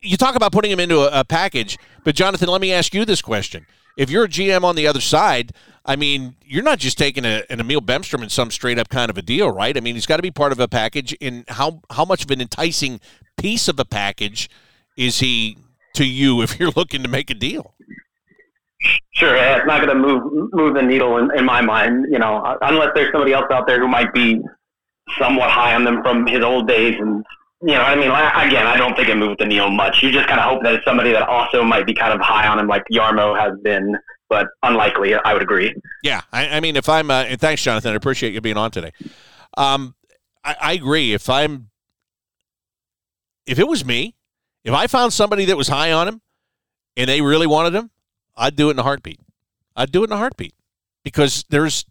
you 0.00 0.16
talk 0.16 0.34
about 0.34 0.52
putting 0.52 0.70
him 0.70 0.80
into 0.80 1.00
a, 1.00 1.20
a, 1.20 1.24
package, 1.24 1.76
but 2.04 2.14
Jonathan, 2.14 2.48
let 2.48 2.60
me 2.60 2.72
ask 2.72 2.94
you 2.94 3.04
this 3.04 3.22
question: 3.22 3.66
If 3.96 4.10
you're 4.10 4.24
a 4.24 4.28
GM 4.28 4.64
on 4.64 4.76
the 4.76 4.86
other 4.86 5.00
side, 5.00 5.52
I 5.84 5.96
mean, 5.96 6.36
you're 6.44 6.62
not 6.62 6.78
just 6.78 6.96
taking 6.96 7.24
a, 7.24 7.44
an 7.50 7.60
Emil 7.60 7.80
Bemstrom 7.80 8.22
in 8.22 8.28
some 8.28 8.50
straight 8.50 8.78
up 8.78 8.88
kind 8.88 9.10
of 9.10 9.18
a 9.18 9.22
deal, 9.22 9.50
right? 9.50 9.76
I 9.76 9.80
mean, 9.80 9.94
he's 9.94 10.06
got 10.06 10.16
to 10.16 10.22
be 10.22 10.30
part 10.30 10.52
of 10.52 10.60
a 10.60 10.68
package. 10.68 11.12
In 11.14 11.44
how 11.48 11.82
how 11.90 12.04
much 12.04 12.24
of 12.24 12.30
an 12.30 12.40
enticing 12.40 13.00
piece 13.36 13.68
of 13.68 13.78
a 13.78 13.84
package 13.84 14.48
is 14.96 15.20
he 15.20 15.56
to 15.94 16.04
you 16.04 16.42
if 16.42 16.58
you're 16.58 16.70
looking 16.70 17.02
to 17.02 17.08
make 17.08 17.30
a 17.30 17.34
deal. 17.34 17.74
Sure, 19.12 19.36
it's 19.36 19.66
not 19.66 19.84
going 19.84 19.94
to 19.94 19.94
move 19.94 20.50
move 20.52 20.74
the 20.74 20.82
needle 20.82 21.18
in, 21.18 21.30
in 21.36 21.44
my 21.44 21.60
mind. 21.60 22.06
You 22.10 22.18
know, 22.18 22.56
unless 22.62 22.90
there's 22.94 23.12
somebody 23.12 23.32
else 23.32 23.46
out 23.52 23.66
there 23.66 23.78
who 23.78 23.88
might 23.88 24.12
be 24.14 24.40
somewhat 25.18 25.50
high 25.50 25.74
on 25.74 25.84
them 25.84 26.02
from 26.02 26.26
his 26.26 26.42
old 26.42 26.66
days, 26.66 26.94
and 26.98 27.22
you 27.62 27.74
know, 27.74 27.82
I 27.82 27.94
mean, 27.94 28.08
again, 28.08 28.66
I 28.66 28.76
don't 28.78 28.96
think 28.96 29.08
it 29.08 29.16
moved 29.16 29.40
the 29.40 29.44
needle 29.44 29.70
much. 29.70 30.02
You 30.02 30.10
just 30.10 30.26
kind 30.28 30.40
of 30.40 30.46
hope 30.46 30.62
that 30.62 30.74
it's 30.74 30.84
somebody 30.84 31.12
that 31.12 31.28
also 31.28 31.62
might 31.62 31.86
be 31.86 31.92
kind 31.92 32.14
of 32.14 32.20
high 32.20 32.48
on 32.48 32.58
him, 32.58 32.68
like 32.68 32.84
Jarmo 32.90 33.38
has 33.38 33.52
been, 33.62 33.98
but 34.30 34.46
unlikely. 34.62 35.14
I 35.14 35.34
would 35.34 35.42
agree. 35.42 35.74
Yeah, 36.02 36.22
I, 36.32 36.48
I 36.48 36.60
mean, 36.60 36.76
if 36.76 36.88
I'm, 36.88 37.10
uh, 37.10 37.24
and 37.24 37.38
thanks, 37.38 37.62
Jonathan. 37.62 37.92
I 37.92 37.96
appreciate 37.96 38.32
you 38.32 38.40
being 38.40 38.56
on 38.56 38.70
today. 38.70 38.92
Um, 39.58 39.94
I, 40.42 40.56
I 40.58 40.72
agree. 40.72 41.12
If 41.12 41.28
I'm, 41.28 41.68
if 43.46 43.58
it 43.58 43.68
was 43.68 43.84
me, 43.84 44.14
if 44.64 44.74
I 44.74 44.86
found 44.86 45.12
somebody 45.12 45.44
that 45.46 45.56
was 45.56 45.68
high 45.68 45.92
on 45.92 46.08
him 46.08 46.20
and 46.96 47.08
they 47.08 47.20
really 47.20 47.46
wanted 47.46 47.74
him, 47.74 47.90
I'd 48.36 48.56
do 48.56 48.68
it 48.68 48.72
in 48.72 48.78
a 48.78 48.84
heartbeat. 48.84 49.20
I'd 49.76 49.92
do 49.92 50.02
it 50.02 50.10
in 50.10 50.12
a 50.12 50.18
heartbeat 50.18 50.54
because 51.02 51.44
there's, 51.50 51.84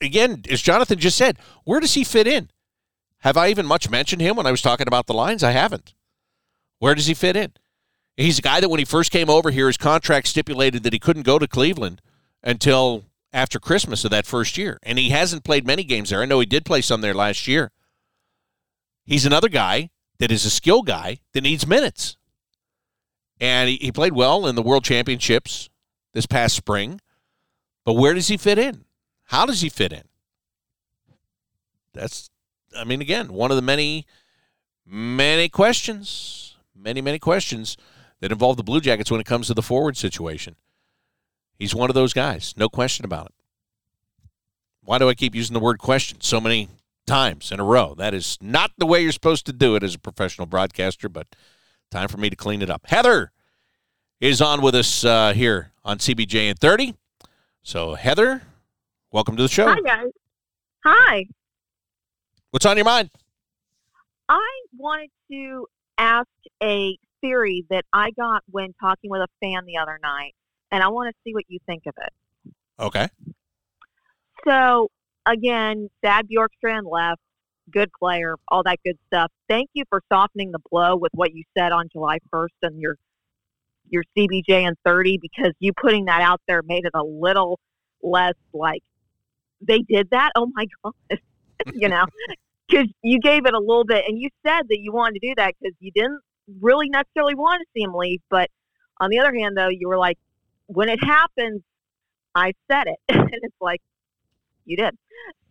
again, 0.00 0.42
as 0.50 0.62
Jonathan 0.62 0.98
just 0.98 1.16
said, 1.16 1.38
where 1.64 1.80
does 1.80 1.94
he 1.94 2.04
fit 2.04 2.26
in? 2.26 2.50
Have 3.18 3.36
I 3.36 3.48
even 3.48 3.66
much 3.66 3.88
mentioned 3.88 4.20
him 4.20 4.36
when 4.36 4.46
I 4.46 4.50
was 4.50 4.62
talking 4.62 4.86
about 4.86 5.06
the 5.06 5.14
lines? 5.14 5.42
I 5.42 5.52
haven't. 5.52 5.94
Where 6.78 6.94
does 6.94 7.06
he 7.06 7.14
fit 7.14 7.36
in? 7.36 7.52
He's 8.16 8.38
a 8.38 8.42
guy 8.42 8.60
that 8.60 8.68
when 8.68 8.78
he 8.78 8.84
first 8.84 9.10
came 9.10 9.30
over 9.30 9.50
here, 9.50 9.66
his 9.66 9.76
contract 9.76 10.28
stipulated 10.28 10.82
that 10.82 10.92
he 10.92 10.98
couldn't 10.98 11.22
go 11.22 11.38
to 11.38 11.48
Cleveland 11.48 12.00
until 12.42 13.04
after 13.32 13.58
Christmas 13.58 14.04
of 14.04 14.10
that 14.10 14.26
first 14.26 14.56
year. 14.56 14.78
And 14.82 14.98
he 14.98 15.10
hasn't 15.10 15.42
played 15.42 15.66
many 15.66 15.82
games 15.82 16.10
there. 16.10 16.22
I 16.22 16.26
know 16.26 16.38
he 16.38 16.46
did 16.46 16.64
play 16.64 16.80
some 16.80 17.00
there 17.00 17.14
last 17.14 17.48
year. 17.48 17.72
He's 19.04 19.26
another 19.26 19.48
guy 19.48 19.90
that 20.24 20.32
is 20.32 20.46
a 20.46 20.50
skill 20.50 20.80
guy 20.80 21.18
that 21.34 21.42
needs 21.42 21.66
minutes. 21.66 22.16
And 23.38 23.68
he, 23.68 23.76
he 23.76 23.92
played 23.92 24.14
well 24.14 24.46
in 24.46 24.54
the 24.54 24.62
World 24.62 24.82
Championships 24.82 25.68
this 26.14 26.24
past 26.24 26.56
spring. 26.56 26.98
But 27.84 27.92
where 27.92 28.14
does 28.14 28.28
he 28.28 28.38
fit 28.38 28.58
in? 28.58 28.86
How 29.24 29.44
does 29.44 29.60
he 29.60 29.68
fit 29.68 29.92
in? 29.92 30.04
That's, 31.92 32.30
I 32.74 32.84
mean, 32.84 33.02
again, 33.02 33.34
one 33.34 33.50
of 33.50 33.56
the 33.56 33.62
many, 33.62 34.06
many 34.86 35.50
questions, 35.50 36.56
many, 36.74 37.02
many 37.02 37.18
questions 37.18 37.76
that 38.20 38.32
involve 38.32 38.56
the 38.56 38.62
Blue 38.62 38.80
Jackets 38.80 39.10
when 39.10 39.20
it 39.20 39.26
comes 39.26 39.48
to 39.48 39.54
the 39.54 39.60
forward 39.60 39.98
situation. 39.98 40.56
He's 41.58 41.74
one 41.74 41.90
of 41.90 41.94
those 41.94 42.14
guys, 42.14 42.54
no 42.56 42.70
question 42.70 43.04
about 43.04 43.26
it. 43.26 43.34
Why 44.82 44.96
do 44.96 45.06
I 45.06 45.12
keep 45.12 45.34
using 45.34 45.52
the 45.52 45.60
word 45.60 45.76
question 45.76 46.22
so 46.22 46.40
many 46.40 46.70
times 47.06 47.52
in 47.52 47.60
a 47.60 47.64
row. 47.64 47.94
That 47.96 48.14
is 48.14 48.38
not 48.40 48.72
the 48.78 48.86
way 48.86 49.02
you're 49.02 49.12
supposed 49.12 49.46
to 49.46 49.52
do 49.52 49.76
it 49.76 49.82
as 49.82 49.94
a 49.94 49.98
professional 49.98 50.46
broadcaster, 50.46 51.08
but 51.08 51.34
time 51.90 52.08
for 52.08 52.16
me 52.16 52.30
to 52.30 52.36
clean 52.36 52.62
it 52.62 52.70
up. 52.70 52.82
Heather 52.86 53.32
is 54.20 54.40
on 54.40 54.62
with 54.62 54.74
us 54.74 55.04
uh, 55.04 55.32
here 55.32 55.72
on 55.84 55.98
CBJ 55.98 56.48
in 56.48 56.56
30. 56.56 56.94
So, 57.62 57.94
Heather, 57.94 58.42
welcome 59.10 59.36
to 59.36 59.42
the 59.42 59.48
show. 59.48 59.66
Hi, 59.66 59.80
guys. 59.80 60.10
Hi. 60.84 61.24
What's 62.50 62.66
on 62.66 62.76
your 62.76 62.84
mind? 62.84 63.10
I 64.28 64.60
wanted 64.76 65.10
to 65.30 65.66
ask 65.98 66.28
a 66.62 66.96
theory 67.20 67.64
that 67.70 67.84
I 67.92 68.10
got 68.12 68.42
when 68.50 68.74
talking 68.80 69.10
with 69.10 69.20
a 69.20 69.28
fan 69.40 69.64
the 69.66 69.78
other 69.78 69.98
night, 70.02 70.34
and 70.70 70.82
I 70.82 70.88
want 70.88 71.14
to 71.14 71.16
see 71.24 71.34
what 71.34 71.44
you 71.48 71.58
think 71.66 71.84
of 71.86 71.94
it. 71.98 72.52
Okay. 72.78 73.08
So, 74.46 74.90
again, 75.26 75.88
Thad 76.02 76.28
Bjorkstrand 76.28 76.90
left, 76.90 77.20
good 77.70 77.90
player, 77.98 78.36
all 78.48 78.62
that 78.64 78.78
good 78.84 78.98
stuff. 79.06 79.30
Thank 79.48 79.70
you 79.74 79.84
for 79.88 80.02
softening 80.12 80.52
the 80.52 80.60
blow 80.70 80.96
with 80.96 81.12
what 81.14 81.34
you 81.34 81.44
said 81.56 81.72
on 81.72 81.88
July 81.92 82.18
1st 82.32 82.48
and 82.62 82.80
your 82.80 82.96
your 83.90 84.02
CBJ 84.16 84.66
in 84.66 84.74
30 84.86 85.18
because 85.20 85.52
you 85.60 85.72
putting 85.74 86.06
that 86.06 86.22
out 86.22 86.40
there 86.48 86.62
made 86.64 86.86
it 86.86 86.92
a 86.94 87.04
little 87.04 87.60
less 88.02 88.34
like 88.54 88.82
they 89.60 89.80
did 89.80 90.08
that. 90.10 90.30
Oh 90.36 90.50
my 90.54 90.66
god, 90.84 91.18
you 91.74 91.88
know, 91.88 92.04
because 92.68 92.88
you 93.02 93.20
gave 93.20 93.46
it 93.46 93.54
a 93.54 93.58
little 93.58 93.84
bit, 93.84 94.04
and 94.06 94.18
you 94.18 94.28
said 94.46 94.62
that 94.68 94.78
you 94.80 94.92
wanted 94.92 95.20
to 95.20 95.28
do 95.28 95.34
that 95.36 95.54
because 95.60 95.74
you 95.80 95.90
didn't 95.94 96.20
really 96.60 96.88
necessarily 96.88 97.34
want 97.34 97.60
to 97.60 97.66
see 97.74 97.82
him 97.82 97.94
leave. 97.94 98.20
But 98.30 98.50
on 99.00 99.10
the 99.10 99.18
other 99.18 99.34
hand, 99.34 99.56
though, 99.56 99.68
you 99.68 99.88
were 99.88 99.98
like, 99.98 100.18
when 100.66 100.88
it 100.88 101.02
happens, 101.02 101.62
I 102.34 102.52
said 102.70 102.86
it, 102.86 102.98
and 103.08 103.30
it's 103.42 103.56
like 103.60 103.80
you 104.64 104.76
did. 104.76 104.96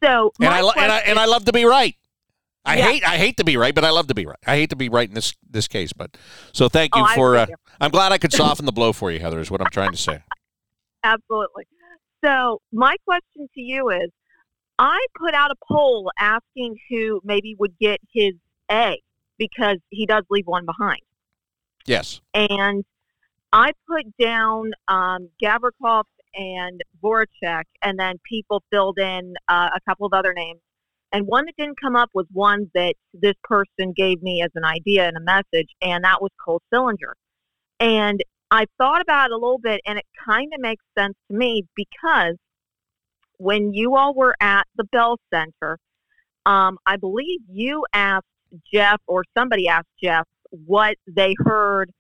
So 0.04 0.32
and 0.40 0.50
I, 0.50 0.60
and 0.60 0.92
I 0.92 0.98
and 1.00 1.20
I 1.20 1.26
love 1.26 1.46
to 1.46 1.54
be 1.54 1.66
right. 1.66 1.96
I 2.66 2.78
yeah. 2.78 2.84
hate 2.84 3.08
I 3.08 3.18
hate 3.18 3.38
to 3.38 3.44
be 3.44 3.58
right, 3.58 3.76
but 3.76 3.84
I 3.84 3.90
love 3.90 4.08
to 4.08 4.14
be 4.14 4.26
right. 4.26 4.38
I 4.46 4.56
hate 4.56 4.70
to 4.70 4.76
be 4.76 4.90
right 4.90 5.08
in 5.08 5.16
this 5.16 5.34
this 5.50 5.68
case, 5.68 5.94
but 5.94 6.16
so 6.54 6.70
thank 6.70 6.96
you 6.96 7.04
oh, 7.04 7.16
for. 7.16 7.38
Uh, 7.38 7.46
I'm 7.82 7.92
glad 7.92 8.12
I 8.12 8.18
could 8.18 8.32
soften 8.32 8.66
the 8.66 8.72
blow 8.72 8.94
for 8.94 9.12
you, 9.12 9.20
Heather. 9.20 9.40
Is 9.40 9.52
what 9.52 9.62
I'm 9.62 9.70
trying 9.70 9.92
to 9.92 9.98
say. 9.98 10.24
Absolutely. 11.04 11.68
So 12.24 12.62
my 12.72 12.96
question 13.06 13.50
to 13.54 13.62
you 13.62 13.90
is, 13.90 14.10
I 14.80 15.06
put 15.20 15.34
out 15.34 15.52
a 15.52 15.56
poll 15.70 16.10
asking 16.18 16.78
who 16.90 17.20
maybe 17.26 17.56
would 17.60 17.78
get 17.80 18.00
his 18.14 18.34
A 18.72 19.02
because 19.38 19.78
he 19.90 20.06
does 20.06 20.24
leave 20.30 20.48
one 20.48 20.66
behind. 20.66 21.02
Yes. 21.86 22.22
And 22.34 22.86
I 23.52 23.74
put 23.88 24.06
down 24.18 24.72
um, 24.88 25.30
Gavrikov 25.42 26.04
and 26.36 26.82
Voracek, 27.04 27.64
and 27.82 28.00
then 28.00 28.20
people 28.28 28.64
filled 28.72 29.00
in 29.00 29.34
uh, 29.48 29.70
a 29.76 29.80
couple 29.88 30.06
of 30.06 30.14
other 30.14 30.34
names. 30.34 30.60
And 31.12 31.28
one 31.28 31.46
that 31.46 31.56
didn't 31.58 31.80
come 31.80 31.96
up 31.96 32.10
was 32.14 32.26
one 32.32 32.72
that 32.74 32.96
this 33.14 33.36
person 33.44 33.94
gave 33.96 34.22
me 34.24 34.42
as 34.42 34.50
an 34.56 34.66
idea 34.66 35.08
and 35.08 35.16
a 35.16 35.22
message, 35.22 35.70
and 35.82 36.04
that 36.04 36.22
was 36.22 36.32
Cole 36.44 36.62
Sillinger. 36.74 37.14
And 37.80 38.24
I 38.50 38.66
thought 38.80 39.02
about 39.02 39.30
it 39.30 39.34
a 39.34 39.36
little 39.36 39.60
bit, 39.60 39.82
and 39.86 40.00
it 40.00 40.06
kind 40.26 40.52
of 40.54 40.60
makes 40.60 40.84
sense 40.98 41.16
to 41.30 41.38
me 41.38 41.64
because 41.76 42.36
when 43.38 43.74
you 43.74 43.96
all 43.96 44.14
were 44.14 44.36
at 44.42 44.64
the 44.76 44.86
Bell 44.86 45.18
Center, 45.32 45.78
um, 46.46 46.78
I 46.86 46.98
believe 46.98 47.42
you 47.48 47.86
asked 47.94 48.26
Jeff 48.72 49.02
or 49.08 49.24
somebody 49.38 49.68
asked 49.68 49.88
Jeff 50.02 50.28
what 50.50 50.96
they 51.08 51.36
heard 51.40 51.92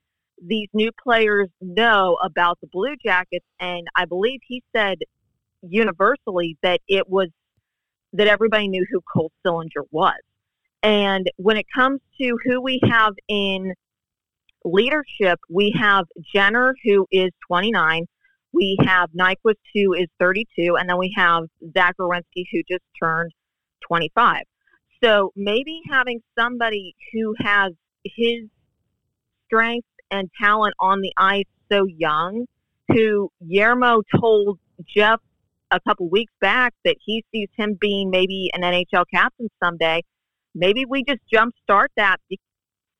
these 0.45 0.67
new 0.73 0.91
players 1.01 1.49
know 1.61 2.17
about 2.23 2.59
the 2.61 2.67
Blue 2.67 2.95
Jackets, 3.03 3.45
and 3.59 3.87
I 3.95 4.05
believe 4.05 4.39
he 4.47 4.63
said 4.75 4.99
universally 5.61 6.57
that 6.61 6.81
it 6.87 7.09
was 7.09 7.29
that 8.13 8.27
everybody 8.27 8.67
knew 8.67 8.85
who 8.91 9.01
Cole 9.01 9.31
Sillinger 9.45 9.85
was. 9.91 10.19
And 10.83 11.29
when 11.37 11.57
it 11.57 11.65
comes 11.73 12.01
to 12.21 12.37
who 12.45 12.61
we 12.61 12.79
have 12.89 13.13
in 13.27 13.73
leadership, 14.65 15.39
we 15.49 15.73
have 15.79 16.05
Jenner, 16.33 16.75
who 16.83 17.07
is 17.11 17.31
29. 17.47 18.05
We 18.51 18.77
have 18.85 19.09
Nyquist, 19.11 19.55
who 19.73 19.93
is 19.93 20.07
32. 20.19 20.75
And 20.75 20.87
then 20.87 20.97
we 20.99 21.11
have 21.15 21.45
Zach 21.73 21.95
who 21.97 22.61
just 22.69 22.83
turned 23.01 23.31
25. 23.87 24.43
So 25.03 25.31
maybe 25.35 25.81
having 25.89 26.21
somebody 26.37 26.95
who 27.11 27.33
has 27.39 27.71
his 28.03 28.47
strength 29.45 29.87
and 30.13 30.29
talent 30.39 30.75
on 30.79 31.01
the 31.01 31.11
ice 31.17 31.45
so 31.71 31.85
young, 31.85 32.45
who 32.87 33.31
Jarmo 33.43 34.03
told 34.15 34.59
Jeff 34.87 35.19
a 35.71 35.79
couple 35.79 36.07
weeks 36.07 36.31
back 36.39 36.73
that 36.85 36.95
he 37.03 37.25
sees 37.33 37.49
him 37.57 37.75
being 37.81 38.11
maybe 38.11 38.51
an 38.53 38.61
NHL 38.61 39.05
captain 39.11 39.49
someday. 39.61 40.03
Maybe 40.53 40.85
we 40.85 41.03
just 41.03 41.21
jumpstart 41.33 41.87
that 41.97 42.17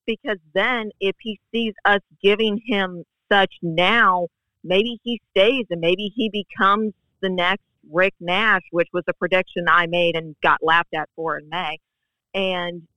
because 0.08 0.40
then 0.56 0.90
if 1.00 1.16
he 1.22 1.40
sees 1.54 1.74
us 1.86 2.00
giving 2.22 2.60
him 2.66 3.04
such 3.32 3.54
now, 3.62 4.28
maybe 4.64 5.00
he 5.04 5.22
stays 5.32 5.66
and 5.70 5.80
maybe 5.80 6.12
he 6.16 6.32
becomes 6.32 6.94
the 7.22 7.30
next 7.30 7.64
Rick 7.92 8.16
Nash, 8.20 8.64
which 8.72 8.88
was 8.92 9.04
a 9.08 9.14
prediction 9.14 9.66
I 9.70 9.86
made 9.86 10.16
and 10.16 10.36
got 10.42 10.60
laughed 10.64 10.96
at 10.96 11.10
for 11.16 11.38
in 11.38 11.48
May. 11.48 11.78
And 12.34 12.88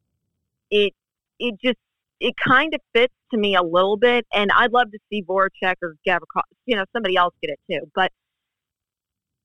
it 0.71 0.95
it 1.39 1.57
just 1.63 1.79
it 2.21 2.35
kind 2.37 2.75
of 2.75 2.81
fits 2.95 3.15
to 3.33 3.39
me 3.39 3.55
a 3.55 3.63
little 3.63 3.97
bit, 3.97 4.27
and 4.33 4.51
I'd 4.57 4.73
love 4.73 4.91
to 4.93 4.99
see 5.11 5.23
Voracek 5.23 5.75
or 5.83 5.97
Gavrikov, 6.07 6.43
you 6.65 6.77
know, 6.77 6.85
somebody 6.93 7.17
else 7.17 7.35
get 7.43 7.51
it 7.51 7.61
too. 7.71 7.91
But 7.95 8.13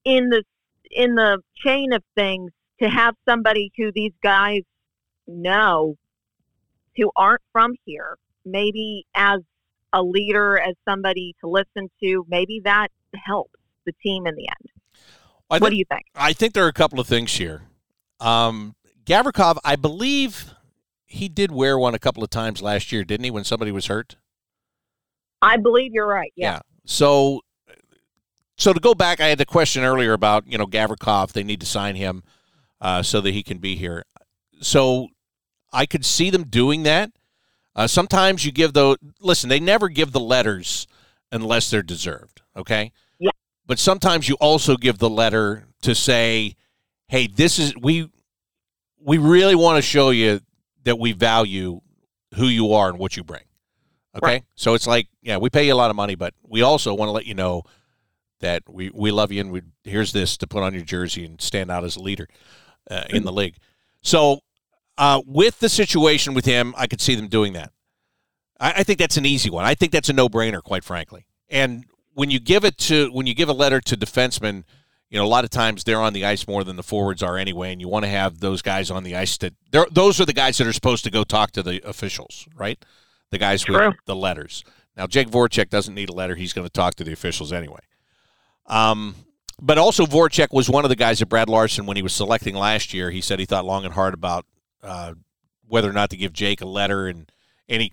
in 0.06 0.30
the 0.30 0.44
in 0.90 1.16
the 1.16 1.40
chain 1.64 1.94
of 1.94 2.04
things, 2.16 2.52
to 2.82 2.90
have 2.90 3.16
somebody 3.28 3.72
who 3.78 3.92
these 3.94 4.14
guys 4.24 4.62
know, 5.28 5.96
who 6.98 7.12
aren't 7.16 7.42
from 7.52 7.74
here, 7.86 8.18
maybe 8.46 9.06
as 9.16 9.40
a 9.94 10.02
leader, 10.02 10.60
as 10.60 10.76
somebody 10.88 11.36
to 11.42 11.50
listen 11.50 11.90
to, 12.02 12.26
maybe 12.28 12.62
that 12.64 12.88
helps 13.26 13.60
the 13.86 13.94
team 14.04 14.26
in 14.26 14.36
the 14.36 14.48
end. 14.48 15.62
What 15.62 15.70
do 15.70 15.76
you 15.76 15.86
think? 15.90 16.04
I 16.16 16.32
think 16.32 16.54
there 16.54 16.64
are 16.64 16.70
a 16.70 16.74
couple 16.74 17.00
of 17.00 17.08
things 17.08 17.34
here. 17.34 17.64
Um, 18.22 18.76
Gavrikov, 19.04 19.58
I 19.66 19.76
believe 19.76 20.54
he 21.12 21.28
did 21.28 21.52
wear 21.52 21.78
one 21.78 21.94
a 21.94 22.00
couple 22.00 22.24
of 22.24 22.30
times 22.30 22.62
last 22.62 22.92
year, 22.92 23.04
didn't 23.04 23.26
he? 23.26 23.32
When 23.32 23.44
somebody 23.44 23.72
was 23.72 23.88
hurt. 23.88 24.16
I 25.42 25.58
believe 25.58 25.92
you're 25.94 26.08
right. 26.08 26.32
Yeah. 26.36 26.54
yeah. 26.54 26.60
So, 26.86 27.42
so 28.58 28.72
to 28.72 28.80
go 28.80 28.96
back, 28.96 29.20
I 29.20 29.28
had 29.28 29.38
the 29.38 29.46
question 29.46 29.84
earlier 29.84 30.14
about 30.14 30.48
you 30.48 30.58
know 30.58 30.66
Gavrikov. 30.66 31.34
They 31.34 31.44
need 31.44 31.60
to 31.60 31.66
sign 31.66 31.96
him 31.96 32.24
uh, 32.80 33.04
so 33.04 33.20
that 33.22 33.32
he 33.32 33.44
can 33.44 33.58
be 33.58 33.76
here. 33.76 34.04
So, 34.62 35.10
I 35.74 35.86
could 35.86 36.06
see 36.06 36.30
them 36.30 36.44
doing 36.44 36.84
that. 36.84 37.12
Uh, 37.76 37.88
sometimes 37.88 38.46
you 38.46 38.52
give 38.52 38.74
the 38.74 38.98
listen. 39.20 39.50
They 39.50 39.60
never 39.60 39.90
give 39.90 40.14
the 40.14 40.20
letters 40.20 40.88
unless 41.32 41.70
they're 41.70 41.84
deserved. 41.84 42.42
Okay. 42.56 42.92
Yeah. 43.20 43.32
But 43.66 43.80
sometimes 43.80 44.30
you 44.30 44.36
also 44.36 44.78
give 44.78 45.00
the 45.00 45.10
letter 45.10 45.66
to 45.82 45.94
say, 45.94 46.56
"Hey, 47.08 47.28
this 47.28 47.60
is 47.60 47.76
we 47.76 48.10
we 49.04 49.18
really 49.18 49.56
want 49.56 49.78
to 49.78 49.82
show 49.82 50.12
you 50.12 50.42
that 50.84 51.00
we 51.00 51.12
value 51.12 51.82
who 52.36 52.46
you 52.46 52.74
are 52.74 52.90
and 52.90 52.98
what 52.98 53.18
you 53.18 53.24
bring. 53.24 53.44
Okay? 54.16 54.26
Right. 54.26 54.44
So 54.56 54.74
it's 54.74 54.88
like, 54.88 55.08
yeah, 55.22 55.38
we 55.38 55.50
pay 55.50 55.66
you 55.66 55.74
a 55.74 55.76
lot 55.76 55.90
of 55.90 55.96
money, 55.96 56.16
but 56.16 56.34
we 56.44 56.62
also 56.62 56.94
want 56.94 57.08
to 57.08 57.14
let 57.14 57.26
you 57.26 57.34
know 57.34 57.64
that 58.40 58.64
we, 58.68 58.90
we 58.94 59.12
love 59.12 59.32
you 59.32 59.42
and 59.42 59.52
we 59.52 59.62
here's 59.84 60.12
this 60.12 60.36
to 60.38 60.48
put 60.48 60.64
on 60.64 60.74
your 60.74 60.84
jersey 60.84 61.26
and 61.26 61.40
stand 61.40 61.70
out 61.70 61.84
as 61.84 61.96
a 61.96 62.02
leader 62.02 62.28
uh, 62.90 63.04
in 63.10 63.24
the 63.24 63.32
league. 63.32 63.56
So 64.02 64.40
uh, 64.98 65.22
with 65.26 65.60
the 65.60 65.70
situation 65.70 66.34
with 66.34 66.46
him, 66.46 66.74
I 66.78 66.88
could 66.88 67.02
see 67.02 67.16
them 67.16 67.28
doing 67.28 67.54
that. 67.54 67.72
I, 68.60 68.74
I 68.78 68.84
think 68.84 69.00
that's 69.00 69.18
an 69.18 69.26
easy 69.26 69.50
one. 69.50 69.66
I 69.66 69.76
think 69.76 69.92
that's 69.92 70.10
a 70.10 70.14
no 70.14 70.28
brainer, 70.28 70.62
quite 70.62 70.84
frankly. 70.84 71.26
And 71.50 71.86
when 72.14 72.32
you 72.32 72.40
give 72.40 72.66
it 72.66 72.78
to 72.80 73.10
when 73.12 73.28
you 73.28 73.36
give 73.36 73.50
a 73.50 73.54
letter 73.54 73.80
to 73.82 73.98
defensemen– 73.98 74.64
you 75.12 75.20
know, 75.20 75.26
a 75.26 75.28
lot 75.28 75.44
of 75.44 75.50
times 75.50 75.84
they're 75.84 76.02
on 76.02 76.14
the 76.14 76.26
ice 76.26 76.48
more 76.48 76.64
than 76.64 76.78
the 76.78 76.84
forwards 76.84 77.22
are 77.22 77.38
anyway, 77.38 77.74
and 77.74 77.82
you 77.82 77.90
want 77.90 78.06
to 78.06 78.10
have 78.10 78.40
those 78.40 78.62
guys 78.62 78.90
on 78.90 79.04
the 79.04 79.18
ice 79.18 79.38
that 79.40 79.54
those 79.92 80.22
are 80.22 80.26
the 80.26 80.34
guys 80.34 80.58
that 80.58 80.66
are 80.66 80.74
supposed 80.74 81.04
to 81.04 81.12
go 81.12 81.26
talk 81.26 81.52
to 81.52 81.62
the 81.62 81.86
officials, 81.88 82.48
right? 82.56 82.84
The 83.30 83.38
guys 83.38 83.64
True. 83.64 83.90
with 83.90 83.98
the 84.06 84.16
letters. 84.16 84.64
Now, 84.96 85.08
Jake 85.08 85.30
Voracek 85.30 85.70
doesn't 85.70 85.94
need 85.94 86.10
a 86.10 86.14
letter; 86.14 86.36
he's 86.36 86.54
going 86.54 86.66
to 86.66 86.72
talk 86.72 86.96
to 86.96 87.04
the 87.04 87.12
officials 87.12 87.52
anyway. 87.52 87.82
Um, 88.68 89.16
but 89.62 89.78
also 89.78 90.06
Voracek 90.06 90.54
was 90.54 90.70
one 90.70 90.86
of 90.86 90.90
the 90.90 90.96
guys 90.96 91.20
that 91.20 91.26
Brad 91.26 91.50
Larsen, 91.50 91.86
when 91.86 91.98
he 91.98 92.04
was 92.04 92.14
selecting 92.14 92.56
last 92.56 92.94
year, 92.94 93.12
he 93.12 93.20
said 93.20 93.38
he 93.38 93.46
thought 93.46 93.66
long 93.66 93.84
and 93.84 93.94
hard 93.94 94.14
about 94.14 94.46
uh, 94.82 95.14
whether 95.68 95.90
or 95.90 95.94
not 95.94 96.10
to 96.12 96.18
give 96.18 96.32
Jake 96.32 96.62
a 96.62 96.66
letter, 96.66 97.08
and 97.08 97.30
and 97.68 97.82
he 97.82 97.92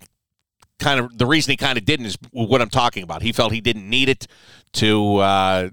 kind 0.79 1.01
of 1.01 1.17
the 1.17 1.25
reason 1.25 1.51
he 1.51 1.57
kind 1.57 1.77
of 1.77 1.83
didn't 1.83 2.05
is 2.05 2.17
what 2.31 2.61
I'm 2.61 2.69
talking 2.69 3.03
about. 3.03 3.23
He 3.23 3.33
felt 3.33 3.51
he 3.51 3.59
didn't 3.59 3.89
need 3.89 4.07
it 4.07 4.25
to 4.73 5.17
uh, 5.17 5.69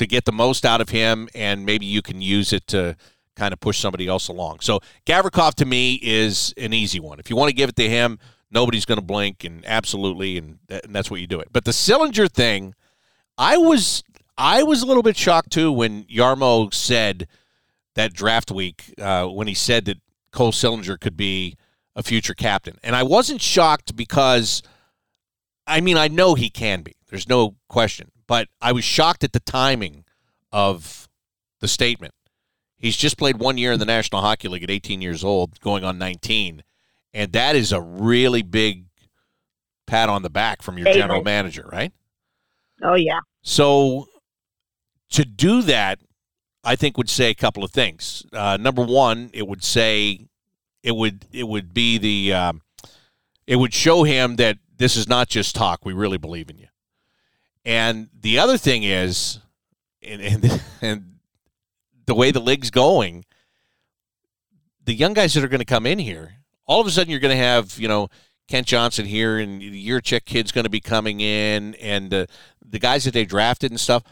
to 0.00 0.06
get 0.06 0.24
the 0.24 0.32
most 0.32 0.64
out 0.64 0.80
of 0.80 0.88
him, 0.88 1.28
and 1.34 1.66
maybe 1.66 1.84
you 1.84 2.00
can 2.00 2.22
use 2.22 2.54
it 2.54 2.66
to 2.68 2.96
kind 3.36 3.52
of 3.52 3.60
push 3.60 3.78
somebody 3.78 4.08
else 4.08 4.28
along. 4.28 4.60
So 4.60 4.80
Gavrikov 5.04 5.54
to 5.56 5.66
me 5.66 6.00
is 6.02 6.54
an 6.56 6.72
easy 6.72 6.98
one. 7.00 7.20
If 7.20 7.28
you 7.28 7.36
want 7.36 7.50
to 7.50 7.54
give 7.54 7.68
it 7.68 7.76
to 7.76 7.88
him, 7.88 8.18
nobody's 8.50 8.86
going 8.86 8.98
to 8.98 9.04
blink, 9.04 9.44
and 9.44 9.62
absolutely, 9.66 10.38
and, 10.38 10.58
and 10.70 10.94
that's 10.94 11.10
what 11.10 11.20
you 11.20 11.26
do 11.26 11.38
it. 11.38 11.48
But 11.52 11.66
the 11.66 11.70
Sillinger 11.70 12.30
thing, 12.30 12.74
I 13.36 13.58
was 13.58 14.02
I 14.38 14.62
was 14.62 14.80
a 14.80 14.86
little 14.86 15.02
bit 15.02 15.18
shocked 15.18 15.52
too 15.52 15.70
when 15.70 16.04
Jarmo 16.04 16.72
said 16.72 17.28
that 17.94 18.14
draft 18.14 18.50
week 18.50 18.94
uh, 18.98 19.26
when 19.26 19.48
he 19.48 19.54
said 19.54 19.84
that 19.84 19.98
Cole 20.32 20.52
Sillinger 20.52 20.98
could 20.98 21.16
be 21.16 21.56
a 21.94 22.02
future 22.02 22.34
captain, 22.34 22.78
and 22.82 22.96
I 22.96 23.02
wasn't 23.02 23.42
shocked 23.42 23.94
because. 23.94 24.62
I 25.66 25.80
mean, 25.80 25.96
I 25.96 26.08
know 26.08 26.34
he 26.34 26.50
can 26.50 26.82
be. 26.82 26.96
There's 27.10 27.28
no 27.28 27.54
question. 27.68 28.10
But 28.30 28.46
I 28.62 28.70
was 28.70 28.84
shocked 28.84 29.24
at 29.24 29.32
the 29.32 29.40
timing 29.40 30.04
of 30.52 31.08
the 31.58 31.66
statement. 31.66 32.14
He's 32.76 32.96
just 32.96 33.18
played 33.18 33.40
one 33.40 33.58
year 33.58 33.72
in 33.72 33.80
the 33.80 33.84
National 33.84 34.20
Hockey 34.20 34.46
League 34.46 34.62
at 34.62 34.70
18 34.70 35.02
years 35.02 35.24
old, 35.24 35.58
going 35.58 35.82
on 35.82 35.98
19. 35.98 36.62
And 37.12 37.32
that 37.32 37.56
is 37.56 37.72
a 37.72 37.80
really 37.80 38.42
big 38.42 38.84
pat 39.88 40.08
on 40.08 40.22
the 40.22 40.30
back 40.30 40.62
from 40.62 40.78
your 40.78 40.92
general 40.92 41.24
manager, 41.24 41.68
right? 41.72 41.92
Oh, 42.84 42.94
yeah. 42.94 43.18
So 43.42 44.06
to 45.10 45.24
do 45.24 45.62
that, 45.62 45.98
I 46.62 46.76
think 46.76 46.96
would 46.98 47.10
say 47.10 47.30
a 47.30 47.34
couple 47.34 47.64
of 47.64 47.72
things. 47.72 48.24
Uh, 48.32 48.56
number 48.60 48.84
one, 48.84 49.30
it 49.34 49.48
would 49.48 49.64
say 49.64 50.28
it 50.84 50.94
would 50.94 51.26
it 51.32 51.48
would 51.48 51.74
be 51.74 51.98
the 51.98 52.32
um, 52.32 52.62
it 53.48 53.56
would 53.56 53.74
show 53.74 54.04
him 54.04 54.36
that 54.36 54.58
this 54.76 54.94
is 54.94 55.08
not 55.08 55.28
just 55.28 55.56
talk. 55.56 55.84
We 55.84 55.94
really 55.94 56.16
believe 56.16 56.48
in 56.48 56.58
you. 56.58 56.68
And 57.64 58.08
the 58.18 58.38
other 58.38 58.56
thing 58.56 58.82
is, 58.82 59.38
and, 60.02 60.20
and, 60.20 60.62
and 60.80 61.14
the 62.06 62.14
way 62.14 62.30
the 62.30 62.40
league's 62.40 62.70
going, 62.70 63.24
the 64.84 64.94
young 64.94 65.12
guys 65.12 65.34
that 65.34 65.44
are 65.44 65.48
going 65.48 65.60
to 65.60 65.64
come 65.64 65.86
in 65.86 65.98
here, 65.98 66.36
all 66.66 66.80
of 66.80 66.86
a 66.86 66.90
sudden 66.90 67.10
you're 67.10 67.20
going 67.20 67.36
to 67.36 67.42
have, 67.42 67.78
you 67.78 67.88
know, 67.88 68.08
Kent 68.48 68.66
Johnson 68.66 69.06
here, 69.06 69.38
and 69.38 69.62
your 69.62 70.00
Czech 70.00 70.24
kid's 70.24 70.50
going 70.50 70.64
to 70.64 70.70
be 70.70 70.80
coming 70.80 71.20
in, 71.20 71.76
and 71.76 72.12
uh, 72.12 72.26
the 72.64 72.80
guys 72.80 73.04
that 73.04 73.14
they 73.14 73.24
drafted 73.24 73.70
and 73.70 73.78
stuff. 73.78 74.02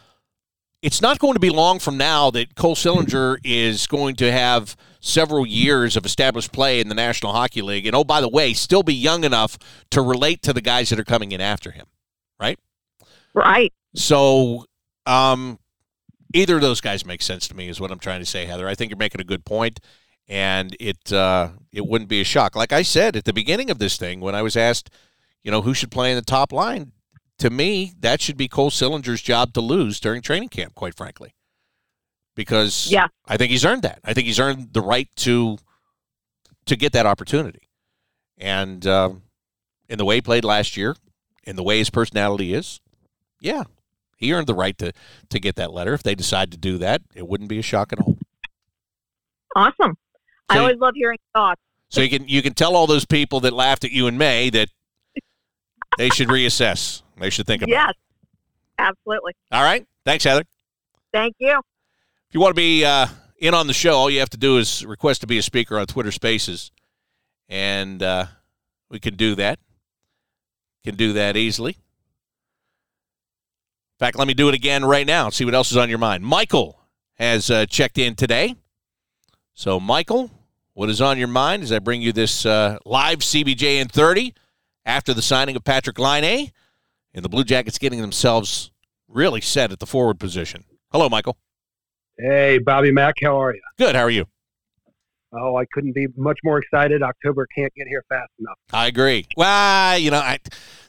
It's 0.81 1.03
not 1.03 1.19
going 1.19 1.33
to 1.33 1.41
be 1.41 1.51
long 1.51 1.81
from 1.81 1.97
now 1.97 2.31
that 2.31 2.55
Cole 2.55 2.77
Sillinger 2.77 3.39
is 3.45 3.89
going 3.89 4.15
to 4.17 4.31
have 4.31 4.77
several 5.01 5.45
years 5.45 5.97
of 5.97 6.07
established 6.07 6.53
play 6.53 6.79
in 6.79 6.89
the 6.89 6.95
National 6.95 7.33
Hockey 7.33 7.63
League, 7.63 7.85
and 7.85 7.97
oh, 7.97 8.05
by 8.05 8.21
the 8.21 8.29
way, 8.29 8.53
still 8.53 8.85
be 8.85 8.95
young 8.95 9.25
enough 9.25 9.59
to 9.91 10.01
relate 10.01 10.41
to 10.43 10.53
the 10.53 10.61
guys 10.61 10.91
that 10.91 11.01
are 11.01 11.05
coming 11.05 11.33
in 11.33 11.41
after 11.41 11.73
him, 11.73 11.87
right? 12.39 12.61
Right. 13.39 13.73
So, 13.95 14.67
um, 15.07 15.59
either 16.35 16.57
of 16.57 16.61
those 16.61 16.81
guys 16.81 17.07
make 17.07 17.23
sense 17.23 17.47
to 17.49 17.57
me, 17.57 17.69
is 17.69 17.81
what 17.81 17.91
I'm 17.91 17.99
trying 17.99 18.21
to 18.21 18.27
say, 18.27 18.47
Heather. 18.47 18.69
I 18.69 18.75
think 18.75 18.91
you're 18.91 18.99
making 18.99 19.21
a 19.21 19.25
good 19.25 19.45
point, 19.45 19.81
and 20.27 20.77
it 20.81 21.13
uh, 21.13 21.51
it 21.73 21.87
wouldn't 21.87 22.11
be 22.11 22.21
a 22.21 22.25
shock. 22.25 22.57
Like 22.57 22.73
I 22.73 22.83
said 22.83 23.17
at 23.17 23.25
the 23.25 23.33
beginning 23.33 23.71
of 23.71 23.79
this 23.79 23.97
thing, 23.97 24.21
when 24.21 24.35
I 24.35 24.43
was 24.43 24.57
asked, 24.57 24.91
you 25.43 25.51
know, 25.51 25.63
who 25.63 25.75
should 25.75 25.91
play 25.91 26.11
in 26.11 26.17
the 26.17 26.23
top 26.23 26.53
line, 26.53 26.93
to 27.39 27.51
me, 27.51 27.93
that 28.01 28.21
should 28.21 28.37
be 28.37 28.49
Cole 28.49 28.71
Sillinger's 28.71 29.23
job 29.23 29.53
to 29.55 29.61
lose 29.61 30.01
during 30.01 30.21
training 30.21 30.49
camp. 30.49 30.75
Quite 30.75 30.97
frankly, 30.97 31.35
because 32.35 32.91
yeah. 32.91 33.09
I 33.27 33.37
think 33.37 33.51
he's 33.51 33.65
earned 33.65 33.83
that. 33.83 34.01
I 34.05 34.15
think 34.15 34.27
he's 34.27 34.41
earned 34.41 34.73
the 34.73 34.83
right 34.83 35.09
to 35.17 35.59
to 36.67 36.77
get 36.77 36.93
that 36.93 37.07
opportunity, 37.07 37.69
and 38.37 38.85
um, 38.87 39.23
in 39.89 39.99
the 39.99 40.05
way 40.05 40.17
he 40.17 40.21
played 40.21 40.45
last 40.45 40.77
year, 40.77 40.97
in 41.45 41.57
the 41.57 41.63
way 41.63 41.79
his 41.79 41.89
personality 41.89 42.53
is, 42.53 42.81
yeah, 43.41 43.65
He 44.17 44.33
earned 44.33 44.47
the 44.47 44.55
right 44.55 44.77
to 44.79 44.93
to 45.31 45.39
get 45.41 45.57
that 45.57 45.73
letter. 45.73 45.95
If 45.95 46.03
they 46.03 46.15
decide 46.15 46.51
to 46.53 46.57
do 46.59 46.79
that, 46.79 47.03
it 47.15 47.27
wouldn't 47.29 47.49
be 47.49 47.59
a 47.59 47.63
shock 47.63 47.93
at 47.93 48.01
all. 48.01 48.17
Awesome. 49.57 49.97
I 50.49 50.55
So- 50.57 50.61
always 50.63 50.79
love 50.79 50.95
hearing 50.95 51.19
thoughts. 51.35 51.61
So 51.91 52.01
you 52.03 52.11
can 52.11 52.29
you 52.29 52.43
can 52.43 52.53
tell 52.55 52.77
all 52.77 52.87
those 52.87 53.07
people 53.07 53.41
that 53.41 53.53
laughed 53.53 53.85
at 53.85 53.93
you 53.93 54.07
in 54.09 54.19
May 54.19 54.51
that 54.51 54.69
they 55.97 56.11
should 56.11 56.29
reassess. 56.29 57.03
They 57.19 57.31
should 57.31 57.47
think 57.47 57.63
about. 57.63 57.71
It. 57.71 57.73
Yes, 57.73 57.93
absolutely. 58.79 59.33
All 59.51 59.63
right. 59.63 59.87
Thanks, 60.05 60.25
Heather. 60.25 60.45
Thank 61.13 61.35
you. 61.39 61.59
If 61.59 62.35
you 62.35 62.41
want 62.41 62.51
to 62.51 62.61
be 62.61 62.85
uh, 62.85 63.07
in 63.39 63.55
on 63.55 63.67
the 63.69 63.73
show, 63.73 63.93
all 63.95 64.11
you 64.11 64.19
have 64.21 64.29
to 64.31 64.37
do 64.37 64.59
is 64.59 64.85
request 64.85 65.23
to 65.23 65.27
be 65.27 65.39
a 65.39 65.43
speaker 65.43 65.79
on 65.79 65.87
Twitter 65.87 66.13
Spaces, 66.13 66.71
and 67.49 68.03
uh, 68.03 68.27
we 68.91 68.99
can 69.01 69.15
do 69.17 69.35
that. 69.37 69.59
Can 70.85 70.95
do 70.95 71.15
that 71.15 71.37
easily. 71.39 71.79
In 73.99 74.07
fact, 74.07 74.17
let 74.17 74.29
me 74.29 74.35
do 74.35 74.49
it 74.49 74.55
again 74.55 74.85
right 74.85 75.05
now 75.05 75.29
see 75.29 75.45
what 75.45 75.55
else 75.55 75.73
is 75.73 75.77
on 75.77 75.89
your 75.89 75.99
mind. 75.99 76.23
Michael 76.23 76.79
has 77.15 77.51
uh, 77.51 77.67
checked 77.67 77.99
in 77.99 78.15
today. 78.15 78.55
So, 79.55 79.81
Michael, 79.81 80.31
what 80.75 80.89
is 80.89 81.01
on 81.01 81.19
your 81.19 81.27
mind 81.27 81.65
as 81.65 81.73
I 81.73 81.81
bring 81.81 82.01
you 82.01 82.13
this 82.13 82.47
uh, 82.47 82.79
live 82.85 83.19
CBJ 83.19 83.81
in 83.81 83.89
30 83.89 84.35
after 84.85 85.13
the 85.13 85.21
signing 85.21 85.57
of 85.57 85.65
Patrik 85.65 85.99
Laine 85.99 86.53
and 87.13 87.25
the 87.25 87.29
Blue 87.29 87.43
Jackets 87.43 87.77
getting 87.77 88.01
themselves 88.01 88.71
really 89.09 89.41
set 89.41 89.73
at 89.73 89.81
the 89.81 89.87
forward 89.87 90.21
position? 90.21 90.63
Hello, 90.93 91.09
Michael. 91.09 91.37
Hey, 92.17 92.59
Bobby 92.59 92.93
Mack, 92.93 93.17
how 93.21 93.43
are 93.43 93.53
you? 93.53 93.63
Good. 93.79 93.97
How 93.97 94.03
are 94.03 94.11
you? 94.11 94.27
Oh, 95.33 95.57
I 95.57 95.65
couldn't 95.73 95.97
be 95.97 96.07
much 96.17 96.39
more 96.45 96.59
excited. 96.59 97.03
October 97.03 97.49
can't 97.53 97.75
get 97.75 97.89
here 97.89 98.05
fast 98.09 98.31
enough. 98.39 98.59
I 98.73 98.87
agree. 98.87 99.27
Well, 99.37 99.99
you 99.99 100.13
know, 100.13 100.21
I, 100.21 100.39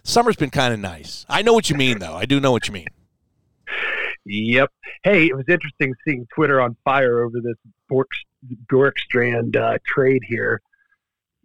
summer's 0.03 0.35
been 0.35 0.51
kind 0.51 0.75
of 0.75 0.79
nice. 0.79 1.25
I 1.27 1.41
know 1.41 1.53
what 1.53 1.71
you 1.71 1.75
mean, 1.75 1.97
though. 1.97 2.13
I 2.13 2.25
do 2.25 2.39
know 2.39 2.51
what 2.51 2.67
you 2.67 2.73
mean. 2.75 2.85
Yep. 4.31 4.69
Hey, 5.03 5.25
it 5.25 5.35
was 5.35 5.45
interesting 5.49 5.95
seeing 6.07 6.27
Twitter 6.35 6.61
on 6.61 6.77
fire 6.85 7.23
over 7.23 7.39
this 7.41 7.55
Bork, 7.89 8.09
Bjorkstrand 8.71 9.55
uh, 9.55 9.79
trade 9.87 10.21
here. 10.27 10.61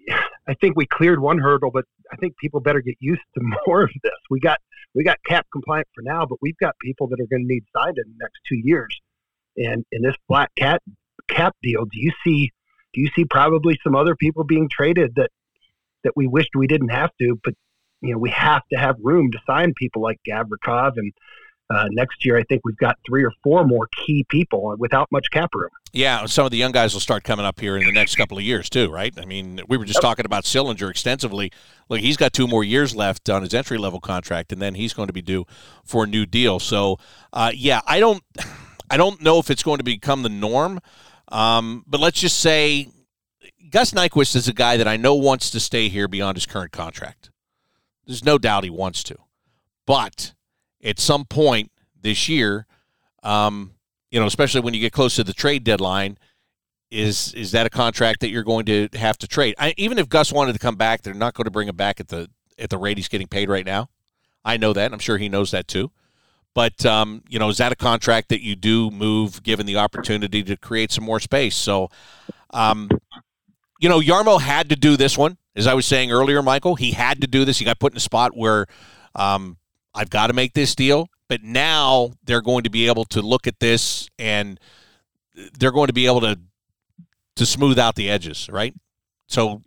I 0.47 0.53
think 0.61 0.77
we 0.77 0.85
cleared 0.85 1.19
one 1.19 1.39
hurdle, 1.39 1.71
but 1.71 1.87
I 2.13 2.17
think 2.17 2.37
people 2.37 2.61
better 2.61 2.83
get 2.83 2.97
used 3.01 3.23
to 3.37 3.41
more 3.67 3.85
of 3.85 3.91
this. 4.03 4.13
We 4.29 4.39
got 4.39 4.61
we 4.95 5.03
got 5.03 5.17
cap 5.27 5.47
compliant 5.51 5.89
for 5.95 6.03
now, 6.03 6.27
but 6.27 6.37
we've 6.43 6.59
got 6.59 6.79
people 6.79 7.09
that 7.09 7.21
are 7.21 7.27
going 7.27 7.43
to 7.43 7.49
need 7.49 7.65
signed 7.75 7.97
in 7.97 8.05
the 8.05 8.19
next 8.21 8.41
two 8.47 8.61
years. 8.63 8.95
And 9.57 9.87
in 9.91 10.03
this 10.03 10.15
flat 10.29 10.51
cat 10.59 10.83
cap 11.27 11.57
deal, 11.63 11.87
do 11.87 11.99
you 11.99 12.13
see 12.23 12.53
do 12.93 13.01
you 13.01 13.09
see 13.17 13.25
probably 13.25 13.79
some 13.83 13.97
other 13.97 14.15
people 14.15 14.45
being 14.45 14.69
traded 14.71 15.15
that 15.17 15.31
that 16.03 16.13
we 16.17 16.27
wished 16.27 16.51
we 16.55 16.67
didn't 16.67 16.91
have 16.91 17.13
to, 17.19 17.41
but 17.43 17.55
you 18.03 18.13
know 18.13 18.19
we 18.19 18.29
have 18.29 18.63
to 18.75 18.79
have 18.79 18.97
room 19.03 19.33
to 19.33 19.39
sign 19.47 19.73
people 19.75 20.03
like 20.03 20.21
Gavrikov 20.29 20.99
and 20.99 21.15
uh, 21.71 21.87
next 21.91 22.25
year, 22.25 22.37
I 22.37 22.43
think 22.45 22.63
we've 22.65 22.77
got 22.77 22.99
three 23.07 23.25
or 23.25 23.33
four 23.43 23.65
more 23.65 23.89
key 24.05 24.25
people 24.29 24.75
without 24.79 25.11
much 25.11 25.31
cap 25.31 25.51
room. 25.55 25.71
Yeah, 25.93 26.27
some 26.27 26.45
of 26.45 26.51
the 26.51 26.59
young 26.59 26.73
guys 26.73 26.93
will 26.93 27.01
start 27.01 27.25
coming 27.25 27.47
up 27.47 27.61
here 27.61 27.77
in 27.77 27.85
the 27.87 27.93
next 27.93 28.17
couple 28.17 28.37
of 28.37 28.45
years 28.45 28.69
too, 28.69 28.91
right? 28.91 29.15
I 29.19 29.25
mean, 29.25 29.61
we 29.69 29.77
were 29.77 29.85
just 29.85 30.03
talking 30.03 30.27
about 30.27 30.45
Sillinger 30.45 30.91
extensively. 30.91 31.53
Look, 31.89 32.01
he's 32.01 32.17
got 32.17 32.33
two 32.33 32.47
more 32.47 32.65
years 32.65 32.95
left 32.95 33.31
on 33.31 33.43
his 33.43 33.55
entry 33.55 33.79
level 33.79 34.01
contract, 34.01 34.53
and 34.53 34.61
then 34.61 34.75
he's 34.75 34.93
going 34.93 35.07
to 35.07 35.13
be 35.13 35.23
due 35.23 35.47
for 35.85 36.05
a 36.05 36.07
new 36.07 36.27
deal. 36.27 36.59
So, 36.59 36.99
uh, 37.33 37.53
yeah, 37.55 37.81
I 37.87 38.01
don't, 38.01 38.23
I 38.91 38.97
don't 38.97 39.23
know 39.23 39.39
if 39.39 39.51
it's 39.51 39.63
going 39.63 39.79
to 39.79 39.85
become 39.85 40.23
the 40.23 40.29
norm, 40.29 40.81
um, 41.29 41.85
but 41.87 42.01
let's 42.01 42.21
just 42.21 42.41
say 42.41 42.89
Gus 43.71 43.93
Nyquist 43.93 44.37
is 44.37 44.49
a 44.49 44.53
guy 44.53 44.77
that 44.77 44.87
I 44.87 44.97
know 44.97 45.15
wants 45.15 45.49
to 45.51 45.61
stay 45.61 45.89
here 45.89 46.09
beyond 46.09 46.37
his 46.37 46.45
current 46.45 46.73
contract. 46.73 47.31
There's 48.07 48.25
no 48.25 48.37
doubt 48.37 48.65
he 48.65 48.71
wants 48.71 49.03
to, 49.05 49.17
but 49.87 50.35
at 50.85 51.01
some 51.01 51.25
point 51.25 51.73
this 52.01 52.29
year, 52.29 52.67
um, 53.23 53.73
you 54.11 54.21
know, 54.21 54.27
especially 54.27 54.61
when 54.61 54.75
you 54.75 54.81
get 54.81 54.93
close 54.93 55.17
to 55.17 55.25
the 55.25 55.33
trade 55.33 55.65
deadline, 55.65 56.19
is 56.91 57.35
is 57.35 57.51
that 57.53 57.67
a 57.67 57.71
contract 57.71 58.21
that 58.21 58.29
you're 58.29 58.45
going 58.45 58.67
to 58.67 58.89
have 58.95 59.19
to 59.19 59.27
trade? 59.27 59.55
I, 59.59 59.75
even 59.77 59.99
if 59.99 60.09
Gus 60.09 60.33
wanted 60.33 60.53
to 60.53 60.59
come 60.59 60.77
back, 60.77 61.03
they're 61.03 61.15
not 61.15 61.35
going 61.35 61.47
to 61.47 61.51
bring 61.51 61.69
him 61.69 61.77
back 61.77 61.99
at 61.99 62.09
the 62.09 62.31
at 62.59 62.71
the 62.71 62.79
rate 62.79 62.99
he's 62.99 63.09
getting 63.09 63.27
paid 63.27 63.49
right 63.49 63.67
now. 63.67 63.89
I 64.45 64.57
know 64.59 64.73
that. 64.75 64.93
I'm 64.93 64.99
sure 64.99 65.19
he 65.19 65.29
knows 65.29 65.51
that 65.51 65.67
too. 65.67 65.91
But 66.55 66.87
um, 66.87 67.23
you 67.29 67.39
know, 67.39 67.49
is 67.49 67.59
that 67.59 67.73
a 67.73 67.77
contract 67.77 68.29
that 68.29 68.43
you 68.43 68.55
do 68.55 68.91
move 68.91 69.43
given 69.43 69.67
the 69.67 69.77
opportunity 69.77 70.43
to 70.45 70.57
create 70.57 70.93
some 70.93 71.05
more 71.05 71.19
space? 71.19 71.57
So, 71.57 71.89
um, 72.51 72.91
you 73.81 73.89
know, 73.89 74.01
Jarmo 74.01 74.41
had 74.41 74.69
to 74.69 74.77
do 74.77 74.97
this 74.97 75.19
one, 75.19 75.37
as 75.57 75.67
I 75.67 75.75
was 75.75 75.87
saying 75.87 76.13
earlier, 76.13 76.43
Michael. 76.43 76.77
He 76.77 76.93
had 76.93 77.21
to 77.23 77.27
do 77.27 77.45
this. 77.45 77.59
He 77.59 77.65
got 77.65 77.81
put 77.81 77.93
in 77.93 77.97
a 77.97 78.01
spot 78.01 78.37
where 78.37 78.67
um, 79.17 79.57
I've 79.95 80.11
got 80.11 80.29
to 80.29 80.33
make 80.33 80.55
this 80.55 80.75
deal. 80.75 81.09
But 81.29 81.43
now 81.43 82.13
they're 82.25 82.43
going 82.43 82.65
to 82.65 82.71
be 82.71 82.87
able 82.87 83.05
to 83.07 83.23
look 83.23 83.47
at 83.47 83.59
this 83.59 84.09
and 84.19 84.61
they're 85.59 85.73
going 85.73 85.87
to 85.87 85.93
be 85.93 86.07
able 86.07 86.21
to 86.21 86.39
to 87.37 87.47
smooth 87.47 87.79
out 87.79 87.97
the 87.97 88.09
edges, 88.09 88.49
right? 88.49 88.75
So 89.27 89.63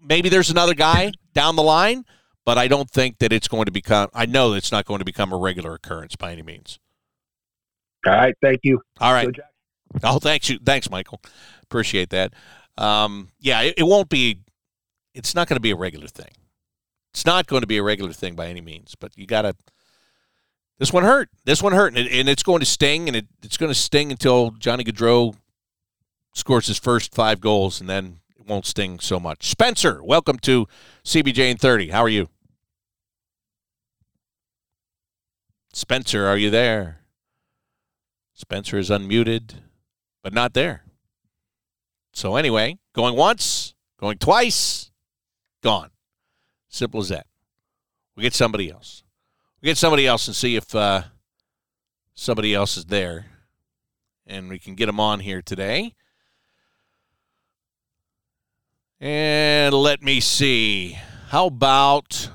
maybe 0.00 0.28
there's 0.28 0.50
another 0.50 0.74
guy 0.74 1.12
down 1.34 1.56
the 1.56 1.62
line, 1.62 2.04
but 2.44 2.58
I 2.58 2.68
don't 2.68 2.88
think 2.88 3.18
that 3.18 3.32
it's 3.32 3.48
going 3.48 3.64
to 3.64 3.72
become 3.72 4.10
I 4.14 4.26
know 4.26 4.52
it's 4.52 4.70
not 4.70 4.84
going 4.84 4.98
to 4.98 5.04
become 5.04 5.32
a 5.32 5.36
regular 5.36 5.74
occurrence 5.74 6.14
by 6.14 6.32
any 6.32 6.42
means. 6.42 6.78
All 8.06 8.12
right, 8.12 8.34
thank 8.42 8.60
you. 8.62 8.80
All 9.00 9.12
right. 9.12 9.28
Oh, 10.02 10.18
thanks 10.18 10.50
you. 10.50 10.58
Thanks, 10.64 10.90
Michael. 10.90 11.20
Appreciate 11.62 12.10
that. 12.10 12.34
Um, 12.76 13.28
yeah, 13.40 13.62
it, 13.62 13.74
it 13.78 13.82
won't 13.84 14.08
be. 14.08 14.40
It's 15.14 15.34
not 15.34 15.48
going 15.48 15.56
to 15.56 15.60
be 15.60 15.70
a 15.70 15.76
regular 15.76 16.08
thing. 16.08 16.30
It's 17.12 17.26
not 17.26 17.46
going 17.46 17.60
to 17.60 17.66
be 17.66 17.76
a 17.76 17.82
regular 17.82 18.12
thing 18.12 18.34
by 18.34 18.46
any 18.46 18.60
means. 18.60 18.94
But 18.98 19.16
you 19.16 19.26
got 19.26 19.42
to. 19.42 19.54
This 20.78 20.92
one 20.92 21.04
hurt. 21.04 21.28
This 21.44 21.62
one 21.62 21.72
hurt, 21.72 21.88
and, 21.88 21.98
it, 21.98 22.12
and 22.12 22.28
it's 22.28 22.42
going 22.42 22.60
to 22.60 22.66
sting, 22.66 23.06
and 23.06 23.16
it, 23.16 23.26
it's 23.42 23.56
going 23.56 23.70
to 23.70 23.78
sting 23.78 24.10
until 24.10 24.50
Johnny 24.52 24.82
Gaudreau 24.82 25.36
scores 26.32 26.66
his 26.66 26.78
first 26.78 27.14
five 27.14 27.40
goals, 27.40 27.80
and 27.80 27.88
then 27.88 28.20
it 28.36 28.46
won't 28.48 28.66
sting 28.66 28.98
so 28.98 29.20
much. 29.20 29.48
Spencer, 29.48 30.02
welcome 30.02 30.38
to 30.40 30.66
CBJ 31.04 31.50
in 31.50 31.56
thirty. 31.56 31.90
How 31.90 32.00
are 32.00 32.08
you? 32.08 32.28
Spencer, 35.72 36.26
are 36.26 36.36
you 36.36 36.50
there? 36.50 36.98
Spencer 38.34 38.76
is 38.76 38.90
unmuted, 38.90 39.54
but 40.22 40.32
not 40.32 40.52
there. 40.52 40.84
So 42.12 42.36
anyway, 42.36 42.78
going 42.92 43.14
once, 43.16 43.74
going 44.00 44.18
twice, 44.18 44.90
gone. 45.62 45.91
Simple 46.72 47.00
as 47.00 47.10
that. 47.10 47.26
We 48.16 48.22
get 48.22 48.32
somebody 48.32 48.70
else. 48.70 49.04
We 49.60 49.66
get 49.66 49.76
somebody 49.76 50.06
else 50.06 50.26
and 50.26 50.34
see 50.34 50.56
if 50.56 50.74
uh, 50.74 51.02
somebody 52.14 52.54
else 52.54 52.78
is 52.78 52.86
there, 52.86 53.26
and 54.26 54.48
we 54.48 54.58
can 54.58 54.74
get 54.74 54.86
them 54.86 54.98
on 54.98 55.20
here 55.20 55.42
today. 55.42 55.94
And 59.00 59.74
let 59.74 60.02
me 60.02 60.18
see. 60.20 60.98
How 61.28 61.46
about 61.46 62.30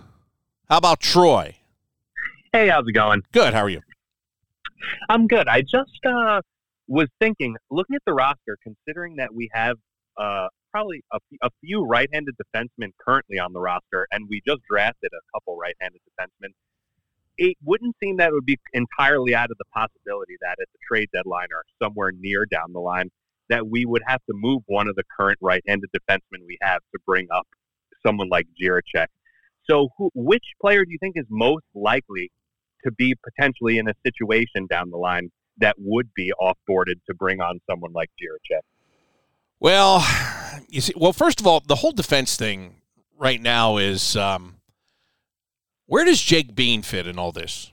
how 0.69 0.77
about 0.77 0.99
Troy? 0.99 1.55
Hey, 2.53 2.67
how's 2.67 2.87
it 2.87 2.93
going? 2.93 3.23
Good. 3.31 3.55
How 3.55 3.61
are 3.61 3.69
you? 3.69 3.81
I'm 5.09 5.25
good. 5.25 5.47
I 5.47 5.61
just 5.61 6.05
uh, 6.05 6.41
was 6.87 7.07
thinking, 7.19 7.55
looking 7.71 7.95
at 7.95 8.03
the 8.05 8.13
roster, 8.13 8.57
considering 8.61 9.15
that 9.15 9.33
we 9.33 9.49
have 9.51 9.77
uh, 10.15 10.47
probably 10.77 11.03
a, 11.41 11.49
few 11.65 11.83
right-handed 11.83 12.35
defensemen 12.37 12.91
currently 13.03 13.39
on 13.39 13.51
the 13.51 13.59
roster, 13.59 14.07
and 14.11 14.27
we 14.29 14.41
just 14.47 14.61
drafted 14.69 15.09
a 15.11 15.21
couple 15.33 15.57
right-handed 15.57 15.99
defensemen. 16.07 16.49
It 17.39 17.57
wouldn't 17.63 17.95
seem 18.01 18.17
that 18.17 18.29
it 18.29 18.33
would 18.33 18.45
be 18.45 18.59
entirely 18.73 19.33
out 19.33 19.49
of 19.49 19.57
the 19.57 19.65
possibility 19.73 20.35
that 20.41 20.57
at 20.61 20.67
the 20.71 20.79
trade 20.87 21.09
deadline 21.11 21.47
or 21.51 21.63
somewhere 21.81 22.11
near 22.19 22.45
down 22.45 22.73
the 22.73 22.79
line 22.79 23.09
that 23.49 23.67
we 23.67 23.85
would 23.85 24.03
have 24.05 24.19
to 24.27 24.33
move 24.35 24.61
one 24.67 24.87
of 24.87 24.95
the 24.95 25.03
current 25.17 25.39
right-handed 25.41 25.89
defensemen 25.95 26.45
we 26.45 26.59
have 26.61 26.81
to 26.93 26.99
bring 27.07 27.27
up 27.33 27.47
someone 28.05 28.29
like 28.29 28.45
Jiricek. 28.61 29.07
So, 29.67 29.89
who, 29.97 30.11
which 30.13 30.45
player 30.61 30.85
do 30.85 30.91
you 30.91 30.99
think 30.99 31.15
is 31.17 31.25
most 31.29 31.65
likely 31.73 32.31
to 32.85 32.91
be 32.91 33.15
potentially 33.15 33.79
in 33.79 33.89
a 33.89 33.93
situation 34.05 34.67
down 34.69 34.91
the 34.91 34.97
line 34.97 35.31
that 35.57 35.75
would 35.79 36.13
be 36.13 36.31
off-boarded 36.33 36.99
to 37.07 37.15
bring 37.15 37.41
on 37.41 37.59
someone 37.67 37.93
like 37.93 38.11
Jiricek? 38.21 38.61
Well, 39.59 40.05
you 40.69 40.81
see, 40.81 40.93
well, 40.95 41.13
first 41.13 41.39
of 41.39 41.47
all, 41.47 41.61
the 41.65 41.75
whole 41.75 41.91
defense 41.91 42.35
thing 42.35 42.75
right 43.17 43.41
now 43.41 43.77
is 43.77 44.15
um, 44.15 44.57
where 45.87 46.05
does 46.05 46.21
Jake 46.21 46.53
Bean 46.55 46.81
fit 46.83 47.07
in 47.07 47.17
all 47.17 47.31
this? 47.31 47.71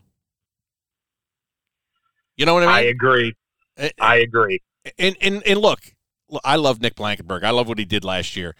You 2.37 2.47
know 2.47 2.55
what 2.55 2.65
I 2.65 2.67
mean? 2.67 2.75
I 2.75 2.81
agree. 2.83 3.35
Eh, 3.77 3.91
I 4.01 4.17
agree. 4.17 4.61
and, 4.99 5.17
and 5.21 5.43
and 5.47 5.61
look, 5.61 5.81
look, 6.29 6.43
I 6.45 6.57
love 6.57 6.81
Nick 6.81 6.97
Blankenburg. 6.97 7.45
I 7.45 7.51
love 7.51 7.69
what 7.69 7.79
he 7.79 7.85
did 7.85 8.05
last 8.05 8.37
year. 8.37 8.55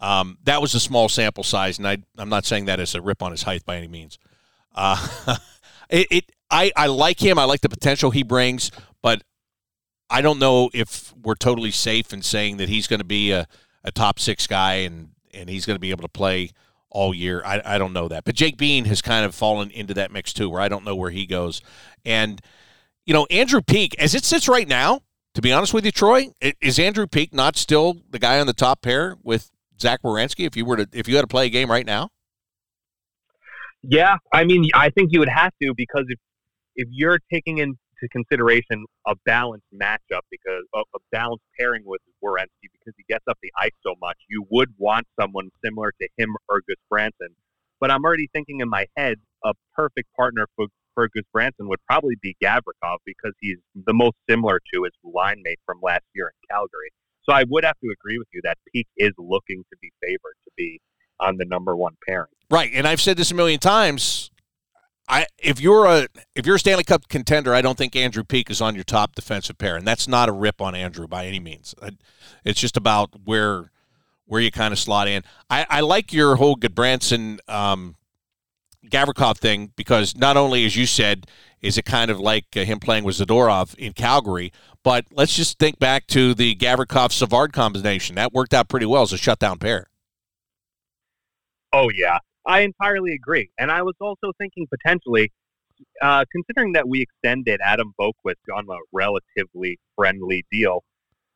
Um, 0.00 0.38
that 0.44 0.60
was 0.60 0.74
a 0.74 0.80
small 0.80 1.08
sample 1.08 1.44
size, 1.44 1.78
and 1.78 1.86
I, 1.86 1.98
I'm 2.18 2.28
not 2.28 2.44
saying 2.44 2.66
that 2.66 2.80
as 2.80 2.94
a 2.94 3.00
rip 3.00 3.22
on 3.22 3.30
his 3.30 3.44
height 3.44 3.64
by 3.64 3.76
any 3.76 3.88
means. 3.88 4.18
Uh, 4.74 5.36
it, 5.88 6.06
it 6.10 6.32
I, 6.50 6.72
I 6.76 6.86
like 6.86 7.22
him. 7.22 7.38
I 7.38 7.44
like 7.44 7.60
the 7.60 7.68
potential 7.68 8.10
he 8.10 8.22
brings, 8.22 8.70
but 9.02 9.22
I 10.10 10.20
don't 10.20 10.38
know 10.38 10.70
if 10.72 11.14
we're 11.22 11.34
totally 11.34 11.70
safe 11.70 12.12
in 12.12 12.22
saying 12.22 12.58
that 12.58 12.68
he's 12.68 12.86
going 12.86 13.00
to 13.00 13.06
be 13.06 13.32
a, 13.32 13.46
a 13.82 13.90
top 13.90 14.18
six 14.18 14.46
guy 14.46 14.74
and, 14.74 15.10
and 15.32 15.48
he's 15.48 15.66
going 15.66 15.76
to 15.76 15.80
be 15.80 15.90
able 15.90 16.02
to 16.02 16.08
play 16.08 16.50
all 16.90 17.14
year. 17.14 17.42
I, 17.44 17.60
I 17.64 17.78
don't 17.78 17.92
know 17.92 18.08
that. 18.08 18.24
But 18.24 18.34
Jake 18.34 18.56
Bean 18.56 18.84
has 18.84 19.02
kind 19.02 19.24
of 19.24 19.34
fallen 19.34 19.70
into 19.70 19.94
that 19.94 20.12
mix 20.12 20.32
too, 20.32 20.48
where 20.48 20.60
I 20.60 20.68
don't 20.68 20.84
know 20.84 20.94
where 20.94 21.10
he 21.10 21.26
goes. 21.26 21.60
And, 22.04 22.40
you 23.04 23.12
know, 23.12 23.26
Andrew 23.30 23.60
Peeke, 23.60 23.94
as 23.98 24.14
it 24.14 24.24
sits 24.24 24.48
right 24.48 24.68
now, 24.68 25.00
to 25.34 25.42
be 25.42 25.52
honest 25.52 25.74
with 25.74 25.84
you, 25.84 25.90
Troy, 25.90 26.28
is 26.60 26.78
Andrew 26.78 27.06
Peeke 27.06 27.34
not 27.34 27.56
still 27.56 27.96
the 28.08 28.20
guy 28.20 28.38
on 28.38 28.46
the 28.46 28.52
top 28.52 28.82
pair 28.82 29.16
with 29.22 29.50
Zach 29.80 30.02
Werenski 30.02 30.46
if 30.46 30.56
you 30.56 30.64
were 30.64 30.76
to 30.76 30.88
if 30.92 31.08
you 31.08 31.16
had 31.16 31.22
to 31.22 31.28
play 31.28 31.46
a 31.46 31.50
game 31.50 31.70
right 31.70 31.84
now? 31.84 32.10
Yeah, 33.82 34.16
I 34.32 34.44
mean, 34.44 34.70
I 34.74 34.90
think 34.90 35.10
you 35.12 35.18
would 35.18 35.28
have 35.28 35.52
to 35.60 35.74
because 35.76 36.04
if 36.08 36.18
if 36.76 36.88
you're 36.90 37.18
taking 37.32 37.58
into 38.00 38.10
consideration 38.10 38.84
a 39.06 39.14
balanced 39.24 39.66
matchup 39.74 40.22
because 40.30 40.62
a, 40.74 40.82
balanced 41.12 41.44
pairing 41.58 41.82
with 41.84 42.00
Werenski 42.22 42.68
because 42.72 42.94
he 42.96 43.04
gets 43.08 43.24
up 43.28 43.38
the 43.42 43.50
ice 43.58 43.72
so 43.82 43.94
much, 44.00 44.16
you 44.28 44.44
would 44.50 44.70
want 44.78 45.06
someone 45.20 45.50
similar 45.64 45.92
to 46.00 46.08
him 46.16 46.34
or 46.48 46.60
Gudbranson. 46.62 47.34
But 47.80 47.90
I'm 47.90 48.04
already 48.04 48.28
thinking 48.32 48.60
in 48.60 48.68
my 48.68 48.86
head 48.96 49.18
a 49.44 49.52
perfect 49.74 50.08
partner 50.16 50.46
for 50.56 50.66
for 50.94 51.08
Gudbranson 51.08 51.68
would 51.68 51.80
probably 51.88 52.14
be 52.22 52.36
Gavrikov 52.42 52.98
because 53.04 53.32
he's 53.40 53.58
the 53.74 53.92
most 53.92 54.14
similar 54.30 54.60
to 54.72 54.84
his 54.84 54.92
line 55.02 55.40
mate 55.42 55.58
from 55.66 55.80
last 55.82 56.04
year 56.14 56.28
in 56.28 56.56
Calgary. 56.56 56.90
So 57.24 57.32
I 57.32 57.44
would 57.48 57.64
have 57.64 57.76
to 57.82 57.90
agree 57.90 58.18
with 58.18 58.28
you 58.32 58.40
that 58.44 58.58
Peeke 58.72 58.86
is 58.96 59.12
looking 59.18 59.64
to 59.72 59.76
be 59.82 59.90
favored 60.00 60.36
to 60.44 60.50
be 60.56 60.80
on 61.18 61.36
the 61.36 61.44
number 61.46 61.74
one 61.74 61.94
pairing. 62.06 62.30
Right, 62.48 62.70
and 62.72 62.86
I've 62.86 63.00
said 63.00 63.16
this 63.16 63.32
a 63.32 63.34
million 63.34 63.58
times. 63.58 64.30
I 65.08 65.26
if 65.38 65.60
you're 65.60 65.86
a 65.86 66.08
if 66.34 66.46
you're 66.46 66.56
a 66.56 66.58
Stanley 66.58 66.84
Cup 66.84 67.08
contender, 67.08 67.54
I 67.54 67.60
don't 67.60 67.76
think 67.76 67.94
Andrew 67.94 68.24
Peeke 68.24 68.50
is 68.50 68.60
on 68.60 68.74
your 68.74 68.84
top 68.84 69.14
defensive 69.14 69.58
pair, 69.58 69.76
and 69.76 69.86
that's 69.86 70.08
not 70.08 70.28
a 70.28 70.32
rip 70.32 70.60
on 70.60 70.74
Andrew 70.74 71.06
by 71.06 71.26
any 71.26 71.40
means. 71.40 71.74
It's 72.44 72.60
just 72.60 72.76
about 72.76 73.10
where 73.24 73.70
where 74.26 74.40
you 74.40 74.50
kind 74.50 74.72
of 74.72 74.78
slot 74.78 75.08
in. 75.08 75.22
I, 75.50 75.66
I 75.68 75.80
like 75.80 76.12
your 76.12 76.36
whole 76.36 76.56
Gudbranson 76.56 77.38
um, 77.48 77.96
Gavrikov 78.88 79.36
thing 79.36 79.72
because 79.76 80.16
not 80.16 80.36
only, 80.36 80.64
as 80.64 80.76
you 80.76 80.86
said, 80.86 81.26
is 81.60 81.78
it 81.78 81.84
kind 81.84 82.10
of 82.10 82.18
like 82.20 82.46
uh, 82.56 82.60
him 82.60 82.80
playing 82.80 83.04
with 83.04 83.16
Zadorov 83.16 83.74
in 83.76 83.92
Calgary, 83.92 84.52
but 84.82 85.06
let's 85.10 85.34
just 85.34 85.58
think 85.58 85.78
back 85.78 86.06
to 86.08 86.34
the 86.34 86.54
Gavrikov 86.54 87.12
Savard 87.12 87.52
combination. 87.52 88.16
That 88.16 88.32
worked 88.32 88.54
out 88.54 88.68
pretty 88.68 88.86
well 88.86 89.02
as 89.02 89.12
a 89.12 89.18
shutdown 89.18 89.58
pair. 89.58 89.88
Oh, 91.72 91.90
yeah. 91.94 92.18
I 92.46 92.60
entirely 92.60 93.12
agree. 93.12 93.50
And 93.58 93.70
I 93.70 93.82
was 93.82 93.94
also 94.00 94.32
thinking 94.38 94.66
potentially, 94.68 95.32
uh, 96.02 96.24
considering 96.30 96.72
that 96.72 96.88
we 96.88 97.02
extended 97.02 97.60
Adam 97.64 97.92
Boqvist 97.98 98.34
on 98.54 98.64
a 98.68 98.78
relatively 98.92 99.78
friendly 99.96 100.44
deal, 100.50 100.84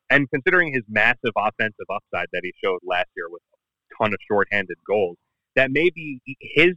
and 0.09 0.29
considering 0.29 0.73
his 0.73 0.83
massive 0.87 1.33
offensive 1.37 1.85
upside 1.89 2.27
that 2.31 2.41
he 2.43 2.53
showed 2.63 2.79
last 2.83 3.07
year 3.15 3.25
with 3.29 3.41
a 3.53 4.03
ton 4.03 4.13
of 4.13 4.19
shorthanded 4.29 4.77
goals, 4.87 5.17
that 5.55 5.71
maybe 5.71 6.21
his 6.41 6.73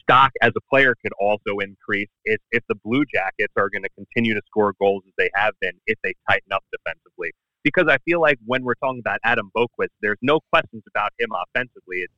stock 0.00 0.32
as 0.42 0.50
a 0.56 0.60
player 0.68 0.94
could 1.02 1.12
also 1.20 1.58
increase 1.60 2.08
if, 2.24 2.40
if 2.50 2.62
the 2.68 2.74
Blue 2.84 3.04
Jackets 3.12 3.52
are 3.56 3.70
going 3.70 3.82
to 3.82 3.90
continue 3.90 4.34
to 4.34 4.40
score 4.46 4.72
goals 4.80 5.02
as 5.06 5.12
they 5.16 5.30
have 5.34 5.54
been 5.60 5.72
if 5.86 5.98
they 6.02 6.12
tighten 6.28 6.52
up 6.52 6.64
defensively. 6.72 7.30
Because 7.62 7.86
I 7.88 7.98
feel 7.98 8.20
like 8.20 8.38
when 8.44 8.64
we're 8.64 8.74
talking 8.74 8.98
about 8.98 9.20
Adam 9.24 9.50
Boqvist, 9.56 9.94
there's 10.00 10.18
no 10.20 10.40
questions 10.50 10.82
about 10.88 11.12
him 11.18 11.30
offensively. 11.30 11.98
It's 11.98 12.12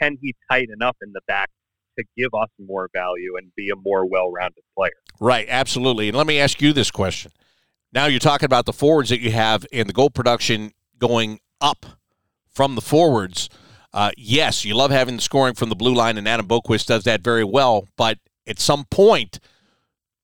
can 0.00 0.16
he 0.20 0.34
tighten 0.50 0.82
up 0.82 0.96
in 1.02 1.12
the 1.12 1.20
back 1.26 1.50
to 1.98 2.04
give 2.16 2.32
us 2.34 2.48
more 2.58 2.88
value 2.92 3.36
and 3.36 3.54
be 3.56 3.70
a 3.70 3.76
more 3.76 4.06
well-rounded 4.06 4.62
player? 4.76 4.92
Right, 5.18 5.46
absolutely. 5.48 6.08
And 6.08 6.16
let 6.16 6.26
me 6.26 6.38
ask 6.38 6.60
you 6.62 6.72
this 6.72 6.90
question. 6.90 7.32
Now 7.92 8.06
you're 8.06 8.20
talking 8.20 8.46
about 8.46 8.66
the 8.66 8.72
forwards 8.72 9.10
that 9.10 9.20
you 9.20 9.32
have 9.32 9.66
and 9.72 9.88
the 9.88 9.92
goal 9.92 10.10
production 10.10 10.72
going 10.98 11.40
up 11.60 11.86
from 12.48 12.74
the 12.74 12.80
forwards. 12.80 13.48
Uh, 13.92 14.12
yes, 14.16 14.64
you 14.64 14.74
love 14.74 14.90
having 14.90 15.16
the 15.16 15.22
scoring 15.22 15.54
from 15.54 15.68
the 15.68 15.74
blue 15.74 15.94
line, 15.94 16.16
and 16.16 16.28
Adam 16.28 16.46
Boqvist 16.46 16.86
does 16.86 17.04
that 17.04 17.22
very 17.22 17.44
well. 17.44 17.88
But 17.96 18.18
at 18.46 18.60
some 18.60 18.84
point, 18.84 19.40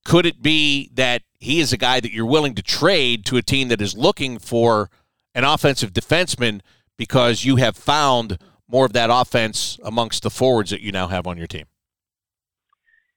could 0.04 0.24
it 0.24 0.40
be 0.40 0.90
that 0.94 1.22
he 1.40 1.60
is 1.60 1.72
a 1.72 1.76
guy 1.76 1.98
that 2.00 2.12
you're 2.12 2.26
willing 2.26 2.54
to 2.54 2.62
trade 2.62 3.26
to 3.26 3.36
a 3.36 3.42
team 3.42 3.68
that 3.68 3.80
is 3.80 3.96
looking 3.96 4.38
for 4.38 4.88
an 5.34 5.44
offensive 5.44 5.92
defenseman 5.92 6.60
because 6.96 7.44
you 7.44 7.56
have 7.56 7.76
found 7.76 8.38
more 8.68 8.86
of 8.86 8.93
that 8.93 9.10
offense 9.12 9.78
amongst 9.84 10.22
the 10.22 10.30
forwards 10.30 10.70
that 10.70 10.80
you 10.80 10.93
now 10.93 11.09
have 11.09 11.26
on 11.26 11.36
your 11.38 11.47
team? 11.47 11.66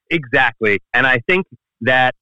Exactly. 0.10 0.80
And 0.94 1.06
I 1.06 1.20
think 1.28 1.46
that 1.82 2.16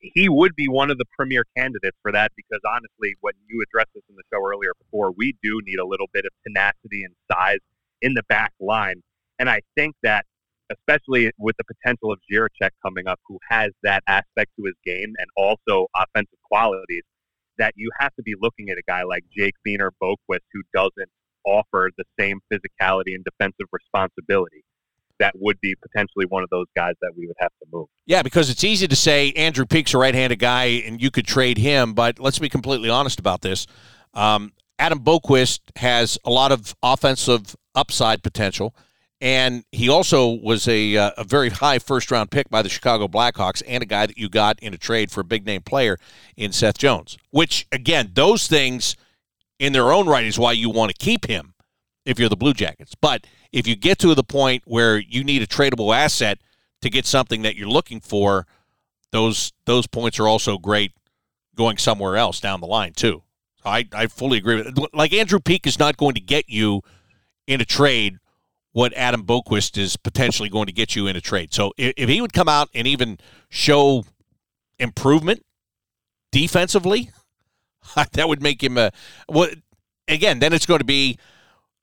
he 0.00 0.28
would 0.28 0.54
be 0.56 0.68
one 0.68 0.90
of 0.90 0.98
the 0.98 1.04
premier 1.16 1.44
candidates 1.56 1.96
for 2.02 2.12
that 2.12 2.32
because 2.36 2.60
honestly, 2.66 3.14
when 3.20 3.34
you 3.48 3.62
addressed 3.62 3.90
this 3.94 4.02
in 4.08 4.16
the 4.16 4.22
show 4.32 4.44
earlier 4.44 4.72
before, 4.78 5.12
we 5.16 5.36
do 5.42 5.60
need 5.64 5.78
a 5.78 5.86
little 5.86 6.08
bit 6.12 6.24
of 6.24 6.32
tenacity 6.46 7.04
and 7.04 7.14
size 7.30 7.60
in 8.00 8.14
the 8.14 8.22
back 8.28 8.52
line. 8.60 9.02
And 9.38 9.48
I 9.48 9.60
think 9.76 9.94
that, 10.02 10.26
especially 10.70 11.30
with 11.38 11.56
the 11.56 11.64
potential 11.64 12.12
of 12.12 12.18
Jiricek 12.30 12.70
coming 12.84 13.06
up, 13.06 13.20
who 13.26 13.38
has 13.48 13.70
that 13.82 14.02
aspect 14.08 14.50
to 14.58 14.64
his 14.64 14.74
game 14.84 15.14
and 15.18 15.28
also 15.36 15.86
offensive 15.96 16.38
qualities, 16.50 17.02
that 17.58 17.72
you 17.76 17.90
have 17.98 18.14
to 18.16 18.22
be 18.22 18.34
looking 18.40 18.70
at 18.70 18.78
a 18.78 18.82
guy 18.86 19.02
like 19.04 19.24
Jake 19.36 19.54
Bean 19.62 19.80
or 19.80 19.92
Boqvist 20.02 20.40
who 20.52 20.62
doesn't 20.74 21.10
offer 21.44 21.90
the 21.96 22.04
same 22.18 22.40
physicality 22.52 23.14
and 23.14 23.24
defensive 23.24 23.66
responsibility 23.72 24.64
that 25.18 25.34
would 25.38 25.60
be 25.60 25.74
potentially 25.76 26.26
one 26.26 26.42
of 26.42 26.50
those 26.50 26.66
guys 26.74 26.94
that 27.00 27.12
we 27.16 27.26
would 27.26 27.36
have 27.38 27.52
to 27.60 27.66
move. 27.72 27.86
Yeah, 28.06 28.22
because 28.22 28.50
it's 28.50 28.64
easy 28.64 28.88
to 28.88 28.96
say 28.96 29.32
Andrew 29.32 29.64
Peeke's 29.64 29.94
a 29.94 29.98
right-handed 29.98 30.40
guy 30.40 30.64
and 30.64 31.00
you 31.00 31.10
could 31.10 31.26
trade 31.26 31.58
him, 31.58 31.94
but 31.94 32.18
let's 32.18 32.40
be 32.40 32.48
completely 32.48 32.90
honest 32.90 33.20
about 33.20 33.40
this. 33.40 33.66
Um, 34.14 34.52
Adam 34.78 34.98
Boqvist 34.98 35.60
has 35.76 36.18
a 36.24 36.30
lot 36.30 36.50
of 36.50 36.74
offensive 36.82 37.54
upside 37.74 38.24
potential, 38.24 38.74
and 39.20 39.64
he 39.70 39.88
also 39.88 40.28
was 40.28 40.66
a, 40.66 40.96
uh, 40.96 41.12
a 41.16 41.22
very 41.22 41.50
high 41.50 41.78
first-round 41.78 42.32
pick 42.32 42.50
by 42.50 42.62
the 42.62 42.68
Chicago 42.68 43.06
Blackhawks 43.06 43.62
and 43.68 43.80
a 43.80 43.86
guy 43.86 44.06
that 44.06 44.18
you 44.18 44.28
got 44.28 44.58
in 44.58 44.74
a 44.74 44.78
trade 44.78 45.12
for 45.12 45.20
a 45.20 45.24
big-name 45.24 45.62
player 45.62 45.98
in 46.36 46.50
Seth 46.50 46.78
Jones, 46.78 47.16
which, 47.30 47.68
again, 47.70 48.10
those 48.14 48.48
things 48.48 48.96
in 49.62 49.72
their 49.72 49.92
own 49.92 50.06
right 50.06 50.24
is 50.24 50.38
why 50.38 50.52
you 50.52 50.68
want 50.68 50.90
to 50.90 50.96
keep 50.96 51.26
him 51.26 51.54
if 52.04 52.18
you're 52.18 52.28
the 52.28 52.36
Blue 52.36 52.52
Jackets. 52.52 52.94
But– 53.00 53.26
if 53.52 53.66
you 53.66 53.76
get 53.76 53.98
to 53.98 54.14
the 54.14 54.24
point 54.24 54.62
where 54.66 54.98
you 54.98 55.22
need 55.22 55.42
a 55.42 55.46
tradable 55.46 55.94
asset 55.94 56.38
to 56.80 56.90
get 56.90 57.06
something 57.06 57.42
that 57.42 57.54
you're 57.54 57.68
looking 57.68 58.00
for, 58.00 58.46
those 59.12 59.52
those 59.66 59.86
points 59.86 60.18
are 60.18 60.26
also 60.26 60.58
great 60.58 60.92
going 61.54 61.76
somewhere 61.76 62.16
else 62.16 62.40
down 62.40 62.60
the 62.60 62.66
line 62.66 62.92
too. 62.94 63.22
I, 63.64 63.86
I 63.92 64.06
fully 64.06 64.38
agree 64.38 64.56
with 64.56 64.66
it. 64.66 64.94
Like 64.94 65.12
Andrew 65.12 65.38
Peeke 65.38 65.66
is 65.66 65.78
not 65.78 65.96
going 65.96 66.14
to 66.14 66.20
get 66.20 66.48
you 66.48 66.80
in 67.46 67.60
a 67.60 67.64
trade 67.64 68.18
what 68.72 68.92
Adam 68.94 69.24
Boqvist 69.24 69.76
is 69.76 69.96
potentially 69.96 70.48
going 70.48 70.66
to 70.66 70.72
get 70.72 70.96
you 70.96 71.06
in 71.06 71.14
a 71.14 71.20
trade. 71.20 71.52
So 71.52 71.72
if, 71.76 71.92
if 71.96 72.08
he 72.08 72.20
would 72.22 72.32
come 72.32 72.48
out 72.48 72.70
and 72.74 72.86
even 72.88 73.18
show 73.50 74.04
improvement 74.78 75.44
defensively, 76.32 77.10
that 78.12 78.28
would 78.28 78.42
make 78.42 78.62
him 78.62 78.78
a 78.78 78.90
well. 79.28 79.50
Again, 80.08 80.40
then 80.40 80.52
it's 80.52 80.66
going 80.66 80.80
to 80.80 80.84
be 80.84 81.16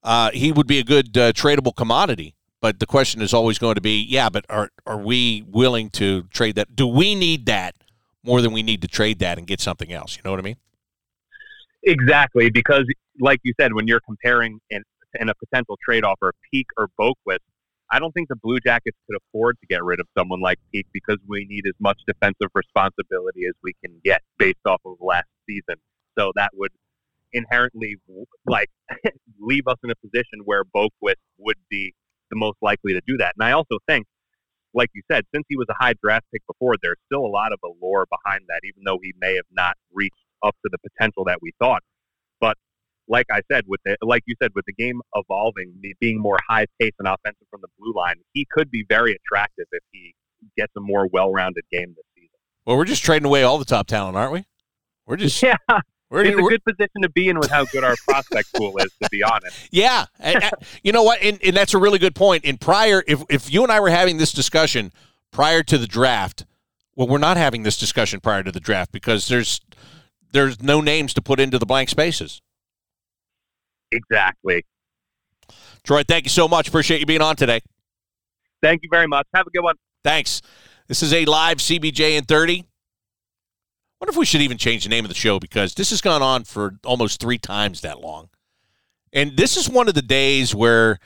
uh, 0.02 0.30
he 0.32 0.52
would 0.52 0.66
be 0.66 0.78
a 0.78 0.84
good 0.84 1.16
uh, 1.16 1.32
tradable 1.32 1.74
commodity. 1.74 2.34
But 2.60 2.78
the 2.78 2.86
question 2.86 3.22
is 3.22 3.32
always 3.32 3.58
going 3.58 3.76
to 3.76 3.80
be, 3.80 4.04
yeah, 4.06 4.28
but 4.28 4.44
are 4.50 4.70
are 4.86 4.98
we 4.98 5.42
willing 5.48 5.88
to 5.90 6.24
trade 6.24 6.56
that? 6.56 6.76
Do 6.76 6.86
we 6.86 7.14
need 7.14 7.46
that 7.46 7.74
more 8.22 8.42
than 8.42 8.52
we 8.52 8.62
need 8.62 8.82
to 8.82 8.88
trade 8.88 9.18
that 9.20 9.38
and 9.38 9.46
get 9.46 9.60
something 9.60 9.90
else? 9.92 10.16
You 10.16 10.22
know 10.24 10.30
what 10.30 10.40
I 10.40 10.42
mean? 10.42 10.56
Exactly, 11.82 12.50
because 12.50 12.84
like 13.18 13.40
you 13.44 13.54
said, 13.58 13.72
when 13.72 13.86
you're 13.86 14.00
comparing 14.00 14.60
in, 14.68 14.82
in 15.18 15.30
a 15.30 15.34
potential 15.34 15.78
trade 15.82 16.04
offer 16.04 16.34
Peeke 16.52 16.66
or 16.76 16.88
Boqvist, 17.00 17.38
I 17.90 17.98
don't 17.98 18.12
think 18.12 18.28
the 18.28 18.36
Blue 18.36 18.60
Jackets 18.60 18.96
could 19.06 19.16
afford 19.16 19.58
to 19.60 19.66
get 19.66 19.82
rid 19.82 19.98
of 19.98 20.06
someone 20.16 20.42
like 20.42 20.58
Peeke 20.72 20.86
because 20.92 21.16
we 21.26 21.46
need 21.48 21.64
as 21.66 21.74
much 21.80 21.98
defensive 22.06 22.50
responsibility 22.54 23.46
as 23.46 23.54
we 23.62 23.72
can 23.82 23.98
get 24.04 24.20
based 24.38 24.60
off 24.66 24.82
of 24.84 24.96
last 25.00 25.28
season. 25.48 25.80
So 26.20 26.32
that 26.36 26.50
would 26.54 26.72
inherently 27.32 27.96
like 28.46 28.68
leave 29.40 29.66
us 29.66 29.76
in 29.82 29.90
a 29.90 29.94
position 29.96 30.40
where 30.44 30.64
Boqvist 30.64 31.14
would 31.38 31.56
be 31.70 31.94
the 32.30 32.36
most 32.36 32.58
likely 32.60 32.92
to 32.92 33.00
do 33.06 33.16
that. 33.18 33.34
And 33.38 33.46
I 33.46 33.52
also 33.52 33.78
think, 33.88 34.06
like 34.74 34.90
you 34.94 35.02
said, 35.10 35.24
since 35.34 35.44
he 35.48 35.56
was 35.56 35.66
a 35.70 35.74
high 35.82 35.94
draft 36.02 36.26
pick 36.32 36.42
before, 36.46 36.74
there's 36.82 36.98
still 37.06 37.24
a 37.24 37.32
lot 37.32 37.52
of 37.52 37.58
allure 37.64 38.06
behind 38.10 38.42
that, 38.48 38.60
even 38.64 38.82
though 38.84 38.98
he 39.02 39.12
may 39.18 39.34
have 39.34 39.46
not 39.50 39.74
reached 39.92 40.14
up 40.44 40.54
to 40.64 40.70
the 40.70 40.78
potential 40.78 41.24
that 41.24 41.38
we 41.40 41.52
thought. 41.58 41.82
But 42.40 42.56
like 43.08 43.26
I 43.32 43.40
said, 43.50 43.64
with 43.66 43.80
the, 43.84 43.96
like 44.02 44.22
you 44.26 44.34
said, 44.40 44.52
with 44.54 44.64
the 44.66 44.72
game 44.72 45.00
evolving, 45.14 45.72
being 46.00 46.20
more 46.20 46.38
high 46.48 46.66
pace 46.80 46.92
and 46.98 47.08
offensive 47.08 47.48
from 47.50 47.62
the 47.62 47.68
blue 47.78 47.92
line, 47.96 48.16
he 48.32 48.46
could 48.50 48.70
be 48.70 48.84
very 48.88 49.16
attractive 49.16 49.66
if 49.72 49.82
he 49.90 50.14
gets 50.56 50.72
a 50.76 50.80
more 50.80 51.08
well-rounded 51.12 51.64
game 51.72 51.94
this 51.96 52.04
season. 52.14 52.38
Well, 52.64 52.76
we're 52.76 52.84
just 52.84 53.02
trading 53.02 53.26
away 53.26 53.42
all 53.42 53.58
the 53.58 53.64
top 53.64 53.88
talent, 53.88 54.16
aren't 54.16 54.32
we? 54.32 54.44
We're 55.06 55.16
just 55.16 55.42
yeah. 55.42 55.56
We're, 56.10 56.24
it's 56.24 56.38
a 56.38 56.42
good 56.42 56.64
position 56.64 57.02
to 57.02 57.08
be 57.08 57.28
in 57.28 57.38
with 57.38 57.50
how 57.50 57.64
good 57.66 57.84
our 57.84 57.94
prospect 58.08 58.52
pool 58.54 58.76
is, 58.78 58.90
to 59.00 59.08
be 59.10 59.22
honest. 59.22 59.68
Yeah, 59.70 60.06
you 60.82 60.90
know 60.90 61.04
what, 61.04 61.22
and, 61.22 61.38
and, 61.44 61.56
that's 61.56 61.72
a 61.72 61.78
really 61.78 62.00
good 62.00 62.16
point. 62.16 62.44
In 62.44 62.58
prior, 62.58 63.04
if 63.06 63.22
if 63.30 63.52
you 63.52 63.62
and 63.62 63.70
I 63.70 63.78
were 63.78 63.90
having 63.90 64.18
this 64.18 64.32
discussion 64.32 64.92
prior 65.30 65.62
to 65.62 65.78
the 65.78 65.86
draft, 65.86 66.44
well, 66.96 67.06
we're 67.06 67.18
not 67.18 67.36
having 67.36 67.62
this 67.62 67.76
discussion 67.76 68.18
prior 68.18 68.42
to 68.42 68.50
the 68.50 68.58
draft 68.58 68.90
because 68.90 69.28
there's 69.28 69.60
there's 70.32 70.60
no 70.60 70.80
names 70.80 71.14
to 71.14 71.22
put 71.22 71.38
into 71.38 71.58
the 71.58 71.66
blank 71.66 71.88
spaces. 71.88 72.42
Exactly. 73.92 74.64
Troy, 75.84 76.02
thank 76.02 76.24
you 76.24 76.30
so 76.30 76.48
much. 76.48 76.68
Appreciate 76.68 77.00
you 77.00 77.06
being 77.06 77.22
on 77.22 77.36
today. 77.36 77.60
Thank 78.62 78.82
you 78.82 78.88
very 78.90 79.06
much. 79.06 79.26
Have 79.34 79.46
a 79.46 79.50
good 79.50 79.62
one. 79.62 79.76
Thanks. 80.04 80.42
This 80.88 81.02
is 81.02 81.12
a 81.12 81.24
live 81.24 81.58
CBJ 81.58 82.18
in 82.18 82.24
30. 82.24 82.64
Wonder 84.00 84.10
if 84.10 84.16
we 84.16 84.24
should 84.24 84.40
even 84.40 84.56
change 84.56 84.84
the 84.84 84.88
name 84.88 85.04
of 85.04 85.10
the 85.10 85.14
show 85.14 85.38
because 85.38 85.74
this 85.74 85.90
has 85.90 86.00
gone 86.00 86.22
on 86.22 86.44
for 86.44 86.76
almost 86.84 87.20
three 87.20 87.36
times 87.36 87.82
that 87.82 88.00
long. 88.00 88.30
And 89.12 89.36
this 89.36 89.56
is 89.56 89.68
one 89.68 89.88
of 89.88 89.94
the 89.94 90.02
days 90.02 90.54
where, 90.54 90.98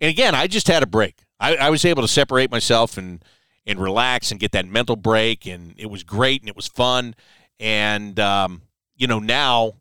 and 0.00 0.10
again, 0.10 0.34
I 0.34 0.46
just 0.46 0.68
had 0.68 0.82
a 0.82 0.86
break. 0.86 1.16
I, 1.40 1.56
I 1.56 1.70
was 1.70 1.84
able 1.84 2.02
to 2.02 2.08
separate 2.08 2.50
myself 2.50 2.98
and 2.98 3.24
and 3.66 3.80
relax 3.80 4.30
and 4.30 4.38
get 4.38 4.52
that 4.52 4.66
mental 4.66 4.94
break, 4.94 5.46
and 5.46 5.74
it 5.78 5.86
was 5.86 6.02
great 6.02 6.42
and 6.42 6.50
it 6.50 6.56
was 6.56 6.68
fun. 6.68 7.14
And 7.58 8.20
um, 8.20 8.62
you 8.96 9.06
know, 9.06 9.20
now 9.20 9.72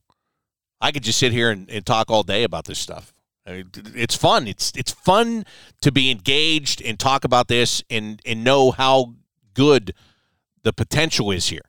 I 0.79 0.91
could 0.91 1.03
just 1.03 1.19
sit 1.19 1.33
here 1.33 1.49
and, 1.49 1.69
and 1.69 1.85
talk 1.85 2.09
all 2.09 2.23
day 2.23 2.43
about 2.43 2.65
this 2.65 2.79
stuff. 2.79 3.13
I 3.45 3.51
mean, 3.51 3.71
it's 3.93 4.15
fun. 4.15 4.47
It's 4.47 4.71
it's 4.75 4.91
fun 4.93 5.45
to 5.81 5.91
be 5.91 6.11
engaged 6.11 6.81
and 6.81 6.97
talk 6.97 7.25
about 7.25 7.49
this 7.49 7.83
and 7.89 8.21
and 8.25 8.43
know 8.43 8.71
how 8.71 9.15
good 9.53 9.93
the 10.63 10.71
potential 10.71 11.29
is 11.29 11.49
here. 11.49 11.65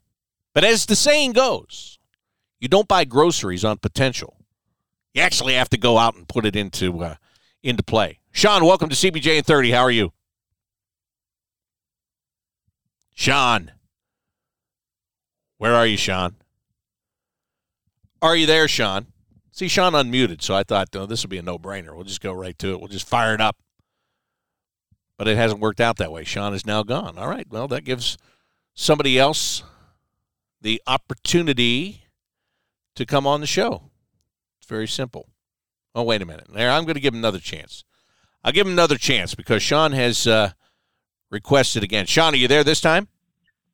But 0.55 0.65
as 0.65 0.87
the 0.87 0.97
saying 0.97 1.33
goes, 1.33 1.99
you 2.61 2.69
don't 2.69 2.89
buy 2.89 3.05
groceries 3.05 3.65
on 3.65 3.79
potential. 3.79 4.37
You 5.13 5.23
actually 5.23 5.55
have 5.55 5.69
to 5.71 5.77
go 5.77 5.99
out 5.99 6.15
and 6.15 6.27
put 6.27 6.47
it 6.47 6.57
into 6.57 7.03
uh, 7.03 7.17
into 7.63 7.83
play. 7.83 8.21
Sean, 8.31 8.65
welcome 8.65 8.89
to 8.89 8.97
CBJ 8.97 9.39
in 9.39 9.43
30. 9.45 9.73
How 9.73 9.83
are 9.83 9.91
you? 9.91 10.13
Sean. 13.15 13.73
Where 15.59 15.75
are 15.75 15.87
you, 15.87 15.97
Sean? 15.97 16.37
Are 18.21 18.37
you 18.37 18.47
there, 18.47 18.69
Sean? 18.69 19.07
See, 19.53 19.69
Sean 19.69 19.93
unmuted, 19.93 20.43
so 20.43 20.55
I 20.55 20.63
thought 20.63 20.89
oh, 20.95 21.07
this 21.07 21.23
would 21.23 21.31
be 21.31 21.39
a 21.39 21.43
no 21.43 21.59
brainer. 21.59 21.95
We'll 21.95 22.05
just 22.05 22.21
go 22.21 22.33
right 22.33 22.59
to 22.59 22.73
it. 22.73 22.81
We'll 22.81 22.89
just 22.89 23.09
fire 23.09 23.35
it 23.35 23.41
up. 23.41 23.57
But 25.17 25.29
it 25.29 25.37
hasn't 25.37 25.61
worked 25.61 25.81
out 25.81 25.97
that 25.99 26.11
way. 26.11 26.25
Sean 26.25 26.55
is 26.55 26.67
now 26.67 26.83
gone. 26.83 27.19
All 27.19 27.29
right. 27.29 27.47
Well, 27.49 27.69
that 27.69 27.85
gives 27.85 28.19
somebody 28.75 29.17
else 29.17 29.63
the 30.65 30.83
opportunity 30.87 32.07
to 32.97 33.05
come 33.05 33.27
on 33.27 33.41
the 33.41 33.47
show. 33.47 33.91
It's 34.59 34.67
very 34.67 34.89
simple. 34.89 35.29
Oh, 35.95 36.03
wait 36.03 36.23
a 36.23 36.25
minute. 36.25 36.47
There, 36.53 36.71
I'm 36.71 36.85
going 36.85 36.95
to 36.95 37.01
give 37.01 37.13
him 37.13 37.21
another 37.21 37.39
chance. 37.39 37.85
I'll 38.43 38.51
give 38.51 38.67
him 38.67 38.73
another 38.73 38.97
chance 38.97 39.35
because 39.35 39.63
Sean 39.63 39.93
has 39.93 40.27
uh, 40.27 40.53
requested 41.31 41.85
again. 41.85 42.07
Sean, 42.07 42.33
are 42.33 42.39
you 42.39 42.49
there 42.49 42.65
this 42.65 42.81
time? 42.81 43.09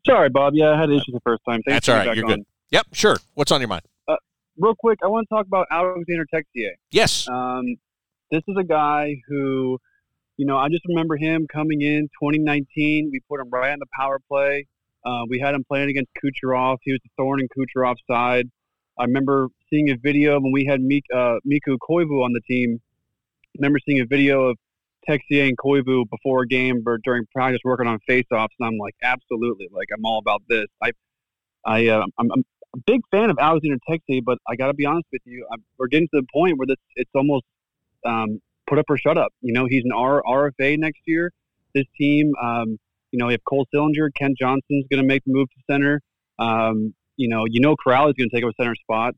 Sorry, 0.04 0.28
Bob. 0.30 0.54
Yeah, 0.56 0.72
I 0.72 0.80
had 0.80 0.90
issues 0.90 1.10
the 1.12 1.20
first 1.20 1.42
time. 1.48 1.60
That's 1.64 1.86
Thanks 1.86 1.88
all 1.88 2.02
for 2.02 2.08
right. 2.08 2.16
You're 2.16 2.26
on. 2.26 2.38
good. 2.38 2.46
Yep, 2.72 2.86
sure. 2.92 3.16
What's 3.34 3.52
on 3.52 3.60
your 3.60 3.68
mind? 3.68 3.82
Real 4.58 4.74
quick, 4.74 4.98
I 5.02 5.06
want 5.06 5.26
to 5.28 5.34
talk 5.34 5.46
about 5.46 5.68
Alexander 5.70 6.26
Texier. 6.34 6.72
Yes. 6.90 7.26
Um, 7.28 7.76
this 8.30 8.42
is 8.46 8.56
a 8.58 8.64
guy 8.64 9.16
who, 9.28 9.78
you 10.36 10.44
know, 10.44 10.58
I 10.58 10.68
just 10.68 10.84
remember 10.86 11.16
him 11.16 11.46
coming 11.50 11.80
in 11.80 12.08
2019. 12.20 13.10
We 13.12 13.20
put 13.28 13.40
him 13.40 13.48
right 13.48 13.72
on 13.72 13.78
the 13.78 13.86
power 13.98 14.18
play. 14.28 14.66
Uh, 15.04 15.22
we 15.28 15.38
had 15.38 15.54
him 15.54 15.64
playing 15.64 15.90
against 15.90 16.10
Kucherov. 16.22 16.78
He 16.82 16.92
was 16.92 17.00
a 17.04 17.10
thorn 17.16 17.40
in 17.40 17.48
Kucherov's 17.48 18.02
side. 18.10 18.50
I 18.98 19.04
remember 19.04 19.48
seeing 19.70 19.90
a 19.90 19.96
video 19.96 20.38
when 20.40 20.52
we 20.52 20.64
had 20.64 20.80
Mik, 20.80 21.04
uh, 21.14 21.36
Mikko 21.44 21.76
Koivu 21.78 22.22
on 22.24 22.32
the 22.32 22.40
team. 22.42 22.80
I 23.46 23.58
remember 23.58 23.78
seeing 23.86 24.00
a 24.00 24.06
video 24.06 24.48
of 24.48 24.58
Texier 25.08 25.48
and 25.48 25.56
Koivu 25.56 26.08
before 26.10 26.42
a 26.42 26.46
game 26.46 26.82
or 26.86 26.98
during 26.98 27.24
practice 27.34 27.60
working 27.64 27.86
on 27.86 27.98
face-offs, 28.06 28.54
and 28.58 28.66
I'm 28.66 28.78
like, 28.78 28.94
absolutely, 29.02 29.68
like 29.72 29.88
I'm 29.94 30.04
all 30.04 30.18
about 30.18 30.42
this. 30.48 30.66
I, 30.82 30.92
I, 31.64 31.86
uh, 31.88 32.04
I'm, 32.18 32.30
I'm 32.32 32.44
a 32.74 32.78
big 32.86 33.00
fan 33.10 33.30
of 33.30 33.38
Alexander 33.38 33.78
Texier, 33.88 34.22
but 34.24 34.38
I 34.46 34.56
got 34.56 34.66
to 34.66 34.74
be 34.74 34.86
honest 34.86 35.06
with 35.12 35.22
you, 35.24 35.46
I'm, 35.52 35.62
we're 35.78 35.88
getting 35.88 36.08
to 36.08 36.20
the 36.20 36.26
point 36.32 36.58
where 36.58 36.66
this 36.66 36.76
it's 36.96 37.10
almost 37.14 37.44
um, 38.04 38.40
put 38.66 38.78
up 38.78 38.86
or 38.88 38.98
shut 38.98 39.18
up. 39.18 39.32
You 39.40 39.52
know, 39.52 39.66
he's 39.66 39.84
an 39.84 39.92
R, 39.92 40.22
RFA 40.22 40.78
next 40.78 41.00
year. 41.06 41.32
This 41.74 41.86
team, 41.96 42.32
um, 42.42 42.78
you 43.12 43.18
know, 43.18 43.28
have 43.28 43.40
Cole 43.48 43.66
Sillinger, 43.74 44.08
Kent 44.16 44.36
Johnson's 44.38 44.86
going 44.90 45.02
to 45.02 45.06
make 45.06 45.24
the 45.24 45.32
move 45.32 45.48
to 45.50 45.72
center. 45.72 46.00
Um, 46.38 46.94
you 47.16 47.28
know, 47.28 47.44
you 47.48 47.60
know, 47.60 47.76
Kuraly 47.76 48.10
is 48.10 48.14
going 48.14 48.30
to 48.30 48.36
take 48.36 48.44
up 48.44 48.50
a 48.50 48.62
center 48.62 48.74
spot. 48.76 49.14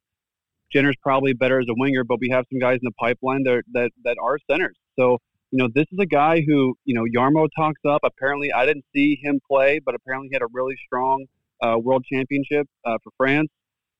Jenner's 0.72 0.96
probably 1.02 1.34
better 1.34 1.60
as 1.60 1.66
a 1.68 1.74
winger, 1.76 2.02
but 2.02 2.18
we 2.20 2.30
have 2.30 2.44
some 2.50 2.58
guys 2.58 2.76
in 2.76 2.84
the 2.84 2.92
pipeline 2.98 3.42
that 3.44 3.62
that 3.72 3.90
that 4.04 4.16
are 4.22 4.38
centers. 4.50 4.76
So 4.98 5.18
you 5.52 5.58
know, 5.58 5.68
this 5.74 5.84
is 5.92 5.98
a 6.00 6.06
guy 6.06 6.42
who 6.46 6.74
you 6.84 6.94
know 6.94 7.04
Jarmo 7.14 7.46
talks 7.54 7.80
up. 7.86 8.00
Apparently, 8.04 8.52
I 8.52 8.64
didn't 8.64 8.86
see 8.94 9.18
him 9.22 9.38
play, 9.48 9.80
but 9.84 9.94
apparently 9.94 10.28
he 10.30 10.34
had 10.34 10.42
a 10.42 10.50
really 10.52 10.74
strong 10.86 11.26
uh, 11.62 11.76
world 11.78 12.04
championship 12.10 12.66
uh, 12.84 12.96
for 13.04 13.12
France. 13.18 13.48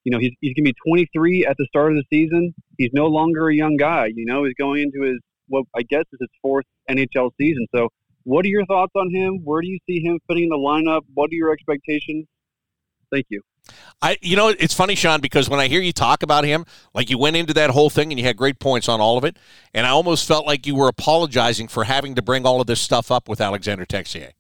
You 0.05 0.13
know, 0.13 0.19
he's 0.19 0.33
he's 0.41 0.55
going 0.55 0.65
to 0.65 0.73
be 0.73 0.91
23 0.91 1.47
at 1.47 1.57
the 1.59 1.67
start 1.67 1.93
of 1.93 1.99
the 1.99 2.05
season. 2.11 2.55
He's 2.79 2.91
no 2.93 3.07
longer 3.07 3.49
a 3.49 3.55
young 3.55 3.77
guy. 3.77 4.07
You 4.15 4.25
know, 4.25 4.45
he's 4.45 4.55
going 4.59 4.83
into 4.83 5.07
his 5.07 5.19
what 5.49 5.65
I 5.77 5.83
guess 5.83 6.05
is 6.13 6.19
his 6.21 6.31
fourth 6.41 6.65
NHL 6.91 7.31
season. 7.39 7.67
So, 7.75 7.91
what 8.25 8.45
are 8.45 8.49
your 8.49 8.65
thoughts 8.67 8.93
on 8.95 9.11
him? 9.11 9.41
Where 9.45 9.61
do 9.61 9.69
you 9.69 9.79
see 9.87 10.01
him 10.01 10.19
fitting 10.29 10.45
in 10.45 10.49
the 10.51 10.57
lineup? 10.57 11.03
What 11.15 11.31
are 11.31 11.35
your 11.35 11.53
expectations? 11.53 12.27
Thank 13.11 13.27
you. 13.29 13.43
I, 14.01 14.17
you 14.21 14.37
know, 14.37 14.49
it's 14.49 14.75
funny, 14.75 14.97
Sean, 14.97 15.21
because 15.21 15.49
when 15.49 15.61
I 15.61 15.69
hear 15.69 15.81
you 15.81 15.93
talk 15.93 16.23
about 16.23 16.45
him, 16.45 16.65
like 16.95 17.11
you 17.11 17.19
went 17.19 17.37
into 17.37 17.55
that 17.55 17.71
whole 17.71 17.91
thing 17.91 18.11
and 18.11 18.19
you 18.19 18.27
had 18.27 18.37
great 18.37 18.59
points 18.59 18.89
on 18.89 19.01
all 19.01 19.17
of 19.17 19.25
it, 19.25 19.37
and 19.73 19.87
I 19.87 19.91
almost 19.91 20.27
felt 20.27 20.47
like 20.47 20.67
you 20.67 20.75
were 20.75 20.89
apologizing 20.89 21.69
for 21.69 21.85
having 21.85 22.17
to 22.17 22.23
bring 22.23 22.45
all 22.45 22.61
of 22.61 22.67
this 22.67 22.81
stuff 22.81 23.13
up 23.13 23.29
with 23.29 23.41
Alexander 23.41 23.87
Texier. 23.87 24.33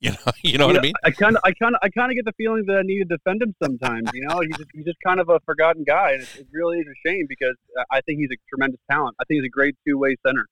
You 0.00 0.10
know, 0.10 0.32
you 0.42 0.58
know 0.58 0.66
what 0.66 0.76
I 0.76 0.82
mean? 0.82 0.92
I 1.02 1.10
kind 1.10 1.36
of, 1.36 1.42
I 1.44 1.52
kind 1.52 1.74
of, 1.74 1.80
I 1.82 1.88
kind 1.88 2.12
of 2.12 2.16
get 2.16 2.26
the 2.26 2.34
feeling 2.36 2.64
that 2.66 2.76
I 2.76 2.82
need 2.82 3.08
to 3.08 3.16
defend 3.16 3.40
him 3.40 3.54
sometimes. 3.62 4.10
You 4.12 4.26
know, 4.28 4.40
he's 4.40 4.56
just, 4.58 4.70
he's 4.74 4.84
just 4.84 4.98
kind 5.04 5.18
of 5.18 5.30
a 5.30 5.40
forgotten 5.46 5.84
guy, 5.84 6.12
and 6.12 6.22
it, 6.22 6.28
it 6.40 6.46
really 6.52 6.78
is 6.78 6.86
a 6.86 7.08
shame 7.08 7.24
because 7.26 7.54
I 7.90 8.02
think 8.02 8.18
he's 8.18 8.30
a 8.30 8.36
tremendous 8.50 8.80
talent. 8.90 9.16
I 9.18 9.24
think 9.24 9.40
he's 9.40 9.46
a 9.46 9.50
great 9.50 9.76
two-way 9.86 10.16
center. 10.26 10.46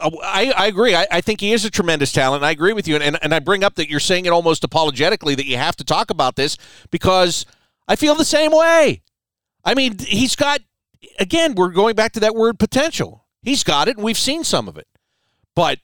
Uh, 0.00 0.10
I, 0.22 0.52
I 0.56 0.66
agree. 0.66 0.94
I, 0.94 1.06
I 1.10 1.20
think 1.20 1.40
he 1.40 1.52
is 1.52 1.64
a 1.64 1.70
tremendous 1.70 2.12
talent. 2.12 2.42
I 2.42 2.50
agree 2.50 2.72
with 2.72 2.88
you. 2.88 2.94
And, 2.96 3.04
and, 3.04 3.18
and 3.22 3.34
I 3.34 3.38
bring 3.38 3.62
up 3.62 3.74
that 3.76 3.88
you're 3.88 4.00
saying 4.00 4.26
it 4.26 4.30
almost 4.32 4.64
apologetically 4.64 5.34
that 5.34 5.46
you 5.46 5.56
have 5.56 5.76
to 5.76 5.84
talk 5.84 6.10
about 6.10 6.36
this 6.36 6.56
because 6.90 7.46
I 7.86 7.96
feel 7.96 8.14
the 8.14 8.24
same 8.24 8.52
way. 8.52 9.02
I 9.64 9.74
mean, 9.74 9.98
he's 9.98 10.36
got, 10.36 10.60
again, 11.18 11.54
we're 11.54 11.70
going 11.70 11.94
back 11.94 12.12
to 12.12 12.20
that 12.20 12.34
word 12.34 12.58
potential. 12.58 13.26
He's 13.42 13.62
got 13.62 13.88
it, 13.88 13.96
and 13.96 14.04
we've 14.04 14.18
seen 14.18 14.44
some 14.44 14.68
of 14.68 14.76
it. 14.76 14.86
But 15.54 15.78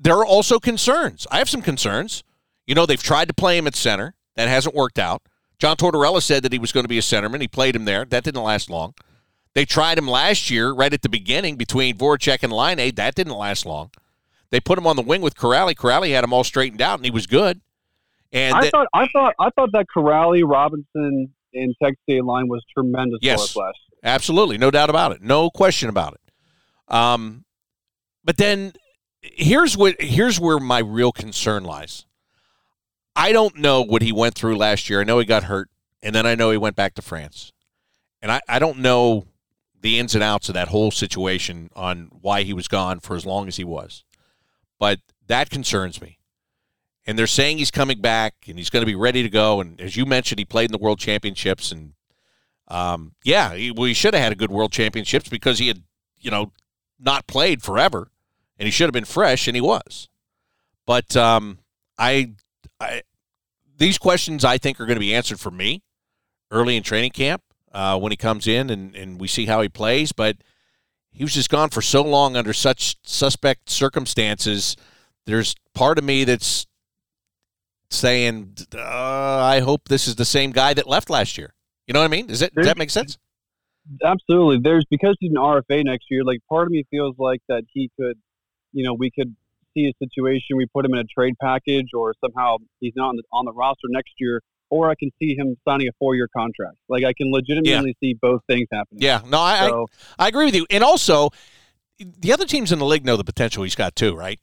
there 0.00 0.16
are 0.16 0.26
also 0.26 0.58
concerns. 0.58 1.26
I 1.30 1.38
have 1.38 1.48
some 1.48 1.62
concerns. 1.62 2.24
You 2.66 2.74
know, 2.74 2.86
they've 2.86 3.02
tried 3.02 3.28
to 3.28 3.34
play 3.34 3.58
him 3.58 3.66
at 3.66 3.74
center. 3.74 4.14
That 4.36 4.48
hasn't 4.48 4.74
worked 4.74 4.98
out. 4.98 5.22
John 5.58 5.76
Tortorella 5.76 6.22
said 6.22 6.42
that 6.44 6.52
he 6.52 6.58
was 6.58 6.72
going 6.72 6.84
to 6.84 6.88
be 6.88 6.98
a 6.98 7.02
centerman. 7.02 7.40
He 7.40 7.48
played 7.48 7.76
him 7.76 7.84
there. 7.84 8.04
That 8.04 8.24
didn't 8.24 8.42
last 8.42 8.70
long. 8.70 8.94
They 9.54 9.64
tried 9.64 9.98
him 9.98 10.06
last 10.06 10.50
year, 10.50 10.72
right 10.72 10.92
at 10.92 11.02
the 11.02 11.08
beginning, 11.08 11.56
between 11.56 11.96
Voracek 11.96 12.42
and 12.42 12.52
Laine. 12.52 12.94
That 12.94 13.14
didn't 13.14 13.34
last 13.36 13.66
long. 13.66 13.90
They 14.50 14.60
put 14.60 14.78
him 14.78 14.86
on 14.86 14.96
the 14.96 15.02
wing 15.02 15.20
with 15.22 15.34
Kuraly. 15.34 15.74
Kuraly 15.74 16.12
had 16.12 16.24
him 16.24 16.32
all 16.32 16.44
straightened 16.44 16.80
out, 16.82 16.98
and 16.98 17.04
he 17.04 17.10
was 17.10 17.26
good. 17.26 17.60
And 18.32 18.54
I 18.54 18.60
th- 18.60 18.70
thought, 18.70 18.86
I 18.94 19.08
thought, 19.12 19.34
I 19.40 19.50
thought 19.50 19.70
that 19.72 19.86
Kuraly, 19.94 20.42
Robinson, 20.48 21.32
and 21.52 21.74
Texier 21.82 22.24
line 22.24 22.48
was 22.48 22.64
tremendous 22.72 23.18
Yes. 23.22 23.56
last 23.56 23.56
year. 23.56 23.98
Absolutely, 24.04 24.56
no 24.56 24.70
doubt 24.70 24.88
about 24.88 25.12
it, 25.12 25.20
no 25.20 25.50
question 25.50 25.88
about 25.88 26.14
it. 26.14 26.94
Um, 26.94 27.44
but 28.24 28.36
then 28.36 28.72
here's 29.20 29.76
what 29.76 30.00
here's 30.00 30.40
where 30.40 30.58
my 30.58 30.78
real 30.78 31.12
concern 31.12 31.64
lies. 31.64 32.06
I 33.14 33.32
don't 33.32 33.56
know 33.56 33.82
what 33.82 34.02
he 34.02 34.12
went 34.12 34.34
through 34.36 34.56
last 34.56 34.88
year. 34.88 35.00
I 35.00 35.04
know 35.04 35.18
he 35.18 35.24
got 35.26 35.44
hurt, 35.44 35.68
and 36.02 36.14
then 36.14 36.24
I 36.24 36.34
know 36.34 36.50
he 36.50 36.56
went 36.56 36.76
back 36.76 36.94
to 36.94 37.02
France, 37.02 37.52
and 38.22 38.30
I, 38.32 38.40
I 38.48 38.58
don't 38.58 38.78
know 38.78 39.26
the 39.80 39.98
ins 39.98 40.14
and 40.14 40.24
outs 40.24 40.48
of 40.48 40.54
that 40.54 40.68
whole 40.68 40.90
situation 40.90 41.70
on 41.74 42.10
why 42.20 42.42
he 42.42 42.52
was 42.52 42.68
gone 42.68 43.00
for 43.00 43.16
as 43.16 43.24
long 43.24 43.48
as 43.48 43.56
he 43.56 43.64
was. 43.64 44.04
But 44.78 45.00
that 45.26 45.50
concerns 45.50 46.00
me. 46.00 46.18
And 47.06 47.18
they're 47.18 47.26
saying 47.26 47.58
he's 47.58 47.70
coming 47.70 48.00
back 48.00 48.34
and 48.46 48.58
he's 48.58 48.70
going 48.70 48.82
to 48.82 48.86
be 48.86 48.94
ready 48.94 49.22
to 49.22 49.30
go. 49.30 49.60
And 49.60 49.80
as 49.80 49.96
you 49.96 50.04
mentioned, 50.04 50.38
he 50.38 50.44
played 50.44 50.66
in 50.66 50.72
the 50.72 50.78
World 50.78 50.98
Championships 50.98 51.72
and 51.72 51.94
um, 52.70 53.14
yeah, 53.24 53.54
he, 53.54 53.72
well, 53.72 53.86
he 53.86 53.94
should 53.94 54.14
have 54.14 54.22
had 54.22 54.32
a 54.32 54.36
good 54.36 54.50
World 54.50 54.72
Championships 54.72 55.28
because 55.28 55.58
he 55.58 55.68
had, 55.68 55.82
you 56.18 56.30
know, 56.30 56.52
not 57.00 57.26
played 57.26 57.62
forever, 57.62 58.10
and 58.58 58.66
he 58.66 58.70
should 58.70 58.86
have 58.86 58.92
been 58.92 59.04
fresh, 59.04 59.48
and 59.48 59.56
he 59.56 59.60
was. 59.60 60.08
But 60.86 61.16
um, 61.16 61.58
I, 61.98 62.34
I, 62.78 63.02
these 63.76 63.98
questions 63.98 64.44
I 64.44 64.56
think 64.56 64.78
are 64.78 64.86
going 64.86 64.96
to 64.96 65.00
be 65.00 65.14
answered 65.14 65.40
for 65.40 65.50
me 65.50 65.82
early 66.50 66.76
in 66.76 66.82
training 66.82 67.10
camp 67.10 67.42
uh, 67.72 67.98
when 67.98 68.12
he 68.12 68.16
comes 68.16 68.46
in, 68.46 68.70
and 68.70 68.94
and 68.94 69.20
we 69.20 69.28
see 69.28 69.46
how 69.46 69.60
he 69.62 69.68
plays. 69.68 70.12
But 70.12 70.38
he 71.12 71.24
was 71.24 71.34
just 71.34 71.50
gone 71.50 71.70
for 71.70 71.82
so 71.82 72.02
long 72.02 72.36
under 72.36 72.52
such 72.52 72.96
suspect 73.02 73.70
circumstances. 73.70 74.76
There's 75.26 75.54
part 75.74 75.98
of 75.98 76.04
me 76.04 76.24
that's 76.24 76.66
saying, 77.90 78.56
uh, 78.74 78.78
I 78.78 79.60
hope 79.60 79.88
this 79.88 80.06
is 80.06 80.14
the 80.14 80.24
same 80.24 80.52
guy 80.52 80.74
that 80.74 80.86
left 80.86 81.10
last 81.10 81.36
year. 81.36 81.54
You 81.86 81.94
know 81.94 82.00
what 82.00 82.06
I 82.06 82.08
mean? 82.08 82.28
Does 82.28 82.42
it 82.42 82.54
does 82.54 82.66
that 82.66 82.78
make 82.78 82.90
sense? 82.90 83.18
Absolutely. 84.04 84.60
There's 84.62 84.84
because 84.90 85.16
he's 85.18 85.30
an 85.30 85.36
RFA 85.36 85.84
next 85.84 86.06
year. 86.10 86.22
Like 86.24 86.38
part 86.48 86.66
of 86.66 86.70
me 86.70 86.84
feels 86.90 87.16
like 87.18 87.40
that 87.48 87.64
he 87.72 87.90
could, 87.98 88.16
you 88.72 88.84
know, 88.84 88.94
we 88.94 89.10
could 89.10 89.34
see 89.74 89.90
a 89.90 89.92
situation. 90.04 90.56
We 90.56 90.66
put 90.66 90.84
him 90.84 90.94
in 90.94 91.00
a 91.00 91.04
trade 91.04 91.34
package, 91.40 91.88
or 91.94 92.14
somehow 92.24 92.58
he's 92.78 92.92
not 92.94 93.10
on 93.10 93.16
the, 93.16 93.22
on 93.32 93.44
the 93.44 93.52
roster 93.52 93.88
next 93.88 94.12
year. 94.18 94.40
Or 94.70 94.88
I 94.90 94.94
can 94.94 95.10
see 95.18 95.34
him 95.36 95.56
signing 95.68 95.88
a 95.88 95.92
four 95.98 96.14
year 96.14 96.28
contract. 96.34 96.76
Like 96.88 97.04
I 97.04 97.12
can 97.12 97.30
legitimately 97.30 97.96
see 98.00 98.14
both 98.14 98.40
things 98.48 98.66
happening. 98.72 99.02
Yeah, 99.02 99.20
no, 99.26 99.38
I, 99.40 99.68
So- 99.68 99.86
I 100.18 100.24
I 100.24 100.28
agree 100.28 100.46
with 100.46 100.54
you. 100.54 100.66
And 100.70 100.82
also, 100.82 101.30
the 101.98 102.32
other 102.32 102.46
teams 102.46 102.72
in 102.72 102.78
the 102.78 102.86
league 102.86 103.04
know 103.04 103.16
the 103.16 103.24
potential 103.24 103.62
he's 103.64 103.74
got 103.74 103.94
too, 103.96 104.14
right? 104.14 104.40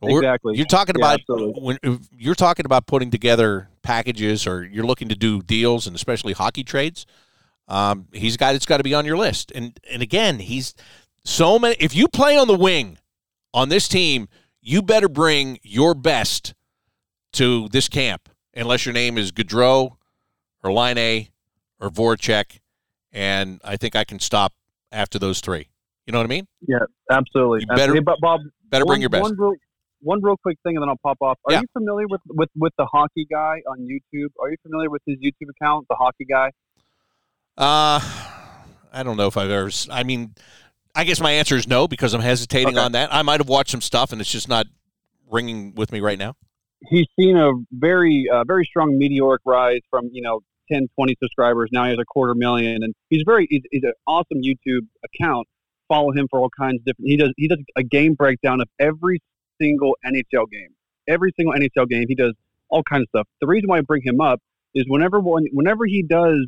We're- 0.00 0.18
Exactly. 0.18 0.56
You're 0.56 0.66
talking 0.66 0.94
Yeah, 0.98 1.04
about 1.06 1.20
absolutely. 1.20 1.62
when 1.62 2.00
you're 2.16 2.34
talking 2.34 2.66
about 2.66 2.86
putting 2.86 3.10
together 3.10 3.68
packages, 3.82 4.46
or 4.46 4.64
you're 4.64 4.84
looking 4.86 5.08
to 5.08 5.14
do 5.16 5.42
deals, 5.42 5.86
and 5.86 5.96
especially 5.96 6.32
hockey 6.32 6.62
trades. 6.64 7.06
Um, 7.68 8.08
he's 8.12 8.34
a 8.34 8.38
guy 8.38 8.52
that's 8.52 8.66
got 8.66 8.78
to 8.78 8.82
be 8.84 8.94
on 8.94 9.06
your 9.06 9.16
list. 9.16 9.50
And 9.54 9.78
and 9.90 10.02
again, 10.02 10.40
he's 10.40 10.74
so 11.24 11.58
many. 11.58 11.76
If 11.78 11.94
you 11.94 12.08
play 12.08 12.36
on 12.36 12.48
the 12.48 12.56
wing 12.58 12.98
on 13.54 13.68
this 13.68 13.88
team, 13.88 14.28
you 14.60 14.82
better 14.82 15.08
bring 15.08 15.58
your 15.62 15.94
best 15.94 16.54
to 17.34 17.68
this 17.68 17.88
camp, 17.88 18.28
unless 18.54 18.84
your 18.86 18.92
name 18.92 19.18
is 19.18 19.32
Gaudreau 19.32 19.96
or 20.62 20.72
Laine 20.72 21.28
or 21.80 21.90
Voracek. 21.90 22.58
And 23.12 23.60
I 23.64 23.76
think 23.76 23.94
I 23.96 24.04
can 24.04 24.18
stop 24.20 24.52
after 24.90 25.18
those 25.18 25.40
three. 25.40 25.68
You 26.06 26.12
know 26.12 26.18
what 26.18 26.24
I 26.24 26.28
mean? 26.28 26.46
Yeah, 26.66 26.78
absolutely. 27.10 27.60
You 27.60 27.66
better- 27.66 27.82
Absolutely. 27.82 28.00
But 28.00 28.20
Bob, 28.20 28.40
Better 28.70 28.84
one, 28.84 28.92
bring 28.94 29.00
your 29.02 29.10
best. 29.10 29.22
One 29.22 29.36
real, 29.38 29.52
one 30.00 30.22
real 30.22 30.36
quick 30.42 30.58
thing, 30.64 30.76
and 30.76 30.82
then 30.82 30.88
I'll 30.88 30.96
pop 31.02 31.18
off. 31.20 31.38
Are 31.46 31.52
Yeah. 31.52 31.60
you 31.60 31.66
familiar 31.74 32.06
with, 32.08 32.20
with 32.26 32.48
with 32.56 32.72
the 32.78 32.86
hockey 32.86 33.26
guy 33.30 33.60
on 33.70 33.78
YouTube? 33.80 34.30
Are 34.40 34.50
you 34.50 34.56
familiar 34.62 34.88
with 34.90 35.02
his 35.06 35.18
YouTube 35.18 35.50
account, 35.50 35.86
the 35.88 35.94
hockey 35.94 36.24
guy? 36.24 36.50
Uh, 37.56 38.00
I 38.92 39.02
don't 39.02 39.16
know 39.16 39.26
if 39.26 39.36
I've 39.36 39.50
ever. 39.50 39.70
I 39.90 40.02
mean, 40.02 40.34
I 40.94 41.04
guess 41.04 41.20
my 41.20 41.30
answer 41.32 41.56
is 41.56 41.68
no 41.68 41.86
because 41.86 42.14
I'm 42.14 42.20
hesitating 42.22 42.76
Okay. 42.76 42.84
on 42.84 42.92
that. 42.92 43.12
I 43.12 43.22
might 43.22 43.40
have 43.40 43.48
watched 43.48 43.70
some 43.70 43.80
stuff 43.82 44.10
and 44.12 44.20
it's 44.20 44.30
just 44.30 44.48
not 44.48 44.66
ringing 45.30 45.74
with 45.74 45.92
me 45.92 46.00
right 46.00 46.18
now. 46.18 46.34
He's 46.88 47.06
seen 47.18 47.36
a 47.36 47.52
very 47.70 48.26
uh, 48.32 48.44
very 48.44 48.64
strong 48.64 48.98
meteoric 48.98 49.42
rise 49.44 49.80
from 49.90 50.10
you 50.12 50.22
know 50.22 50.40
10, 50.70 50.88
20 50.94 51.16
subscribers. 51.22 51.70
Now 51.72 51.84
he 51.84 51.90
has 51.90 51.98
a 51.98 52.04
quarter 52.04 52.34
million, 52.34 52.82
and 52.82 52.94
he's 53.10 53.22
very 53.24 53.46
he's, 53.50 53.62
he's 53.70 53.84
an 53.84 53.92
awesome 54.06 54.42
YouTube 54.42 54.86
account. 55.04 55.46
Follow 55.88 56.12
him 56.12 56.26
for 56.30 56.40
all 56.40 56.50
kinds 56.58 56.76
of 56.80 56.84
different. 56.84 57.08
He 57.08 57.16
does 57.16 57.32
he 57.36 57.48
does 57.48 57.58
a 57.76 57.82
game 57.82 58.14
breakdown 58.14 58.60
of 58.60 58.68
every 58.78 59.20
single 59.60 59.96
NHL 60.04 60.50
game. 60.50 60.70
Every 61.08 61.32
single 61.36 61.54
NHL 61.54 61.88
game, 61.88 62.04
he 62.08 62.14
does 62.14 62.34
all 62.68 62.82
kinds 62.82 63.02
of 63.02 63.08
stuff. 63.08 63.28
The 63.40 63.46
reason 63.46 63.68
why 63.68 63.78
I 63.78 63.80
bring 63.82 64.02
him 64.04 64.20
up 64.20 64.40
is 64.74 64.84
whenever 64.88 65.20
one, 65.20 65.44
whenever 65.52 65.84
he 65.86 66.02
does 66.02 66.46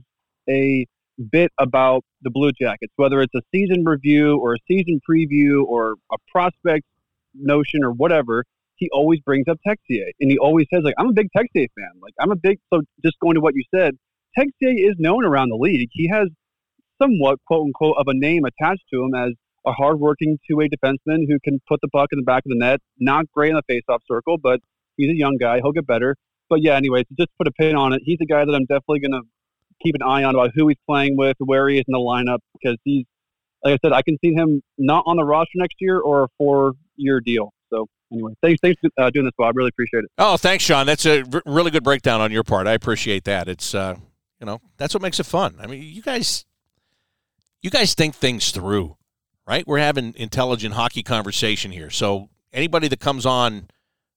a 0.48 0.86
bit 1.30 1.52
about 1.58 2.04
the 2.22 2.30
Blue 2.30 2.50
Jackets, 2.52 2.92
whether 2.96 3.20
it's 3.20 3.34
a 3.34 3.42
season 3.54 3.84
review 3.84 4.38
or 4.38 4.54
a 4.54 4.58
season 4.66 5.00
preview 5.08 5.64
or 5.64 5.94
a 6.12 6.16
prospect 6.30 6.84
notion 7.34 7.84
or 7.84 7.92
whatever, 7.92 8.44
he 8.76 8.88
always 8.92 9.20
brings 9.20 9.46
up 9.48 9.58
Texier, 9.66 10.10
and 10.20 10.30
he 10.30 10.38
always 10.38 10.66
says 10.72 10.82
like, 10.84 10.94
"I'm 10.98 11.08
a 11.08 11.12
big 11.12 11.28
Texier 11.36 11.68
fan. 11.76 11.90
Like, 12.00 12.14
I'm 12.20 12.30
a 12.30 12.36
big." 12.36 12.58
So 12.72 12.80
just 13.04 13.16
going 13.20 13.34
to 13.34 13.40
what 13.40 13.54
you 13.54 13.64
said, 13.74 13.94
Texier 14.38 14.74
is 14.76 14.94
known 14.98 15.24
around 15.24 15.50
the 15.50 15.56
league. 15.56 15.88
He 15.92 16.08
has 16.08 16.28
somewhat 17.00 17.38
quote 17.46 17.66
unquote 17.66 17.96
of 17.98 18.06
a 18.08 18.14
name 18.14 18.44
attached 18.44 18.84
to 18.92 19.02
him 19.02 19.14
as 19.14 19.32
a 19.66 19.72
hardworking 19.72 20.38
two-way 20.48 20.68
defenseman 20.68 21.24
who 21.28 21.38
can 21.42 21.58
put 21.66 21.80
the 21.80 21.88
puck 21.88 22.10
in 22.12 22.18
the 22.18 22.24
back 22.24 22.42
of 22.44 22.50
the 22.50 22.58
net. 22.58 22.80
Not 22.98 23.30
great 23.32 23.50
in 23.50 23.56
the 23.56 23.62
face-off 23.66 24.02
circle, 24.06 24.36
but 24.36 24.60
he's 24.96 25.10
a 25.10 25.16
young 25.16 25.38
guy. 25.40 25.56
He'll 25.62 25.72
get 25.72 25.86
better. 25.86 26.16
But 26.50 26.60
yeah, 26.62 26.76
anyways, 26.76 27.04
just 27.18 27.30
put 27.38 27.48
a 27.48 27.52
pin 27.52 27.74
on 27.74 27.94
it. 27.94 28.02
He's 28.04 28.18
a 28.20 28.26
guy 28.26 28.44
that 28.44 28.54
I'm 28.54 28.66
definitely 28.66 29.00
going 29.00 29.12
to 29.12 29.22
keep 29.82 29.94
an 29.94 30.02
eye 30.02 30.22
on 30.22 30.34
about 30.34 30.50
who 30.54 30.68
he's 30.68 30.76
playing 30.86 31.16
with, 31.16 31.36
where 31.38 31.68
he 31.68 31.78
is 31.78 31.84
in 31.88 31.92
the 31.92 31.98
lineup, 31.98 32.40
because 32.52 32.76
he's, 32.84 33.06
like 33.64 33.72
I 33.72 33.78
said, 33.82 33.94
I 33.94 34.02
can 34.02 34.18
see 34.22 34.34
him 34.34 34.60
not 34.76 35.04
on 35.06 35.16
the 35.16 35.24
roster 35.24 35.52
next 35.54 35.76
year 35.80 35.98
or 35.98 36.24
a 36.24 36.28
four-year 36.36 37.20
deal. 37.24 37.54
So 37.72 37.86
anyway, 38.14 38.32
thanks, 38.42 38.60
thanks 38.62 38.80
for 38.80 38.90
uh, 39.02 39.10
doing 39.10 39.26
this, 39.26 39.34
Bob. 39.36 39.56
Really 39.56 39.68
appreciate 39.68 40.04
it. 40.04 40.10
Oh, 40.18 40.36
thanks, 40.36 40.64
Sean. 40.64 40.86
That's 40.86 41.04
a 41.06 41.22
r- 41.32 41.42
really 41.44 41.70
good 41.70 41.84
breakdown 41.84 42.20
on 42.20 42.32
your 42.32 42.44
part. 42.44 42.66
I 42.66 42.72
appreciate 42.72 43.24
that. 43.24 43.48
It's 43.48 43.74
uh, 43.74 43.96
you 44.40 44.46
know, 44.46 44.60
that's 44.76 44.94
what 44.94 45.02
makes 45.02 45.20
it 45.20 45.26
fun. 45.26 45.56
I 45.60 45.66
mean, 45.66 45.82
you 45.82 46.02
guys, 46.02 46.44
you 47.62 47.70
guys 47.70 47.94
think 47.94 48.14
things 48.14 48.50
through, 48.50 48.96
right? 49.46 49.66
We're 49.66 49.78
having 49.78 50.14
intelligent 50.16 50.74
hockey 50.74 51.02
conversation 51.02 51.72
here. 51.72 51.90
So 51.90 52.28
anybody 52.52 52.88
that 52.88 53.00
comes 53.00 53.26
on 53.26 53.68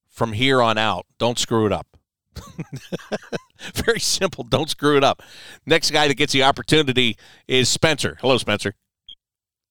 from 0.08 0.34
here 0.34 0.62
on 0.62 0.78
out, 0.78 1.06
don't 1.18 1.40
screw 1.40 1.66
it 1.66 1.72
up. 1.72 1.88
Very 3.74 4.00
simple. 4.00 4.44
Don't 4.44 4.70
screw 4.70 4.98
it 4.98 5.04
up. 5.04 5.24
Next 5.66 5.92
guy 5.92 6.08
that 6.08 6.16
gets 6.16 6.34
the 6.34 6.44
opportunity 6.44 7.18
is 7.48 7.70
Spencer. 7.70 8.18
Hello, 8.22 8.38
Spencer. 8.38 8.76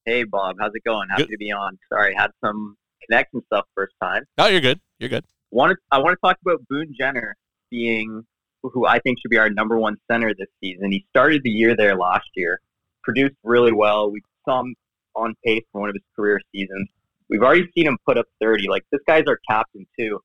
Hey 0.05 0.23
Bob, 0.23 0.55
how's 0.59 0.71
it 0.73 0.83
going? 0.85 1.09
Happy 1.09 1.23
Good. 1.23 1.31
to 1.31 1.37
be 1.37 1.51
on. 1.51 1.77
Sorry, 1.89 2.15
had 2.15 2.31
some 2.43 2.77
connection 3.07 3.41
stuff 3.45 3.65
first 3.75 3.93
time. 4.01 4.23
Oh, 4.37 4.47
you're 4.47 4.61
good. 4.61 4.79
You're 4.99 5.09
good. 5.09 5.25
Wanted 5.51 5.77
I 5.91 5.99
want 5.99 6.17
to 6.17 6.27
talk 6.27 6.37
about 6.45 6.67
Boone 6.69 6.93
Jenner 6.97 7.35
being 7.69 8.25
who 8.63 8.85
I 8.85 8.99
think 8.99 9.19
should 9.19 9.29
be 9.29 9.37
our 9.37 9.49
number 9.49 9.77
one 9.77 9.97
center 10.09 10.33
this 10.33 10.47
season. 10.61 10.91
He 10.91 11.05
started 11.09 11.41
the 11.43 11.49
year 11.49 11.75
there 11.75 11.95
last 11.95 12.27
year, 12.35 12.59
produced 13.03 13.35
really 13.43 13.71
well. 13.71 14.11
We 14.11 14.21
saw 14.45 14.61
him 14.61 14.75
on 15.15 15.35
pace 15.45 15.63
for 15.71 15.81
one 15.81 15.89
of 15.89 15.95
his 15.95 16.03
career 16.15 16.39
seasons. 16.53 16.87
We've 17.29 17.41
already 17.41 17.69
seen 17.75 17.87
him 17.87 17.97
put 18.05 18.17
up 18.17 18.25
30. 18.41 18.67
Like 18.69 18.83
this 18.91 19.01
guy's 19.07 19.25
our 19.27 19.39
captain 19.49 19.85
too. 19.97 20.19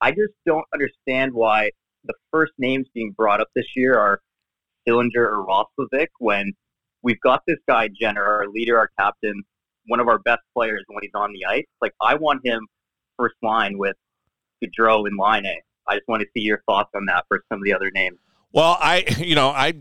I 0.00 0.10
just 0.10 0.32
don't 0.46 0.64
understand 0.72 1.32
why 1.32 1.70
the 2.04 2.14
first 2.30 2.52
names 2.58 2.86
being 2.94 3.12
brought 3.12 3.40
up 3.40 3.48
this 3.54 3.66
year 3.74 3.98
are 3.98 4.20
Sillinger 4.86 5.16
or 5.16 5.46
Roslovic 5.46 6.08
when 6.18 6.52
we've 7.02 7.20
got 7.20 7.42
this 7.46 7.58
guy 7.68 7.88
Jenner, 7.88 8.22
our 8.22 8.46
leader, 8.48 8.78
our 8.78 8.90
captain, 8.98 9.42
one 9.88 10.00
of 10.00 10.08
our 10.08 10.18
best 10.18 10.40
players 10.54 10.84
when 10.88 10.98
he's 11.02 11.10
on 11.14 11.32
the 11.32 11.44
ice. 11.46 11.64
Like 11.80 11.92
I 12.00 12.14
want 12.14 12.40
him 12.44 12.60
first 13.16 13.36
line 13.42 13.78
with 13.78 13.96
Gaudreau 14.62 15.06
and 15.06 15.18
Laine. 15.18 15.60
I 15.88 15.94
just 15.96 16.08
want 16.08 16.22
to 16.22 16.28
see 16.34 16.42
your 16.42 16.60
thoughts 16.68 16.90
on 16.94 17.06
that 17.06 17.24
for 17.28 17.42
some 17.50 17.58
of 17.60 17.64
the 17.64 17.72
other 17.74 17.90
names. 17.94 18.18
Well, 18.52 18.76
I, 18.80 19.04
you 19.18 19.34
know, 19.34 19.48
I, 19.50 19.74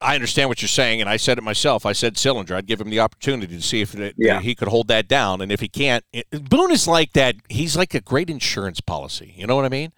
I 0.00 0.14
understand 0.16 0.48
what 0.50 0.60
you're 0.60 0.68
saying, 0.68 1.00
and 1.00 1.08
I 1.08 1.16
said 1.16 1.38
it 1.38 1.44
myself. 1.44 1.86
I 1.86 1.92
said 1.92 2.14
Sillinger. 2.16 2.52
I'd 2.52 2.66
give 2.66 2.80
him 2.80 2.90
the 2.90 3.00
opportunity 3.00 3.54
to 3.56 3.62
see 3.62 3.80
if 3.80 3.94
it, 3.94 4.14
Yeah. 4.18 4.40
he 4.40 4.54
could 4.54 4.68
hold 4.68 4.88
that 4.88 5.08
down, 5.08 5.40
and 5.40 5.50
if 5.50 5.60
he 5.60 5.68
can't, 5.68 6.04
it, 6.12 6.26
Boone 6.50 6.72
is 6.72 6.86
like 6.86 7.12
that. 7.14 7.36
He's 7.48 7.76
like 7.76 7.94
a 7.94 8.00
great 8.00 8.28
insurance 8.28 8.80
policy. 8.80 9.32
You 9.36 9.46
know 9.46 9.56
what 9.56 9.64
I 9.64 9.68
mean? 9.70 9.92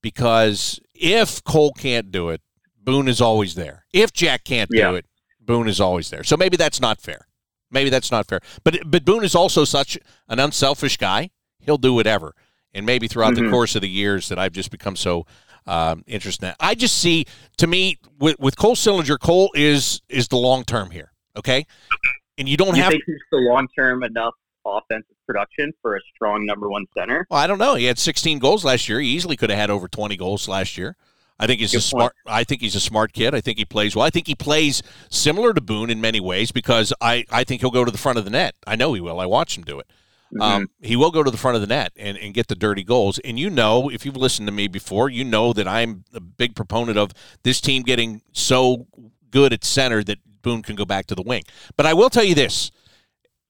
Because 0.00 0.80
if 0.94 1.42
Cole 1.44 1.72
can't 1.72 2.10
do 2.10 2.30
it, 2.30 2.40
Boone 2.82 3.08
is 3.08 3.20
always 3.20 3.54
there. 3.54 3.84
If 3.92 4.12
Jack 4.12 4.44
can't 4.44 4.70
Yeah. 4.72 4.90
do 4.90 4.96
it, 4.96 5.06
Boone 5.40 5.68
is 5.68 5.80
always 5.80 6.10
there. 6.10 6.24
So 6.24 6.36
maybe 6.36 6.56
that's 6.56 6.80
not 6.80 7.00
fair. 7.00 7.26
Maybe 7.72 7.90
that's 7.90 8.10
not 8.12 8.26
fair. 8.28 8.40
But 8.64 8.78
but 8.86 9.04
Boone 9.04 9.24
is 9.24 9.34
also 9.34 9.64
such 9.64 9.98
an 10.28 10.38
unselfish 10.38 10.96
guy. 10.98 11.30
He'll 11.58 11.78
do 11.78 11.94
whatever. 11.94 12.34
And 12.74 12.86
maybe 12.86 13.08
throughout 13.08 13.34
the 13.34 13.42
Mhm. 13.42 13.50
course 13.50 13.74
of 13.74 13.82
the 13.82 13.88
years 13.88 14.28
that 14.28 14.38
I've 14.38 14.52
just 14.52 14.70
become 14.70 14.96
so 14.96 15.26
um, 15.66 16.02
interested. 16.08 16.46
in. 16.48 16.54
I 16.58 16.74
just 16.74 16.98
see, 16.98 17.24
to 17.58 17.66
me, 17.68 17.98
with, 18.18 18.36
with 18.40 18.56
Cole 18.56 18.74
Sillinger, 18.74 19.18
Cole 19.18 19.50
is 19.54 20.00
is 20.08 20.28
the 20.28 20.36
long 20.36 20.64
term 20.64 20.90
here. 20.90 21.12
Okay, 21.36 21.66
and 22.36 22.48
you 22.48 22.56
don't 22.56 22.74
you 22.76 22.82
have. 22.82 22.90
think 22.90 23.02
he's 23.06 23.16
the 23.30 23.38
long 23.38 23.68
term 23.78 24.02
enough 24.02 24.34
offensive 24.66 25.14
production 25.26 25.72
for 25.80 25.96
a 25.96 26.00
strong 26.14 26.44
number 26.46 26.68
one 26.68 26.84
center? 26.96 27.26
Well, 27.30 27.38
I 27.40 27.46
don't 27.46 27.58
know. 27.58 27.74
He 27.76 27.84
had 27.86 27.98
16 27.98 28.38
goals 28.38 28.64
last 28.64 28.88
year. 28.88 29.00
He 29.00 29.08
easily 29.08 29.36
could 29.36 29.50
have 29.50 29.58
had 29.58 29.70
over 29.70 29.86
20 29.88 30.16
goals 30.16 30.46
last 30.48 30.76
year. 30.78 30.96
I 31.42 31.48
think 31.48 31.58
he's 31.58 31.72
Good 31.72 31.78
a 31.78 31.82
smart. 31.82 32.14
I 32.24 32.44
think 32.44 32.60
he's 32.60 32.76
a 32.76 32.80
smart 32.80 33.12
kid. 33.12 33.34
I 33.34 33.40
think 33.40 33.58
he 33.58 33.64
plays 33.64 33.96
well. 33.96 34.06
I 34.06 34.10
think 34.10 34.28
he 34.28 34.36
plays 34.36 34.80
similar 35.10 35.52
to 35.52 35.60
Boone 35.60 35.90
in 35.90 36.00
many 36.00 36.20
ways 36.20 36.52
because 36.52 36.92
I, 37.00 37.24
I 37.32 37.42
think 37.42 37.62
he'll 37.62 37.72
go 37.72 37.84
to 37.84 37.90
the 37.90 37.98
front 37.98 38.16
of 38.16 38.24
the 38.24 38.30
net. 38.30 38.54
I 38.64 38.76
know 38.76 38.92
he 38.92 39.00
will. 39.00 39.18
I 39.18 39.26
watched 39.26 39.58
him 39.58 39.64
do 39.64 39.80
it. 39.80 39.90
Um, 40.40 40.70
he 40.80 40.94
will 40.94 41.10
go 41.10 41.24
to 41.24 41.32
the 41.32 41.36
front 41.36 41.56
of 41.56 41.60
the 41.60 41.66
net 41.66 41.92
and, 41.96 42.16
and 42.16 42.32
get 42.32 42.46
the 42.46 42.54
dirty 42.54 42.84
goals. 42.84 43.18
And 43.18 43.40
you 43.40 43.50
know, 43.50 43.90
if 43.90 44.06
you've 44.06 44.16
listened 44.16 44.46
to 44.46 44.52
me 44.52 44.68
before, 44.68 45.10
you 45.10 45.24
know 45.24 45.52
that 45.52 45.66
I'm 45.66 46.04
a 46.14 46.20
big 46.20 46.54
proponent 46.54 46.96
of 46.96 47.10
this 47.42 47.60
team 47.60 47.82
getting 47.82 48.22
so 48.30 48.86
good 49.30 49.52
at 49.52 49.64
center 49.64 50.04
that 50.04 50.18
Boone 50.42 50.62
can 50.62 50.76
go 50.76 50.84
back 50.84 51.06
to 51.06 51.16
the 51.16 51.22
wing. 51.22 51.42
But 51.76 51.86
I 51.86 51.94
will 51.94 52.08
tell 52.08 52.24
you 52.24 52.36
this, 52.36 52.70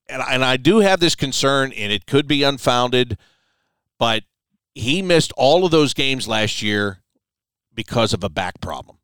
and, 0.09 0.23
and 0.27 0.43
I 0.43 0.57
do 0.57 0.79
have 0.79 0.99
this 0.99 1.15
concern, 1.15 1.73
and 1.73 1.93
it 1.93 2.07
could 2.07 2.27
be 2.27 2.43
unfounded, 2.43 3.19
but 3.99 4.23
he 4.75 5.03
missed 5.03 5.33
all 5.37 5.67
of 5.67 5.71
those 5.71 5.93
games 5.93 6.27
last 6.27 6.63
year 6.63 7.02
because 7.75 8.13
of 8.13 8.25
a 8.25 8.29
back 8.29 8.61
problem. 8.61 8.99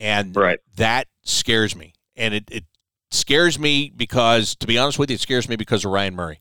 And 0.00 0.34
Right. 0.34 0.60
that 0.76 1.08
scares 1.22 1.74
me. 1.74 1.94
And 2.16 2.34
it, 2.34 2.44
it 2.50 2.64
scares 3.10 3.58
me 3.58 3.92
because, 3.94 4.54
to 4.56 4.66
be 4.66 4.78
honest 4.78 4.98
with 4.98 5.10
you, 5.10 5.14
it 5.14 5.20
scares 5.20 5.48
me 5.48 5.56
because 5.56 5.84
of 5.84 5.90
Ryan 5.90 6.14
Murray. 6.14 6.40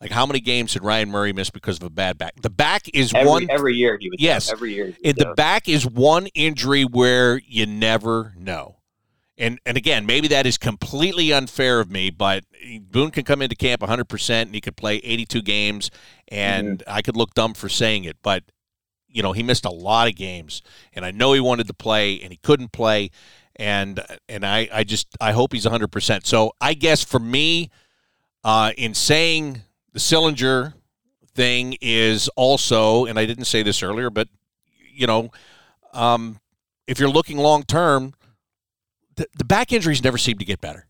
Like, 0.00 0.10
how 0.10 0.26
many 0.26 0.40
games 0.40 0.74
did 0.74 0.82
Ryan 0.84 1.10
Murray 1.10 1.32
miss 1.32 1.48
because 1.48 1.78
of 1.78 1.82
a 1.82 1.90
bad 1.90 2.18
back? 2.18 2.34
The 2.42 2.50
back 2.50 2.82
is 2.92 3.14
Every, 3.14 3.28
one. 3.30 3.46
every 3.50 3.74
year 3.74 3.96
he 3.98 4.10
was 4.10 4.20
Yes. 4.20 4.52
every 4.52 4.74
year. 4.74 4.94
The 5.02 5.32
back 5.36 5.68
is 5.68 5.86
one 5.86 6.26
injury 6.34 6.84
where 6.84 7.38
you 7.46 7.64
never 7.66 8.34
know. 8.36 8.76
And 9.38 9.58
and 9.66 9.76
again, 9.76 10.06
maybe 10.06 10.28
that 10.28 10.46
is 10.46 10.56
completely 10.56 11.30
unfair 11.32 11.80
of 11.80 11.90
me, 11.90 12.08
but 12.10 12.44
Boone 12.80 13.10
can 13.10 13.24
come 13.24 13.42
into 13.42 13.54
camp 13.54 13.82
100% 13.82 14.42
and 14.42 14.54
he 14.54 14.60
could 14.62 14.76
play 14.76 14.96
82 14.96 15.42
games 15.42 15.90
and 16.28 16.78
mm-hmm. 16.78 16.90
I 16.90 17.02
could 17.02 17.16
look 17.16 17.34
dumb 17.34 17.52
for 17.52 17.68
saying 17.68 18.04
it, 18.04 18.16
but 18.22 18.44
you 19.16 19.22
know, 19.22 19.32
he 19.32 19.42
missed 19.42 19.64
a 19.64 19.70
lot 19.70 20.08
of 20.08 20.14
games 20.14 20.60
and 20.92 21.02
I 21.02 21.10
know 21.10 21.32
he 21.32 21.40
wanted 21.40 21.66
to 21.68 21.74
play 21.74 22.20
and 22.20 22.30
he 22.30 22.36
couldn't 22.36 22.70
play 22.70 23.10
and 23.56 23.98
and 24.28 24.44
I 24.44 24.68
I 24.70 24.84
just 24.84 25.08
I 25.18 25.32
hope 25.32 25.54
he's 25.54 25.64
100%. 25.64 26.26
So, 26.26 26.52
I 26.60 26.74
guess 26.74 27.02
for 27.02 27.18
me 27.18 27.70
uh, 28.44 28.72
in 28.76 28.92
saying 28.92 29.62
the 29.94 29.98
Sillinger 29.98 30.74
thing 31.34 31.78
is 31.80 32.28
also, 32.36 33.06
and 33.06 33.18
I 33.18 33.24
didn't 33.24 33.46
say 33.46 33.62
this 33.62 33.82
earlier, 33.82 34.10
but 34.10 34.28
you 34.92 35.06
know, 35.06 35.30
um, 35.94 36.38
if 36.86 37.00
you're 37.00 37.08
looking 37.08 37.38
long 37.38 37.62
term, 37.62 38.12
the, 39.16 39.26
the 39.38 39.46
back 39.46 39.72
injuries 39.72 40.04
never 40.04 40.18
seem 40.18 40.36
to 40.36 40.44
get 40.44 40.60
better. 40.60 40.86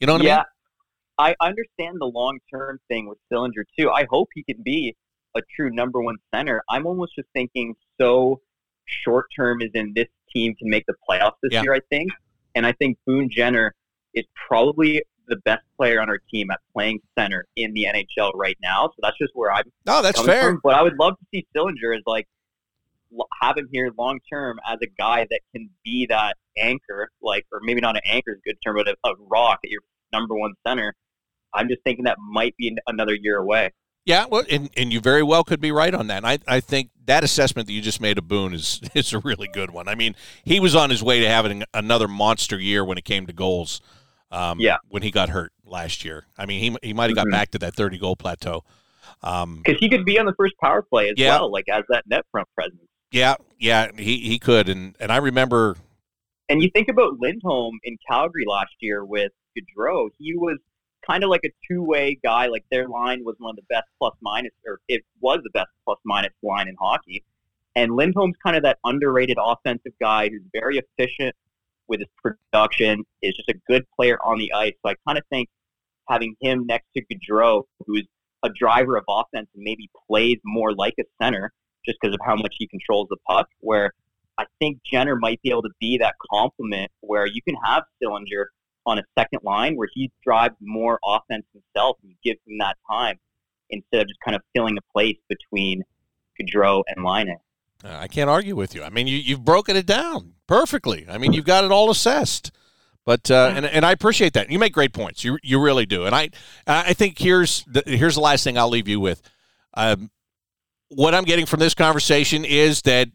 You 0.00 0.06
know 0.06 0.12
what 0.12 0.22
yeah, 0.22 0.42
I 1.18 1.28
mean? 1.28 1.34
I 1.40 1.46
understand 1.46 1.96
the 1.98 2.06
long 2.06 2.40
term 2.52 2.78
thing 2.88 3.08
with 3.08 3.16
Sillinger 3.32 3.64
too. 3.78 3.90
I 3.90 4.04
hope 4.10 4.28
he 4.34 4.42
can 4.42 4.62
be 4.62 4.94
a 5.34 5.40
true 5.54 5.70
number 5.70 6.00
one 6.00 6.16
center. 6.34 6.62
I'm 6.68 6.86
almost 6.86 7.14
just 7.16 7.28
thinking 7.34 7.74
so 8.00 8.40
short 8.86 9.26
term 9.36 9.62
is 9.62 9.70
in 9.74 9.92
this 9.94 10.06
team 10.32 10.54
can 10.56 10.68
make 10.68 10.84
the 10.86 10.94
playoffs 11.08 11.34
this 11.42 11.52
Yeah. 11.52 11.62
year, 11.62 11.74
I 11.74 11.80
think. 11.90 12.10
And 12.54 12.66
I 12.66 12.72
think 12.72 12.98
Boone 13.06 13.28
Jenner 13.30 13.74
is 14.14 14.24
probably 14.48 15.02
the 15.26 15.36
best 15.44 15.62
player 15.76 16.00
on 16.00 16.08
our 16.10 16.18
team 16.30 16.50
at 16.50 16.60
playing 16.72 17.00
center 17.18 17.46
in 17.56 17.72
the 17.72 17.84
NHL 17.84 18.32
right 18.34 18.56
now. 18.62 18.88
So 18.88 18.94
that's 19.02 19.16
just 19.18 19.32
where 19.34 19.50
I'm 19.52 19.64
No, 19.86 20.02
that's 20.02 20.20
fair. 20.20 20.42
from. 20.50 20.60
But 20.62 20.74
I 20.74 20.82
would 20.82 20.98
love 20.98 21.14
to 21.18 21.24
see 21.32 21.46
Sillinger 21.56 21.96
as 21.96 22.02
like 22.06 22.28
have 23.40 23.56
him 23.56 23.68
here 23.72 23.90
long 23.96 24.18
term 24.30 24.58
as 24.68 24.78
a 24.82 24.86
guy 24.98 25.26
that 25.30 25.40
can 25.54 25.70
be 25.84 26.06
that 26.06 26.36
anchor, 26.58 27.08
like 27.22 27.46
or 27.52 27.60
maybe 27.62 27.80
not 27.80 27.96
an 27.96 28.02
anchor 28.04 28.32
is 28.32 28.38
a 28.38 28.48
good 28.48 28.58
term, 28.64 28.76
but 28.76 28.88
a, 28.88 28.96
a 29.08 29.14
rock 29.30 29.60
at 29.64 29.70
your 29.70 29.80
number 30.12 30.34
one 30.34 30.52
center. 30.66 30.94
I'm 31.54 31.68
just 31.68 31.82
thinking 31.84 32.04
that 32.04 32.18
might 32.18 32.56
be 32.56 32.76
another 32.86 33.14
year 33.14 33.38
away. 33.38 33.70
Yeah, 34.06 34.26
well, 34.26 34.44
and, 34.50 34.68
and 34.76 34.92
you 34.92 35.00
very 35.00 35.22
well 35.22 35.44
could 35.44 35.60
be 35.60 35.72
right 35.72 35.94
on 35.94 36.08
that. 36.08 36.18
And 36.18 36.26
I, 36.26 36.38
I 36.46 36.60
think 36.60 36.90
that 37.06 37.24
assessment 37.24 37.66
that 37.68 37.72
you 37.72 37.80
just 37.80 38.00
made 38.02 38.18
of 38.18 38.28
Boone 38.28 38.52
is 38.52 38.80
is 38.94 39.12
a 39.12 39.18
really 39.20 39.48
good 39.48 39.70
one. 39.70 39.88
I 39.88 39.94
mean, 39.94 40.14
he 40.44 40.60
was 40.60 40.74
on 40.74 40.90
his 40.90 41.02
way 41.02 41.20
to 41.20 41.28
having 41.28 41.64
another 41.72 42.06
monster 42.08 42.58
year 42.58 42.84
when 42.84 42.98
it 42.98 43.04
came 43.04 43.26
to 43.26 43.32
goals. 43.32 43.80
Um, 44.30 44.60
Yeah. 44.60 44.76
When 44.88 45.02
he 45.02 45.10
got 45.10 45.28
hurt 45.30 45.52
last 45.64 46.04
year, 46.04 46.26
I 46.36 46.44
mean, 46.46 46.60
he 46.82 46.88
he 46.88 46.92
might 46.92 47.08
have 47.10 47.16
got 47.16 47.26
Mhm. 47.28 47.32
back 47.32 47.50
to 47.52 47.58
that 47.60 47.74
thirty 47.74 47.96
goal 47.98 48.16
plateau. 48.16 48.64
Um, 49.22 49.62
Because 49.64 49.78
he 49.80 49.88
could 49.88 50.04
be 50.04 50.18
on 50.18 50.26
the 50.26 50.34
first 50.36 50.54
power 50.62 50.82
play 50.82 51.08
as 51.08 51.14
Yeah. 51.16 51.38
well, 51.38 51.50
like 51.50 51.68
as 51.70 51.84
that 51.88 52.04
net 52.06 52.24
front 52.30 52.48
presence. 52.54 52.82
yeah, 53.10 53.36
yeah, 53.58 53.90
he 53.96 54.18
he 54.18 54.38
could. 54.38 54.68
And 54.68 54.96
and 55.00 55.10
I 55.12 55.16
remember, 55.18 55.76
And 56.50 56.62
you 56.62 56.68
think 56.74 56.88
about 56.90 57.20
Lindholm 57.20 57.78
in 57.84 57.96
Calgary 58.10 58.44
last 58.46 58.74
year 58.80 59.02
with 59.04 59.32
Gaudreau, 59.56 60.08
he 60.18 60.34
was 60.36 60.58
kind 61.06 61.24
of 61.24 61.30
like 61.30 61.44
a 61.44 61.50
two-way 61.68 62.18
guy. 62.22 62.46
Like 62.46 62.64
their 62.70 62.88
line 62.88 63.24
was 63.24 63.36
one 63.38 63.50
of 63.50 63.56
the 63.56 63.62
best 63.68 63.86
plus 63.98 64.14
minus, 64.20 64.52
or 64.66 64.80
it 64.88 65.02
was 65.20 65.40
the 65.42 65.50
best 65.50 65.68
plus 65.84 65.98
minus 66.04 66.32
line 66.42 66.68
in 66.68 66.76
hockey. 66.80 67.24
And 67.76 67.96
Lindholm's 67.96 68.36
kind 68.42 68.56
of 68.56 68.62
that 68.62 68.78
underrated 68.84 69.36
offensive 69.40 69.92
guy 70.00 70.28
who's 70.28 70.42
very 70.52 70.78
efficient 70.78 71.34
with 71.88 72.00
his 72.00 72.08
production, 72.22 73.04
is 73.22 73.34
just 73.34 73.48
a 73.48 73.54
good 73.68 73.84
player 73.94 74.18
on 74.24 74.38
the 74.38 74.52
ice. 74.54 74.72
So 74.84 74.90
I 74.90 74.94
kind 75.06 75.18
of 75.18 75.24
think 75.30 75.48
having 76.08 76.34
him 76.40 76.66
next 76.66 76.86
to 76.96 77.02
Gaudreau, 77.04 77.64
who's 77.86 78.06
a 78.42 78.48
driver 78.58 78.96
of 78.96 79.04
offense 79.08 79.48
and 79.54 79.62
maybe 79.62 79.90
plays 80.08 80.38
more 80.44 80.74
like 80.74 80.94
a 80.98 81.04
center 81.20 81.52
just 81.84 81.98
because 82.00 82.14
of 82.14 82.20
how 82.24 82.36
much 82.36 82.54
he 82.58 82.66
controls 82.66 83.08
the 83.10 83.16
puck, 83.28 83.48
where 83.60 83.92
I 84.38 84.44
think 84.58 84.78
Jenner 84.90 85.16
might 85.16 85.40
be 85.42 85.50
able 85.50 85.62
to 85.62 85.70
be 85.80 85.98
that 85.98 86.14
complement 86.30 86.90
where 87.00 87.26
you 87.26 87.42
can 87.42 87.54
have 87.64 87.84
Sillinger 88.02 88.46
on 88.86 88.98
a 88.98 89.02
second 89.18 89.40
line 89.42 89.76
where 89.76 89.88
he 89.92 90.10
drives 90.24 90.54
more 90.60 90.98
offense 91.04 91.44
himself 91.52 91.96
and 92.02 92.14
gives 92.22 92.40
him 92.46 92.58
that 92.58 92.76
time 92.90 93.18
instead 93.70 94.02
of 94.02 94.08
just 94.08 94.20
kind 94.24 94.34
of 94.34 94.42
filling 94.54 94.76
a 94.76 94.92
place 94.92 95.16
between 95.28 95.82
Gaudreau 96.40 96.82
and 96.88 97.04
Laine. 97.04 97.38
uh, 97.84 97.88
I 97.88 98.08
can't 98.08 98.30
argue 98.30 98.56
with 98.56 98.74
you. 98.74 98.82
I 98.82 98.90
mean, 98.90 99.06
you 99.06 99.16
you've 99.16 99.44
broken 99.44 99.76
it 99.76 99.86
down 99.86 100.34
perfectly. 100.46 101.06
I 101.08 101.18
mean, 101.18 101.32
you've 101.32 101.44
got 101.44 101.64
it 101.64 101.72
all 101.72 101.90
assessed. 101.90 102.50
But 103.06 103.30
uh, 103.30 103.52
and 103.54 103.66
and 103.66 103.84
I 103.84 103.92
appreciate 103.92 104.32
that. 104.32 104.50
You 104.50 104.58
make 104.58 104.72
great 104.72 104.94
points. 104.94 105.24
You 105.24 105.38
you 105.42 105.60
really 105.60 105.84
do. 105.84 106.06
And 106.06 106.14
I 106.14 106.30
I 106.66 106.94
think 106.94 107.18
here's 107.18 107.64
the, 107.64 107.82
here's 107.86 108.14
the 108.14 108.22
last 108.22 108.44
thing 108.44 108.56
I'll 108.56 108.70
leave 108.70 108.88
you 108.88 108.98
with. 108.98 109.20
Um, 109.74 110.10
what 110.88 111.14
I'm 111.14 111.24
getting 111.24 111.44
from 111.44 111.60
this 111.60 111.74
conversation 111.74 112.44
is 112.44 112.82
that 112.82 113.08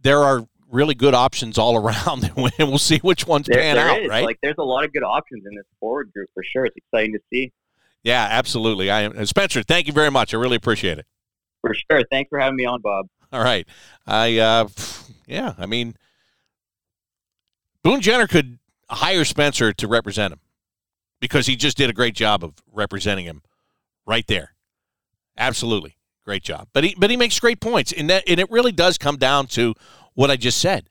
there 0.00 0.22
are 0.22 0.46
really 0.70 0.94
good 0.94 1.14
options 1.14 1.58
all 1.58 1.76
around, 1.84 2.24
and 2.36 2.68
we'll 2.68 2.78
see 2.78 2.98
which 2.98 3.26
ones 3.26 3.46
There, 3.46 3.58
pan 3.60 3.76
there 3.76 3.88
out. 3.88 4.00
is. 4.02 4.08
Right? 4.08 4.24
Like 4.24 4.38
there's 4.42 4.56
a 4.58 4.64
lot 4.64 4.84
of 4.84 4.92
good 4.92 5.02
options 5.04 5.44
in 5.46 5.54
this 5.54 5.66
forward 5.80 6.12
group 6.12 6.28
for 6.34 6.42
sure. 6.44 6.64
It's 6.66 6.76
exciting 6.76 7.12
to 7.12 7.20
see. 7.32 7.52
yeah, 8.02 8.26
absolutely. 8.30 8.90
I 8.90 9.02
am 9.02 9.26
Spencer. 9.26 9.62
Thank 9.62 9.86
you 9.86 9.92
very 9.92 10.10
much. 10.10 10.34
I 10.34 10.36
really 10.36 10.56
appreciate 10.56 10.98
it. 10.98 11.06
For 11.60 11.74
sure. 11.74 12.02
Thanks 12.10 12.28
for 12.28 12.38
having 12.38 12.56
me 12.56 12.66
on, 12.66 12.80
Bob. 12.82 13.06
All 13.32 13.42
right. 13.42 13.66
I 14.06 14.38
uh 14.38 14.68
yeah, 15.26 15.54
I 15.58 15.66
mean 15.66 15.94
Boone 17.82 18.00
Jenner 18.00 18.26
could 18.26 18.58
hire 18.90 19.24
Spencer 19.24 19.72
to 19.72 19.88
represent 19.88 20.32
him 20.32 20.40
because 21.20 21.46
he 21.46 21.56
just 21.56 21.76
did 21.76 21.90
a 21.90 21.92
great 21.92 22.14
job 22.14 22.44
of 22.44 22.54
representing 22.72 23.24
him 23.26 23.42
right 24.06 24.26
there. 24.26 24.54
Absolutely. 25.36 25.96
Great 26.24 26.42
job. 26.42 26.68
But 26.72 26.84
he 26.84 26.94
but 26.98 27.10
he 27.10 27.16
makes 27.16 27.38
great 27.40 27.60
points. 27.60 27.92
And 27.92 28.08
that 28.10 28.24
and 28.28 28.38
it 28.40 28.50
really 28.50 28.72
does 28.72 28.98
come 28.98 29.16
down 29.16 29.46
to 29.48 29.74
what 30.14 30.30
I 30.30 30.36
just 30.36 30.58
said. 30.58 30.88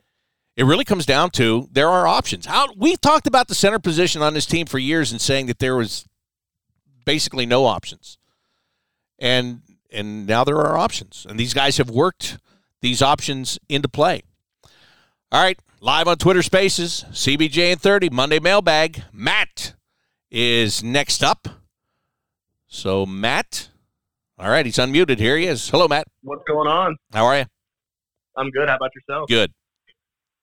It 0.56 0.66
really 0.66 0.86
comes 0.86 1.06
down 1.06 1.32
to 1.32 1.68
there 1.72 1.90
are 1.90 2.08
options. 2.08 2.46
How 2.46 2.68
we've 2.78 3.02
talked 3.02 3.26
about 3.26 3.48
the 3.48 3.56
center 3.56 3.80
position 3.80 4.22
on 4.22 4.34
this 4.34 4.46
team 4.46 4.68
for 4.68 4.78
years 4.78 5.12
and 5.12 5.20
saying 5.20 5.48
that 5.48 5.60
there 5.60 5.76
was 5.76 6.06
basically 7.06 7.46
no 7.46 7.66
options. 7.66 8.18
And 9.18 9.62
and 9.92 10.28
now 10.28 10.44
there 10.44 10.58
are 10.58 10.78
options. 10.78 11.26
And 11.28 11.40
these 11.40 11.54
guys 11.54 11.78
have 11.78 11.90
worked 11.90 12.38
these 12.82 13.02
options 13.02 13.58
into 13.70 13.88
play. 13.88 14.24
All 15.32 15.42
right, 15.42 15.58
live 15.80 16.08
on 16.08 16.18
Twitter 16.18 16.44
Spaces, 16.44 17.06
CBJ 17.12 17.72
in 17.72 17.80
30, 17.80 18.10
Monday 18.10 18.40
mailbag. 18.40 19.04
Matt 19.12 19.74
is 20.30 20.84
next 20.84 21.24
up. 21.24 21.48
So, 22.68 23.06
Matt, 23.06 23.70
all 24.38 24.50
right, 24.50 24.66
he's 24.66 24.78
unmuted. 24.78 25.20
Here 25.20 25.38
he 25.38 25.48
is. 25.48 25.70
Hello, 25.70 25.88
Matt. 25.88 26.08
What's 26.22 26.44
going 26.48 26.68
on? 26.68 26.98
How 27.12 27.26
are 27.26 27.40
you? 27.40 27.46
I'm 28.38 28.50
good. 28.50 28.70
How 28.70 28.76
about 28.76 28.92
yourself? 28.96 29.30
Good. 29.30 29.52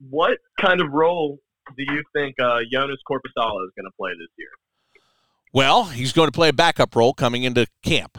What 0.09 0.39
kind 0.61 0.81
of 0.81 0.93
role 0.93 1.39
do 1.77 1.85
you 1.93 2.03
think 2.15 2.37
uh, 2.41 2.61
Joonas 2.73 2.97
Korpisalo 3.09 3.65
is 3.65 3.73
going 3.77 3.85
to 3.85 3.93
play 3.99 4.13
this 4.13 4.29
year? 4.39 4.51
Well, 5.53 5.85
he's 5.85 6.13
going 6.13 6.29
to 6.29 6.33
play 6.33 6.49
a 6.49 6.53
backup 6.53 6.95
role 6.95 7.13
coming 7.13 7.43
into 7.43 7.67
camp. 7.83 8.19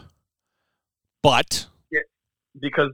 But, 1.24 1.68
Because 2.60 2.92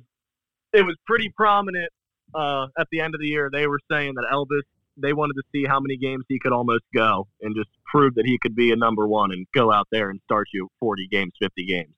it 0.73 0.83
was 0.83 0.95
pretty 1.05 1.31
prominent 1.35 1.89
uh, 2.35 2.67
at 2.77 2.87
the 2.91 2.99
end 3.01 3.15
of 3.15 3.21
the 3.21 3.27
year. 3.27 3.49
They 3.51 3.67
were 3.67 3.79
saying 3.89 4.13
that 4.15 4.25
Elvis, 4.31 4.63
they 4.95 5.13
wanted 5.13 5.33
to 5.33 5.43
see 5.51 5.65
how 5.67 5.79
many 5.79 5.97
games 5.97 6.25
he 6.27 6.39
could 6.39 6.51
almost 6.51 6.83
go 6.93 7.27
and 7.41 7.55
just 7.55 7.69
prove 7.85 8.15
that 8.15 8.25
he 8.25 8.37
could 8.41 8.55
be 8.55 8.71
a 8.71 8.75
number 8.75 9.07
one 9.07 9.31
and 9.31 9.47
go 9.55 9.71
out 9.71 9.87
there 9.91 10.09
and 10.09 10.19
start 10.25 10.47
you 10.53 10.67
40 10.79 11.07
games, 11.07 11.33
50 11.41 11.65
games. 11.65 11.93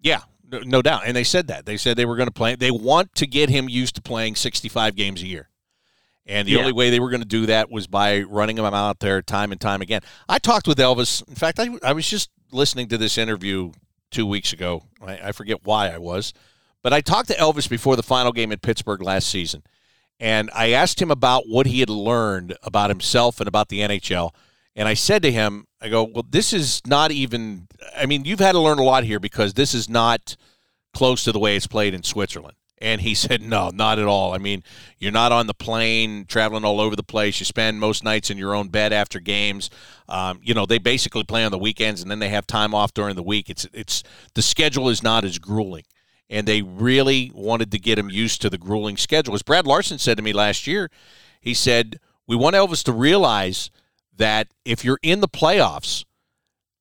yeah, 0.00 0.20
no, 0.50 0.60
no 0.60 0.82
doubt. 0.82 1.02
And 1.06 1.16
they 1.16 1.24
said 1.24 1.46
that. 1.48 1.66
They 1.66 1.76
said 1.76 1.96
they 1.96 2.04
were 2.06 2.16
going 2.16 2.28
to 2.28 2.32
play. 2.32 2.54
They 2.56 2.70
want 2.70 3.14
to 3.16 3.26
get 3.26 3.48
him 3.50 3.68
used 3.68 3.94
to 3.96 4.02
playing 4.02 4.36
65 4.36 4.94
games 4.96 5.22
a 5.22 5.26
year. 5.26 5.48
And 6.26 6.48
the 6.48 6.52
Yeah. 6.52 6.58
only 6.60 6.72
way 6.72 6.90
they 6.90 7.00
were 7.00 7.10
going 7.10 7.20
to 7.22 7.28
do 7.28 7.46
that 7.46 7.70
was 7.70 7.86
by 7.86 8.20
running 8.22 8.56
him 8.58 8.64
out 8.64 9.00
there 9.00 9.20
time 9.22 9.52
and 9.52 9.60
time 9.60 9.82
again. 9.82 10.00
I 10.28 10.38
talked 10.38 10.66
with 10.66 10.78
Elvis. 10.78 11.26
In 11.28 11.34
fact, 11.34 11.58
I, 11.60 11.68
I 11.82 11.92
was 11.92 12.08
just 12.08 12.30
listening 12.50 12.88
to 12.88 12.98
this 12.98 13.18
interview 13.18 13.72
two 14.10 14.26
weeks 14.26 14.52
ago. 14.52 14.84
I, 15.04 15.28
I 15.28 15.32
forget 15.32 15.58
why 15.64 15.90
I 15.90 15.98
was. 15.98 16.32
But 16.82 16.92
I 16.92 17.00
talked 17.00 17.28
to 17.28 17.34
Elvis 17.34 17.68
before 17.68 17.96
the 17.96 18.02
final 18.02 18.32
game 18.32 18.52
in 18.52 18.58
Pittsburgh 18.58 19.02
last 19.02 19.28
season. 19.28 19.62
And 20.20 20.50
I 20.54 20.70
asked 20.70 21.00
him 21.02 21.10
about 21.10 21.44
what 21.48 21.66
he 21.66 21.80
had 21.80 21.90
learned 21.90 22.56
about 22.62 22.88
himself 22.90 23.40
and 23.40 23.48
about 23.48 23.68
the 23.68 23.80
NHL. 23.80 24.30
And 24.76 24.88
I 24.88 24.94
said 24.94 25.22
to 25.22 25.32
him, 25.32 25.66
I 25.80 25.88
go, 25.88 26.04
well, 26.04 26.24
this 26.28 26.52
is 26.52 26.80
not 26.86 27.10
even, 27.10 27.68
I 27.96 28.06
mean, 28.06 28.24
you've 28.24 28.40
had 28.40 28.52
to 28.52 28.60
learn 28.60 28.78
a 28.78 28.82
lot 28.82 29.04
here 29.04 29.20
because 29.20 29.54
this 29.54 29.74
is 29.74 29.88
not 29.88 30.36
close 30.92 31.24
to 31.24 31.32
the 31.32 31.38
way 31.38 31.56
it's 31.56 31.66
played 31.66 31.94
in 31.94 32.02
Switzerland. 32.02 32.56
And 32.78 33.00
he 33.00 33.14
said, 33.14 33.42
no, 33.42 33.70
not 33.70 33.98
at 33.98 34.06
all. 34.06 34.32
I 34.32 34.38
mean, 34.38 34.62
you're 34.98 35.12
not 35.12 35.32
on 35.32 35.46
the 35.46 35.54
plane 35.54 36.24
traveling 36.26 36.64
all 36.64 36.80
over 36.80 36.96
the 36.96 37.02
place. 37.02 37.38
You 37.40 37.46
spend 37.46 37.80
most 37.80 38.04
nights 38.04 38.30
in 38.30 38.38
your 38.38 38.54
own 38.54 38.68
bed 38.68 38.92
after 38.92 39.20
games. 39.20 39.70
Um, 40.08 40.40
you 40.42 40.54
know, 40.54 40.66
they 40.66 40.78
basically 40.78 41.24
play 41.24 41.44
on 41.44 41.52
the 41.52 41.58
weekends 41.58 42.02
and 42.02 42.10
then 42.10 42.18
they 42.18 42.28
have 42.30 42.46
time 42.46 42.74
off 42.74 42.94
during 42.94 43.16
the 43.16 43.22
week. 43.22 43.50
It's, 43.50 43.66
it's, 43.72 44.02
the 44.34 44.42
schedule 44.42 44.88
is 44.88 45.02
not 45.02 45.24
as 45.24 45.38
grueling. 45.38 45.84
And 46.30 46.48
they 46.48 46.62
really 46.62 47.30
wanted 47.34 47.70
to 47.72 47.78
get 47.78 47.98
him 47.98 48.08
used 48.08 48.40
to 48.42 48.50
the 48.50 48.58
grueling 48.58 48.96
schedule. 48.96 49.34
As 49.34 49.42
Brad 49.42 49.66
Larsen 49.66 49.98
said 49.98 50.16
to 50.16 50.22
me 50.22 50.32
last 50.32 50.66
year, 50.66 50.90
he 51.40 51.52
said, 51.52 52.00
we 52.26 52.34
want 52.34 52.56
Elvis 52.56 52.82
to 52.84 52.92
realize 52.92 53.70
that 54.16 54.48
if 54.64 54.84
you're 54.84 54.98
in 55.02 55.20
the 55.20 55.28
playoffs, 55.28 56.04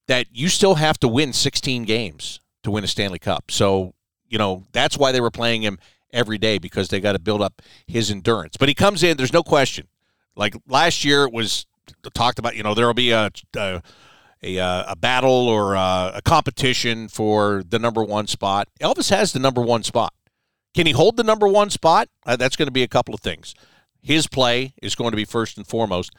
that 0.07 0.27
you 0.31 0.49
still 0.49 0.75
have 0.75 0.99
to 0.99 1.07
win 1.07 1.33
16 1.33 1.83
games 1.83 2.39
to 2.63 2.71
win 2.71 2.83
a 2.83 2.87
Stanley 2.87 3.19
Cup. 3.19 3.51
So, 3.51 3.93
you 4.27 4.37
know, 4.37 4.63
that's 4.71 4.97
why 4.97 5.11
they 5.11 5.21
were 5.21 5.31
playing 5.31 5.61
him 5.61 5.79
every 6.11 6.37
day 6.37 6.57
because 6.57 6.89
they 6.89 6.99
got 6.99 7.13
to 7.13 7.19
build 7.19 7.41
up 7.41 7.61
his 7.87 8.11
endurance. 8.11 8.57
But 8.57 8.69
he 8.69 8.75
comes 8.75 9.03
in, 9.03 9.17
there's 9.17 9.33
no 9.33 9.43
question. 9.43 9.87
Like 10.35 10.55
last 10.67 11.03
year, 11.03 11.25
it 11.25 11.33
was 11.33 11.65
talked 12.13 12.39
about, 12.39 12.55
you 12.55 12.63
know, 12.63 12.73
there 12.73 12.87
will 12.87 12.93
be 12.93 13.11
a, 13.11 13.31
a, 13.55 13.81
a, 14.41 14.59
uh, 14.59 14.83
a 14.89 14.95
battle 14.95 15.47
or 15.47 15.75
a, 15.75 16.13
a 16.15 16.21
competition 16.23 17.07
for 17.07 17.63
the 17.67 17.79
number 17.79 18.03
one 18.03 18.27
spot. 18.27 18.67
Elvis 18.79 19.09
has 19.09 19.33
the 19.33 19.39
number 19.39 19.61
one 19.61 19.83
spot. 19.83 20.13
Can 20.73 20.87
he 20.87 20.93
hold 20.93 21.17
the 21.17 21.23
number 21.23 21.47
one 21.47 21.69
spot? 21.69 22.09
Uh, 22.25 22.35
that's 22.35 22.55
going 22.55 22.67
to 22.67 22.71
be 22.71 22.83
a 22.83 22.87
couple 22.87 23.13
of 23.13 23.19
things. 23.19 23.53
His 24.01 24.27
play 24.27 24.73
is 24.81 24.95
going 24.95 25.11
to 25.11 25.17
be 25.17 25.25
first 25.25 25.57
and 25.57 25.65
foremost. 25.65 26.11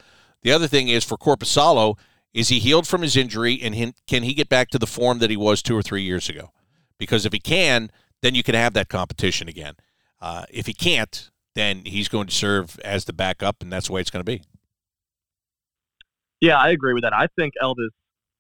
The 0.43 0.52
other 0.52 0.69
thing 0.69 0.89
is 0.89 1.05
for 1.05 1.16
Korpisalo, 1.16 1.98
is 2.35 2.48
he 2.48 2.59
healed 2.59 2.86
from 2.86 3.02
his 3.02 3.16
injury 3.16 3.61
and 3.62 3.94
can 4.06 4.24
he 4.24 4.35
get 4.35 4.48
back 4.48 4.69
to 4.70 4.78
the 4.78 4.86
form 4.86 5.20
that 5.20 5.31
he 5.31 5.36
was 5.36 5.62
two 5.62 5.77
or 5.77 5.82
three 5.82 6.02
years 6.02 6.28
ago? 6.28 6.51
Because 6.98 7.24
if 7.24 7.32
he 7.32 7.39
can, 7.39 7.90
then 8.23 8.35
you 8.35 8.43
can 8.43 8.55
have 8.55 8.74
that 8.74 8.89
competition 8.89 9.48
again. 9.48 9.77
Uh, 10.20 10.44
if 10.51 10.66
he 10.66 10.74
can't, 10.74 11.31
then 11.55 11.85
he's 11.85 12.09
going 12.09 12.27
to 12.27 12.35
serve 12.35 12.78
as 12.81 13.05
the 13.05 13.12
backup, 13.12 13.62
and 13.62 13.73
that's 13.73 13.86
the 13.86 13.93
way 13.93 14.01
it's 14.01 14.11
going 14.11 14.24
to 14.24 14.31
be. 14.31 14.43
Yeah, 16.40 16.59
I 16.59 16.70
agree 16.70 16.93
with 16.93 17.05
that. 17.05 17.15
I 17.15 17.28
think 17.39 17.55
Elvis 17.62 17.90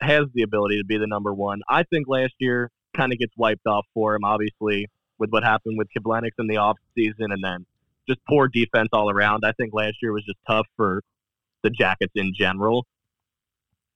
has 0.00 0.24
the 0.34 0.42
ability 0.42 0.78
to 0.78 0.84
be 0.84 0.98
the 0.98 1.06
number 1.06 1.32
one. 1.32 1.60
I 1.68 1.84
think 1.84 2.08
last 2.08 2.34
year 2.38 2.70
kind 2.96 3.12
of 3.12 3.18
gets 3.18 3.32
wiped 3.36 3.66
off 3.66 3.86
for 3.94 4.14
him, 4.14 4.24
obviously, 4.24 4.88
with 5.18 5.30
what 5.30 5.44
happened 5.44 5.78
with 5.78 5.88
Kivlenieks 5.96 6.32
in 6.38 6.48
the 6.48 6.56
off 6.56 6.76
season 6.96 7.30
and 7.30 7.42
then 7.42 7.64
just 8.08 8.20
poor 8.28 8.48
defense 8.48 8.88
all 8.92 9.10
around. 9.10 9.44
I 9.46 9.52
think 9.52 9.72
last 9.72 9.96
year 10.02 10.12
was 10.12 10.24
just 10.24 10.38
tough 10.46 10.66
for 10.76 11.02
the 11.62 11.70
Jackets 11.70 12.12
in 12.14 12.32
general. 12.36 12.86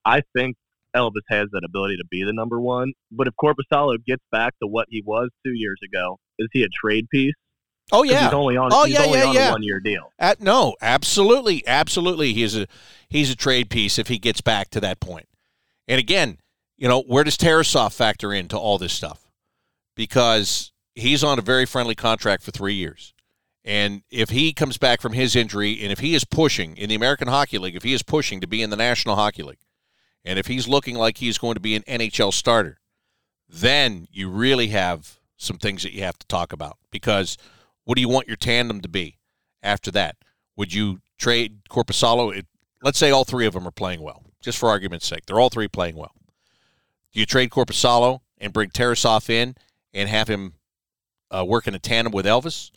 I 0.09 0.23
think 0.35 0.57
Elvis 0.97 1.21
has 1.29 1.49
that 1.53 1.65
ability 1.65 1.99
to 1.99 2.05
be 2.11 2.25
the 2.25 2.33
number 2.33 2.59
one. 2.61 2.93
But 3.11 3.27
if 3.27 3.35
Korpisalo 3.41 4.03
gets 4.07 4.23
back 4.33 4.55
to 4.63 4.67
what 4.67 4.87
he 4.89 5.03
was 5.05 5.29
two 5.45 5.53
years 5.53 5.79
ago, 5.85 6.19
is 6.39 6.49
he 6.53 6.63
a 6.63 6.69
trade 6.69 7.09
piece? 7.11 7.35
Oh 7.93 8.03
yeah, 8.03 8.25
he's 8.25 8.35
only 8.35 8.57
on. 8.57 8.71
Oh 8.73 8.85
he's 8.85 8.95
yeah, 8.95 9.05
only 9.05 9.19
yeah, 9.19 9.27
on 9.27 9.35
yeah. 9.35 9.49
a 9.49 9.53
one-year 9.53 9.81
deal. 9.81 10.13
At, 10.19 10.41
no, 10.41 10.77
absolutely, 10.81 11.67
absolutely. 11.67 12.33
He's 12.33 12.57
a 12.57 12.67
he's 13.09 13.31
a 13.31 13.37
trade 13.37 13.71
piece 13.71 13.99
if 13.99 14.09
he 14.09 14.19
gets 14.19 14.41
back 14.41 14.71
to 14.71 14.81
that 14.81 15.01
point. 15.01 15.29
And 15.87 15.99
again, 15.99 16.39
you 16.77 16.89
know, 16.89 17.03
where 17.03 17.25
does 17.25 17.37
Tarasov 17.37 17.95
factor 17.95 18.33
into 18.33 18.59
all 18.59 18.79
this 18.79 18.93
stuff? 18.93 19.27
Because 19.95 20.73
he's 20.95 21.25
on 21.25 21.39
a 21.39 21.43
very 21.43 21.67
friendly 21.67 21.95
contract 21.95 22.43
for 22.43 22.51
three 22.51 22.75
years. 22.75 23.15
And 23.65 24.03
if 24.11 24.31
he 24.31 24.53
comes 24.53 24.79
back 24.79 25.01
from 25.01 25.13
his 25.13 25.37
injury, 25.37 25.83
and 25.83 25.93
if 25.93 25.99
he 25.99 26.15
is 26.15 26.25
pushing 26.25 26.77
in 26.77 26.89
the 26.89 26.95
American 26.95 27.29
Hockey 27.29 27.59
League, 27.59 27.77
if 27.77 27.83
he 27.83 27.93
is 27.93 28.03
pushing 28.03 28.41
to 28.41 28.47
be 28.47 28.63
in 28.63 28.71
the 28.71 28.77
National 28.77 29.17
Hockey 29.17 29.43
League, 29.43 29.59
and 30.29 30.39
if 30.39 30.47
he's 30.47 30.69
looking 30.69 30.95
like 30.95 31.17
he's 31.17 31.39
going 31.39 31.55
to 31.55 31.61
be 31.61 31.75
an 31.75 31.83
NHL 31.85 32.35
starter, 32.35 32.79
then 33.49 34.07
you 34.13 34.29
really 34.29 34.69
have 34.69 35.19
some 35.39 35.57
things 35.57 35.83
that 35.83 35.95
you 35.95 36.03
have 36.03 36.19
to 36.19 36.27
talk 36.27 36.53
about. 36.53 36.77
Because 36.91 37.39
what 37.85 37.95
do 37.95 38.03
you 38.03 38.11
want 38.11 38.29
your 38.29 38.37
tandem 38.37 38.83
to 38.83 38.91
be 38.91 39.17
after 39.63 39.91
that? 39.93 40.17
Would 40.55 40.75
you 40.75 41.01
trade 41.17 41.61
Korpisalo? 41.71 42.45
Let's 42.83 42.99
say 42.99 43.11
all 43.11 43.25
three 43.25 43.47
of 43.47 43.55
them 43.55 43.67
are 43.67 43.71
playing 43.71 44.03
well, 44.03 44.23
just 44.43 44.59
for 44.59 44.69
argument's 44.69 45.07
sake. 45.07 45.25
They're 45.25 45.41
all 45.41 45.49
three 45.49 45.67
playing 45.67 45.97
well. 45.97 46.13
Do 47.15 47.21
you 47.21 47.25
trade 47.25 47.49
Korpisalo 47.49 48.21
and 48.37 48.53
bring 48.53 48.69
Tarasov 48.69 49.31
in 49.31 49.55
and 49.95 50.11
have 50.11 50.29
him 50.29 50.53
uh, 51.31 51.43
work 51.43 51.67
in 51.67 51.75
a 51.75 51.79
tandem 51.79 52.13
with 52.13 52.27
Elvis? 52.27 52.71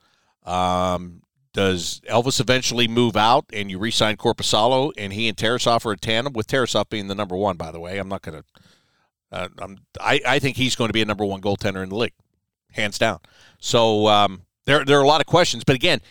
Um, 0.45 1.21
does 1.53 2.01
Elvis 2.09 2.39
eventually 2.39 2.87
move 2.87 3.17
out 3.17 3.45
and 3.51 3.69
you 3.69 3.77
re-sign 3.77 4.15
Korpisalo 4.17 4.91
and 4.97 5.11
he 5.11 5.27
and 5.27 5.37
Tarasov 5.37 5.85
are 5.85 5.91
a 5.91 5.97
tandem 5.97 6.33
with 6.33 6.47
Tarasov 6.47 6.89
being 6.89 7.07
the 7.07 7.15
number 7.15 7.35
one? 7.35 7.57
By 7.57 7.71
the 7.71 7.79
way, 7.79 7.97
I'm 7.97 8.09
not 8.09 8.21
going 8.21 8.41
to. 8.41 8.45
Uh, 9.31 9.47
I'm, 9.59 9.77
I 9.99 10.19
I 10.27 10.39
think 10.39 10.57
he's 10.57 10.75
going 10.75 10.89
to 10.89 10.93
be 10.93 11.01
a 11.01 11.05
number 11.05 11.25
one 11.25 11.41
goaltender 11.41 11.83
in 11.83 11.89
the 11.89 11.95
league, 11.95 12.13
hands 12.71 12.97
down. 12.97 13.19
So 13.59 14.07
um, 14.07 14.43
there 14.65 14.83
there 14.83 14.97
are 14.99 15.03
a 15.03 15.07
lot 15.07 15.21
of 15.21 15.27
questions, 15.27 15.63
but 15.63 15.75
again, 15.75 16.01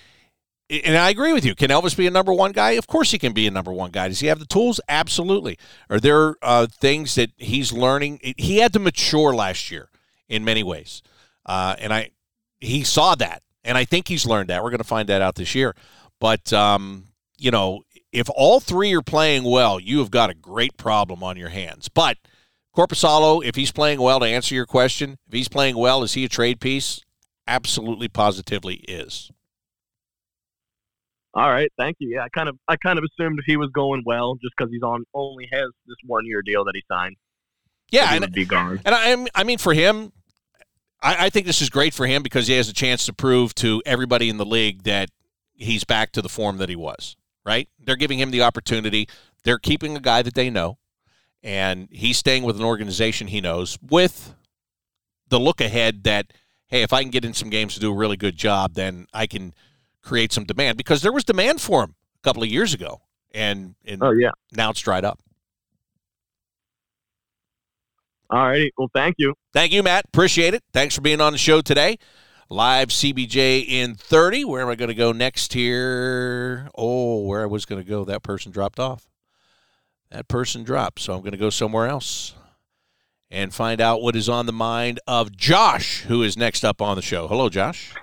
and 0.70 0.96
I 0.96 1.10
agree 1.10 1.32
with 1.32 1.44
you. 1.44 1.54
Can 1.54 1.68
Elvis 1.68 1.96
be 1.96 2.06
a 2.06 2.10
number 2.10 2.32
one 2.32 2.52
guy? 2.52 2.72
Of 2.72 2.86
course, 2.86 3.10
he 3.10 3.18
can 3.18 3.32
be 3.32 3.46
a 3.46 3.50
number 3.50 3.72
one 3.72 3.90
guy. 3.90 4.08
Does 4.08 4.20
he 4.20 4.28
have 4.28 4.38
the 4.38 4.46
tools? 4.46 4.80
Absolutely. 4.88 5.58
Are 5.90 6.00
there 6.00 6.36
uh, 6.42 6.66
things 6.66 7.14
that 7.16 7.32
he's 7.36 7.72
learning? 7.72 8.20
He 8.38 8.58
had 8.58 8.72
to 8.72 8.78
mature 8.78 9.34
last 9.34 9.70
year 9.70 9.90
in 10.28 10.44
many 10.44 10.62
ways, 10.62 11.02
uh, 11.44 11.76
and 11.78 11.92
I 11.92 12.10
he 12.60 12.84
saw 12.84 13.14
that, 13.16 13.42
and 13.65 13.77
I 13.77 13.85
think 13.85 14.09
he's 14.09 14.27
learned 14.27 14.51
that. 14.51 14.62
We're 14.62 14.70
going 14.70 14.78
to 14.78 14.85
find 14.85 15.09
that 15.09 15.23
out 15.23 15.35
this 15.35 15.55
year. 15.55 15.74
But 16.19 16.53
um, 16.53 17.09
you 17.39 17.51
know, 17.51 17.82
if 18.12 18.28
all 18.35 18.61
three 18.61 18.95
are 18.95 19.03
playing 19.03 19.45
well, 19.45 19.81
you 19.81 19.99
have 19.99 20.11
got 20.11 20.31
a 20.31 20.35
great 20.35 20.77
problem 20.77 21.23
on 21.23 21.37
your 21.37 21.49
hands. 21.49 21.89
But 21.89 22.19
Korpisalo, 22.77 23.45
if 23.45 23.57
he's 23.57 23.73
playing 23.73 24.01
well, 24.01 24.20
to 24.20 24.27
answer 24.27 24.55
your 24.55 24.66
question, 24.66 25.19
if 25.27 25.32
he's 25.32 25.49
playing 25.49 25.77
well, 25.77 26.03
is 26.03 26.15
he 26.15 26.24
a 26.24 26.28
trade 26.28 26.61
piece? 26.61 27.01
Absolutely, 27.47 28.09
positively 28.09 28.77
is. 28.89 29.31
All 31.35 31.49
right, 31.49 31.70
thank 31.78 31.97
you. 32.01 32.15
Yeah, 32.15 32.24
I 32.24 32.28
kind 32.28 32.49
of 32.49 32.59
I 32.66 32.77
kind 32.77 32.99
of 32.99 33.05
assumed 33.05 33.41
he 33.47 33.57
was 33.57 33.70
going 33.73 34.03
well 34.05 34.35
just 34.35 34.53
because 34.57 34.73
he's 34.73 34.82
on 34.82 35.05
only 35.15 35.49
has 35.53 35.70
this 35.87 35.97
one 36.05 36.27
year 36.27 36.43
deal 36.43 36.65
that 36.65 36.73
he 36.74 36.82
signed. 36.91 37.16
Yeah, 37.91 38.15
and, 38.15 38.32
be 38.32 38.45
gone. 38.45 38.81
and 38.85 38.95
I, 38.95 39.27
I 39.35 39.45
mean 39.45 39.59
for 39.59 39.74
him, 39.74 40.12
I, 41.02 41.27
I 41.27 41.31
think 41.31 41.47
this 41.47 41.62
is 41.62 41.70
great 41.70 41.94
for 41.94 42.06
him 42.06 42.22
because 42.22 42.47
he 42.47 42.55
has 42.55 42.68
a 42.68 42.72
chance 42.72 43.06
to 43.06 43.12
prove 43.12 43.55
to 43.56 43.82
everybody 43.86 44.28
in 44.28 44.36
the 44.36 44.47
league 44.47 44.82
that 44.85 45.10
he's 45.52 45.85
back 45.85 46.12
to 46.12 46.22
the 46.22 46.28
form 46.28 46.59
that 46.59 46.68
he 46.68 46.77
was. 46.77 47.16
Right? 47.44 47.68
They're 47.78 47.97
giving 47.97 48.18
him 48.18 48.31
the 48.31 48.43
opportunity. 48.43 49.09
They're 49.44 49.59
keeping 49.59 49.97
a 49.97 50.01
guy 50.01 50.22
that 50.22 50.35
they 50.35 50.51
know, 50.51 50.78
and 51.43 51.89
he's 51.90 52.18
staying 52.18 52.43
with 52.43 52.56
an 52.56 52.64
organization 52.64 53.28
he 53.28 53.40
knows 53.40 53.78
with 53.82 54.35
the 55.28 55.40
look 55.40 55.60
ahead 55.60 56.05
that 56.05 56.32
hey, 56.66 56.82
if 56.82 56.93
I 56.93 57.02
can 57.02 57.10
get 57.10 57.24
in 57.24 57.35
some 57.35 57.51
games 57.51 57.74
to 57.74 57.81
do 57.81 57.90
a 57.90 57.94
really 57.94 58.16
good 58.16 58.36
job, 58.36 58.74
then 58.74 59.06
I 59.12 59.27
can 59.27 59.55
create 60.02 60.32
some 60.32 60.44
demand 60.44 60.77
because 60.77 61.02
there 61.02 61.12
was 61.12 61.24
demand 61.24 61.60
for 61.60 61.82
him 61.82 61.94
a 62.16 62.22
couple 62.22 62.43
of 62.43 62.48
years 62.48 62.74
ago, 62.74 63.01
and, 63.32 63.74
and 63.85 64.02
Oh 64.02 64.12
yeah. 64.12 64.31
now 64.52 64.70
it's 64.70 64.81
dried 64.81 65.05
up. 65.05 65.18
All 68.31 68.47
righty. 68.47 68.73
Well, 68.78 68.90
thank 68.94 69.16
you. 69.19 69.35
Thank 69.52 69.73
you, 69.73 69.82
Matt. 69.82 70.05
Appreciate 70.07 70.55
it. 70.55 70.62
Thanks 70.73 70.94
for 70.94 71.01
being 71.01 71.20
on 71.20 71.32
the 71.32 71.39
show 71.39 71.61
today. 71.61 71.98
Live 72.48 72.89
CBJ 72.89 73.66
in 73.66 73.94
30. 73.94 74.44
Where 74.44 74.62
am 74.62 74.69
I 74.69 74.77
going 74.77 74.89
to 74.89 74.94
go 74.94 75.12
next 75.12 75.52
here? 75.52 76.69
Oh, 76.77 77.23
where 77.23 77.43
I 77.43 77.47
was 77.47 77.65
going 77.65 77.82
to 77.82 77.89
go, 77.89 78.05
that 78.05 78.23
person 78.23 78.52
dropped 78.52 78.78
off. 78.78 79.09
That 80.11 80.28
person 80.28 80.65
dropped, 80.65 81.01
so 81.01 81.15
I'm 81.15 81.20
going 81.20 81.32
to 81.32 81.39
go 81.39 81.51
somewhere 81.51 81.86
else 81.86 82.35
and 83.31 83.55
find 83.55 83.81
out 83.81 84.02
what 84.02 84.16
is 84.16 84.28
on 84.28 84.47
the 84.47 84.52
mind 84.52 84.98
of 85.07 85.36
Josh, 85.36 86.02
who 86.02 86.23
is 86.23 86.36
next 86.36 86.65
up 86.65 86.82
on 86.82 86.97
the 86.97 87.02
show. 87.02 87.28
Hello, 87.28 87.48
Josh. 87.48 87.94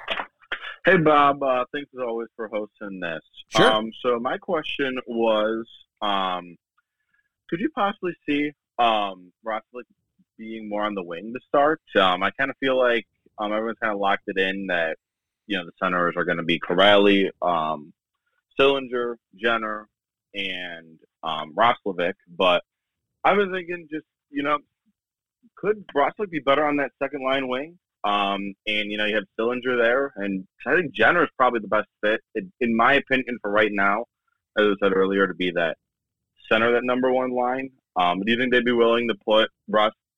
Hey, 0.86 0.95
Bob. 0.95 1.44
Uh, 1.44 1.66
thanks 1.74 1.90
as 1.94 1.99
always 2.02 2.30
for 2.38 2.48
hosting 2.48 3.02
this. 3.02 3.20
Sure. 3.49 3.70
Um, 3.70 3.91
so 4.02 4.20
my 4.20 4.38
question 4.38 4.98
was, 5.06 5.68
um, 6.02 6.56
could 7.49 7.60
you 7.60 7.70
possibly 7.76 8.14
see 8.26 8.52
um, 8.80 9.34
Roslick 9.45 9.84
being 10.38 10.69
more 10.69 10.84
on 10.84 10.95
the 10.95 11.03
wing 11.03 11.34
to 11.34 11.39
start? 11.47 11.81
Um, 11.95 12.23
I 12.23 12.31
kind 12.31 12.49
of 12.49 12.57
feel 12.59 12.77
like 12.77 13.05
um, 13.38 13.51
everyone's 13.51 13.77
kind 13.81 13.93
of 13.93 13.99
locked 13.99 14.23
it 14.27 14.38
in 14.38 14.68
that 14.68 14.97
you 15.47 15.57
know 15.57 15.65
the 15.65 15.72
centers 15.81 16.15
are 16.18 16.26
going 16.26 16.38
to 16.38 16.43
be 16.43 16.59
Kuraly, 16.59 17.30
um, 17.41 17.93
Sillinger, 18.59 19.15
Jenner, 19.35 19.88
and 20.34 20.99
um, 21.23 21.53
Roslovic. 21.55 22.14
But 22.38 22.64
I 23.23 23.34
was 23.34 23.47
thinking, 23.51 23.88
just 23.91 24.05
you 24.30 24.43
know, 24.43 24.57
could 25.55 25.85
Roslick 25.95 26.30
be 26.30 26.39
better 26.39 26.65
on 26.65 26.77
that 26.77 26.91
second 27.01 27.23
line 27.23 27.47
wing? 27.47 27.77
Um, 28.03 28.53
and 28.68 28.91
you 28.91 28.97
know, 28.97 29.05
you 29.05 29.15
have 29.15 29.26
Sillinger 29.39 29.77
there, 29.81 30.14
and 30.18 30.45
I 30.65 30.76
think 30.76 30.93
Jenner 30.93 31.23
is 31.23 31.30
probably 31.38 31.59
the 31.59 31.68
best 31.68 31.88
fit, 32.03 32.22
in, 32.35 32.51
in 32.61 32.76
my 32.76 32.93
opinion, 32.93 33.38
for 33.41 33.51
right 33.51 33.72
now. 33.72 34.05
As 34.57 34.65
I 34.65 34.73
said 34.81 34.93
earlier, 34.93 35.27
to 35.27 35.34
be 35.35 35.51
that 35.51 35.77
center, 36.49 36.72
that 36.72 36.84
number 36.84 37.11
one 37.11 37.31
line. 37.31 37.69
Um, 37.95 38.22
do 38.22 38.31
you 38.31 38.38
think 38.38 38.51
they'd 38.51 38.65
be 38.65 38.72
willing 38.72 39.07
to 39.07 39.15
put 39.26 39.49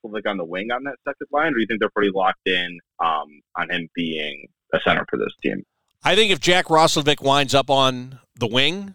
Roslovic 0.05 0.27
on 0.27 0.37
the 0.37 0.45
wing 0.45 0.71
on 0.71 0.83
that 0.83 0.95
second 1.07 1.27
line, 1.31 1.47
or 1.47 1.55
do 1.55 1.61
you 1.61 1.67
think 1.67 1.79
they're 1.79 1.89
pretty 1.89 2.11
locked 2.13 2.47
in 2.47 2.79
um, 2.99 3.41
on 3.57 3.69
him 3.69 3.89
being 3.95 4.47
a 4.73 4.79
center 4.81 5.05
for 5.09 5.17
this 5.17 5.33
team? 5.41 5.63
I 6.03 6.15
think 6.15 6.31
if 6.31 6.39
Jack 6.39 6.65
Roslovic 6.65 7.21
winds 7.21 7.53
up 7.53 7.69
on 7.69 8.19
the 8.35 8.47
wing, 8.47 8.93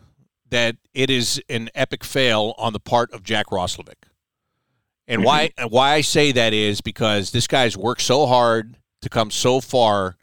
that 0.50 0.76
it 0.94 1.10
is 1.10 1.42
an 1.48 1.68
epic 1.74 2.04
fail 2.04 2.54
on 2.58 2.72
the 2.72 2.80
part 2.80 3.12
of 3.12 3.22
Jack 3.22 3.46
Roslovic. 3.46 3.94
And 5.06 5.22
why 5.22 5.50
why 5.68 5.92
I 5.92 6.00
say 6.00 6.32
that 6.32 6.54
is 6.54 6.80
because 6.80 7.30
this 7.30 7.46
guy's 7.46 7.76
worked 7.76 8.00
so 8.00 8.24
hard 8.24 8.76
to 9.02 9.10
come 9.10 9.30
so 9.30 9.60
far 9.60 10.16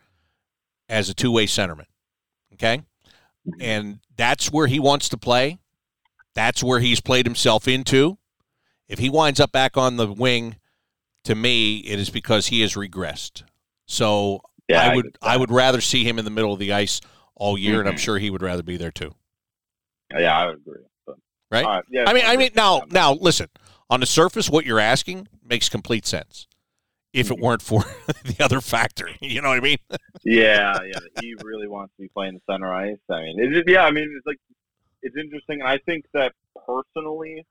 as 0.90 1.10
a 1.10 1.14
two 1.14 1.32
way 1.32 1.46
centerman. 1.46 1.86
Okay? 2.54 2.82
And 3.60 4.00
that's 4.16 4.52
where 4.52 4.68
he 4.68 4.80
wants 4.80 5.10
to 5.10 5.18
play. 5.18 5.60
That's 6.34 6.64
where 6.64 6.80
he's 6.80 7.02
played 7.02 7.26
himself 7.26 7.68
into. 7.68 8.18
If 8.88 9.00
he 9.00 9.10
winds 9.10 9.40
up 9.40 9.52
back 9.52 9.78
on 9.78 9.98
the 9.98 10.12
wing, 10.12 10.58
to 11.26 11.36
me, 11.36 11.80
it 11.80 12.00
is 12.00 12.10
because 12.10 12.48
he 12.48 12.62
has 12.62 12.76
regressed. 12.76 13.44
So 13.88 14.42
Yeah, 14.68 14.82
I 14.82 14.88
I 14.88 14.96
would 14.96 15.06
get 15.06 15.18
I 15.22 15.38
would 15.38 15.52
rather 15.52 15.82
see 15.82 16.04
him 16.04 16.20
in 16.20 16.26
the 16.26 16.32
middle 16.32 16.54
of 16.54 16.60
the 16.60 16.74
ice 16.74 17.02
all 17.36 17.58
year, 17.58 17.80
and 17.80 17.88
I'm 17.90 17.96
Mhm. 17.96 18.00
sure 18.00 18.18
he 18.20 18.30
would 18.30 18.42
rather 18.42 18.64
be 18.64 18.78
there 18.78 18.92
too. 18.92 19.14
Yeah, 20.18 20.38
I 20.38 20.46
would 20.48 20.58
agree. 20.58 20.84
But, 21.06 21.18
Right? 21.50 21.66
right, 21.66 21.84
yeah, 21.90 22.06
I 22.08 22.14
mean, 22.14 22.24
I 22.26 22.38
mean, 22.38 22.52
now, 22.56 22.84
now, 22.90 23.14
listen. 23.14 23.48
On 23.90 24.00
the 24.00 24.06
surface, 24.06 24.50
what 24.50 24.66
you're 24.66 24.80
asking 24.80 25.28
makes 25.44 25.68
complete 25.70 26.06
sense. 26.06 26.48
If 27.14 27.28
Mm-hmm. 27.28 27.34
it 27.34 27.40
weren't 27.40 27.62
for 27.62 27.82
the 28.24 28.38
other 28.40 28.62
factor, 28.62 29.10
you 29.22 29.42
know 29.42 29.50
what 29.50 29.58
I 29.58 29.62
mean? 29.62 29.78
yeah, 30.24 30.80
yeah. 30.84 31.00
He 31.20 31.36
really 31.36 31.68
wants 31.68 31.94
to 31.98 32.02
be 32.04 32.10
playing 32.10 32.36
the 32.36 32.42
center 32.54 32.72
ice. 32.74 32.98
I 33.10 33.22
mean, 33.22 33.36
it's 33.40 33.54
just, 33.56 33.70
yeah. 33.70 33.84
I 33.86 33.92
mean, 33.92 34.14
it's 34.18 34.26
like 34.26 34.38
it's 35.02 35.16
interesting, 35.18 35.62
and 35.62 35.70
I 35.70 35.78
think 35.80 36.06
that 36.14 36.34
personally, 36.68 37.46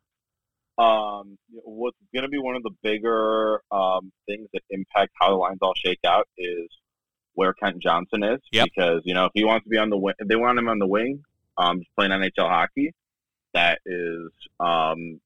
um, 0.78 1.36
what's 1.50 1.96
going 2.14 2.22
to 2.22 2.28
be 2.28 2.38
one 2.38 2.56
of 2.56 2.62
the 2.62 2.70
bigger 2.82 3.60
um, 3.70 4.12
things 4.26 4.48
that 4.52 4.62
impact 4.70 5.12
how 5.20 5.30
the 5.30 5.36
lines 5.36 5.58
all 5.62 5.74
shake 5.76 6.00
out 6.06 6.26
is 6.38 6.68
where 7.34 7.52
Kent 7.52 7.82
Johnson 7.82 8.22
is. 8.22 8.40
Yep. 8.52 8.64
Because 8.66 9.02
you 9.04 9.14
know, 9.14 9.26
if 9.26 9.32
he 9.34 9.44
wants 9.44 9.64
to 9.64 9.70
be 9.70 9.78
on 9.78 9.90
the 9.90 9.96
wing, 9.98 10.14
they 10.24 10.36
want 10.36 10.58
him 10.58 10.68
on 10.68 10.78
the 10.78 10.86
wing, 10.86 11.22
um, 11.58 11.82
playing 11.96 12.12
NHL 12.12 12.48
hockey, 12.48 12.92
that 13.54 13.80
is, 13.84 14.30
um, 14.58 15.20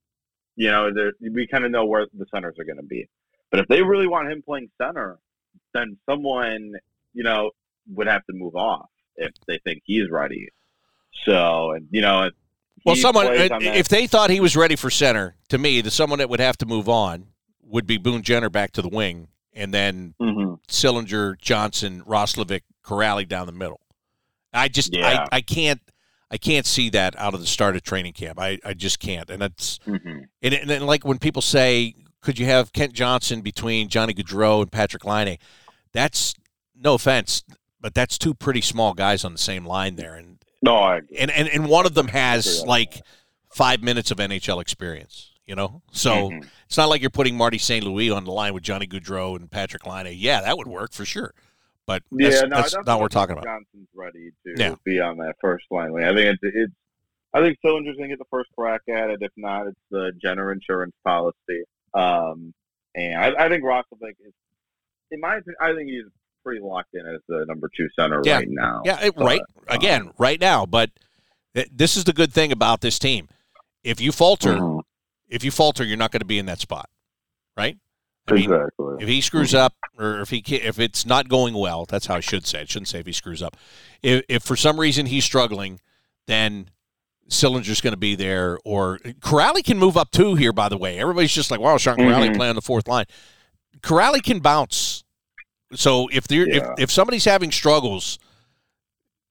you 0.56 0.70
know, 0.70 0.92
there- 0.92 1.12
we 1.20 1.46
kind 1.46 1.64
of 1.64 1.70
know 1.70 1.84
where 1.84 2.06
the 2.12 2.26
centers 2.32 2.58
are 2.58 2.64
going 2.64 2.76
to 2.76 2.82
be. 2.82 3.06
But 3.50 3.60
if 3.60 3.68
they 3.68 3.82
really 3.82 4.06
want 4.06 4.30
him 4.30 4.42
playing 4.42 4.70
center, 4.80 5.18
then 5.72 5.98
someone, 6.08 6.72
you 7.12 7.22
know, 7.22 7.50
would 7.92 8.06
have 8.06 8.24
to 8.26 8.32
move 8.32 8.56
off. 8.56 8.88
if 9.16 9.30
they 9.46 9.58
think 9.58 9.80
he's 9.84 10.10
ready. 10.10 10.48
So, 11.24 11.70
and 11.70 11.86
you 11.92 12.00
know, 12.00 12.30
Well, 12.84 12.96
someone 12.96 13.26
uh, 13.26 13.58
if 13.60 13.88
they 13.88 14.06
thought 14.06 14.30
he 14.30 14.40
was 14.40 14.56
ready 14.56 14.76
for 14.76 14.90
center, 14.90 15.36
to 15.48 15.58
me, 15.58 15.80
the 15.80 15.90
someone 15.90 16.18
that 16.18 16.28
would 16.28 16.40
have 16.40 16.56
to 16.58 16.66
move 16.66 16.88
on 16.88 17.28
would 17.62 17.86
be 17.86 17.96
Boone 17.96 18.22
Jenner 18.22 18.50
back 18.50 18.72
to 18.72 18.82
the 18.82 18.88
wing, 18.88 19.28
and 19.54 19.72
then 19.72 20.14
Mhm. 20.20 20.58
Sillinger, 20.68 21.38
Johnson, 21.40 22.02
Roslovic, 22.02 22.60
Kuraly 22.84 23.26
down 23.26 23.46
the 23.46 23.52
middle. 23.52 23.80
I 24.52 24.68
just 24.68 24.94
Yeah. 24.94 25.26
I, 25.32 25.36
I 25.36 25.40
can't 25.40 25.80
I 26.30 26.36
can't 26.36 26.66
see 26.66 26.90
that 26.90 27.16
out 27.18 27.34
of 27.34 27.40
the 27.40 27.46
start 27.46 27.76
of 27.76 27.82
training 27.82 28.12
camp. 28.12 28.40
I, 28.40 28.58
I 28.64 28.74
just 28.74 28.98
can't. 28.98 29.30
And 29.30 29.42
it's 29.42 29.78
Mhm. 29.86 30.24
and, 30.42 30.54
and, 30.54 30.70
and 30.70 30.86
like 30.86 31.04
when 31.04 31.18
people 31.18 31.42
say, 31.42 31.94
could 32.20 32.38
you 32.38 32.46
have 32.46 32.72
Kent 32.72 32.92
Johnson 32.92 33.40
between 33.40 33.88
Johnny 33.88 34.14
Gaudreau 34.14 34.60
and 34.62 34.70
Patrik 34.70 35.04
Laine? 35.04 35.38
That's 35.92 36.34
no 36.74 36.94
offense, 36.94 37.44
but 37.80 37.94
that's 37.94 38.18
two 38.18 38.34
pretty 38.34 38.60
small 38.62 38.94
guys 38.94 39.24
on 39.24 39.32
the 39.32 39.38
same 39.38 39.64
line 39.64 39.96
there, 39.96 40.14
and 40.16 40.33
No, 40.64 40.76
I 40.76 40.96
agree. 40.98 41.18
and 41.18 41.30
and, 41.30 41.48
and 41.48 41.68
one 41.68 41.86
of 41.86 41.94
them 41.94 42.08
has 42.08 42.62
like 42.66 43.02
five 43.52 43.82
minutes 43.82 44.10
of 44.10 44.18
NHL 44.18 44.60
experience. 44.60 45.30
You 45.46 45.54
know, 45.54 45.82
so 45.92 46.30
Mhm. 46.30 46.46
it's 46.66 46.78
not 46.78 46.88
like 46.88 47.02
you're 47.02 47.10
putting 47.10 47.36
Marty 47.36 47.58
St. 47.58 47.84
Louis 47.84 48.10
on 48.10 48.24
the 48.24 48.30
line 48.30 48.54
with 48.54 48.62
Johnny 48.62 48.86
Gaudreau 48.86 49.36
and 49.36 49.50
Patrik 49.50 49.86
Laine. 49.86 50.16
Yeah, 50.16 50.40
that 50.40 50.56
would 50.56 50.66
work 50.66 50.92
for 50.94 51.04
sure. 51.04 51.34
But 51.86 52.02
Yeah, 52.10 52.30
that's, 52.30 52.42
no, 52.44 52.48
that's 52.56 52.74
not 52.74 52.86
what 52.86 53.00
we're 53.00 53.08
talking 53.08 53.34
about. 53.34 53.44
Johnson's 53.44 53.88
ready 53.94 54.30
to 54.46 54.54
Yeah. 54.56 54.74
be 54.84 55.00
on 55.00 55.18
that 55.18 55.34
first 55.42 55.66
line. 55.70 55.92
Like, 55.92 56.04
I 56.04 56.14
think 56.14 56.38
it's, 56.42 56.56
it's 56.56 56.72
I 57.34 57.40
think 57.42 57.58
Sillinger's 57.60 57.96
gonna 57.96 58.08
get 58.08 58.18
the 58.18 58.24
first 58.30 58.48
crack 58.56 58.80
at 58.88 59.10
it. 59.10 59.18
If 59.20 59.32
not, 59.36 59.66
it's 59.66 59.78
the 59.90 60.12
general 60.22 60.50
insurance 60.54 60.94
policy. 61.04 61.64
Um, 61.92 62.54
and 62.94 63.14
I, 63.20 63.44
I 63.44 63.48
think 63.50 63.64
Roslovic 63.64 64.14
is, 64.26 64.32
in 65.10 65.20
my 65.20 65.36
opinion, 65.36 65.56
I 65.60 65.74
think 65.74 65.90
he's 65.90 66.04
pretty 66.44 66.60
locked 66.60 66.94
in 66.94 67.00
as 67.06 67.20
the 67.28 67.44
number 67.48 67.68
two 67.76 67.88
center 67.98 68.20
Yeah. 68.24 68.36
right 68.36 68.48
now. 68.48 68.82
Yeah, 68.84 69.00
it, 69.04 69.14
right. 69.16 69.40
Um, 69.40 69.76
Again, 69.76 70.10
right 70.18 70.40
now. 70.40 70.66
But 70.66 70.90
th- 71.54 71.68
this 71.72 71.96
is 71.96 72.04
the 72.04 72.12
good 72.12 72.32
thing 72.32 72.52
about 72.52 72.80
this 72.82 72.98
team. 72.98 73.28
If 73.82 74.00
you 74.00 74.12
falter, 74.12 74.54
Mhm. 74.54 74.82
if 75.28 75.42
you 75.44 75.50
falter, 75.50 75.84
you're 75.84 75.96
not 75.96 76.12
going 76.12 76.20
to 76.20 76.26
be 76.26 76.38
in 76.38 76.46
that 76.46 76.60
spot, 76.60 76.88
right? 77.56 77.76
I 78.28 78.32
mean, 78.34 78.44
exactly. 78.44 78.94
if 79.00 79.08
he 79.08 79.20
screws 79.20 79.54
up, 79.54 79.74
or 79.98 80.20
if 80.20 80.30
he 80.30 80.38
if 80.54 80.78
it's 80.78 81.04
not 81.04 81.28
going 81.28 81.52
well, 81.54 81.84
that's 81.84 82.06
how 82.06 82.14
I 82.14 82.20
should 82.20 82.46
say. 82.46 82.60
it. 82.60 82.62
I 82.62 82.64
shouldn't 82.66 82.88
say 82.88 83.00
if 83.00 83.06
he 83.06 83.12
screws 83.12 83.42
up. 83.42 83.56
If, 84.02 84.24
if 84.28 84.42
for 84.42 84.56
some 84.56 84.80
reason 84.80 85.06
he's 85.06 85.24
struggling, 85.24 85.80
then 86.26 86.70
Sillinger's 87.28 87.82
going 87.82 87.92
to 87.92 87.98
be 87.98 88.14
there, 88.14 88.58
or 88.64 88.98
Kuraly 88.98 89.62
can 89.62 89.78
move 89.78 89.96
up 89.98 90.10
too. 90.10 90.34
Here, 90.36 90.52
by 90.54 90.68
the 90.70 90.78
way, 90.78 90.98
everybody's 90.98 91.32
just 91.34 91.50
like, 91.50 91.60
"Wow, 91.60 91.76
Sean 91.76 91.96
Kuraly 91.98 92.30
Mhm. 92.30 92.36
play 92.36 92.48
on 92.48 92.54
the 92.54 92.62
fourth 92.62 92.88
line." 92.88 93.04
Kuraly 93.80 94.22
can 94.22 94.40
bounce. 94.40 95.03
So 95.74 96.08
if 96.12 96.26
there 96.28 96.46
Yeah. 96.48 96.72
if 96.74 96.84
if 96.84 96.90
somebody's 96.90 97.24
having 97.24 97.50
struggles, 97.52 98.18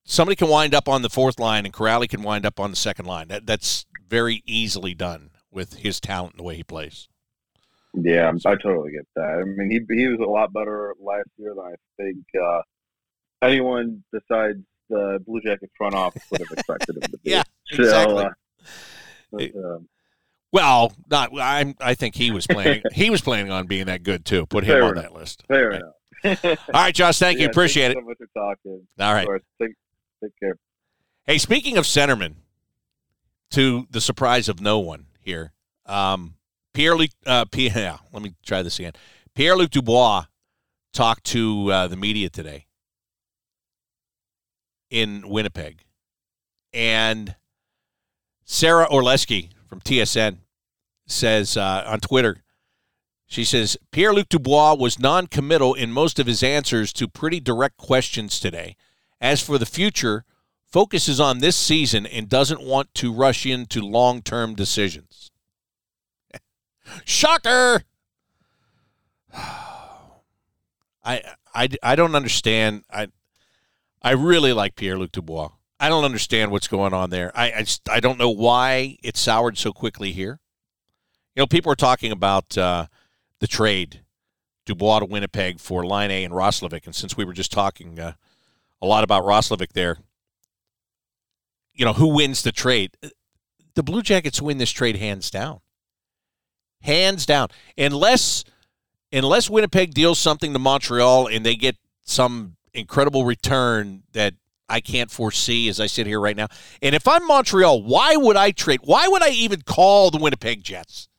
somebody 0.04 0.36
can 0.36 0.50
wind 0.50 0.74
up 0.76 0.88
on 0.90 1.02
the 1.02 1.10
fourth 1.10 1.40
line, 1.40 1.66
and 1.66 1.74
Kuraly 1.74 2.10
can 2.10 2.22
wind 2.24 2.46
up 2.46 2.60
on 2.60 2.70
the 2.70 2.76
second 2.78 3.06
line. 3.06 3.28
That 3.30 3.46
that's 3.46 3.86
very 4.08 4.44
easily 4.46 4.94
done 4.94 5.32
with 5.52 5.76
his 5.76 6.00
talent 6.00 6.34
and 6.34 6.40
the 6.40 6.44
way 6.44 6.56
he 6.56 6.64
plays. 6.64 7.08
Yeah, 7.96 8.32
I 8.46 8.56
totally 8.56 8.92
get 8.92 9.08
that. 9.16 9.40
I 9.40 9.44
mean, 9.44 9.70
he 9.70 9.96
he 9.96 10.08
was 10.08 10.20
a 10.20 10.24
lot 10.30 10.52
better 10.52 10.94
last 11.00 11.30
year 11.38 11.54
than 11.56 11.64
I 11.66 11.76
think 12.02 12.18
uh, 12.42 12.62
anyone 13.42 14.04
besides 14.12 14.60
the 14.90 15.20
Blue 15.26 15.42
Jackets 15.42 15.72
front 15.78 15.94
office 15.96 16.24
would 16.32 16.40
have 16.42 16.52
expected 16.58 16.96
him 16.98 17.02
to 17.04 17.18
be. 17.20 17.30
Yeah, 17.32 17.44
so, 17.68 17.84
exactly. 17.84 18.26
uh, 18.26 18.30
but, 19.32 19.56
um, 19.56 19.88
Well, 20.52 20.94
not. 21.10 21.30
I'm. 21.40 21.76
I 21.80 21.94
think 21.94 22.16
he 22.16 22.32
was 22.32 22.48
planning. 22.48 22.82
he 22.94 23.10
was 23.12 23.22
planning 23.22 23.52
on 23.52 23.68
being 23.68 23.86
that 23.86 24.02
good 24.04 24.26
too. 24.26 24.46
Put 24.48 24.64
him 24.64 24.84
on 24.84 24.92
enough. 24.94 25.04
that 25.04 25.14
list. 25.14 25.44
fair 25.48 25.70
Right. 25.70 25.82
enough. 25.82 25.94
All 26.26 26.58
right, 26.74 26.96
Josh. 26.96 27.20
Thank 27.20 27.40
you. 27.40 27.48
Appreciate 27.48 27.92
it. 27.92 27.98
so 27.98 28.02
much 28.02 28.18
for 28.18 28.28
talking. 28.36 28.88
All 29.00 29.14
right. 29.14 29.28
Take, 29.62 29.72
take 30.24 30.32
care. 30.40 30.56
Hey, 31.26 31.38
speaking 31.38 31.78
of 31.78 31.86
centermen, 31.86 32.36
to 33.54 33.88
the 33.92 34.02
surprise 34.02 34.50
of 34.50 34.60
no 34.60 34.80
one 34.80 35.06
here, 35.20 35.54
um, 35.86 36.36
Pierre 36.74 36.96
Luc. 36.96 37.12
Uh, 37.26 37.46
Pierre, 37.46 37.72
yeah, 37.76 37.98
let 38.12 38.22
me 38.22 38.34
try 38.46 38.62
this 38.62 38.80
again. 38.80 38.94
Pierre 39.36 39.56
Luc 39.56 39.70
Dubois 39.70 40.26
talked 40.92 41.24
to 41.26 41.72
uh, 41.72 41.88
the 41.88 41.96
media 41.96 42.30
today 42.30 42.66
in 44.90 45.28
Winnipeg, 45.28 45.84
and 46.74 47.36
Sara 48.44 48.88
Orlesky 48.88 49.50
from 49.68 49.82
TSN 49.82 50.38
says 51.08 51.56
uh, 51.58 51.84
on 51.88 52.00
Twitter. 52.00 52.43
She 53.34 53.46
says 53.46 53.76
Pierre 53.90 54.14
Luc 54.14 54.30
Dubois 54.30 54.76
was 54.76 55.00
non 55.00 55.26
committal 55.26 55.74
in 55.74 55.92
most 55.92 56.20
of 56.20 56.28
his 56.28 56.44
answers 56.44 56.94
to 56.94 57.08
pretty 57.08 57.40
direct 57.40 57.78
questions 57.78 58.40
today. 58.40 58.76
As 59.20 59.42
for 59.42 59.58
the 59.58 59.66
future, 59.66 60.24
focuses 60.68 61.20
on 61.20 61.40
this 61.40 61.56
season 61.56 62.06
and 62.06 62.30
doesn't 62.30 62.62
want 62.62 62.94
to 62.94 63.12
rush 63.12 63.48
into 63.48 63.82
long 63.82 64.22
term 64.22 64.54
decisions. 64.54 65.32
Shocker! 67.06 67.86
I, 69.34 71.24
I, 71.56 71.70
I 71.82 71.96
don't 71.96 72.14
understand. 72.14 72.84
I 72.92 73.08
I 74.04 74.12
really 74.12 74.54
like 74.54 74.76
Pierre 74.76 75.00
Luc 75.00 75.12
Dubois. 75.12 75.50
I 75.80 75.90
don't 75.90 76.06
understand 76.06 76.52
what's 76.52 76.68
going 76.68 76.94
on 76.94 77.10
there. 77.10 77.32
I 77.36 77.52
I, 77.52 77.60
just, 77.62 77.90
I 77.90 78.00
don't 78.00 78.20
know 78.20 78.30
why 78.30 78.98
it 79.04 79.18
soured 79.18 79.58
so 79.58 79.74
quickly 79.74 80.12
here. 80.12 80.40
You 81.36 81.42
know, 81.42 81.48
people 81.48 81.72
are 81.72 81.76
talking 81.76 82.12
about 82.12 82.56
uh, 82.60 82.86
the 83.44 83.48
trade 83.48 84.00
Dubois 84.66 85.00
to 85.00 85.06
Winnipeg 85.06 85.60
for 85.60 85.86
Laine 85.86 86.24
and 86.24 86.34
Roslovic, 86.34 86.86
and 86.86 86.96
since 86.96 87.18
we 87.18 87.26
were 87.26 87.34
just 87.34 87.52
talking 87.52 88.00
uh, 88.00 88.14
a 88.82 88.86
lot 88.86 89.04
about 89.04 89.26
Roslovic 89.26 89.74
there, 89.74 89.98
you 91.74 91.84
know, 91.84 91.92
who 91.92 92.08
wins 92.08 92.42
the 92.42 92.54
trade? 92.54 92.92
The 93.76 93.84
Blue 93.84 94.02
Jackets 94.02 94.42
win 94.42 94.60
this 94.60 94.72
trade 94.72 94.96
hands 94.96 95.30
down. 95.30 95.60
Hands 96.84 97.26
down. 97.26 97.50
Unless 97.78 98.46
unless 99.12 99.50
Winnipeg 99.50 99.94
deals 99.94 100.20
something 100.20 100.54
to 100.54 100.60
Montreal 100.60 101.28
and 101.28 101.46
they 101.46 101.56
get 101.56 101.76
some 102.06 102.56
incredible 102.74 103.26
return 103.26 104.04
that 104.14 104.36
I 104.70 104.80
can't 104.80 105.12
foresee 105.12 105.68
as 105.68 105.82
I 105.82 105.88
sit 105.88 106.08
here 106.08 106.22
right 106.22 106.38
now. 106.38 106.48
And 106.82 106.96
if 106.96 107.10
I'm 107.10 107.28
Montreal, 107.28 107.84
why 107.84 108.16
would 108.16 108.38
I 108.38 108.52
trade? 108.52 108.80
Why 108.86 109.10
would 109.10 109.22
I 109.22 109.32
even 109.32 109.64
call 109.64 110.12
the 110.12 110.18
Winnipeg 110.18 110.64
Jets? 110.64 111.10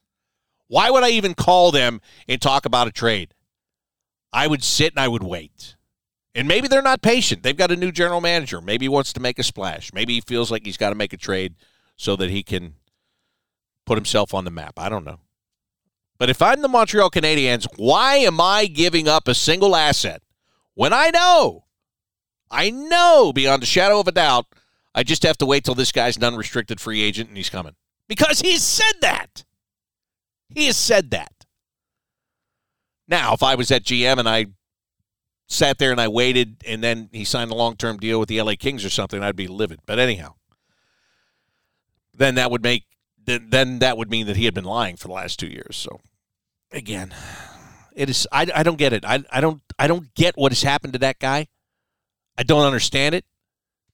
Why 0.69 0.91
would 0.91 1.05
I 1.05 1.11
even 1.11 1.35
call 1.35 1.71
them 1.71 2.01
and 2.29 2.41
talk 2.41 2.65
about 2.65 2.89
a 2.89 2.93
trade? 2.93 3.35
I 4.33 4.47
would 4.47 4.65
sit 4.65 4.93
and 4.93 5.01
I 5.01 5.09
would 5.09 5.23
wait. 5.23 5.77
And 6.35 6.49
maybe 6.49 6.67
they're 6.67 6.83
not 6.83 7.03
patient. 7.03 7.43
They've 7.43 7.57
got 7.57 7.71
a 7.71 7.77
new 7.77 7.93
general 7.93 8.21
manager. 8.21 8.61
Maybe 8.61 8.87
he 8.87 8.89
wants 8.89 9.13
to 9.13 9.21
make 9.21 9.39
a 9.39 9.45
splash. 9.45 9.93
Maybe 9.93 10.15
he 10.15 10.21
feels 10.21 10.51
like 10.51 10.65
he's 10.65 10.77
got 10.77 10.89
to 10.89 10.97
make 10.97 11.13
a 11.13 11.17
trade 11.17 11.55
so 11.97 12.17
that 12.17 12.31
he 12.31 12.43
can 12.43 12.75
put 13.85 13.97
himself 13.97 14.35
on 14.35 14.45
the 14.45 14.51
map. 14.51 14.75
I 14.77 14.89
don't 14.89 15.05
know. 15.05 15.21
But 16.19 16.31
if 16.31 16.43
I'm 16.43 16.63
the 16.63 16.69
Montreal 16.69 17.11
Canadiens, 17.11 17.67
why 17.77 18.17
am 18.17 18.41
I 18.41 18.67
giving 18.67 19.09
up 19.09 19.29
a 19.29 19.35
single 19.35 19.77
asset 19.77 20.23
when 20.75 20.93
I 20.93 21.11
know, 21.11 21.65
I 22.51 22.71
know 22.71 23.33
beyond 23.33 23.63
a 23.63 23.67
shadow 23.67 24.01
of 24.01 24.09
a 24.09 24.13
doubt, 24.13 24.47
I 24.95 25.03
just 25.03 25.25
have 25.25 25.39
to 25.39 25.47
wait 25.47 25.65
till 25.65 25.75
this 25.75 25.93
guy's 25.93 26.17
an 26.17 26.25
unrestricted 26.25 26.81
free 26.81 27.03
agent 27.03 27.29
and 27.29 27.37
he's 27.37 27.51
coming? 27.51 27.75
Because 28.09 28.41
he 28.41 28.59
said 28.59 28.95
that. 29.01 29.45
He 30.51 30.67
has 30.67 30.77
said 30.77 31.11
that. 31.11 31.33
Now, 33.07 33.35
if 33.35 33.43
I 33.43 33.55
was 33.55 33.71
at 33.71 33.85
GM 33.85 34.19
and 34.19 34.29
I 34.29 34.47
sat 35.47 35.79
there 35.79 35.93
and 35.93 36.01
I 36.01 36.09
waited 36.09 36.63
and 36.67 36.83
then 36.83 37.11
he 37.13 37.25
signed 37.25 37.51
a 37.51 37.55
long 37.55 37.77
term 37.77 37.99
deal 37.99 38.19
with 38.19 38.29
the 38.29 38.41
LA 38.41 38.55
Kings 38.59 38.85
or 38.85 38.91
something, 38.91 39.23
I'd 39.23 39.37
be 39.37 39.47
livid. 39.47 39.81
But 39.87 39.99
anyhow, 39.99 40.35
then 42.15 42.37
that 42.37 42.51
would 42.51 42.63
make 42.63 42.85
then, 43.27 43.79
that 43.79 43.97
would 43.97 44.11
mean 44.11 44.27
that 44.27 44.37
he 44.37 44.45
had 44.45 44.55
been 44.55 44.65
lying 44.65 44.97
for 44.97 45.09
the 45.09 45.15
last 45.15 45.39
two 45.39 45.47
years. 45.47 45.77
So 45.77 46.01
again, 46.71 47.15
it 47.95 48.11
is 48.11 48.27
I, 48.33 48.47
I 48.55 48.63
don't 48.63 48.79
get 48.79 48.93
it. 48.93 49.05
I, 49.05 49.25
I 49.31 49.41
don't 49.41 49.63
I 49.79 49.87
don't 49.87 50.15
get 50.15 50.37
what 50.37 50.53
has 50.53 50.63
happened 50.63 50.95
to 50.95 50.99
that 51.01 51.19
guy. 51.19 51.49
I 52.37 52.43
don't 52.43 52.67
understand 52.67 53.15
it. 53.15 53.25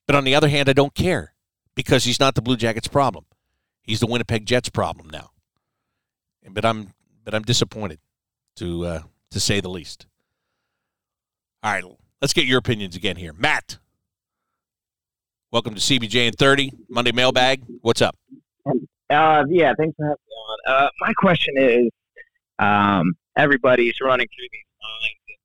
But 0.06 0.16
on 0.16 0.24
the 0.24 0.34
other 0.34 0.48
hand, 0.48 0.68
I 0.68 0.72
don't 0.72 0.94
care 0.94 1.34
because 1.74 2.04
he's 2.04 2.18
not 2.18 2.34
the 2.34 2.42
Blue 2.42 2.56
Jackets 2.56 2.88
problem. 2.88 3.26
He's 3.82 4.00
the 4.00 4.06
Winnipeg 4.06 4.46
Jets 4.46 4.68
problem 4.68 5.08
now. 5.10 5.30
But 6.48 6.64
I'm 6.64 6.94
but 7.24 7.34
I'm 7.34 7.42
disappointed 7.42 7.98
to 8.56 8.86
uh, 8.86 9.02
to 9.30 9.40
say 9.40 9.60
the 9.60 9.68
least. 9.68 10.06
All 11.62 11.72
right, 11.72 11.84
let's 12.22 12.32
get 12.32 12.46
your 12.46 12.58
opinions 12.58 12.96
again 12.96 13.16
here. 13.16 13.32
Matt, 13.34 13.78
welcome 15.52 15.74
to 15.74 15.80
CBJ 15.80 16.26
in 16.26 16.32
30, 16.32 16.72
Monday 16.88 17.12
Mailbag. 17.12 17.62
What's 17.82 18.00
up? 18.00 18.16
Uh, 19.10 19.44
yeah, 19.50 19.74
thanks 19.76 19.94
for 19.96 20.06
having 20.06 20.16
me 20.26 20.34
on. 20.34 20.58
Uh, 20.66 20.88
my 21.00 21.12
question 21.12 21.54
is, 21.58 21.90
um, 22.58 23.12
everybody's 23.36 23.94
running 24.00 24.26
through 24.26 24.48
these 24.50 24.64
lines. 24.82 25.38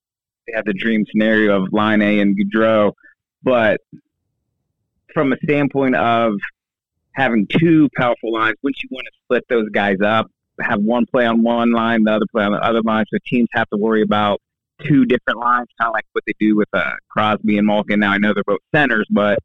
They 0.48 0.54
have 0.56 0.66
the 0.66 0.74
dream 0.74 1.06
scenario 1.12 1.62
of 1.62 1.74
Laine 1.74 2.20
and 2.20 2.38
Gaudreau, 2.38 2.94
but 3.44 3.82
from 5.14 5.34
a 5.34 5.38
standpoint 5.44 5.96
of 5.96 6.34
having 7.16 7.48
two 7.60 7.90
powerful 7.98 8.34
lines, 8.34 8.56
wouldn't 8.64 8.82
you 8.84 8.90
want 8.92 9.08
to 9.08 9.12
split 9.24 9.44
those 9.50 9.68
guys 9.70 9.98
up? 10.04 10.28
Have 10.62 10.82
one 10.82 11.06
play 11.06 11.26
on 11.26 11.44
one 11.44 11.72
line, 11.72 12.04
the 12.04 12.14
other 12.14 12.26
play 12.32 12.44
on 12.44 12.54
the 12.54 12.64
other 12.64 12.82
line, 12.82 13.06
so 13.12 13.18
teams 13.28 13.50
have 13.54 13.70
to 13.70 13.78
worry 13.78 14.02
about 14.02 14.40
two 14.84 15.06
different 15.06 15.40
lines, 15.40 15.68
kind 15.80 15.90
of 15.90 15.94
like 15.94 16.06
what 16.14 16.24
they 16.26 16.34
do 16.40 16.56
with 16.56 16.70
uh, 16.74 16.94
Crosby 17.10 17.58
and 17.58 17.68
Malkin. 17.68 18.00
Now 18.00 18.12
I 18.12 18.18
know 18.18 18.34
they're 18.34 18.44
both 18.46 18.60
centers, 18.74 19.08
but 19.10 19.40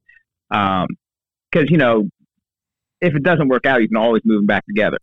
because 0.48 0.84
um, 0.84 1.66
you 1.68 1.76
know, 1.76 2.08
if 3.00 3.14
it 3.14 3.22
doesn't 3.22 3.48
work 3.48 3.66
out, 3.66 3.80
you 3.80 3.88
can 3.88 3.96
always 3.96 4.22
move 4.24 4.38
them 4.38 4.46
back 4.46 4.64
together. 4.66 4.98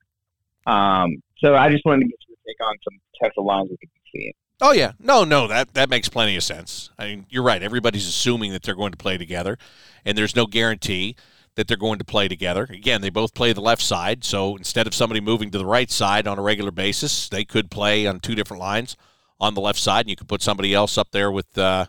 Um, 0.65 1.21
so 1.37 1.55
I 1.55 1.69
just 1.69 1.85
wanted 1.85 2.05
to 2.05 2.07
get 2.07 2.17
your 2.27 2.37
take 2.45 2.57
on 2.61 2.75
some 2.83 2.99
potential 3.13 3.45
lines 3.45 3.69
we 3.69 3.77
could 3.77 3.89
be 3.93 4.01
seeing. 4.13 4.33
Oh 4.59 4.71
yeah, 4.71 4.93
no, 4.99 5.23
no, 5.23 5.47
that 5.47 5.73
that 5.75 5.89
makes 5.89 6.09
plenty 6.09 6.35
of 6.35 6.43
sense. 6.43 6.89
I 6.97 7.07
mean, 7.07 7.25
you're 7.29 7.43
right. 7.43 7.61
Everybody's 7.61 8.07
assuming 8.07 8.51
that 8.53 8.63
they're 8.63 8.75
going 8.75 8.91
to 8.91 8.97
play 8.97 9.17
together, 9.17 9.57
and 10.03 10.17
there's 10.17 10.35
no 10.35 10.47
guarantee 10.47 11.15
that 11.57 11.67
they're 11.67 11.75
going 11.75 11.97
to 11.97 12.05
play 12.05 12.27
together. 12.27 12.67
Again, 12.69 13.01
they 13.01 13.09
both 13.09 13.33
play 13.33 13.51
the 13.51 13.61
left 13.61 13.81
side, 13.81 14.23
so 14.23 14.55
instead 14.55 14.85
of 14.85 14.93
somebody 14.93 15.19
moving 15.19 15.49
to 15.49 15.57
the 15.57 15.65
right 15.65 15.89
side 15.89 16.27
on 16.27 16.37
a 16.37 16.41
regular 16.43 16.69
basis, 16.69 17.27
they 17.27 17.43
could 17.43 17.71
play 17.71 18.05
on 18.05 18.19
two 18.19 18.35
different 18.35 18.61
lines 18.61 18.95
on 19.39 19.55
the 19.55 19.61
left 19.61 19.79
side, 19.79 20.01
and 20.01 20.09
you 20.11 20.15
could 20.15 20.29
put 20.29 20.43
somebody 20.43 20.75
else 20.75 20.99
up 20.99 21.09
there 21.11 21.31
with 21.31 21.57
uh, 21.57 21.87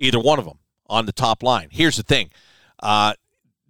either 0.00 0.18
one 0.18 0.40
of 0.40 0.44
them 0.44 0.58
on 0.88 1.06
the 1.06 1.12
top 1.12 1.44
line. 1.44 1.68
Here's 1.70 1.96
the 1.96 2.02
thing: 2.02 2.30
uh, 2.82 3.14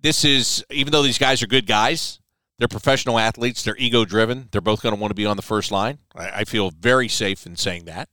this 0.00 0.24
is 0.24 0.64
even 0.70 0.90
though 0.90 1.02
these 1.02 1.18
guys 1.18 1.42
are 1.42 1.46
good 1.46 1.66
guys, 1.66 2.18
they're 2.58 2.66
professional 2.66 3.18
athletes. 3.18 3.62
They're 3.62 3.76
ego 3.76 4.06
driven. 4.06 4.48
They're 4.50 4.62
both 4.62 4.80
going 4.80 4.94
to 4.94 5.00
want 5.00 5.10
to 5.10 5.14
be 5.14 5.26
on 5.26 5.36
the 5.36 5.42
first 5.42 5.70
line. 5.70 5.98
I, 6.14 6.30
I 6.30 6.44
feel 6.44 6.70
very 6.70 7.08
safe 7.08 7.44
in 7.44 7.56
saying 7.56 7.84
that. 7.84 8.08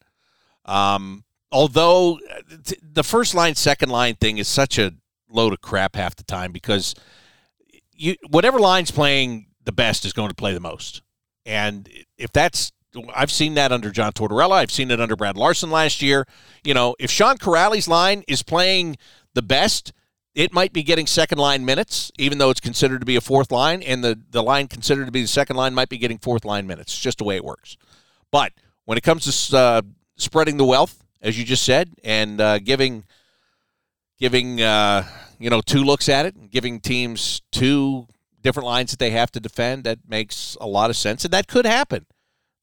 Um, 0.66 1.24
although 1.54 2.20
the 2.82 3.04
first 3.04 3.34
line, 3.34 3.56
second 3.56 3.90
line 3.90 4.16
thing 4.16 4.40
is 4.40 4.50
such 4.50 4.78
a 4.78 4.94
load 5.34 5.54
of 5.54 5.62
crap 5.62 5.96
half 5.96 6.16
the 6.16 6.24
time 6.24 6.52
because 6.52 6.96
you 7.94 8.16
whatever 8.30 8.60
line's 8.60 8.92
playing 8.92 9.48
the 9.66 9.72
best 9.72 10.06
is 10.06 10.14
going 10.14 10.30
to 10.30 10.36
play 10.36 10.54
the 10.54 10.60
most. 10.60 11.02
And 11.46 11.90
if 12.18 12.32
that's 12.32 12.72
I've 13.16 13.32
seen 13.32 13.56
that 13.56 13.72
under 13.72 13.90
John 13.90 14.14
Tortorella. 14.14 14.54
I've 14.54 14.72
seen 14.72 14.92
it 14.92 15.02
under 15.02 15.16
Brad 15.16 15.36
Larsen 15.36 15.72
last 15.72 16.02
year. 16.02 16.28
You 16.64 16.74
know, 16.74 16.96
if 17.00 17.10
Sean 17.10 17.38
Kuraly's 17.38 17.88
line 17.88 18.24
is 18.28 18.44
playing 18.44 18.98
the 19.34 19.42
best, 19.42 19.94
it 20.36 20.54
might 20.54 20.74
be 20.74 20.84
getting 20.84 21.08
second 21.08 21.38
line 21.38 21.66
minutes, 21.66 22.12
even 22.18 22.38
though 22.38 22.50
it's 22.50 22.60
considered 22.60 23.00
to 23.00 23.06
be 23.06 23.16
a 23.16 23.22
fourth 23.22 23.52
line, 23.52 23.82
and 23.84 24.04
the, 24.04 24.20
the 24.32 24.44
line 24.44 24.68
considered 24.68 25.06
to 25.06 25.12
be 25.12 25.22
the 25.22 25.28
second 25.28 25.56
line 25.56 25.74
might 25.74 25.90
be 25.90 25.98
getting 25.98 26.18
fourth 26.18 26.46
line 26.46 26.68
minutes. 26.68 26.94
It's 26.94 27.02
just 27.02 27.18
the 27.20 27.24
way 27.24 27.36
it 27.36 27.44
works. 27.44 27.78
But 28.32 28.54
when 28.86 28.98
it 28.98 29.04
comes 29.04 29.50
to 29.50 29.58
uh, 29.58 29.82
spreading 30.16 30.58
the 30.58 30.66
wealth, 30.66 31.04
as 31.22 31.38
you 31.38 31.46
just 31.46 31.64
said, 31.64 31.90
and 32.04 32.42
uh, 32.42 32.60
giving 32.60 33.06
giving 34.20 34.62
uh, 34.62 35.06
you 35.40 35.50
know 35.50 35.62
two 35.62 35.84
looks 35.84 36.10
at 36.10 36.26
it, 36.26 36.52
giving 36.52 36.80
teams 36.80 37.42
two 37.52 38.08
different 38.42 38.66
lines 38.66 38.92
that 38.92 39.00
they 39.00 39.12
have 39.12 39.32
to 39.32 39.40
defend, 39.40 39.84
that 39.86 40.00
makes 40.08 40.58
a 40.60 40.68
lot 40.68 40.90
of 40.90 40.98
sense, 40.98 41.24
and 41.24 41.34
that 41.34 41.48
could 41.48 41.66
happen. 41.66 42.06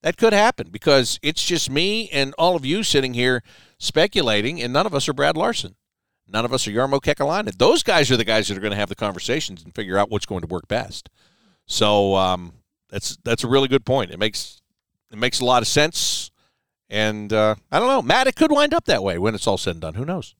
That 0.02 0.16
could 0.16 0.32
happen 0.32 0.68
because 0.70 1.18
it's 1.22 1.44
just 1.44 1.70
me 1.70 2.08
and 2.10 2.34
all 2.38 2.56
of 2.56 2.64
you 2.64 2.82
sitting 2.82 3.14
here 3.14 3.42
speculating, 3.78 4.62
and 4.62 4.72
none 4.72 4.86
of 4.86 4.94
us 4.94 5.08
are 5.08 5.12
Brad 5.12 5.36
Larsen. 5.36 5.76
None 6.26 6.44
of 6.44 6.52
us 6.52 6.66
are 6.66 6.70
Jarmo 6.70 7.00
Kekalainen. 7.00 7.58
Those 7.58 7.82
guys 7.82 8.10
are 8.10 8.16
the 8.16 8.24
guys 8.24 8.48
that 8.48 8.56
are 8.56 8.60
going 8.60 8.70
to 8.70 8.76
have 8.76 8.88
the 8.88 8.94
conversations 8.94 9.64
and 9.64 9.74
figure 9.74 9.98
out 9.98 10.10
what's 10.10 10.26
going 10.26 10.42
to 10.42 10.46
work 10.46 10.68
best. 10.68 11.10
So 11.66 12.14
um, 12.14 12.52
that's 12.88 13.16
that's 13.24 13.44
a 13.44 13.48
really 13.48 13.68
good 13.68 13.84
point. 13.84 14.10
It 14.10 14.18
makes 14.18 14.62
it 15.10 15.18
makes 15.18 15.40
a 15.40 15.44
lot 15.44 15.62
of 15.62 15.68
sense. 15.68 16.30
And 16.88 17.32
uh, 17.32 17.56
I 17.70 17.78
don't 17.78 17.88
know, 17.88 18.02
Matt. 18.02 18.26
It 18.26 18.36
could 18.36 18.50
wind 18.50 18.74
up 18.74 18.84
that 18.86 19.02
way 19.02 19.18
when 19.18 19.34
it's 19.34 19.46
all 19.46 19.58
said 19.58 19.72
and 19.72 19.80
done. 19.80 19.94
Who 19.94 20.04
knows? 20.04 20.34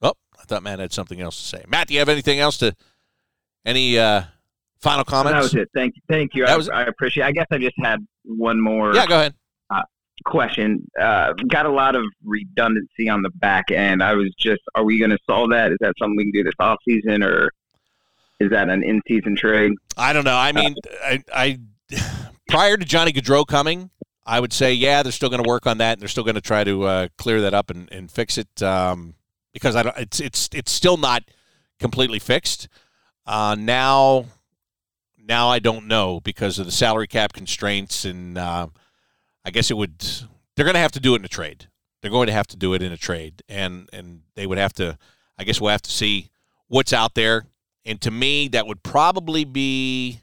Oh, 0.00 0.14
I 0.42 0.44
thought 0.44 0.62
Matt 0.62 0.80
had 0.80 0.92
something 0.92 1.20
else 1.20 1.36
to 1.36 1.46
say. 1.46 1.64
Matt, 1.68 1.88
do 1.88 1.94
you 1.94 2.00
have 2.00 2.08
anything 2.08 2.40
else 2.40 2.58
to? 2.58 2.74
Any 3.64 3.96
uh, 3.96 4.24
final 4.80 5.04
comments? 5.04 5.36
That 5.36 5.42
was 5.42 5.54
it. 5.54 5.68
Thank 5.72 5.94
you. 5.94 6.02
Thank 6.08 6.34
you. 6.34 6.46
I, 6.46 6.80
I 6.80 6.82
appreciate. 6.86 7.24
I 7.24 7.32
guess 7.32 7.46
I 7.52 7.58
just 7.58 7.76
had 7.78 8.04
one 8.24 8.60
more. 8.60 8.92
Yeah, 8.92 9.06
go 9.06 9.18
ahead. 9.18 9.34
Uh, 9.70 9.82
question. 10.24 10.84
Uh, 11.00 11.32
got 11.48 11.66
a 11.66 11.70
lot 11.70 11.94
of 11.94 12.02
redundancy 12.24 13.08
on 13.08 13.22
the 13.22 13.30
back 13.30 13.70
end. 13.70 14.02
I 14.02 14.14
was 14.14 14.34
just, 14.36 14.62
are 14.74 14.82
we 14.82 14.98
going 14.98 15.12
to 15.12 15.18
solve 15.28 15.50
that? 15.50 15.70
Is 15.70 15.78
that 15.80 15.94
something 15.96 16.16
we 16.16 16.24
can 16.24 16.32
do 16.32 16.42
this 16.42 16.54
off 16.58 16.78
season, 16.86 17.22
or 17.22 17.50
is 18.40 18.50
that 18.50 18.68
an 18.68 18.82
in 18.82 19.00
season 19.06 19.36
trade? 19.36 19.72
I 19.96 20.12
don't 20.12 20.24
know. 20.24 20.36
I 20.36 20.50
mean, 20.50 20.74
I, 21.04 21.22
I 21.32 21.60
prior 22.48 22.76
to 22.76 22.84
Johnny 22.84 23.12
Gaudreau 23.12 23.46
coming, 23.46 23.90
I 24.26 24.40
would 24.40 24.52
say, 24.52 24.72
yeah, 24.72 25.04
they're 25.04 25.12
still 25.12 25.28
going 25.28 25.42
to 25.42 25.48
work 25.48 25.68
on 25.68 25.78
that, 25.78 25.92
and 25.92 26.00
they're 26.00 26.08
still 26.08 26.24
going 26.24 26.34
to 26.34 26.40
try 26.40 26.64
to 26.64 26.82
uh, 26.82 27.08
clear 27.16 27.40
that 27.42 27.54
up 27.54 27.70
and, 27.70 27.88
and 27.92 28.10
fix 28.10 28.38
it 28.38 28.60
um, 28.60 29.14
because 29.52 29.76
I 29.76 29.82
don't. 29.82 29.96
It's 29.96 30.20
it's 30.20 30.48
it's 30.52 30.72
still 30.72 30.96
not 30.96 31.22
completely 31.78 32.18
fixed. 32.18 32.68
Uh, 33.26 33.56
now, 33.58 34.26
now 35.18 35.48
I 35.48 35.58
don't 35.58 35.86
know 35.86 36.20
because 36.20 36.58
of 36.58 36.66
the 36.66 36.72
salary 36.72 37.06
cap 37.06 37.32
constraints, 37.32 38.04
and 38.04 38.38
uh, 38.38 38.68
I 39.44 39.50
guess 39.50 39.70
it 39.70 39.76
would. 39.76 39.98
They're 40.56 40.64
going 40.64 40.74
to 40.74 40.80
have 40.80 40.92
to 40.92 41.00
do 41.00 41.14
it 41.14 41.20
in 41.20 41.24
a 41.24 41.28
trade. 41.28 41.68
They're 42.00 42.10
going 42.10 42.26
to 42.26 42.32
have 42.32 42.48
to 42.48 42.56
do 42.56 42.74
it 42.74 42.82
in 42.82 42.92
a 42.92 42.96
trade, 42.96 43.42
and 43.48 43.88
and 43.92 44.22
they 44.34 44.46
would 44.46 44.58
have 44.58 44.72
to. 44.74 44.98
I 45.38 45.44
guess 45.44 45.60
we'll 45.60 45.70
have 45.70 45.82
to 45.82 45.90
see 45.90 46.30
what's 46.68 46.92
out 46.92 47.14
there. 47.14 47.46
And 47.84 48.00
to 48.02 48.10
me, 48.10 48.48
that 48.48 48.66
would 48.66 48.82
probably 48.82 49.44
be 49.44 50.20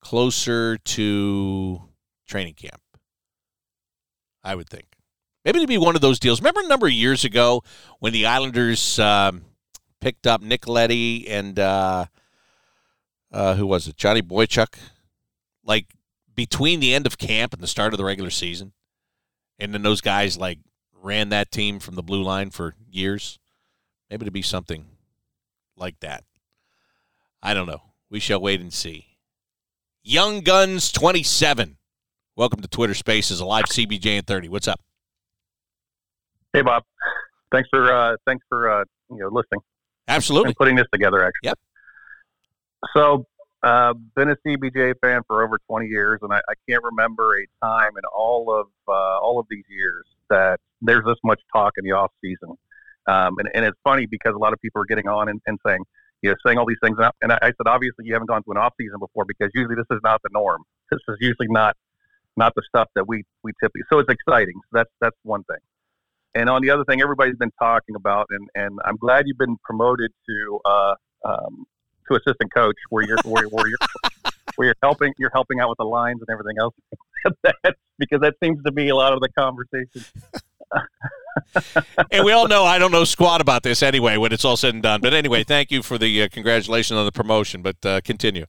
closer 0.00 0.78
to 0.78 1.82
training 2.26 2.54
camp. 2.54 2.80
I 4.42 4.54
would 4.54 4.68
think. 4.68 4.87
Maybe 5.48 5.60
it'd 5.60 5.68
be 5.70 5.78
one 5.78 5.94
of 5.94 6.02
those 6.02 6.18
deals. 6.18 6.42
Remember 6.42 6.60
a 6.60 6.68
number 6.68 6.88
of 6.88 6.92
years 6.92 7.24
ago 7.24 7.62
when 8.00 8.12
the 8.12 8.26
Islanders 8.26 8.98
um, 8.98 9.46
picked 9.98 10.26
up 10.26 10.42
Nick 10.42 10.68
Leddy 10.68 11.26
and 11.26 11.58
uh, 11.58 12.04
uh, 13.32 13.54
who 13.54 13.66
was 13.66 13.88
it? 13.88 13.96
Johnny 13.96 14.20
Boychuk. 14.20 14.76
Like 15.64 15.86
between 16.34 16.80
the 16.80 16.92
end 16.92 17.06
of 17.06 17.16
camp 17.16 17.54
and 17.54 17.62
the 17.62 17.66
start 17.66 17.94
of 17.94 17.96
the 17.96 18.04
regular 18.04 18.28
season, 18.28 18.74
and 19.58 19.72
then 19.72 19.80
those 19.80 20.02
guys 20.02 20.36
like 20.36 20.58
ran 20.92 21.30
that 21.30 21.50
team 21.50 21.80
from 21.80 21.94
the 21.94 22.02
blue 22.02 22.22
line 22.22 22.50
for 22.50 22.74
years. 22.86 23.38
Maybe 24.10 24.24
it'd 24.24 24.34
be 24.34 24.42
something 24.42 24.84
like 25.78 25.98
that. 26.00 26.24
I 27.42 27.54
don't 27.54 27.66
know. 27.66 27.84
We 28.10 28.20
shall 28.20 28.42
wait 28.42 28.60
and 28.60 28.70
see. 28.70 29.16
Young 30.02 30.42
Guns 30.42 30.92
27. 30.92 31.78
Welcome 32.36 32.60
to 32.60 32.68
Twitter 32.68 32.92
Spaces, 32.92 33.40
a 33.40 33.46
live 33.46 33.64
CBJ 33.64 34.18
in 34.18 34.24
30. 34.24 34.50
What's 34.50 34.68
up? 34.68 34.82
Hey, 36.52 36.62
Bob. 36.62 36.82
Thanks 37.52 37.68
for 37.70 37.92
uh, 37.92 38.16
thanks 38.26 38.44
for 38.48 38.70
uh, 38.70 38.84
you 39.10 39.18
know 39.18 39.28
listening. 39.28 39.60
Absolutely. 40.08 40.48
And 40.48 40.56
putting 40.56 40.76
this 40.76 40.86
together, 40.92 41.22
actually. 41.22 41.48
Yep. 41.48 41.58
So, 42.94 43.26
uh, 43.62 43.92
been 44.16 44.30
a 44.30 44.36
CBJ 44.46 44.94
fan 45.02 45.20
for 45.26 45.44
over 45.44 45.58
20 45.68 45.86
years, 45.86 46.20
and 46.22 46.32
I, 46.32 46.38
I 46.38 46.54
can't 46.68 46.82
remember 46.82 47.38
a 47.38 47.46
time 47.64 47.90
in 47.96 48.04
all 48.16 48.52
of 48.52 48.66
uh, 48.88 49.18
all 49.18 49.38
of 49.38 49.46
these 49.50 49.64
years 49.68 50.06
that 50.30 50.60
there's 50.80 51.04
this 51.04 51.16
much 51.24 51.40
talk 51.52 51.72
in 51.76 51.84
the 51.84 51.92
off 51.92 52.12
season. 52.22 52.56
Um, 53.06 53.36
and, 53.38 53.48
and 53.54 53.64
it's 53.64 53.78
funny 53.84 54.06
because 54.06 54.34
a 54.34 54.38
lot 54.38 54.52
of 54.52 54.60
people 54.60 54.82
are 54.82 54.86
getting 54.86 55.08
on 55.08 55.28
and, 55.28 55.40
and 55.46 55.58
saying, 55.66 55.82
you 56.22 56.30
know, 56.30 56.36
saying 56.44 56.58
all 56.58 56.66
these 56.66 56.78
things. 56.82 56.98
And 57.22 57.32
I, 57.32 57.38
I 57.40 57.46
said, 57.46 57.66
obviously, 57.66 58.04
you 58.06 58.12
haven't 58.12 58.28
gone 58.28 58.42
to 58.44 58.50
an 58.50 58.58
off 58.58 58.74
season 58.78 58.98
before 58.98 59.24
because 59.26 59.50
usually 59.54 59.76
this 59.76 59.86
is 59.90 60.00
not 60.02 60.20
the 60.22 60.30
norm. 60.32 60.62
This 60.90 61.00
is 61.08 61.16
usually 61.20 61.48
not 61.48 61.76
not 62.36 62.54
the 62.54 62.62
stuff 62.68 62.88
that 62.94 63.06
we 63.06 63.24
we 63.42 63.52
typically. 63.62 63.82
So 63.90 63.98
it's 63.98 64.10
exciting. 64.10 64.54
So 64.54 64.78
that's 64.78 64.90
that's 65.00 65.16
one 65.22 65.42
thing. 65.44 65.58
And 66.38 66.48
on 66.48 66.62
the 66.62 66.70
other 66.70 66.84
thing, 66.84 67.02
everybody's 67.02 67.36
been 67.36 67.50
talking 67.60 67.96
about, 67.96 68.26
and, 68.30 68.48
and 68.54 68.78
I'm 68.84 68.96
glad 68.96 69.26
you've 69.26 69.38
been 69.38 69.56
promoted 69.64 70.12
to 70.28 70.60
uh, 70.64 70.94
um, 71.24 71.66
to 72.08 72.14
assistant 72.14 72.54
coach, 72.54 72.76
where 72.90 73.04
you're 73.04 73.18
where, 73.24 73.48
where 73.48 73.66
you're 73.66 73.78
where 74.54 74.66
you're 74.68 74.76
helping 74.80 75.12
you're 75.18 75.32
helping 75.34 75.58
out 75.58 75.68
with 75.68 75.78
the 75.78 75.84
lines 75.84 76.20
and 76.20 76.28
everything 76.32 76.56
else. 76.60 76.74
Because 77.98 78.20
that 78.20 78.34
seems 78.40 78.62
to 78.64 78.70
be 78.70 78.90
a 78.90 78.94
lot 78.94 79.12
of 79.12 79.18
the 79.20 79.28
conversation. 79.36 80.04
and 82.12 82.24
we 82.24 82.30
all 82.36 82.46
know 82.46 82.64
I 82.64 82.78
don't 82.78 82.92
know 82.92 83.02
squat 83.02 83.40
about 83.40 83.64
this 83.64 83.82
anyway 83.82 84.16
when 84.16 84.32
it's 84.32 84.44
all 84.44 84.56
said 84.56 84.72
and 84.72 84.84
done. 84.84 85.00
But 85.00 85.14
anyway, 85.14 85.42
thank 85.42 85.72
you 85.72 85.82
for 85.82 85.98
the 85.98 86.22
uh, 86.22 86.28
congratulations 86.30 86.96
on 86.96 87.04
the 87.04 87.10
promotion. 87.10 87.60
But 87.60 87.84
uh, 87.84 88.00
continue. 88.02 88.46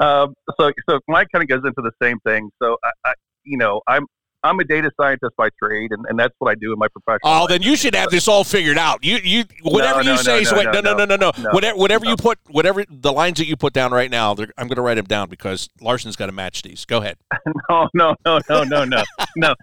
Um, 0.00 0.32
so, 0.58 0.72
so 0.88 1.00
Mike 1.06 1.28
kind 1.30 1.42
of 1.42 1.48
goes 1.50 1.68
into 1.68 1.82
the 1.82 1.92
same 2.02 2.18
thing. 2.20 2.50
So, 2.62 2.78
I, 2.82 3.10
I, 3.10 3.12
you 3.44 3.58
know, 3.58 3.82
I'm 3.86 4.06
I'm 4.42 4.58
a 4.58 4.64
data 4.64 4.90
scientist 4.98 5.36
by 5.36 5.50
trade, 5.62 5.92
and, 5.92 6.04
and 6.08 6.18
that's 6.18 6.34
what 6.38 6.50
I 6.50 6.54
do 6.54 6.72
in 6.72 6.78
my 6.78 6.88
professional. 6.88 7.20
Oh, 7.24 7.46
then 7.46 7.60
you 7.60 7.76
should 7.76 7.94
have 7.94 8.10
this 8.10 8.26
all 8.26 8.42
figured 8.42 8.78
out. 8.78 9.04
You, 9.04 9.18
you, 9.22 9.44
whatever 9.62 10.02
you 10.02 10.16
say. 10.16 10.42
no, 10.42 10.80
no, 10.80 10.94
no, 10.94 11.04
no, 11.04 11.16
no, 11.16 11.32
Whatever, 11.52 11.78
whatever 11.78 12.06
you 12.06 12.16
put, 12.16 12.38
whatever 12.48 12.84
the 12.88 13.12
lines 13.12 13.38
that 13.38 13.46
you 13.46 13.56
put 13.56 13.72
down 13.72 13.92
right 13.92 14.10
now, 14.10 14.30
I'm 14.30 14.68
going 14.68 14.76
to 14.76 14.82
write 14.82 14.94
them 14.94 15.04
down 15.04 15.28
because 15.28 15.68
Larsen's 15.80 16.16
got 16.16 16.26
to 16.26 16.32
match 16.32 16.62
these. 16.62 16.84
Go 16.86 16.98
ahead. 16.98 17.18
no, 17.70 17.88
no, 17.94 18.14
no, 18.24 18.40
no, 18.48 18.64
no, 18.64 18.84
no, 18.84 19.02
no, 19.36 19.54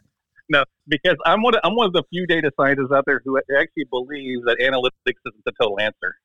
no. 0.50 0.64
Because 0.88 1.18
I'm 1.26 1.42
one. 1.42 1.56
Of, 1.56 1.62
I'm 1.64 1.76
one 1.76 1.88
of 1.88 1.94
the 1.94 2.04
few 2.12 2.28
data 2.28 2.52
scientists 2.56 2.92
out 2.94 3.04
there 3.08 3.22
who 3.26 3.38
actually 3.38 3.86
believes 3.90 4.44
that 4.46 4.58
analytics 4.62 5.20
isn't 5.26 5.44
the 5.46 5.54
total 5.60 5.80
answer, 5.80 6.16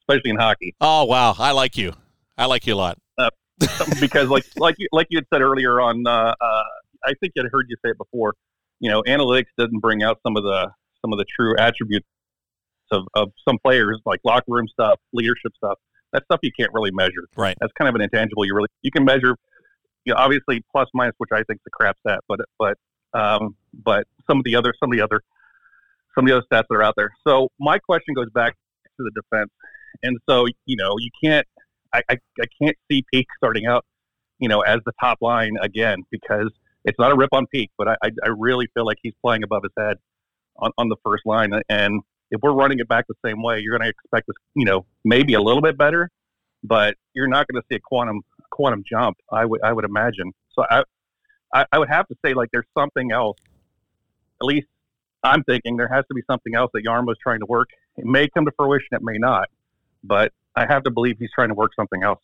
especially 0.00 0.30
in 0.30 0.36
hockey. 0.36 0.74
Oh 0.80 1.04
wow, 1.04 1.34
I 1.38 1.50
like 1.50 1.76
you. 1.76 1.92
I 2.38 2.46
like 2.46 2.66
you 2.66 2.74
a 2.74 2.76
lot. 2.76 2.98
Uh, 3.18 3.30
because 4.00 4.28
like 4.28 4.44
like 4.56 4.76
you 4.78 4.88
like 4.92 5.08
you 5.10 5.18
had 5.18 5.26
said 5.32 5.42
earlier 5.42 5.80
on, 5.80 6.06
uh, 6.06 6.34
uh, 6.40 6.62
I 7.06 7.12
think 7.20 7.32
I'd 7.38 7.46
heard 7.52 7.66
you 7.68 7.76
say 7.84 7.90
it 7.90 7.98
before. 7.98 8.34
You 8.80 8.90
know, 8.90 9.02
analytics 9.02 9.46
doesn't 9.56 9.80
bring 9.80 10.02
out 10.02 10.18
some 10.26 10.36
of 10.36 10.42
the 10.42 10.70
some 11.02 11.12
of 11.12 11.18
the 11.18 11.24
true 11.38 11.54
attributes 11.58 12.06
of, 12.90 13.04
of 13.14 13.28
some 13.48 13.58
players, 13.64 14.00
like 14.04 14.20
locker 14.24 14.44
room 14.48 14.66
stuff, 14.68 14.98
leadership 15.12 15.52
stuff. 15.56 15.78
That 16.12 16.24
stuff 16.24 16.40
you 16.42 16.50
can't 16.58 16.70
really 16.74 16.90
measure. 16.92 17.26
Right. 17.36 17.56
That's 17.60 17.72
kind 17.78 17.88
of 17.88 17.94
an 17.94 18.00
intangible. 18.00 18.44
You 18.44 18.54
really 18.54 18.68
you 18.82 18.90
can 18.90 19.04
measure, 19.04 19.36
you 20.04 20.12
know, 20.12 20.18
obviously 20.18 20.62
plus 20.72 20.88
minus, 20.94 21.14
which 21.18 21.30
I 21.32 21.42
think 21.44 21.60
is 21.60 21.66
a 21.68 21.70
crap 21.70 21.96
set, 22.06 22.18
but 22.28 22.40
but 22.58 22.76
Um, 23.14 23.56
but 23.72 24.04
some 24.28 24.38
of 24.38 24.44
the 24.44 24.56
other, 24.56 24.74
some 24.80 24.90
of 24.92 24.98
the 24.98 25.02
other, 25.02 25.20
some 26.14 26.24
of 26.24 26.28
the 26.28 26.36
other 26.36 26.46
stats 26.52 26.66
that 26.68 26.76
are 26.76 26.82
out 26.82 26.94
there. 26.96 27.12
So 27.26 27.48
my 27.58 27.78
question 27.78 28.14
goes 28.14 28.28
back 28.34 28.52
to 28.96 29.04
the 29.04 29.10
defense, 29.14 29.50
and 30.02 30.18
so 30.28 30.46
you 30.66 30.76
know 30.76 30.96
you 30.98 31.10
can't, 31.22 31.46
I, 31.94 32.02
I, 32.10 32.18
I 32.40 32.46
can't 32.60 32.76
see 32.90 33.04
Peeke 33.12 33.30
starting 33.38 33.66
out, 33.66 33.84
you 34.38 34.48
know, 34.48 34.60
as 34.60 34.80
the 34.84 34.92
top 35.00 35.18
line 35.20 35.54
again 35.62 35.98
because 36.10 36.50
it's 36.86 36.98
not 36.98 37.12
a 37.12 37.16
rip 37.16 37.30
on 37.32 37.46
Peeke, 37.52 37.70
but 37.76 37.88
I, 37.88 37.96
I, 38.02 38.10
I 38.24 38.28
really 38.38 38.68
feel 38.72 38.86
like 38.86 38.98
he's 39.02 39.14
playing 39.22 39.42
above 39.42 39.64
his 39.64 39.72
head 39.78 39.98
on, 40.56 40.70
on 40.78 40.88
the 40.88 40.96
first 41.04 41.26
line, 41.26 41.52
and 41.68 42.00
if 42.30 42.40
we're 42.42 42.52
running 42.52 42.78
it 42.78 42.88
back 42.88 43.06
the 43.08 43.14
same 43.24 43.42
way, 43.42 43.60
you're 43.60 43.76
going 43.76 43.86
to 43.86 43.90
expect 43.90 44.26
this, 44.26 44.36
you 44.54 44.64
know, 44.64 44.86
maybe 45.04 45.34
a 45.34 45.40
little 45.40 45.62
bit 45.62 45.78
better, 45.78 46.10
but 46.64 46.96
you're 47.14 47.28
not 47.28 47.46
going 47.48 47.60
to 47.60 47.66
see 47.70 47.76
a 47.76 47.80
quantum 47.80 48.22
quantum 48.50 48.82
jump. 48.88 49.16
I 49.30 49.44
would 49.44 49.62
I 49.62 49.72
would 49.72 49.84
imagine. 49.84 50.32
So 50.52 50.64
I, 50.68 50.82
I 51.54 51.66
I 51.72 51.78
would 51.78 51.88
have 51.88 52.08
to 52.08 52.14
say 52.24 52.34
like 52.34 52.48
there's 52.52 52.66
something 52.76 53.12
else. 53.12 53.36
At 54.40 54.46
least 54.46 54.66
I'm 55.22 55.42
thinking 55.44 55.76
there 55.76 55.88
has 55.88 56.04
to 56.08 56.14
be 56.14 56.22
something 56.28 56.54
else 56.54 56.70
that 56.74 56.84
Jarmo's 56.84 57.16
trying 57.22 57.40
to 57.40 57.46
work. 57.46 57.68
It 57.96 58.04
may 58.04 58.28
come 58.28 58.44
to 58.44 58.52
fruition, 58.56 58.88
it 58.92 59.02
may 59.02 59.18
not, 59.18 59.48
but 60.04 60.32
I 60.54 60.66
have 60.66 60.82
to 60.84 60.90
believe 60.90 61.16
he's 61.18 61.30
trying 61.34 61.48
to 61.48 61.54
work 61.54 61.72
something 61.74 62.02
else. 62.02 62.20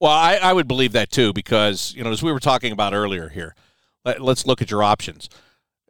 Well, 0.00 0.12
I, 0.12 0.36
I 0.36 0.52
would 0.52 0.68
believe 0.68 0.92
that 0.92 1.10
too 1.10 1.32
because 1.32 1.94
you 1.96 2.04
know 2.04 2.10
as 2.10 2.22
we 2.22 2.32
were 2.32 2.40
talking 2.40 2.72
about 2.72 2.94
earlier 2.94 3.28
here, 3.28 3.54
let, 4.06 4.20
us 4.20 4.46
look 4.46 4.62
at 4.62 4.70
your 4.70 4.82
options. 4.82 5.28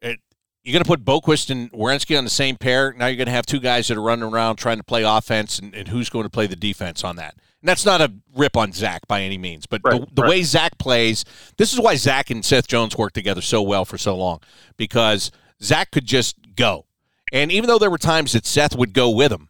It, 0.02 0.18
you're 0.64 0.72
going 0.72 0.82
to 0.82 0.88
put 0.88 1.05
Boqvist 1.05 1.51
and 1.51 1.70
Werenski 1.72 2.18
on 2.18 2.24
the 2.24 2.30
same 2.30 2.56
pair. 2.56 2.93
Now 2.93 3.06
you're 3.06 3.16
going 3.16 3.26
to 3.26 3.32
have 3.32 3.47
two 3.47 3.60
guys 3.60 3.86
that 3.88 3.97
are 3.97 4.02
running 4.02 4.24
around 4.24 4.56
trying 4.56 4.78
to 4.78 4.84
play 4.84 5.05
offense, 5.05 5.59
and, 5.59 5.74
and 5.74 5.88
who's 5.88 6.10
going 6.10 6.24
to 6.24 6.30
play 6.30 6.47
the 6.47 6.56
defense 6.56 7.05
on 7.05 7.16
that? 7.16 7.34
And 7.60 7.68
that's 7.68 7.84
not 7.84 8.01
a 8.01 8.12
rip 8.34 8.56
on 8.56 8.72
Zach 8.72 9.06
by 9.06 9.22
any 9.22 9.38
means, 9.38 9.66
but 9.66 9.80
right, 9.84 10.01
the, 10.01 10.06
the 10.14 10.22
right. 10.22 10.28
way 10.28 10.43
Zach 10.43 10.78
plays, 10.78 11.24
this 11.56 11.72
is 11.72 11.80
why 11.80 11.94
Zach 11.97 12.30
and 12.30 12.44
Seth 12.44 12.66
Jones 12.66 12.97
worked 12.97 13.14
together 13.14 13.40
so 13.40 13.62
well 13.62 13.84
for 13.84 13.98
so 13.98 14.16
long 14.16 14.40
because 14.76 15.30
Zach 15.62 15.90
could 15.90 16.05
just 16.05 16.36
go. 16.55 16.86
And 17.32 17.51
even 17.51 17.68
though 17.68 17.78
there 17.78 17.90
were 17.90 17.98
times 17.98 18.32
that 18.32 18.47
Seth 18.47 18.76
would 18.76 18.93
go 18.93 19.10
with 19.10 19.32
him, 19.32 19.48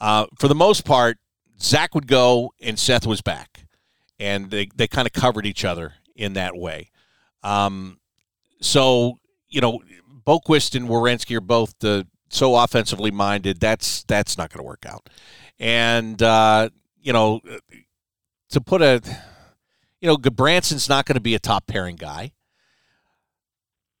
uh, 0.00 0.26
for 0.38 0.48
the 0.48 0.54
most 0.54 0.84
part, 0.84 1.18
Zach 1.60 1.94
would 1.94 2.06
go 2.06 2.52
and 2.60 2.78
Seth 2.78 3.06
was 3.06 3.20
back. 3.20 3.66
And 4.18 4.50
they, 4.50 4.68
they 4.74 4.88
kind 4.88 5.06
of 5.06 5.12
covered 5.12 5.46
each 5.46 5.64
other 5.64 5.94
in 6.16 6.32
that 6.34 6.56
way. 6.56 6.90
Um, 7.42 7.98
so, 8.62 9.18
you 9.48 9.60
know, 9.60 9.80
Boqvist 10.26 10.74
and 10.74 10.88
Werenski 10.88 11.36
are 11.36 11.40
both 11.40 11.74
the 11.80 12.06
so 12.28 12.56
offensively 12.56 13.10
minded. 13.10 13.60
That's 13.60 14.04
that's 14.04 14.38
not 14.38 14.50
going 14.50 14.60
to 14.60 14.66
work 14.66 14.86
out. 14.86 15.08
And 15.58 16.22
uh, 16.22 16.70
you 17.00 17.12
know, 17.12 17.40
to 18.50 18.60
put 18.60 18.82
a, 18.82 19.02
you 20.00 20.08
know, 20.08 20.16
Gudbranson's 20.16 20.88
not 20.88 21.06
going 21.06 21.16
to 21.16 21.20
be 21.20 21.34
a 21.34 21.38
top 21.38 21.66
pairing 21.66 21.96
guy. 21.96 22.32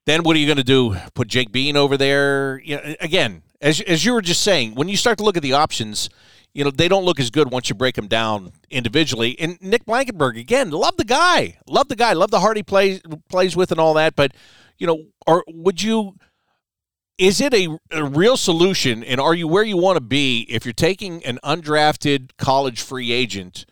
Then 0.06 0.22
what 0.22 0.34
are 0.36 0.38
you 0.38 0.46
going 0.46 0.56
to 0.56 0.64
do? 0.64 0.96
Put 1.14 1.28
Jake 1.28 1.52
Bean 1.52 1.76
over 1.76 1.96
there? 1.96 2.60
You 2.64 2.76
know, 2.76 2.94
again, 3.00 3.42
as 3.60 3.80
as 3.82 4.04
you 4.04 4.12
were 4.12 4.22
just 4.22 4.42
saying, 4.42 4.74
when 4.74 4.88
you 4.88 4.96
start 4.96 5.18
to 5.18 5.24
look 5.24 5.36
at 5.36 5.42
the 5.42 5.52
options, 5.52 6.08
you 6.54 6.64
know 6.64 6.70
they 6.70 6.88
don't 6.88 7.04
look 7.04 7.18
as 7.18 7.30
good 7.30 7.50
once 7.50 7.68
you 7.68 7.74
break 7.74 7.94
them 7.94 8.08
down 8.08 8.52
individually. 8.70 9.38
And 9.38 9.58
Nick 9.60 9.84
Blankenburg, 9.84 10.36
again, 10.36 10.70
love 10.70 10.96
the 10.96 11.04
guy, 11.04 11.58
love 11.66 11.88
the 11.88 11.96
guy, 11.96 12.12
love 12.12 12.30
the 12.30 12.40
heart 12.40 12.56
he 12.56 12.62
plays 12.62 13.00
plays 13.28 13.56
with 13.56 13.70
and 13.70 13.80
all 13.80 13.94
that. 13.94 14.16
But 14.16 14.32
you 14.78 14.86
know, 14.86 15.04
or 15.26 15.44
would 15.48 15.82
you? 15.82 16.16
Is 17.18 17.40
it 17.40 17.54
a, 17.54 17.78
a 17.90 18.04
real 18.04 18.36
solution, 18.36 19.04
and 19.04 19.20
are 19.20 19.34
you 19.34 19.46
where 19.46 19.62
you 19.62 19.76
want 19.76 19.96
to 19.96 20.00
be 20.00 20.46
if 20.48 20.64
you're 20.64 20.72
taking 20.72 21.24
an 21.24 21.38
undrafted 21.44 22.30
college 22.36 22.80
free 22.80 23.12
agent 23.12 23.64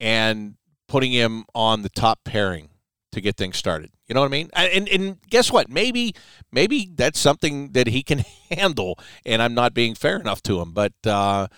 and 0.00 0.54
putting 0.86 1.12
him 1.12 1.44
on 1.54 1.82
the 1.82 1.88
top 1.88 2.20
pairing 2.24 2.70
to 3.12 3.20
get 3.20 3.36
things 3.36 3.58
started? 3.58 3.90
You 4.06 4.14
know 4.14 4.20
what 4.20 4.28
I 4.28 4.30
mean? 4.30 4.48
And 4.54 4.88
and 4.88 5.18
guess 5.28 5.52
what? 5.52 5.68
Maybe 5.68 6.14
maybe 6.50 6.90
that's 6.94 7.18
something 7.18 7.72
that 7.72 7.88
he 7.88 8.02
can 8.02 8.24
handle, 8.50 8.98
and 9.26 9.42
I'm 9.42 9.54
not 9.54 9.74
being 9.74 9.94
fair 9.94 10.18
enough 10.18 10.42
to 10.44 10.60
him. 10.60 10.72
But 10.72 10.94
uh, 11.04 11.48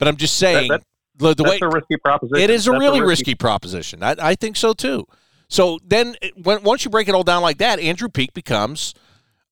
but 0.00 0.08
I'm 0.08 0.16
just 0.16 0.36
saying 0.36 0.68
that, 0.68 0.82
that, 1.18 1.36
the, 1.36 1.44
way 1.44 1.58
a 1.62 1.68
risky 1.68 1.96
proposition. 1.98 2.42
It 2.42 2.50
is 2.50 2.66
a 2.66 2.70
that's 2.72 2.80
really 2.80 2.98
a 2.98 3.02
risky. 3.02 3.30
risky 3.30 3.34
proposition. 3.36 4.02
I, 4.02 4.16
I 4.18 4.34
think 4.34 4.56
so 4.56 4.72
too. 4.72 5.06
So 5.48 5.78
then, 5.84 6.16
when, 6.42 6.62
once 6.62 6.84
you 6.84 6.90
break 6.90 7.08
it 7.08 7.14
all 7.14 7.22
down 7.22 7.42
like 7.42 7.58
that, 7.58 7.78
Andrew 7.78 8.08
Peeke 8.08 8.32
becomes 8.32 8.94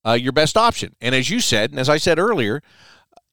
uh, 0.07 0.13
your 0.13 0.33
best 0.33 0.57
option. 0.57 0.97
And 1.01 1.15
as 1.15 1.29
you 1.29 1.41
said, 1.41 1.71
and 1.71 1.79
as 1.79 1.89
I 1.89 1.99
said 1.99 2.19
earlier, 2.19 2.63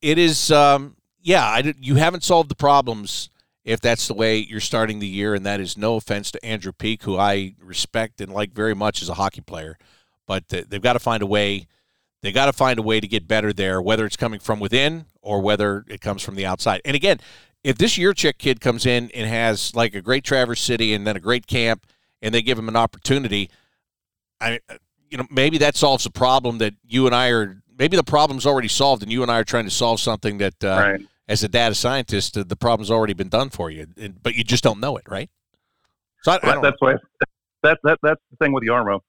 it 0.02 0.18
is, 0.18 0.52
um, 0.52 0.98
yeah, 1.22 1.46
I, 1.46 1.74
you 1.80 1.96
haven't 1.96 2.24
solved 2.24 2.50
the 2.50 2.56
problems 2.56 3.30
if 3.64 3.80
that's 3.82 4.08
the 4.08 4.14
way 4.14 4.38
you're 4.38 4.60
starting 4.60 5.00
the 5.00 5.08
year. 5.08 5.34
And 5.34 5.46
that 5.46 5.60
is 5.60 5.78
no 5.78 5.96
offense 5.96 6.32
to 6.32 6.46
Andrew 6.46 6.74
Peeke, 6.74 7.04
who 7.04 7.18
I 7.18 7.56
respect 7.60 8.20
and 8.20 8.32
like 8.32 8.52
very 8.52 8.76
much 8.76 9.02
as 9.02 9.10
a 9.10 9.14
hockey 9.14 9.42
player. 9.42 9.78
But 10.28 10.50
they've 10.50 10.82
got 10.82 10.94
to 10.94 11.00
find 11.00 11.24
a 11.24 11.28
way. 11.28 11.68
They 12.26 12.32
got 12.32 12.48
to 12.48 12.54
find 12.54 12.80
a 12.80 12.82
way 12.82 13.00
to 13.00 13.08
get 13.08 13.28
better 13.28 13.54
there, 13.54 13.80
whether 13.80 14.04
it's 14.04 14.18
coming 14.18 14.40
from 14.40 14.60
within 14.60 15.06
or 15.22 15.42
whether 15.42 15.86
it 15.88 16.02
comes 16.02 16.24
from 16.24 16.36
the 16.36 16.46
outside. 16.46 16.82
And 16.84 16.96
again, 16.96 17.20
if 17.64 17.78
this 17.78 17.98
Jiricek 17.98 18.40
kid 18.40 18.62
comes 18.62 18.88
in 18.88 19.12
and 19.12 19.30
has 19.30 19.76
like 19.76 19.94
a 19.94 20.02
great 20.02 20.24
Traverse 20.24 20.62
City 20.62 20.94
and 20.94 21.06
then 21.06 21.16
a 21.16 21.20
great 21.20 21.46
camp 21.46 21.86
and 22.24 22.34
they 22.34 22.42
give 22.42 22.58
him 22.58 22.68
an 22.68 22.76
opportunity, 22.76 23.52
I, 24.42 24.60
you 25.10 25.20
know, 25.20 25.28
maybe 25.30 25.60
that 25.60 25.76
solves 25.76 26.04
the 26.04 26.10
problem 26.10 26.58
that 26.58 26.74
you 26.84 27.06
and 27.06 27.14
I 27.14 27.30
are. 27.30 27.62
Maybe 27.78 27.96
the 27.96 28.04
problem's 28.04 28.46
already 28.46 28.70
solved, 28.70 29.04
and 29.04 29.12
you 29.12 29.22
and 29.22 29.32
I 29.32 29.40
are 29.40 29.44
trying 29.44 29.66
to 29.66 29.72
solve 29.72 30.00
something 30.00 30.38
that, 30.38 30.64
uh, 30.64 30.68
right. 30.68 31.02
as 31.28 31.44
a 31.44 31.48
data 31.48 31.76
scientist, 31.76 32.38
uh, 32.38 32.44
the 32.48 32.56
problem's 32.56 32.90
already 32.90 33.14
been 33.14 33.30
done 33.30 33.50
for 33.50 33.70
you, 33.70 33.88
and, 33.98 34.22
but 34.24 34.36
you 34.36 34.44
just 34.44 34.64
don't 34.64 34.80
know 34.80 34.96
it, 34.98 35.04
right? 35.10 35.30
So 36.24 36.32
I, 36.32 36.36
I 36.36 36.40
that, 36.40 36.62
that's 36.62 36.78
why 36.80 36.96
that 37.64 37.78
that 37.84 38.00
that's 38.02 38.22
the 38.32 38.38
thing 38.38 38.54
with 38.54 38.64
Jarmo. 38.64 39.02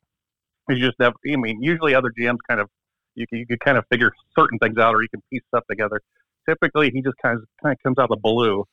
You 0.68 0.76
just 0.76 0.98
never. 0.98 1.14
I 1.32 1.36
mean, 1.36 1.62
usually 1.62 1.94
other 1.94 2.12
GMs 2.18 2.38
kind 2.48 2.60
of 2.60 2.68
you 3.16 3.26
can, 3.26 3.38
you 3.38 3.46
can 3.46 3.58
kind 3.58 3.78
of 3.78 3.84
figure 3.90 4.12
certain 4.38 4.58
things 4.58 4.78
out, 4.78 4.94
or 4.94 5.02
you 5.02 5.08
can 5.08 5.22
piece 5.30 5.42
stuff 5.48 5.64
together. 5.68 6.00
Typically, 6.48 6.90
he 6.90 7.02
just 7.02 7.16
kind 7.20 7.38
of 7.38 7.44
kind 7.62 7.72
of 7.72 7.82
comes 7.82 7.98
out 7.98 8.04
of 8.04 8.10
the 8.10 8.16
blue 8.16 8.64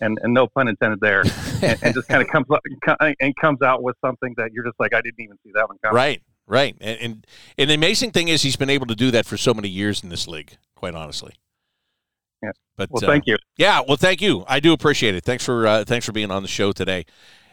and, 0.00 0.18
and 0.22 0.34
no 0.34 0.46
pun 0.46 0.68
intended 0.68 1.00
there, 1.00 1.22
and, 1.62 1.78
and 1.82 1.94
just 1.94 2.08
kind 2.08 2.22
of 2.22 2.28
comes 2.28 2.46
up 2.50 2.60
and 3.20 3.36
comes 3.36 3.62
out 3.62 3.82
with 3.82 3.96
something 4.04 4.34
that 4.36 4.52
you're 4.52 4.64
just 4.64 4.78
like, 4.78 4.92
I 4.94 5.00
didn't 5.00 5.20
even 5.20 5.36
see 5.42 5.50
that 5.54 5.68
one 5.68 5.78
coming. 5.82 5.96
Right, 5.96 6.22
right, 6.46 6.76
and, 6.80 7.00
and 7.00 7.26
and 7.56 7.70
the 7.70 7.74
amazing 7.74 8.10
thing 8.10 8.28
is 8.28 8.42
he's 8.42 8.56
been 8.56 8.70
able 8.70 8.86
to 8.86 8.94
do 8.94 9.10
that 9.12 9.26
for 9.26 9.36
so 9.36 9.54
many 9.54 9.68
years 9.68 10.02
in 10.02 10.08
this 10.08 10.28
league. 10.28 10.56
Quite 10.74 10.94
honestly. 10.94 11.34
Yeah. 12.42 12.52
But 12.76 12.90
well, 12.90 13.04
uh, 13.04 13.06
thank 13.08 13.26
you. 13.26 13.36
Yeah, 13.56 13.80
well, 13.86 13.96
thank 13.96 14.20
you. 14.20 14.44
I 14.46 14.60
do 14.60 14.72
appreciate 14.72 15.14
it. 15.14 15.24
Thanks 15.24 15.44
for 15.44 15.66
uh, 15.66 15.84
thanks 15.84 16.06
for 16.06 16.12
being 16.12 16.30
on 16.30 16.42
the 16.42 16.48
show 16.48 16.72
today 16.72 17.04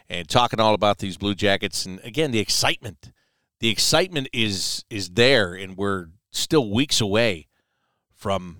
and 0.10 0.30
talking 0.30 0.60
all 0.60 0.74
about 0.74 1.00
these 1.00 1.18
Blue 1.18 1.36
Jackets 1.36 1.86
and 1.86 2.00
again 2.04 2.32
the 2.32 2.40
excitement. 2.40 3.12
The 3.62 3.70
excitement 3.70 4.28
is 4.34 4.86
is 4.90 5.12
there, 5.12 5.54
and 5.54 5.78
we're 5.78 6.10
still 6.36 6.70
weeks 6.72 7.02
away 7.02 7.48
from 8.14 8.58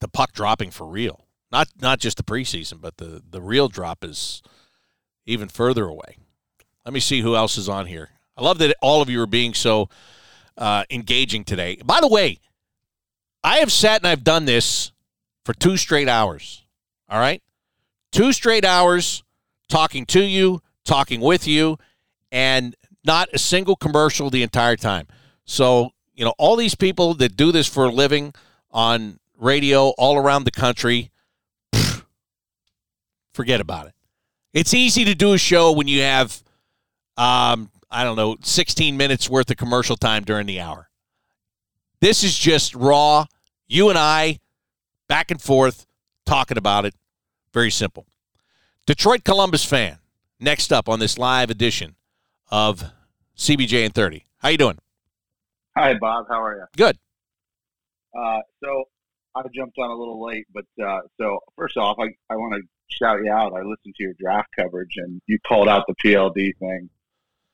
the 0.00 0.08
puck 0.08 0.32
dropping 0.32 0.70
for 0.70 0.86
real. 0.86 1.26
Not 1.50 1.68
not 1.80 1.98
just 1.98 2.16
the 2.16 2.22
preseason, 2.22 2.80
but 2.80 2.98
the 2.98 3.22
the 3.28 3.40
real 3.40 3.68
drop 3.68 4.04
is 4.04 4.42
even 5.26 5.48
further 5.48 5.86
away. 5.86 6.16
Let 6.84 6.94
me 6.94 7.00
see 7.00 7.20
who 7.20 7.36
else 7.36 7.56
is 7.58 7.68
on 7.68 7.86
here. 7.86 8.10
I 8.36 8.42
love 8.42 8.58
that 8.58 8.74
all 8.80 9.02
of 9.02 9.10
you 9.10 9.20
are 9.20 9.26
being 9.26 9.52
so 9.52 9.88
uh, 10.56 10.84
engaging 10.90 11.44
today. 11.44 11.78
By 11.84 12.00
the 12.00 12.08
way, 12.08 12.38
I 13.42 13.58
have 13.58 13.72
sat 13.72 14.00
and 14.00 14.06
I've 14.06 14.24
done 14.24 14.44
this 14.44 14.92
for 15.44 15.54
two 15.54 15.76
straight 15.76 16.08
hours. 16.08 16.64
All 17.08 17.18
right, 17.18 17.42
two 18.12 18.32
straight 18.32 18.64
hours 18.64 19.22
talking 19.68 20.04
to 20.06 20.22
you, 20.22 20.60
talking 20.84 21.20
with 21.20 21.46
you, 21.46 21.78
and 22.30 22.76
not 23.04 23.28
a 23.32 23.38
single 23.38 23.76
commercial 23.76 24.28
the 24.30 24.42
entire 24.42 24.76
time. 24.76 25.06
So 25.44 25.92
you 26.18 26.24
know, 26.24 26.34
all 26.36 26.56
these 26.56 26.74
people 26.74 27.14
that 27.14 27.36
do 27.36 27.52
this 27.52 27.68
for 27.68 27.84
a 27.84 27.90
living 27.90 28.34
on 28.72 29.20
radio 29.38 29.90
all 29.96 30.16
around 30.18 30.42
the 30.42 30.50
country 30.50 31.12
forget 33.32 33.60
about 33.60 33.86
it. 33.86 33.94
It's 34.52 34.74
easy 34.74 35.04
to 35.04 35.14
do 35.14 35.32
a 35.32 35.38
show 35.38 35.70
when 35.70 35.86
you 35.86 36.02
have, 36.02 36.42
um, 37.16 37.70
I 37.88 38.02
don't 38.02 38.16
know, 38.16 38.36
16 38.42 38.96
minutes 38.96 39.30
worth 39.30 39.48
of 39.52 39.58
commercial 39.58 39.96
time 39.96 40.24
during 40.24 40.46
the 40.46 40.58
hour. 40.58 40.88
This 42.00 42.24
is 42.24 42.36
just 42.36 42.74
raw, 42.74 43.26
you 43.68 43.88
and 43.88 43.98
I, 43.98 44.40
back 45.08 45.30
and 45.30 45.40
forth, 45.40 45.86
talking 46.26 46.58
about 46.58 46.84
it. 46.84 46.94
Very 47.54 47.70
simple. 47.70 48.06
Detroit 48.86 49.22
Columbus 49.22 49.64
fan, 49.64 49.98
next 50.40 50.72
up 50.72 50.88
on 50.88 50.98
this 50.98 51.16
live 51.16 51.48
edition 51.48 51.94
of 52.50 52.82
CBJ 53.36 53.84
in 53.84 53.92
30. 53.92 54.24
How 54.38 54.48
you 54.48 54.58
doing? 54.58 54.78
Hi, 55.76 55.94
Bob. 55.94 56.26
How 56.28 56.42
are 56.42 56.56
you? 56.56 56.64
Good. 56.76 56.98
Uh, 58.18 58.40
so 58.62 58.84
I 59.34 59.42
jumped 59.54 59.78
on 59.78 59.90
a 59.90 59.94
little 59.94 60.24
late, 60.24 60.46
but 60.52 60.64
uh, 60.84 61.00
so 61.20 61.38
first 61.56 61.76
off, 61.76 61.96
I, 62.00 62.08
I 62.30 62.36
want 62.36 62.54
to 62.54 62.62
shout 62.88 63.18
you 63.22 63.30
out. 63.30 63.52
I 63.52 63.62
listened 63.62 63.94
to 63.96 64.02
your 64.02 64.14
draft 64.18 64.48
coverage, 64.58 64.94
and 64.96 65.20
you 65.26 65.38
called 65.46 65.68
out 65.68 65.84
the 65.86 65.94
PLD 66.04 66.56
thing 66.58 66.90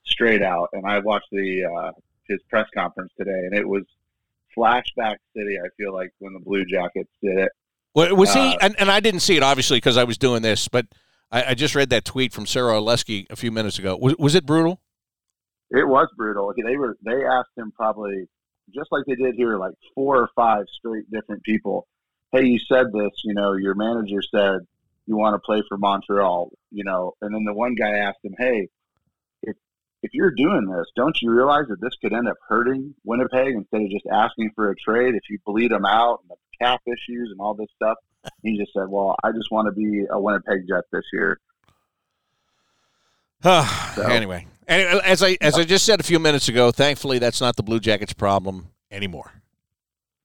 straight 0.07 0.43
out. 0.43 0.69
And 0.73 0.87
I 0.87 1.01
watched 1.01 1.29
the 1.33 1.65
uh, 1.65 1.93
his 2.29 2.41
press 2.49 2.67
conference 2.75 3.13
today, 3.19 3.31
and 3.31 3.55
it 3.55 3.69
was 3.69 3.83
flashback 4.57 5.17
city. 5.37 5.59
I 5.59 5.69
feel 5.77 5.93
like 5.93 6.11
when 6.19 6.33
the 6.33 6.41
Blue 6.41 6.65
Jackets 6.65 7.11
did 7.23 7.39
it. 7.39 7.53
Well, 7.95 8.15
was 8.17 8.33
he? 8.33 8.41
Uh, 8.41 8.59
and, 8.61 8.81
and 8.81 8.91
I 8.91 9.01
didn't 9.01 9.21
see 9.21 9.37
it 9.37 9.43
obviously 9.43 9.77
because 9.77 9.97
I 9.97 10.05
was 10.05 10.19
doing 10.19 10.43
this, 10.43 10.69
but 10.69 10.87
I, 11.31 11.51
I, 11.51 11.55
just 11.55 11.75
read 11.75 11.91
that 11.91 12.05
tweet 12.05 12.33
from 12.33 12.47
Sara 12.47 12.75
Orlesky 12.75 13.27
a 13.31 13.37
few 13.37 13.53
minutes 13.53 13.79
ago. 13.79 13.97
Was, 13.97 14.17
was 14.19 14.35
it 14.35 14.47
brutal? 14.47 14.81
It 15.75 15.89
was 15.89 16.09
brutal. 16.17 16.53
They 16.57 16.77
were 16.77 16.97
they 17.05 17.25
asked 17.25 17.57
him 17.57 17.73
probably 17.73 18.29
just 18.75 18.91
like 18.93 19.05
they 19.07 19.17
did 19.17 19.35
here, 19.35 19.59
like 19.59 19.75
four 19.95 20.19
or 20.19 20.31
five 20.37 20.67
straight 20.79 21.11
different 21.11 21.43
people. 21.43 21.87
Hey, 22.33 22.45
you 22.47 22.59
said 22.59 22.87
this. 22.93 23.13
You 23.25 23.35
know, 23.35 23.55
your 23.55 23.75
manager 23.75 24.23
said 24.23 24.61
you 25.07 25.17
want 25.17 25.35
to 25.35 25.39
play 25.41 25.63
for 25.69 25.77
Montreal. 25.77 26.51
You 26.71 26.85
know, 26.85 27.15
and 27.21 27.35
then 27.35 27.45
the 27.45 27.53
one 27.53 27.75
guy 27.75 27.99
asked 27.99 28.25
him, 28.25 28.35
Hey, 28.39 28.69
if 29.43 29.57
if 30.03 30.15
you're 30.15 30.31
doing 30.31 30.67
this, 30.67 30.87
don't 30.95 31.17
you 31.21 31.33
realize 31.33 31.67
that 31.69 31.81
this 31.81 31.97
could 32.01 32.13
end 32.13 32.29
up 32.29 32.37
hurting 32.49 32.95
Winnipeg 33.05 33.55
instead 33.55 33.83
of 33.83 33.91
just 33.91 34.07
asking 34.11 34.53
for 34.55 34.71
a 34.71 34.77
trade? 34.77 35.15
If 35.15 35.23
you 35.29 35.39
bleed 35.45 35.73
them 35.73 35.85
out 35.85 36.21
and 36.23 36.31
the 36.31 36.65
cap 36.65 36.83
issues 36.87 37.31
and 37.31 37.41
all 37.41 37.55
this 37.55 37.71
stuff, 37.75 37.97
he 38.43 38.57
just 38.59 38.73
said, 38.73 38.89
"Well, 38.89 39.17
I 39.25 39.33
just 39.33 39.51
want 39.51 39.67
to 39.67 39.73
be 39.73 40.05
a 40.09 40.21
Winnipeg 40.21 40.69
Jet 40.69 40.85
this 40.93 41.05
year." 41.13 41.41
so. 43.43 44.03
Anyway, 44.09 44.47
and 44.69 45.01
as 45.03 45.23
I 45.23 45.37
as 45.41 45.55
I 45.57 45.65
just 45.65 45.85
said 45.85 46.01
a 46.01 46.03
few 46.03 46.19
minutes 46.19 46.49
ago, 46.49 46.71
thankfully 46.71 47.19
that's 47.19 47.41
not 47.41 47.57
the 47.57 47.63
Blue 47.63 47.81
Jackets' 47.81 48.13
problem 48.13 48.69
anymore. 48.91 49.33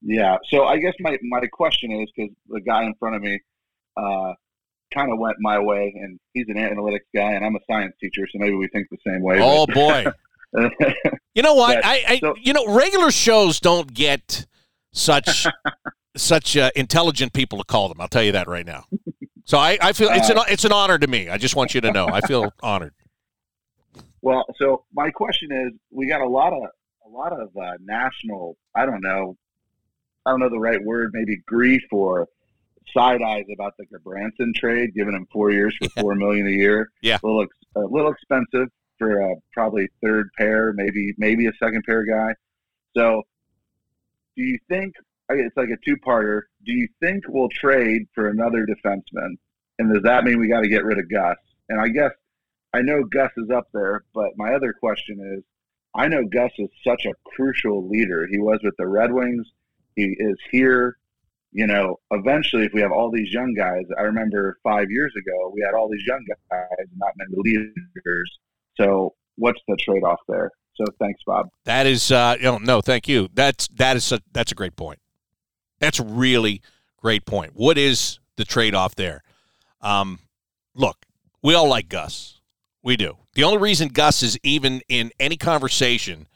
Yeah. 0.01 0.37
So 0.49 0.65
I 0.65 0.77
guess 0.77 0.93
my 0.99 1.17
my 1.23 1.41
question 1.51 1.91
is 1.91 2.09
because 2.15 2.31
the 2.47 2.61
guy 2.61 2.83
in 2.83 2.93
front 2.99 3.15
of 3.15 3.21
me 3.21 3.39
uh, 3.97 4.33
kind 4.93 5.11
of 5.11 5.19
went 5.19 5.37
my 5.39 5.59
way, 5.59 5.93
and 5.95 6.19
he's 6.33 6.47
an 6.49 6.55
analytics 6.55 7.07
guy, 7.13 7.33
and 7.33 7.45
I'm 7.45 7.55
a 7.55 7.59
science 7.69 7.95
teacher, 7.99 8.27
so 8.31 8.39
maybe 8.39 8.55
we 8.55 8.67
think 8.69 8.87
the 8.89 8.97
same 9.05 9.21
way. 9.21 9.39
Oh 9.41 9.65
boy. 9.67 10.05
you 11.35 11.43
know 11.43 11.53
what? 11.53 11.75
But, 11.75 11.85
I, 11.85 12.03
I 12.07 12.19
so, 12.19 12.33
you 12.41 12.53
know 12.53 12.73
regular 12.73 13.11
shows 13.11 13.59
don't 13.59 13.93
get 13.93 14.47
such 14.91 15.45
such 16.17 16.57
uh, 16.57 16.71
intelligent 16.75 17.33
people 17.33 17.59
to 17.59 17.63
call 17.63 17.89
them. 17.89 18.01
I'll 18.01 18.07
tell 18.07 18.23
you 18.23 18.31
that 18.31 18.47
right 18.47 18.65
now. 18.65 18.85
So 19.45 19.57
I, 19.57 19.77
I 19.81 19.93
feel 19.93 20.09
it's 20.11 20.29
uh, 20.29 20.33
an 20.33 20.39
it's 20.49 20.65
an 20.65 20.71
honor 20.71 20.97
to 20.97 21.07
me. 21.07 21.29
I 21.29 21.37
just 21.37 21.55
want 21.55 21.73
you 21.73 21.81
to 21.81 21.91
know 21.91 22.07
I 22.07 22.21
feel 22.21 22.53
honored. 22.61 22.93
Well, 24.21 24.45
so 24.57 24.85
my 24.93 25.11
question 25.11 25.51
is, 25.51 25.73
we 25.91 26.07
got 26.07 26.21
a 26.21 26.27
lot 26.27 26.53
of 26.53 26.61
a 27.05 27.09
lot 27.09 27.33
of 27.33 27.49
uh, 27.57 27.73
national. 27.81 28.57
I 28.75 28.85
don't 28.85 29.01
know. 29.01 29.35
I 30.25 30.31
don't 30.31 30.39
know 30.39 30.49
the 30.49 30.59
right 30.59 30.83
word. 30.83 31.11
Maybe 31.13 31.37
grief 31.47 31.83
or 31.91 32.27
side 32.93 33.21
eyes 33.21 33.45
about 33.53 33.73
the 33.77 33.85
Gudbranson 33.85 34.53
trade, 34.55 34.93
giving 34.95 35.13
him 35.13 35.27
four 35.31 35.51
years 35.51 35.75
for 35.81 35.89
four 36.01 36.15
million 36.15 36.47
a 36.47 36.51
year. 36.51 36.89
Yeah, 37.01 37.17
a 37.23 37.27
little 37.27 37.45
a 37.75 37.81
little 37.81 38.11
expensive 38.11 38.69
for 38.97 39.19
a 39.19 39.35
probably 39.53 39.87
third 40.03 40.29
pair, 40.37 40.73
maybe 40.73 41.13
maybe 41.17 41.47
a 41.47 41.51
second 41.61 41.83
pair 41.85 42.03
guy. 42.03 42.33
So, 42.95 43.23
do 44.35 44.43
you 44.43 44.57
think 44.67 44.93
it's 45.29 45.55
like 45.55 45.69
a 45.69 45.77
two-parter? 45.85 46.41
Do 46.65 46.73
you 46.73 46.87
think 46.99 47.23
we'll 47.27 47.49
trade 47.49 48.07
for 48.13 48.29
another 48.29 48.65
defenseman, 48.65 49.35
and 49.77 49.93
does 49.93 50.03
that 50.03 50.23
mean 50.23 50.39
we 50.39 50.49
got 50.49 50.61
to 50.61 50.69
get 50.69 50.83
rid 50.83 50.99
of 50.99 51.09
Gus? 51.09 51.37
And 51.69 51.79
I 51.79 51.87
guess 51.87 52.11
I 52.73 52.81
know 52.81 53.03
Gus 53.03 53.31
is 53.37 53.49
up 53.49 53.67
there, 53.73 54.03
but 54.13 54.31
my 54.37 54.53
other 54.53 54.73
question 54.73 55.19
is, 55.37 55.43
I 55.95 56.07
know 56.07 56.23
Gus 56.25 56.51
is 56.59 56.69
such 56.85 57.05
a 57.05 57.13
crucial 57.35 57.87
leader. 57.89 58.27
He 58.29 58.39
was 58.39 58.59
with 58.63 58.75
the 58.77 58.87
Red 58.87 59.11
Wings. 59.11 59.47
He 59.95 60.15
is 60.19 60.37
here 60.51 60.97
you 61.51 61.65
know, 61.65 61.99
eventually, 62.11 62.65
if 62.65 62.73
we 62.73 62.81
have 62.81 62.91
all 62.91 63.09
these 63.11 63.33
young 63.33 63.53
guys, 63.55 63.83
I 63.97 64.03
remember 64.03 64.57
five 64.63 64.91
years 64.91 65.11
ago, 65.17 65.51
we 65.53 65.61
had 65.65 65.73
all 65.73 65.89
these 65.89 66.05
young 66.05 66.23
guys, 66.51 66.87
not 66.95 67.11
many 67.17 67.35
leaders. 67.37 68.39
So, 68.75 69.15
what's 69.35 69.59
the 69.67 69.75
trade 69.77 70.03
off 70.03 70.19
there? 70.27 70.51
So, 70.75 70.85
thanks, 70.99 71.21
Bob. 71.25 71.49
That 71.65 71.87
is, 71.87 72.11
uh, 72.11 72.35
no, 72.41 72.59
no, 72.59 72.81
thank 72.81 73.07
you. 73.07 73.29
That's 73.33 73.67
that 73.75 73.97
is 73.97 74.11
a, 74.11 74.21
that's 74.31 74.51
a 74.51 74.55
great 74.55 74.75
point. 74.75 74.99
That's 75.79 75.99
a 75.99 76.03
really 76.03 76.61
great 76.97 77.25
point. 77.25 77.53
What 77.55 77.77
is 77.77 78.19
the 78.35 78.45
trade 78.45 78.75
off 78.75 78.93
there? 78.95 79.23
Um, 79.81 80.19
look, 80.75 81.05
we 81.41 81.55
all 81.55 81.67
like 81.67 81.89
Gus. 81.89 82.38
We 82.81 82.95
do. 82.95 83.17
The 83.33 83.43
only 83.43 83.57
reason 83.57 83.89
Gus 83.89 84.23
is 84.23 84.37
even 84.43 84.81
in 84.87 85.11
any 85.19 85.37
conversation 85.37 86.27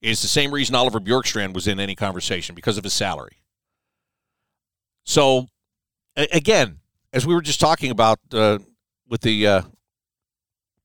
is 0.00 0.20
the 0.20 0.28
same 0.28 0.52
reason 0.52 0.74
Oliver 0.74 1.00
Bjorkstrand 1.00 1.54
was 1.54 1.68
in 1.68 1.78
any 1.78 1.94
conversation 1.94 2.54
because 2.54 2.76
of 2.76 2.84
his 2.84 2.92
salary. 2.92 3.38
So, 5.04 5.46
again, 6.16 6.78
as 7.12 7.26
we 7.26 7.34
were 7.34 7.42
just 7.42 7.60
talking 7.60 7.90
about 7.90 8.18
uh, 8.32 8.58
with 9.08 9.20
the 9.20 9.46
uh, 9.46 9.62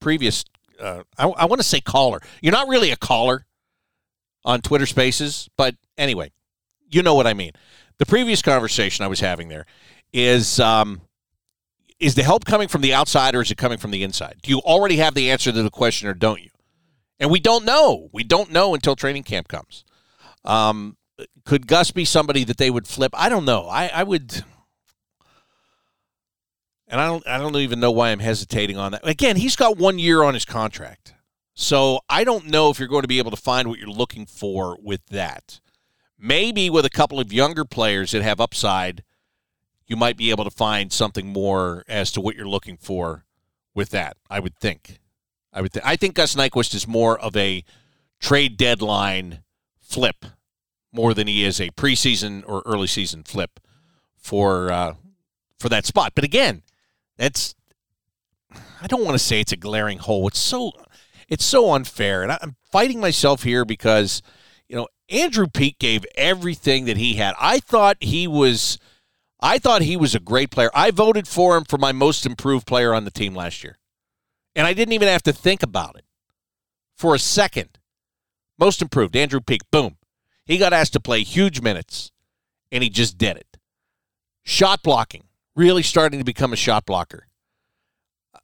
previous, 0.00 0.44
uh, 0.80 1.02
I, 1.16 1.26
I 1.28 1.44
want 1.46 1.60
to 1.60 1.66
say 1.66 1.80
caller. 1.80 2.20
You're 2.40 2.52
not 2.52 2.68
really 2.68 2.90
a 2.90 2.96
caller 2.96 3.44
on 4.44 4.60
Twitter 4.60 4.86
Spaces, 4.86 5.48
but 5.56 5.74
anyway, 5.96 6.30
you 6.88 7.02
know 7.02 7.14
what 7.14 7.26
I 7.26 7.34
mean. 7.34 7.52
The 7.98 8.06
previous 8.06 8.40
conversation 8.40 9.04
I 9.04 9.08
was 9.08 9.20
having 9.20 9.48
there 9.48 9.66
is 10.12 10.60
um, 10.60 11.00
is 12.00 12.14
the 12.14 12.22
help 12.22 12.44
coming 12.44 12.68
from 12.68 12.80
the 12.80 12.94
outside 12.94 13.34
or 13.34 13.42
is 13.42 13.50
it 13.50 13.58
coming 13.58 13.78
from 13.78 13.90
the 13.90 14.02
inside? 14.02 14.36
Do 14.42 14.50
you 14.50 14.58
already 14.60 14.96
have 14.96 15.14
the 15.14 15.30
answer 15.30 15.50
to 15.52 15.62
the 15.62 15.70
question 15.70 16.08
or 16.08 16.14
don't 16.14 16.42
you? 16.42 16.50
And 17.18 17.30
we 17.30 17.40
don't 17.40 17.64
know. 17.64 18.08
We 18.12 18.22
don't 18.22 18.52
know 18.52 18.74
until 18.74 18.94
training 18.94 19.24
camp 19.24 19.48
comes. 19.48 19.84
Um, 20.44 20.96
could 21.44 21.66
Gus 21.66 21.90
be 21.90 22.04
somebody 22.04 22.44
that 22.44 22.58
they 22.58 22.70
would 22.70 22.86
flip? 22.86 23.12
I 23.14 23.28
don't 23.28 23.44
know. 23.44 23.66
I, 23.68 23.88
I 23.88 24.02
would 24.04 24.44
and 26.88 27.00
I 27.00 27.06
don't 27.06 27.26
I 27.26 27.38
don't 27.38 27.56
even 27.56 27.80
know 27.80 27.90
why 27.90 28.10
I'm 28.10 28.18
hesitating 28.18 28.76
on 28.76 28.92
that. 28.92 29.06
Again, 29.06 29.36
he's 29.36 29.56
got 29.56 29.76
one 29.76 29.98
year 29.98 30.22
on 30.22 30.34
his 30.34 30.44
contract. 30.44 31.14
So 31.54 32.00
I 32.08 32.24
don't 32.24 32.46
know 32.46 32.70
if 32.70 32.78
you're 32.78 32.88
going 32.88 33.02
to 33.02 33.08
be 33.08 33.18
able 33.18 33.32
to 33.32 33.36
find 33.36 33.68
what 33.68 33.78
you're 33.78 33.88
looking 33.88 34.26
for 34.26 34.78
with 34.80 35.04
that. 35.06 35.60
Maybe 36.18 36.70
with 36.70 36.84
a 36.84 36.90
couple 36.90 37.20
of 37.20 37.32
younger 37.32 37.64
players 37.64 38.12
that 38.12 38.22
have 38.22 38.40
upside, 38.40 39.02
you 39.88 39.96
might 39.96 40.16
be 40.16 40.30
able 40.30 40.44
to 40.44 40.50
find 40.50 40.92
something 40.92 41.26
more 41.26 41.84
as 41.88 42.12
to 42.12 42.20
what 42.20 42.36
you're 42.36 42.46
looking 42.46 42.76
for 42.76 43.24
with 43.74 43.90
that. 43.90 44.16
I 44.30 44.38
would 44.38 44.56
think. 44.56 45.00
I 45.52 45.62
would. 45.62 45.72
Th- 45.72 45.84
I 45.84 45.96
think 45.96 46.14
Gus 46.14 46.34
Nyquist 46.34 46.74
is 46.74 46.86
more 46.86 47.18
of 47.18 47.36
a 47.36 47.64
trade 48.20 48.56
deadline 48.56 49.42
flip 49.80 50.26
more 50.92 51.14
than 51.14 51.26
he 51.26 51.44
is 51.44 51.60
a 51.60 51.70
preseason 51.70 52.44
or 52.46 52.62
early 52.66 52.86
season 52.86 53.22
flip 53.22 53.58
for 54.16 54.70
uh, 54.70 54.94
for 55.58 55.68
that 55.68 55.86
spot. 55.86 56.12
But 56.14 56.24
again, 56.24 56.62
that's 57.16 57.54
I 58.80 58.86
don't 58.86 59.04
want 59.04 59.14
to 59.14 59.24
say 59.24 59.40
it's 59.40 59.52
a 59.52 59.56
glaring 59.56 59.98
hole. 59.98 60.28
It's 60.28 60.38
so 60.38 60.72
it's 61.28 61.44
so 61.44 61.72
unfair, 61.72 62.22
and 62.22 62.32
I'm 62.32 62.56
fighting 62.70 63.00
myself 63.00 63.42
here 63.42 63.64
because 63.64 64.22
you 64.68 64.76
know 64.76 64.88
Andrew 65.08 65.46
Peeke 65.46 65.78
gave 65.78 66.04
everything 66.14 66.84
that 66.84 66.98
he 66.98 67.14
had. 67.14 67.34
I 67.40 67.60
thought 67.60 67.96
he 68.00 68.28
was. 68.28 68.78
I 69.40 69.58
thought 69.58 69.82
he 69.82 69.96
was 69.96 70.14
a 70.14 70.20
great 70.20 70.50
player. 70.50 70.70
I 70.74 70.90
voted 70.90 71.28
for 71.28 71.56
him 71.56 71.64
for 71.64 71.78
my 71.78 71.92
most 71.92 72.26
improved 72.26 72.66
player 72.66 72.92
on 72.92 73.04
the 73.04 73.10
team 73.10 73.34
last 73.34 73.62
year. 73.62 73.78
And 74.54 74.66
I 74.66 74.74
didn't 74.74 74.94
even 74.94 75.08
have 75.08 75.22
to 75.24 75.32
think 75.32 75.62
about 75.62 75.96
it 75.96 76.04
for 76.96 77.14
a 77.14 77.18
second. 77.18 77.78
Most 78.58 78.82
improved, 78.82 79.14
Andrew 79.14 79.40
Peeke. 79.40 79.70
Boom. 79.70 79.96
He 80.44 80.58
got 80.58 80.72
asked 80.72 80.94
to 80.94 81.00
play 81.00 81.22
huge 81.22 81.60
minutes, 81.60 82.10
and 82.72 82.82
he 82.82 82.90
just 82.90 83.18
did 83.18 83.36
it. 83.36 83.58
Shot 84.44 84.82
blocking, 84.82 85.24
really 85.54 85.82
starting 85.82 86.18
to 86.18 86.24
become 86.24 86.52
a 86.52 86.56
shot 86.56 86.86
blocker. 86.86 87.28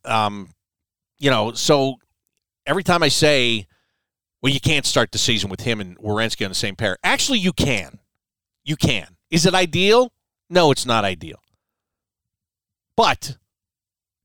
Um, 0.05 0.51
you 1.19 1.31
know, 1.31 1.53
so 1.53 1.97
every 2.67 2.85
time 2.85 3.03
I 3.03 3.09
say, 3.09 3.67
well, 4.43 4.53
you 4.53 4.61
can't 4.61 4.85
start 4.85 5.11
the 5.11 5.19
season 5.19 5.49
with 5.49 5.63
him 5.63 5.81
and 5.81 5.99
Werenski 5.99 6.45
on 6.45 6.51
the 6.51 6.55
same 6.55 6.77
pair. 6.77 6.99
Actually, 7.03 7.39
you 7.39 7.53
can. 7.53 7.99
You 8.65 8.77
can. 8.77 9.17
Is 9.31 9.47
it 9.47 9.55
ideal? 9.55 10.13
No, 10.49 10.71
it's 10.71 10.87
not 10.87 11.05
ideal. 11.05 11.41
But 12.97 13.37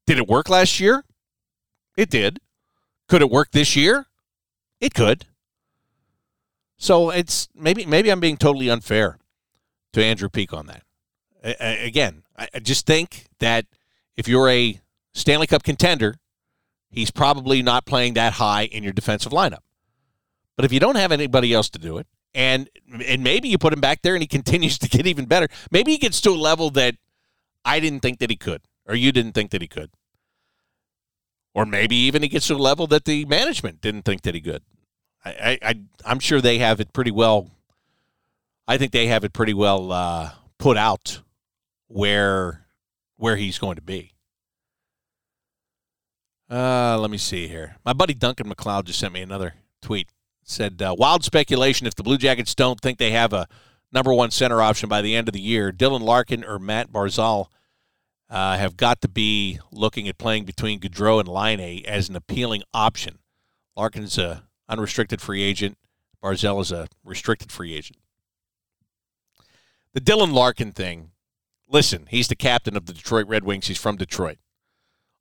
did 0.05 0.17
it 0.17 0.27
work 0.27 0.49
last 0.49 0.79
year? 0.79 1.03
It 1.97 2.09
did. 2.09 2.39
Could 3.07 3.21
it 3.21 3.29
work 3.29 3.51
this 3.51 3.75
year? 3.75 4.05
It 4.79 4.93
could. 4.93 5.25
So 6.77 7.09
it's 7.09 7.49
maybe 7.53 7.85
maybe 7.85 8.09
I'm 8.09 8.19
being 8.19 8.37
totally 8.37 8.69
unfair 8.69 9.17
to 9.93 10.03
Andrew 10.03 10.29
Peeke 10.29 10.53
on 10.53 10.67
that. 10.67 10.83
A- 11.43 11.85
again, 11.85 12.23
I 12.37 12.59
just 12.59 12.85
think 12.85 13.25
that 13.39 13.65
if 14.15 14.27
you're 14.27 14.49
a 14.49 14.79
Stanley 15.13 15.47
Cup 15.47 15.63
contender, 15.63 16.15
he's 16.89 17.11
probably 17.11 17.61
not 17.61 17.85
playing 17.85 18.13
that 18.13 18.33
high 18.33 18.63
in 18.63 18.83
your 18.83 18.93
defensive 18.93 19.31
lineup. 19.31 19.63
But 20.55 20.65
if 20.65 20.71
you 20.71 20.79
don't 20.79 20.95
have 20.95 21.11
anybody 21.11 21.53
else 21.53 21.69
to 21.69 21.79
do 21.79 21.97
it, 21.97 22.07
and 22.33 22.69
and 23.05 23.23
maybe 23.23 23.49
you 23.49 23.57
put 23.57 23.73
him 23.73 23.81
back 23.81 24.01
there 24.01 24.15
and 24.15 24.21
he 24.21 24.27
continues 24.37 24.77
to 24.79 24.89
get 24.89 25.07
even 25.07 25.25
better, 25.25 25.47
maybe 25.71 25.91
he 25.91 25.97
gets 25.97 26.21
to 26.21 26.31
a 26.31 26.31
level 26.31 26.69
that 26.71 26.95
I 27.65 27.79
didn't 27.79 28.01
think 28.01 28.19
that 28.19 28.29
he 28.29 28.35
could, 28.35 28.61
or 28.87 28.95
you 28.95 29.11
didn't 29.11 29.33
think 29.33 29.51
that 29.51 29.61
he 29.61 29.67
could. 29.67 29.91
Or 31.53 31.65
maybe 31.65 31.95
even 31.95 32.21
he 32.21 32.29
gets 32.29 32.47
to 32.47 32.53
a 32.53 32.57
level 32.57 32.87
that 32.87 33.05
the 33.05 33.25
management 33.25 33.81
didn't 33.81 34.03
think 34.03 34.21
that 34.21 34.35
he 34.35 34.41
could. 34.41 34.61
I, 35.25 35.57
I 35.61 35.79
I'm 36.05 36.19
sure 36.19 36.39
they 36.39 36.59
have 36.59 36.79
it 36.79 36.93
pretty 36.93 37.11
well. 37.11 37.49
I 38.67 38.77
think 38.77 38.91
they 38.91 39.07
have 39.07 39.23
it 39.23 39.33
pretty 39.33 39.53
well 39.53 39.91
uh, 39.91 40.31
put 40.57 40.77
out 40.77 41.21
where 41.87 42.65
where 43.17 43.35
he's 43.35 43.57
going 43.57 43.75
to 43.75 43.81
be. 43.81 44.13
Uh, 46.49 46.97
let 46.97 47.11
me 47.11 47.17
see 47.17 47.47
here. 47.47 47.75
My 47.85 47.93
buddy 47.93 48.13
Duncan 48.13 48.49
McLeod 48.49 48.85
just 48.85 48.99
sent 48.99 49.13
me 49.13 49.21
another 49.21 49.55
tweet. 49.81 50.09
Said 50.49 50.81
uh, 50.81 50.95
wild 50.97 51.23
speculation 51.23 51.85
if 51.85 51.93
the 51.93 52.01
Blue 52.01 52.17
Jackets 52.17 52.55
don't 52.55 52.81
think 52.81 52.97
they 52.97 53.11
have 53.11 53.33
a 53.33 53.47
number 53.91 54.11
one 54.11 54.31
center 54.31 54.63
option 54.63 54.89
by 54.89 55.01
the 55.01 55.15
end 55.15 55.27
of 55.27 55.33
the 55.33 55.39
year, 55.39 55.71
Dylan 55.71 56.01
Larkin 56.01 56.43
or 56.43 56.57
Matt 56.57 56.91
Barzal 56.91 57.47
uh, 58.31 58.57
have 58.57 58.75
got 58.75 59.01
to 59.01 59.07
be 59.07 59.59
looking 59.71 60.07
at 60.07 60.17
playing 60.17 60.45
between 60.45 60.79
Gaudreau 60.79 61.19
and 61.19 61.27
Laine 61.27 61.85
as 61.85 62.09
an 62.09 62.15
appealing 62.15 62.63
option. 62.73 63.19
Larkin's 63.75 64.17
a 64.17 64.43
unrestricted 64.67 65.21
free 65.21 65.43
agent. 65.43 65.77
Barzal 66.23 66.61
is 66.61 66.71
a 66.71 66.87
restricted 67.03 67.51
free 67.51 67.75
agent. 67.75 67.99
The 69.93 70.01
Dylan 70.01 70.33
Larkin 70.33 70.71
thing. 70.71 71.11
Listen, 71.67 72.07
he's 72.09 72.27
the 72.27 72.35
captain 72.35 72.75
of 72.75 72.87
the 72.87 72.93
Detroit 72.93 73.27
Red 73.27 73.43
Wings. 73.43 73.67
He's 73.67 73.77
from 73.77 73.97
Detroit. 73.97 74.39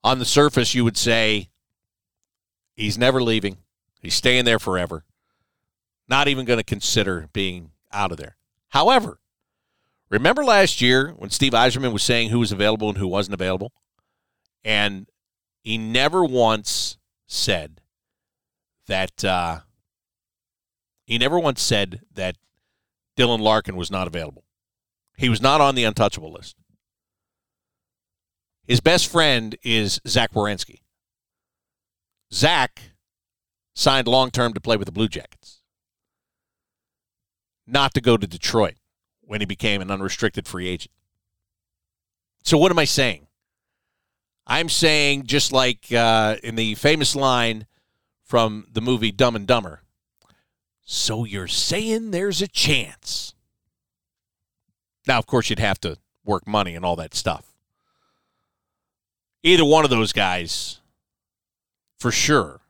On 0.03 0.19
the 0.19 0.25
surface, 0.25 0.75
you 0.75 0.85
would 0.85 0.97
say 0.97 1.51
he's 2.75 2.97
never 2.97 3.23
leaving. 3.23 3.59
He's 4.01 4.15
staying 4.15 4.47
there 4.47 4.59
forever. 4.59 5.05
Not 6.09 6.29
even 6.29 6.45
going 6.45 6.59
to 6.59 6.65
consider 6.65 7.29
being 7.33 7.73
out 7.93 8.13
of 8.13 8.19
there. 8.19 8.37
However, 8.69 9.21
remember 10.09 10.45
last 10.45 10.81
year 10.81 11.11
when 11.17 11.31
Steve 11.31 11.53
Yzerman 11.53 11.93
was 11.93 12.03
saying 12.03 12.31
who 12.31 12.39
was 12.39 12.53
available 12.53 12.89
and 12.89 12.99
who 12.99 13.09
wasn't 13.09 13.35
available? 13.35 13.73
And 14.65 15.07
he 15.63 15.79
never 15.79 16.25
once 16.25 16.97
said 17.27 17.81
that 18.87 19.25
uh, 19.25 19.61
he 21.07 21.19
never 21.19 21.39
once 21.39 21.63
said 21.63 22.01
that 22.15 22.37
Dylan 23.17 23.41
Larkin 23.41 23.77
was 23.77 23.91
not 23.91 24.07
available. 24.07 24.45
He 25.17 25.29
was 25.29 25.43
not 25.43 25.61
on 25.61 25.75
the 25.75 25.85
untouchable 25.85 26.33
list. 26.33 26.57
His 28.67 28.81
best 28.81 29.11
friend 29.11 29.57
is 29.63 30.01
Zach 30.07 30.33
Werenski. 30.33 30.81
Zach 32.33 32.83
signed 33.75 34.07
long 34.07 34.31
term 34.31 34.53
to 34.53 34.61
play 34.61 34.77
with 34.77 34.87
the 34.87 34.93
Blue 34.93 35.09
Jackets, 35.09 35.58
not 37.69 37.95
to 37.95 38.01
go 38.01 38.17
to 38.17 38.27
Detroit 38.27 38.75
when 39.21 39.41
he 39.41 39.47
became 39.47 39.81
an 39.81 39.91
unrestricted 39.91 40.47
free 40.47 40.69
agent. 40.69 40.91
So, 42.43 42.57
what 42.57 42.73
am 42.73 42.79
I 42.79 42.85
saying? 42.85 43.27
I'm 44.47 44.71
saying, 44.71 45.27
just 45.27 45.53
like 45.53 45.93
uh, 45.93 46.37
in 46.43 46.55
the 46.55 46.75
famous 46.77 47.15
line 47.15 47.67
from 48.25 48.67
the 48.73 48.81
movie 48.81 49.13
Dumb 49.13 49.37
and 49.37 49.47
Dumber, 49.47 49.83
so 50.83 51.25
you're 51.25 51.49
saying 51.49 52.11
there's 52.11 52.41
a 52.41 52.49
chance. 52.49 53.35
Now, 55.07 55.19
of 55.19 55.27
course, 55.27 55.51
you'd 55.51 55.59
have 55.59 55.81
to 55.81 55.99
work 56.25 56.47
money 56.47 56.75
and 56.75 56.85
all 56.85 56.97
that 56.97 57.15
stuff. 57.15 57.55
Either 59.43 59.65
one 59.65 59.85
of 59.85 59.91
those 59.91 60.13
guys, 60.13 60.81
for 61.99 62.11
sure, 62.11 62.61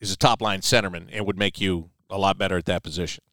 is 0.00 0.12
a 0.12 0.16
top 0.16 0.42
line 0.42 0.60
centerman 0.60 1.08
and 1.10 1.26
would 1.26 1.38
make 1.38 1.60
you 1.60 1.90
a 2.10 2.18
lot 2.18 2.36
better 2.36 2.58
at 2.58 2.66
that 2.66 2.82
position. 2.82 3.24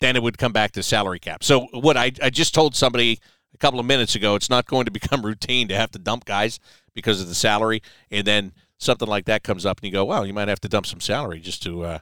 Then 0.00 0.16
it 0.16 0.22
would 0.22 0.38
come 0.38 0.52
back 0.52 0.72
to 0.72 0.82
salary 0.82 1.18
cap. 1.18 1.44
So, 1.44 1.66
what 1.72 1.96
I, 1.96 2.12
I 2.22 2.30
just 2.30 2.54
told 2.54 2.74
somebody 2.74 3.20
a 3.54 3.58
couple 3.58 3.80
of 3.80 3.86
minutes 3.86 4.14
ago, 4.14 4.34
it's 4.34 4.50
not 4.50 4.66
going 4.66 4.86
to 4.86 4.90
become 5.00 5.24
routine 5.24 5.68
to 5.68 5.76
have 5.76 5.90
to 5.92 5.98
dump 5.98 6.24
guys 6.24 6.58
because 6.94 7.20
of 7.20 7.28
the 7.28 7.34
salary. 7.34 7.82
And 8.10 8.26
then 8.26 8.52
something 8.78 9.08
like 9.08 9.26
that 9.26 9.42
comes 9.42 9.66
up 9.66 9.78
and 9.78 9.86
you 9.86 9.92
go, 9.92 10.04
well, 10.04 10.26
you 10.26 10.32
might 10.32 10.48
have 10.48 10.60
to 10.60 10.68
dump 10.68 10.86
some 10.86 11.00
salary 11.00 11.40
just 11.40 11.62
to, 11.64 11.84
uh, 11.84 11.98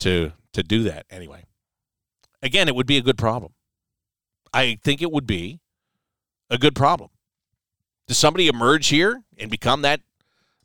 to, 0.00 0.32
to 0.52 0.62
do 0.62 0.84
that 0.84 1.06
anyway. 1.10 1.44
Again, 2.42 2.68
it 2.68 2.74
would 2.74 2.86
be 2.86 2.98
a 2.98 3.02
good 3.02 3.18
problem. 3.18 3.52
I 4.52 4.78
think 4.82 5.02
it 5.02 5.10
would 5.10 5.26
be 5.26 5.60
a 6.50 6.58
good 6.58 6.76
problem. 6.76 7.10
Does 8.06 8.18
somebody 8.18 8.48
emerge 8.48 8.88
here 8.88 9.22
and 9.38 9.50
become 9.50 9.82
that 9.82 10.00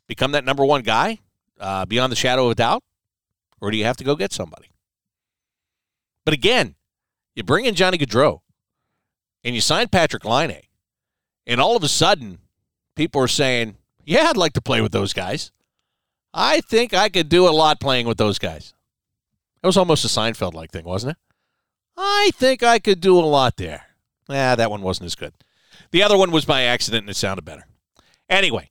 become 0.06 0.32
that 0.32 0.44
number 0.44 0.64
one 0.64 0.82
guy 0.82 1.18
uh, 1.60 1.86
beyond 1.86 2.10
the 2.10 2.16
shadow 2.16 2.46
of 2.46 2.52
a 2.52 2.54
doubt, 2.56 2.82
or 3.60 3.70
do 3.70 3.76
you 3.76 3.84
have 3.84 3.96
to 3.96 4.04
go 4.04 4.16
get 4.16 4.32
somebody? 4.32 4.70
But 6.24 6.34
again, 6.34 6.74
you 7.34 7.42
bring 7.42 7.64
in 7.64 7.74
Johnny 7.74 7.98
Gaudreau 7.98 8.40
and 9.42 9.54
you 9.54 9.60
sign 9.60 9.88
Patrik 9.88 10.24
Laine, 10.24 10.62
and 11.46 11.60
all 11.60 11.76
of 11.76 11.82
a 11.82 11.88
sudden, 11.88 12.38
people 12.94 13.20
are 13.22 13.28
saying, 13.28 13.76
"Yeah, 14.04 14.28
I'd 14.28 14.36
like 14.36 14.52
to 14.54 14.60
play 14.60 14.80
with 14.80 14.92
those 14.92 15.12
guys. 15.12 15.50
I 16.32 16.60
think 16.60 16.92
I 16.94 17.08
could 17.08 17.28
do 17.28 17.48
a 17.48 17.50
lot 17.50 17.80
playing 17.80 18.06
with 18.06 18.18
those 18.18 18.38
guys." 18.38 18.74
That 19.62 19.68
was 19.68 19.76
almost 19.76 20.04
a 20.04 20.08
Seinfeld 20.08 20.54
like 20.54 20.70
thing, 20.70 20.84
wasn't 20.84 21.12
it? 21.12 21.16
I 21.96 22.30
think 22.34 22.62
I 22.62 22.78
could 22.78 23.00
do 23.00 23.18
a 23.18 23.20
lot 23.20 23.56
there. 23.56 23.86
Yeah, 24.28 24.54
that 24.54 24.70
one 24.70 24.82
wasn't 24.82 25.06
as 25.06 25.14
good. 25.14 25.34
The 25.90 26.02
other 26.02 26.16
one 26.16 26.30
was 26.30 26.44
by 26.44 26.62
accident 26.62 27.02
and 27.02 27.10
it 27.10 27.16
sounded 27.16 27.44
better. 27.44 27.66
Anyway, 28.28 28.70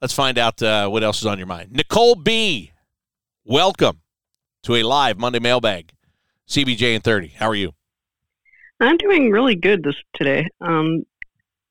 let's 0.00 0.12
find 0.12 0.36
out 0.36 0.60
uh, 0.62 0.88
what 0.88 1.02
else 1.02 1.20
is 1.20 1.26
on 1.26 1.38
your 1.38 1.46
mind. 1.46 1.72
Nicole 1.72 2.16
B., 2.16 2.72
welcome 3.44 4.01
to 4.62 4.76
a 4.76 4.82
live 4.82 5.18
Monday 5.18 5.40
mailbag. 5.40 5.92
CBJ 6.48 6.94
in 6.94 7.00
30. 7.00 7.28
How 7.36 7.48
are 7.48 7.54
you? 7.54 7.72
I'm 8.80 8.96
doing 8.96 9.30
really 9.30 9.54
good 9.54 9.82
this 9.82 9.96
today. 10.14 10.48
Um, 10.60 11.04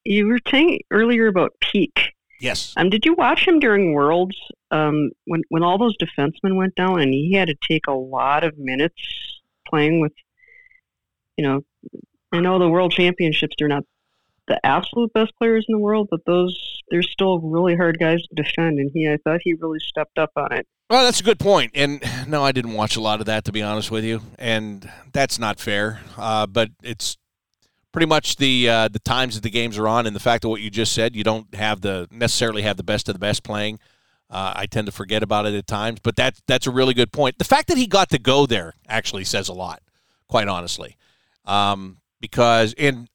you 0.03 0.27
were 0.27 0.39
saying 0.49 0.79
earlier 0.91 1.27
about 1.27 1.51
Peeke. 1.61 2.13
Yes. 2.39 2.73
Um, 2.75 2.89
did 2.89 3.05
you 3.05 3.13
watch 3.13 3.47
him 3.47 3.59
during 3.59 3.93
Worlds 3.93 4.35
um, 4.71 5.11
when 5.25 5.43
when 5.49 5.63
all 5.63 5.77
those 5.77 5.95
defensemen 5.97 6.55
went 6.55 6.75
down 6.75 6.99
and 6.99 7.13
he 7.13 7.33
had 7.33 7.49
to 7.49 7.55
take 7.67 7.87
a 7.87 7.93
lot 7.93 8.43
of 8.43 8.57
minutes 8.57 8.95
playing 9.67 9.99
with, 10.01 10.13
you 11.37 11.45
know, 11.45 11.61
I 12.31 12.39
know 12.39 12.57
the 12.57 12.69
World 12.69 12.93
Championships 12.93 13.55
they're 13.59 13.67
not 13.67 13.83
the 14.47 14.59
absolute 14.65 15.13
best 15.13 15.33
players 15.37 15.65
in 15.69 15.73
the 15.73 15.79
world, 15.79 16.07
but 16.09 16.25
those 16.25 16.81
they're 16.89 17.03
still 17.03 17.39
really 17.39 17.75
hard 17.75 17.99
guys 17.99 18.21
to 18.23 18.35
defend, 18.35 18.79
and 18.79 18.89
he 18.93 19.07
I 19.07 19.17
thought 19.23 19.41
he 19.43 19.53
really 19.53 19.79
stepped 19.79 20.17
up 20.17 20.31
on 20.35 20.51
it. 20.51 20.67
Well, 20.91 21.05
that's 21.05 21.21
a 21.21 21.23
good 21.23 21.39
point. 21.39 21.71
And 21.73 22.03
no, 22.27 22.43
I 22.43 22.51
didn't 22.51 22.73
watch 22.73 22.97
a 22.97 22.99
lot 22.99 23.21
of 23.21 23.25
that, 23.27 23.45
to 23.45 23.53
be 23.53 23.61
honest 23.61 23.91
with 23.91 24.03
you. 24.03 24.23
And 24.37 24.91
that's 25.13 25.39
not 25.39 25.57
fair. 25.57 26.01
Uh, 26.17 26.45
but 26.45 26.69
it's 26.83 27.15
pretty 27.93 28.07
much 28.07 28.35
the 28.35 28.67
uh, 28.67 28.87
the 28.89 28.99
times 28.99 29.35
that 29.35 29.41
the 29.41 29.49
games 29.49 29.77
are 29.77 29.87
on, 29.87 30.05
and 30.05 30.13
the 30.13 30.19
fact 30.19 30.43
of 30.43 30.49
what 30.49 30.59
you 30.59 30.69
just 30.69 30.91
said. 30.91 31.15
You 31.15 31.23
don't 31.23 31.55
have 31.55 31.79
the 31.79 32.09
necessarily 32.11 32.63
have 32.63 32.75
the 32.75 32.83
best 32.83 33.07
of 33.07 33.15
the 33.15 33.19
best 33.19 33.41
playing. 33.41 33.79
Uh, 34.29 34.51
I 34.53 34.65
tend 34.65 34.85
to 34.87 34.91
forget 34.91 35.23
about 35.23 35.45
it 35.45 35.53
at 35.53 35.65
times, 35.65 36.01
but 36.03 36.17
that's 36.17 36.41
that's 36.45 36.67
a 36.67 36.71
really 36.71 36.93
good 36.93 37.13
point. 37.13 37.37
The 37.37 37.45
fact 37.45 37.69
that 37.69 37.77
he 37.77 37.87
got 37.87 38.09
to 38.09 38.19
go 38.19 38.45
there 38.45 38.73
actually 38.89 39.23
says 39.23 39.47
a 39.47 39.53
lot, 39.53 39.81
quite 40.27 40.49
honestly, 40.49 40.97
um, 41.45 41.99
because 42.19 42.75
and 42.77 43.07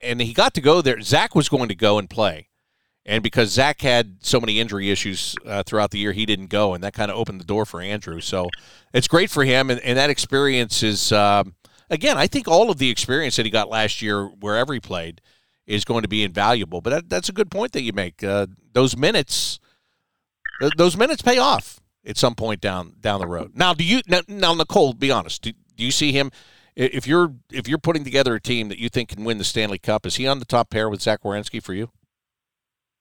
and 0.00 0.20
he 0.22 0.34
got 0.34 0.54
to 0.54 0.60
go 0.60 0.80
there. 0.82 1.00
Zach 1.00 1.34
was 1.34 1.48
going 1.48 1.68
to 1.68 1.74
go 1.74 1.98
and 1.98 2.08
play, 2.08 2.46
and 3.06 3.22
because 3.22 3.50
Zach 3.50 3.80
had 3.82 4.16
so 4.20 4.40
many 4.40 4.60
injury 4.60 4.90
issues 4.90 5.36
uh, 5.46 5.62
throughout 5.62 5.90
the 5.90 5.98
year, 5.98 6.12
he 6.12 6.24
didn't 6.24 6.46
go, 6.46 6.74
and 6.74 6.82
that 6.84 6.94
kind 6.94 7.10
of 7.10 7.16
opened 7.16 7.40
the 7.40 7.44
door 7.44 7.66
for 7.66 7.80
Andrew. 7.80 8.20
So 8.20 8.48
it's 8.92 9.08
great 9.08 9.30
for 9.30 9.44
him, 9.44 9.70
and, 9.70 9.80
and 9.80 9.98
that 9.98 10.10
experience 10.10 10.82
is 10.82 11.12
um, 11.12 11.54
again. 11.90 12.16
I 12.16 12.26
think 12.26 12.48
all 12.48 12.70
of 12.70 12.78
the 12.78 12.90
experience 12.90 13.36
that 13.36 13.44
he 13.44 13.50
got 13.50 13.68
last 13.68 14.00
year, 14.00 14.26
wherever 14.26 14.72
he 14.72 14.80
played, 14.80 15.20
is 15.66 15.84
going 15.84 16.02
to 16.02 16.08
be 16.08 16.24
invaluable. 16.24 16.80
But 16.80 16.90
that, 16.90 17.08
that's 17.08 17.28
a 17.28 17.32
good 17.32 17.50
point 17.50 17.72
that 17.72 17.82
you 17.82 17.92
make. 17.92 18.24
Uh, 18.24 18.46
those 18.72 18.96
minutes 18.96 19.60
those 20.76 20.96
minutes 20.96 21.22
pay 21.22 21.38
off 21.38 21.80
at 22.06 22.16
some 22.16 22.34
point 22.34 22.60
down 22.60 22.94
down 23.00 23.20
the 23.20 23.26
road. 23.26 23.52
Now, 23.54 23.74
do 23.74 23.84
you 23.84 24.00
now, 24.06 24.20
now 24.28 24.54
Nicole? 24.54 24.92
Be 24.92 25.10
honest. 25.10 25.42
Do, 25.42 25.52
do 25.76 25.84
you 25.84 25.90
see 25.90 26.12
him? 26.12 26.30
If 26.76 27.06
you're 27.06 27.34
if 27.52 27.68
you're 27.68 27.78
putting 27.78 28.04
together 28.04 28.34
a 28.34 28.40
team 28.40 28.68
that 28.68 28.78
you 28.78 28.88
think 28.88 29.10
can 29.10 29.24
win 29.24 29.38
the 29.38 29.44
Stanley 29.44 29.78
Cup, 29.78 30.06
is 30.06 30.16
he 30.16 30.26
on 30.26 30.38
the 30.38 30.44
top 30.44 30.70
pair 30.70 30.88
with 30.88 31.02
Zach 31.02 31.22
Werenski 31.22 31.62
for 31.62 31.72
you? 31.72 31.90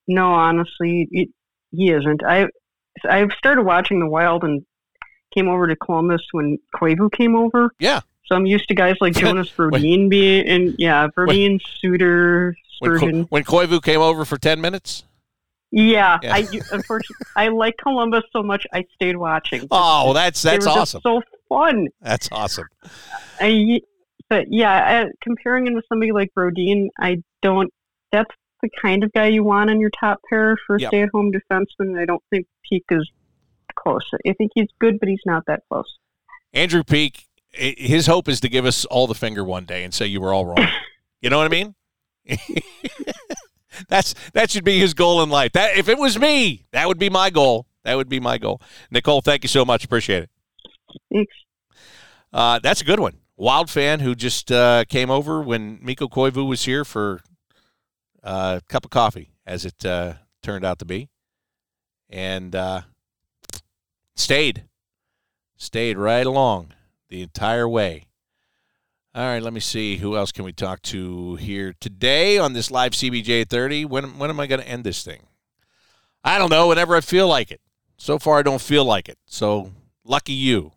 No, 0.07 0.33
honestly, 0.33 1.07
it, 1.11 1.29
he 1.71 1.91
isn't. 1.91 2.23
I 2.23 2.47
I 3.09 3.27
started 3.37 3.63
watching 3.63 3.99
the 3.99 4.07
Wild 4.07 4.43
and 4.43 4.65
came 5.33 5.47
over 5.47 5.67
to 5.67 5.75
Columbus 5.75 6.21
when 6.31 6.59
Koivu 6.75 7.11
came 7.11 7.35
over. 7.35 7.71
Yeah. 7.79 8.01
So 8.25 8.35
I'm 8.35 8.45
used 8.45 8.67
to 8.69 8.75
guys 8.75 8.95
like 9.01 9.13
Jonas 9.17 9.49
Brodin 9.49 10.09
being 10.09 10.47
and 10.47 10.75
yeah, 10.77 11.07
Brodin, 11.07 11.59
Suter, 11.79 12.55
Spurgeon. 12.75 13.11
When, 13.11 13.23
when 13.25 13.43
Koivu 13.43 13.81
came 13.81 14.01
over 14.01 14.25
for 14.25 14.37
ten 14.37 14.61
minutes. 14.61 15.03
Yeah, 15.71 16.19
yeah. 16.21 16.35
I 16.35 16.47
unfortunately 16.71 17.25
I 17.35 17.47
like 17.47 17.75
Columbus 17.81 18.23
so 18.31 18.43
much 18.43 18.67
I 18.71 18.85
stayed 18.93 19.17
watching. 19.17 19.67
Oh, 19.71 20.13
that's 20.13 20.41
that's 20.43 20.67
awesome. 20.67 21.01
so 21.01 21.23
fun. 21.49 21.87
That's 21.99 22.29
awesome. 22.31 22.67
I, 23.39 23.81
but 24.29 24.45
yeah, 24.51 25.05
I, 25.05 25.11
comparing 25.23 25.65
him 25.65 25.73
to 25.73 25.81
somebody 25.89 26.11
like 26.11 26.29
Brodin, 26.37 26.89
I 26.99 27.23
don't. 27.41 27.73
That's 28.11 28.29
the 28.63 28.69
kind 28.81 29.03
of 29.03 29.11
guy 29.13 29.27
you 29.27 29.43
want 29.43 29.69
on 29.69 29.79
your 29.79 29.91
top 29.99 30.19
pair 30.27 30.57
for 30.65 30.77
a 30.77 30.79
Yep. 30.81 30.89
stay-at-home 30.89 31.31
defenseman. 31.31 31.99
I 32.01 32.05
don't 32.05 32.23
think 32.31 32.47
Peeke 32.71 32.85
is 32.89 33.07
close. 33.75 34.01
I 34.27 34.33
think 34.33 34.51
he's 34.55 34.69
good, 34.79 34.99
but 34.99 35.07
he's 35.09 35.21
not 35.25 35.43
that 35.47 35.61
close. 35.69 35.99
Andrew 36.53 36.83
Peeke, 36.83 37.25
his 37.51 38.07
hope 38.07 38.27
is 38.27 38.39
to 38.39 38.49
give 38.49 38.65
us 38.65 38.85
all 38.85 39.05
the 39.05 39.13
finger 39.15 39.43
one 39.43 39.65
day 39.65 39.83
and 39.83 39.93
say 39.93 40.05
you 40.07 40.21
were 40.21 40.33
all 40.33 40.45
wrong. 40.45 40.65
you 41.21 41.29
know 41.29 41.37
what 41.37 41.45
I 41.45 41.49
mean? 41.49 41.75
That's 43.89 44.13
that 44.33 44.51
should 44.51 44.63
be 44.63 44.79
his 44.79 44.93
goal 44.93 45.23
in 45.23 45.29
life. 45.29 45.51
That 45.53 45.75
if 45.77 45.89
it 45.89 45.97
was 45.97 46.17
me, 46.19 46.65
that 46.71 46.87
would 46.87 46.99
be 46.99 47.09
my 47.09 47.29
goal. 47.31 47.65
That 47.83 47.95
would 47.95 48.07
be 48.07 48.19
my 48.19 48.37
goal. 48.37 48.61
Nicole, 48.91 49.21
thank 49.21 49.43
you 49.43 49.49
so 49.49 49.65
much. 49.65 49.83
Appreciate 49.83 50.23
it. 50.23 50.29
Thanks. 51.11 51.33
Uh, 52.31 52.59
that's 52.59 52.81
a 52.81 52.85
good 52.85 52.99
one. 52.99 53.17
Wild 53.35 53.69
fan 53.69 53.99
who 53.99 54.13
just 54.13 54.51
uh, 54.51 54.85
came 54.87 55.09
over 55.09 55.41
when 55.41 55.79
Mikko 55.81 56.07
Koivu 56.07 56.47
was 56.47 56.65
here 56.65 56.85
for 56.85 57.21
uh, 58.23 58.59
a 58.61 58.71
cup 58.71 58.85
of 58.85 58.91
coffee, 58.91 59.31
as 59.45 59.65
it 59.65 59.85
uh, 59.85 60.13
turned 60.41 60.65
out 60.65 60.79
to 60.79 60.85
be, 60.85 61.09
and 62.09 62.55
uh, 62.55 62.81
stayed, 64.15 64.63
stayed 65.57 65.97
right 65.97 66.25
along 66.25 66.73
the 67.09 67.21
entire 67.21 67.67
way. 67.67 68.07
All 69.15 69.23
right, 69.23 69.43
let 69.43 69.53
me 69.53 69.59
see 69.59 69.97
who 69.97 70.17
else 70.17 70.31
can 70.31 70.43
we 70.43 70.53
talk 70.53 70.81
to 70.83 71.35
here 71.35 71.75
today 71.79 72.39
on 72.39 72.53
this 72.53 72.71
live 72.71 72.93
CBJ 72.93 73.47
30. 73.47 73.85
When 73.85 74.17
when 74.17 74.31
am 74.31 74.39
I 74.39 74.47
going 74.47 74.61
to 74.61 74.67
end 74.67 74.83
this 74.83 75.03
thing? 75.03 75.27
I 76.23 76.39
don't 76.39 76.49
know. 76.49 76.69
Whenever 76.69 76.95
I 76.95 77.01
feel 77.01 77.27
like 77.27 77.51
it. 77.51 77.61
So 77.97 78.17
far, 78.17 78.39
I 78.39 78.41
don't 78.41 78.61
feel 78.61 78.83
like 78.83 79.07
it. 79.07 79.19
So 79.27 79.71
lucky 80.03 80.33
you, 80.33 80.71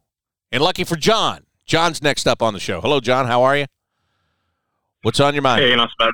and 0.53 0.63
lucky 0.63 0.85
for 0.85 0.97
John. 0.97 1.45
John's 1.65 2.03
next 2.03 2.29
up 2.29 2.43
on 2.43 2.53
the 2.53 2.61
show. 2.61 2.81
Hello, 2.81 3.01
John. 3.01 3.27
How 3.27 3.43
are 3.43 3.57
you? 3.57 3.67
What's 5.03 5.19
on 5.19 5.35
your 5.35 5.43
mind? 5.43 5.63
Hey, 5.63 5.75
not 5.75 5.91
bad. 5.99 6.11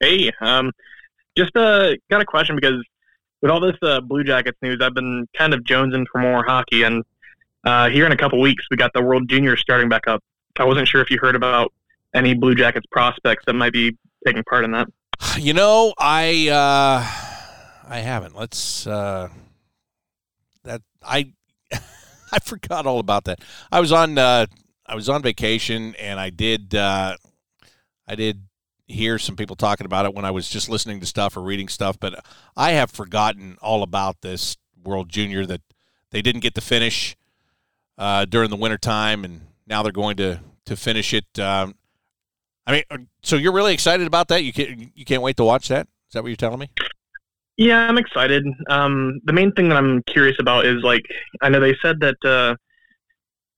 Hey, 0.00 0.30
um, 0.40 0.72
just 1.36 1.56
uh, 1.56 1.92
got 2.10 2.20
a 2.20 2.24
question 2.24 2.56
because 2.56 2.84
with 3.42 3.50
all 3.50 3.60
this 3.60 3.76
uh, 3.82 4.00
Blue 4.00 4.24
Jackets 4.24 4.58
news, 4.62 4.78
I've 4.80 4.94
been 4.94 5.26
kind 5.36 5.54
of 5.54 5.60
jonesing 5.60 6.06
for 6.10 6.20
more 6.20 6.44
hockey, 6.44 6.82
and 6.82 7.04
uh, 7.64 7.88
here 7.88 8.06
in 8.06 8.12
a 8.12 8.16
couple 8.16 8.40
weeks, 8.40 8.64
we 8.70 8.76
got 8.76 8.92
the 8.94 9.02
World 9.02 9.28
Juniors 9.28 9.60
starting 9.60 9.88
back 9.88 10.06
up. 10.06 10.22
I 10.58 10.64
wasn't 10.64 10.88
sure 10.88 11.00
if 11.00 11.10
you 11.10 11.18
heard 11.20 11.36
about 11.36 11.72
any 12.14 12.34
Blue 12.34 12.54
Jackets 12.54 12.86
prospects 12.90 13.44
that 13.46 13.54
might 13.54 13.72
be 13.72 13.96
taking 14.24 14.44
part 14.44 14.64
in 14.64 14.72
that. 14.72 14.88
You 15.38 15.54
know, 15.54 15.94
I 15.98 16.48
uh, 16.48 17.88
I 17.88 17.98
haven't. 17.98 18.36
Let's 18.36 18.86
uh, 18.86 19.28
that 20.64 20.82
I 21.02 21.32
I 21.72 22.38
forgot 22.42 22.86
all 22.86 22.98
about 22.98 23.24
that. 23.24 23.40
I 23.72 23.80
was 23.80 23.92
on 23.92 24.18
uh, 24.18 24.46
I 24.86 24.94
was 24.94 25.08
on 25.08 25.22
vacation 25.22 25.94
and 25.96 26.20
I 26.20 26.30
did 26.30 26.74
uh, 26.74 27.16
I 28.06 28.14
did 28.14 28.42
hear 28.86 29.18
some 29.18 29.36
people 29.36 29.56
talking 29.56 29.86
about 29.86 30.04
it 30.06 30.14
when 30.14 30.24
I 30.24 30.30
was 30.30 30.48
just 30.48 30.68
listening 30.68 31.00
to 31.00 31.06
stuff 31.06 31.36
or 31.36 31.42
reading 31.42 31.68
stuff, 31.68 31.98
but 31.98 32.24
I 32.56 32.72
have 32.72 32.90
forgotten 32.90 33.56
all 33.62 33.82
about 33.82 34.20
this 34.20 34.56
World 34.84 35.08
Junior 35.08 35.46
that 35.46 35.62
they 36.10 36.22
didn't 36.22 36.42
get 36.42 36.54
to 36.54 36.60
finish 36.60 37.16
uh, 37.96 38.24
during 38.24 38.50
the 38.50 38.56
wintertime 38.56 39.24
and 39.24 39.42
now 39.66 39.82
they're 39.82 39.92
going 39.92 40.16
to 40.16 40.40
to 40.66 40.76
finish 40.76 41.12
it. 41.12 41.38
Um, 41.38 41.74
I 42.66 42.72
mean, 42.72 42.82
uh, 42.90 42.98
so 43.22 43.36
you're 43.36 43.52
really 43.52 43.74
excited 43.74 44.06
about 44.06 44.28
that? 44.28 44.44
You 44.44 44.52
can't 44.52 44.90
you 44.94 45.04
can't 45.04 45.22
wait 45.22 45.36
to 45.36 45.44
watch 45.44 45.68
that? 45.68 45.86
Is 46.08 46.14
that 46.14 46.22
what 46.22 46.28
you're 46.28 46.36
telling 46.36 46.60
me? 46.60 46.70
Yeah, 47.56 47.86
I'm 47.88 47.98
excited. 47.98 48.44
Um, 48.68 49.20
the 49.24 49.32
main 49.32 49.52
thing 49.52 49.68
that 49.68 49.76
I'm 49.76 50.02
curious 50.04 50.36
about 50.40 50.66
is 50.66 50.82
like 50.82 51.02
I 51.40 51.48
know 51.48 51.60
they 51.60 51.76
said 51.82 52.00
that 52.00 52.16
uh, 52.24 52.56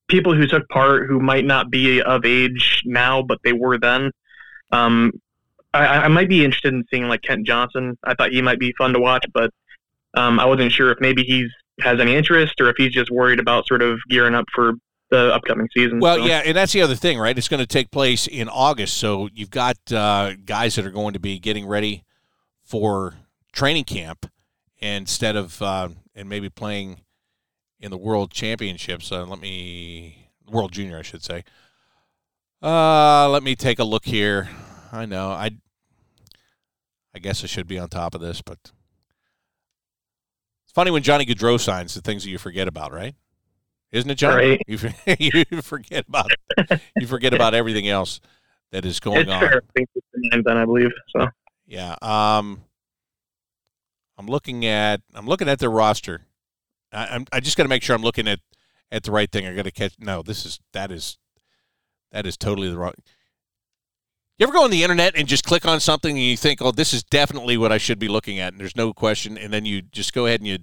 people 0.07 0.35
who 0.35 0.47
took 0.47 0.67
part 0.69 1.07
who 1.07 1.19
might 1.19 1.45
not 1.45 1.71
be 1.71 2.01
of 2.01 2.25
age 2.25 2.83
now, 2.85 3.21
but 3.21 3.39
they 3.43 3.53
were 3.53 3.77
then. 3.77 4.11
Um, 4.71 5.11
I, 5.73 5.85
I 5.85 6.07
might 6.07 6.29
be 6.29 6.43
interested 6.43 6.73
in 6.73 6.83
seeing 6.91 7.07
like 7.07 7.21
Kent 7.21 7.45
Johnson. 7.45 7.97
I 8.03 8.13
thought 8.13 8.31
he 8.31 8.41
might 8.41 8.59
be 8.59 8.73
fun 8.77 8.93
to 8.93 8.99
watch, 8.99 9.25
but 9.33 9.51
um, 10.15 10.39
I 10.39 10.45
wasn't 10.45 10.71
sure 10.71 10.91
if 10.91 10.99
maybe 10.99 11.23
he's 11.23 11.49
has 11.81 11.99
any 11.99 12.15
interest 12.15 12.59
or 12.59 12.69
if 12.69 12.75
he's 12.77 12.91
just 12.91 13.11
worried 13.11 13.39
about 13.39 13.67
sort 13.67 13.83
of 13.83 13.99
gearing 14.09 14.33
up 14.33 14.45
for 14.53 14.73
the 15.09 15.33
upcoming 15.33 15.67
season. 15.75 15.99
Well, 15.99 16.17
so. 16.17 16.25
yeah, 16.25 16.41
and 16.43 16.57
that's 16.57 16.73
the 16.73 16.81
other 16.81 16.95
thing, 16.95 17.19
right? 17.19 17.37
It's 17.37 17.47
going 17.47 17.59
to 17.59 17.67
take 17.67 17.91
place 17.91 18.27
in 18.27 18.49
August, 18.49 18.97
so 18.97 19.29
you've 19.33 19.51
got 19.51 19.77
uh, 19.91 20.33
guys 20.45 20.75
that 20.75 20.85
are 20.85 20.91
going 20.91 21.13
to 21.13 21.19
be 21.19 21.39
getting 21.39 21.67
ready 21.67 22.03
for 22.63 23.13
training 23.53 23.85
camp 23.85 24.29
instead 24.79 25.35
of 25.35 25.61
uh, 25.61 25.89
and 26.15 26.27
maybe 26.27 26.49
playing 26.49 27.01
in 27.79 27.91
the 27.91 27.97
World 27.97 28.31
Championships. 28.31 29.11
Uh, 29.11 29.25
let 29.25 29.39
me 29.39 30.29
World 30.49 30.71
Junior, 30.71 30.97
I 30.97 31.03
should 31.03 31.23
say. 31.23 31.43
Uh, 32.61 33.29
let 33.29 33.43
me 33.43 33.55
take 33.55 33.79
a 33.79 33.83
look 33.83 34.05
here. 34.05 34.49
I 34.91 35.05
know 35.05 35.29
I. 35.29 35.51
I 37.15 37.19
guess 37.19 37.43
I 37.43 37.47
should 37.47 37.67
be 37.67 37.79
on 37.79 37.89
top 37.89 38.13
of 38.13 38.21
this, 38.21 38.43
but 38.43 38.59
it's 40.63 40.73
funny 40.75 40.91
when 40.91 41.01
Johnny 41.01 41.25
Gaudreau 41.25 41.59
signs 41.59 41.95
the 41.95 42.01
things 42.01 42.23
that 42.23 42.29
you 42.29 42.37
forget 42.37 42.67
about, 42.67 42.93
right? 42.93 43.15
Isn't 43.91 44.11
it, 44.11 44.15
Johnny? 44.15 44.49
Right. 44.49 44.61
You, 44.67 44.77
you 45.51 45.61
forget 45.63 46.05
about 46.07 46.29
you 46.99 47.07
forget 47.07 47.33
about 47.33 47.55
everything 47.55 47.87
else 47.87 48.19
that 48.71 48.85
is 48.85 48.99
going 48.99 49.21
it's 49.21 49.31
on. 49.31 49.39
fair. 49.39 49.63
I 49.67 49.71
think 49.75 49.89
it's 49.95 50.05
the 50.13 50.29
ninth 50.31 50.45
then, 50.45 50.57
I 50.57 50.65
believe. 50.65 50.91
So 51.15 51.27
Yeah. 51.65 51.95
Um, 52.01 52.61
I'm 54.17 54.27
looking 54.27 54.65
at 54.65 55.01
I'm 55.15 55.25
looking 55.25 55.49
at 55.49 55.59
their 55.59 55.71
roster. 55.71 56.21
I, 56.91 57.07
I'm 57.07 57.25
I 57.31 57.39
just 57.39 57.57
got 57.57 57.63
to 57.63 57.69
make 57.69 57.81
sure 57.81 57.95
I'm 57.95 58.03
looking 58.03 58.27
at 58.27 58.39
at 58.91 59.03
the 59.03 59.11
right 59.11 59.31
thing. 59.31 59.47
I 59.47 59.55
got 59.55 59.65
to 59.65 59.71
catch. 59.71 59.95
No, 59.99 60.21
this 60.21 60.45
is 60.45 60.59
that 60.73 60.91
is 60.91 61.17
that 62.11 62.25
is 62.25 62.37
totally 62.37 62.69
the 62.69 62.77
wrong. 62.77 62.93
You 64.37 64.45
ever 64.45 64.53
go 64.53 64.63
on 64.63 64.69
the 64.69 64.83
internet 64.83 65.15
and 65.15 65.27
just 65.27 65.43
click 65.43 65.65
on 65.65 65.79
something 65.79 66.15
and 66.15 66.23
you 66.23 66.37
think, 66.37 66.61
"Oh, 66.61 66.71
this 66.71 66.93
is 66.93 67.03
definitely 67.03 67.57
what 67.57 67.71
I 67.71 67.79
should 67.79 67.97
be 67.97 68.07
looking 68.07 68.39
at," 68.39 68.53
and 68.53 68.61
there's 68.61 68.75
no 68.75 68.93
question, 68.93 69.37
and 69.37 69.51
then 69.51 69.65
you 69.65 69.81
just 69.81 70.13
go 70.13 70.27
ahead 70.27 70.41
and 70.41 70.47
you 70.47 70.59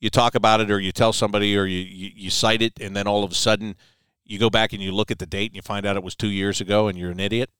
you 0.00 0.10
talk 0.10 0.34
about 0.34 0.60
it, 0.60 0.70
or 0.70 0.80
you 0.80 0.90
tell 0.90 1.12
somebody, 1.12 1.56
or 1.56 1.64
you 1.64 1.78
you, 1.78 2.10
you 2.14 2.30
cite 2.30 2.62
it, 2.62 2.80
and 2.80 2.96
then 2.96 3.06
all 3.06 3.22
of 3.22 3.30
a 3.30 3.34
sudden 3.36 3.76
you 4.24 4.38
go 4.38 4.50
back 4.50 4.72
and 4.72 4.82
you 4.82 4.92
look 4.92 5.10
at 5.10 5.18
the 5.18 5.26
date 5.26 5.50
and 5.50 5.56
you 5.56 5.62
find 5.62 5.86
out 5.86 5.96
it 5.96 6.02
was 6.02 6.16
two 6.16 6.28
years 6.28 6.60
ago, 6.60 6.88
and 6.88 6.98
you're 6.98 7.10
an 7.10 7.20
idiot. 7.20 7.50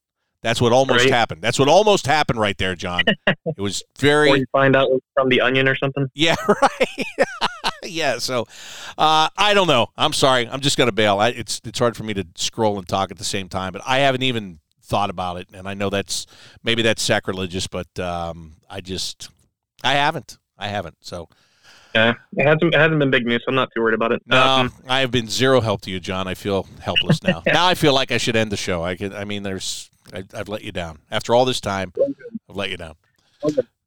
That's 0.43 0.61
what 0.61 0.73
almost 0.73 1.05
Right. 1.05 1.13
happened. 1.13 1.41
That's 1.41 1.59
what 1.59 1.69
almost 1.69 2.07
happened 2.07 2.41
right 2.41 2.59
there, 2.59 2.75
John. 2.75 3.03
it 3.27 3.61
was 3.61 3.83
very 3.99 4.29
or 4.31 4.37
you 4.37 4.47
find 4.53 4.75
out 4.75 4.89
from 5.15 5.29
the 5.29 5.41
Onion 5.41 5.69
or 5.69 5.77
something. 5.77 6.09
yeah, 6.15 6.35
right. 6.49 7.07
yeah, 7.85 8.19
so 8.19 8.47
uh, 8.99 9.29
I 9.37 9.55
don't 9.55 9.69
know. 9.69 9.89
I'm 9.97 10.13
sorry. 10.13 10.49
I'm 10.49 10.61
just 10.61 10.77
going 10.77 10.89
to 10.89 10.93
bail. 10.93 11.19
I, 11.21 11.29
it's 11.29 11.61
it's 11.65 11.79
hard 11.79 11.97
for 11.97 12.03
me 12.05 12.13
to 12.15 12.27
scroll 12.35 12.79
and 12.79 12.89
talk 12.89 13.11
at 13.11 13.19
the 13.19 13.25
same 13.25 13.49
time, 13.49 13.73
but 13.73 13.83
I 13.87 13.99
haven't 13.99 14.23
even 14.25 14.59
thought 14.83 15.11
about 15.11 15.37
it, 15.39 15.49
and 15.55 15.69
I 15.69 15.75
know 15.75 15.91
that's 15.91 16.27
maybe 16.65 16.83
that's 16.83 17.03
sacrilegious, 17.03 17.67
but 17.69 17.97
um, 18.01 18.55
I 18.69 18.81
just 18.81 19.31
I 19.85 19.93
haven't. 19.95 20.39
I 20.59 20.69
haven't. 20.69 20.97
So 21.01 21.29
Yeah, 21.95 22.15
it 22.37 22.45
hasn't 22.45 22.75
it 22.75 22.79
hasn't 22.79 22.99
been 22.99 23.11
big 23.13 23.27
news, 23.27 23.43
so 23.45 23.51
I'm 23.51 23.55
not 23.55 23.69
too 23.75 23.81
worried 23.81 23.95
about 23.95 24.11
it. 24.11 24.23
no, 24.27 24.43
Um, 24.43 24.73
I 24.89 25.01
have 25.01 25.13
been 25.13 25.29
zero 25.29 25.61
help 25.61 25.83
to 25.83 25.91
you, 25.91 26.01
John. 26.01 26.27
I 26.27 26.35
feel 26.35 26.67
helpless 26.81 27.23
now. 27.23 27.43
now 27.47 27.67
I 27.67 27.75
feel 27.75 27.95
like 27.95 28.11
I 28.11 28.19
should 28.19 28.35
end 28.35 28.51
the 28.51 28.57
show. 28.57 28.83
I 28.83 28.97
could. 28.97 29.15
I 29.15 29.23
mean, 29.25 29.45
there's 29.45 29.89
I, 30.13 30.25
I've 30.35 30.49
let 30.49 30.63
you 30.63 30.73
down 30.73 30.99
after 31.11 31.35
all 31.35 31.45
this 31.45 31.61
time. 31.61 31.93
I've 32.49 32.57
let 32.57 32.71
you 32.71 32.77
down. 32.77 32.95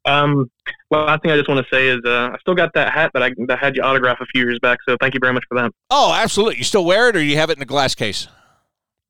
Um, 0.04 0.50
well, 0.90 1.04
last 1.04 1.22
thing 1.22 1.32
I 1.32 1.36
just 1.36 1.48
want 1.48 1.66
to 1.66 1.74
say 1.74 1.88
is 1.88 2.00
uh, 2.04 2.30
I 2.32 2.38
still 2.38 2.54
got 2.54 2.72
that 2.74 2.92
hat 2.92 3.10
that 3.14 3.22
I 3.22 3.32
that 3.48 3.58
had 3.58 3.76
you 3.76 3.82
autograph 3.82 4.18
a 4.20 4.26
few 4.26 4.42
years 4.42 4.58
back. 4.60 4.78
So 4.88 4.96
thank 5.00 5.14
you 5.14 5.20
very 5.20 5.32
much 5.32 5.44
for 5.48 5.56
that. 5.60 5.72
Oh, 5.90 6.14
absolutely. 6.14 6.58
You 6.58 6.64
still 6.64 6.84
wear 6.84 7.08
it, 7.08 7.16
or 7.16 7.22
you 7.22 7.36
have 7.36 7.50
it 7.50 7.56
in 7.56 7.62
a 7.62 7.66
glass 7.66 7.94
case? 7.94 8.28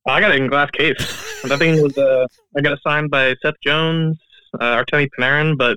I 0.09 0.20
got 0.20 0.31
it 0.31 0.41
in 0.41 0.49
glass 0.49 0.70
case. 0.70 0.97
that 1.43 1.59
thing 1.59 1.83
was 1.83 1.97
uh, 1.99 2.27
I 2.57 2.61
got 2.61 2.73
it 2.73 2.81
signed 2.83 3.11
by 3.11 3.35
Seth 3.43 3.55
Jones, 3.62 4.19
uh, 4.61 4.83
Artemi 4.83 5.09
Panarin, 5.19 5.59
but 5.59 5.77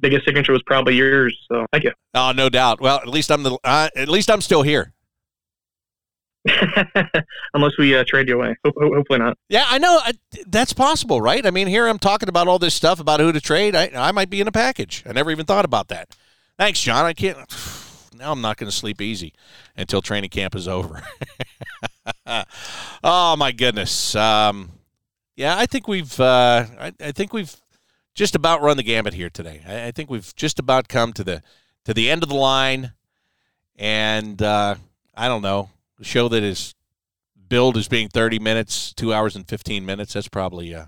biggest 0.00 0.24
signature 0.24 0.52
was 0.52 0.62
probably 0.64 0.94
yours. 0.94 1.36
So 1.50 1.66
thank 1.72 1.84
you. 1.84 1.92
Oh, 2.14 2.32
no 2.34 2.48
doubt. 2.48 2.80
Well, 2.80 2.98
at 2.98 3.08
least 3.08 3.30
I'm 3.30 3.42
the. 3.42 3.58
Uh, 3.64 3.88
at 3.96 4.08
least 4.08 4.30
I'm 4.30 4.40
still 4.40 4.62
here. 4.62 4.92
Unless 7.54 7.72
we 7.78 7.96
uh, 7.96 8.04
trade 8.06 8.28
you 8.28 8.36
away, 8.36 8.56
Ho- 8.64 8.72
ho- 8.76 8.94
hopefully 8.94 9.18
not. 9.18 9.36
Yeah, 9.48 9.64
I 9.68 9.78
know. 9.78 10.00
That's 10.46 10.72
possible, 10.72 11.20
right? 11.20 11.44
I 11.44 11.50
mean, 11.50 11.66
here 11.66 11.86
I'm 11.86 11.98
talking 11.98 12.28
about 12.28 12.48
all 12.48 12.58
this 12.58 12.74
stuff 12.74 13.00
about 13.00 13.20
who 13.20 13.32
to 13.32 13.40
trade. 13.40 13.74
I, 13.74 13.90
I 13.94 14.12
might 14.12 14.30
be 14.30 14.40
in 14.40 14.48
a 14.48 14.52
package. 14.52 15.02
I 15.06 15.12
never 15.12 15.30
even 15.30 15.46
thought 15.46 15.64
about 15.64 15.88
that. 15.88 16.16
Thanks, 16.58 16.80
John. 16.80 17.04
I 17.04 17.12
can't. 17.12 17.38
Now 18.16 18.32
I'm 18.32 18.40
not 18.40 18.56
going 18.56 18.68
to 18.68 18.76
sleep 18.76 19.00
easy 19.00 19.32
until 19.76 20.02
training 20.02 20.30
camp 20.30 20.56
is 20.56 20.66
over. 20.66 21.04
oh 23.04 23.36
my 23.36 23.52
goodness. 23.52 24.16
Um, 24.16 24.70
yeah, 25.36 25.56
I 25.56 25.66
think 25.66 25.86
we've. 25.86 26.18
Uh, 26.18 26.64
I, 26.80 26.92
I 27.00 27.12
think 27.12 27.32
we've 27.32 27.54
just 28.16 28.34
about 28.34 28.60
run 28.60 28.76
the 28.76 28.82
gambit 28.82 29.14
here 29.14 29.30
today. 29.30 29.62
I, 29.64 29.86
I 29.86 29.90
think 29.92 30.10
we've 30.10 30.34
just 30.34 30.58
about 30.58 30.88
come 30.88 31.12
to 31.12 31.22
the 31.22 31.42
to 31.84 31.94
the 31.94 32.10
end 32.10 32.24
of 32.24 32.28
the 32.28 32.34
line, 32.34 32.92
and 33.76 34.42
uh, 34.42 34.74
I 35.16 35.28
don't 35.28 35.42
know. 35.42 35.70
Show 36.00 36.28
that 36.28 36.42
is 36.42 36.74
billed 37.48 37.76
as 37.76 37.88
being 37.88 38.08
30 38.08 38.38
minutes, 38.38 38.92
two 38.92 39.12
hours 39.12 39.34
and 39.36 39.48
15 39.48 39.84
minutes. 39.84 40.12
That's 40.12 40.28
probably 40.28 40.74
uh, 40.74 40.86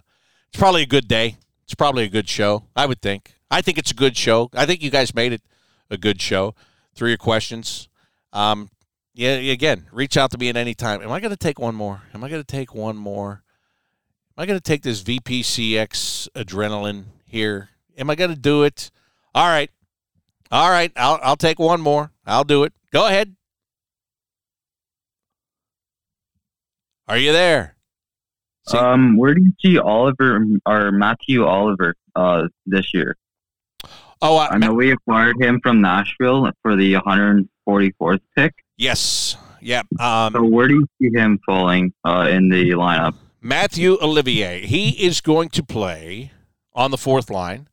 it's 0.48 0.58
probably 0.58 0.82
a 0.82 0.86
good 0.86 1.08
day. 1.08 1.36
It's 1.64 1.74
probably 1.74 2.04
a 2.04 2.08
good 2.08 2.28
show. 2.28 2.64
I 2.76 2.86
would 2.86 3.00
think. 3.00 3.34
I 3.50 3.62
think 3.62 3.78
it's 3.78 3.90
a 3.90 3.94
good 3.94 4.16
show. 4.16 4.50
I 4.54 4.66
think 4.66 4.82
you 4.82 4.90
guys 4.90 5.14
made 5.14 5.32
it 5.32 5.42
a 5.90 5.96
good 5.96 6.20
show. 6.20 6.54
Through 6.94 7.10
your 7.10 7.18
questions, 7.18 7.88
um, 8.32 8.68
yeah. 9.14 9.36
Again, 9.36 9.86
reach 9.92 10.16
out 10.16 10.32
to 10.32 10.38
me 10.38 10.48
at 10.48 10.56
any 10.56 10.74
time. 10.74 11.02
Am 11.02 11.12
I 11.12 11.20
going 11.20 11.30
to 11.30 11.36
take 11.36 11.58
one 11.58 11.74
more? 11.74 12.02
Am 12.12 12.24
I 12.24 12.28
going 12.28 12.42
to 12.42 12.46
take 12.46 12.74
one 12.74 12.96
more? 12.96 13.42
Am 14.36 14.42
I 14.42 14.46
going 14.46 14.58
to 14.58 14.62
take 14.62 14.82
this 14.82 15.02
VPCX 15.02 16.28
adrenaline 16.34 17.04
here? 17.24 17.70
Am 17.96 18.10
I 18.10 18.16
going 18.16 18.30
to 18.30 18.38
do 18.38 18.64
it? 18.64 18.90
All 19.34 19.46
right, 19.46 19.70
all 20.50 20.70
right. 20.70 20.92
I'll 20.96 21.20
I'll 21.22 21.36
take 21.36 21.58
one 21.60 21.80
more. 21.80 22.10
I'll 22.26 22.44
do 22.44 22.64
it. 22.64 22.72
Go 22.92 23.06
ahead. 23.06 23.36
Are 27.10 27.18
you 27.18 27.32
there? 27.32 27.74
Um, 28.72 29.16
where 29.16 29.34
do 29.34 29.42
you 29.42 29.52
see 29.60 29.80
Oliver 29.80 30.46
or 30.64 30.92
Mathieu 30.92 31.44
Olivier 31.44 31.94
uh, 32.14 32.46
this 32.66 32.94
year? 32.94 33.16
Oh, 34.22 34.38
I 34.38 34.56
know 34.58 34.72
we 34.72 34.92
acquired 34.92 35.34
him 35.42 35.58
from 35.60 35.80
Nashville 35.80 36.48
for 36.62 36.76
the 36.76 36.92
144th 36.94 38.20
pick. 38.36 38.54
Yes. 38.76 39.36
Yeah. 39.60 39.82
Um, 39.98 40.34
so 40.34 40.44
where 40.44 40.68
do 40.68 40.74
you 40.74 40.86
see 41.02 41.10
him 41.12 41.40
falling 41.44 41.92
uh, 42.04 42.28
in 42.30 42.48
the 42.48 42.70
lineup? 42.70 43.16
Mathieu 43.40 43.98
Olivier. 44.00 44.64
He 44.64 44.90
is 45.04 45.20
going 45.20 45.48
to 45.48 45.64
play 45.64 46.30
on 46.74 46.92
the 46.92 46.98
fourth 46.98 47.28
line. 47.28 47.68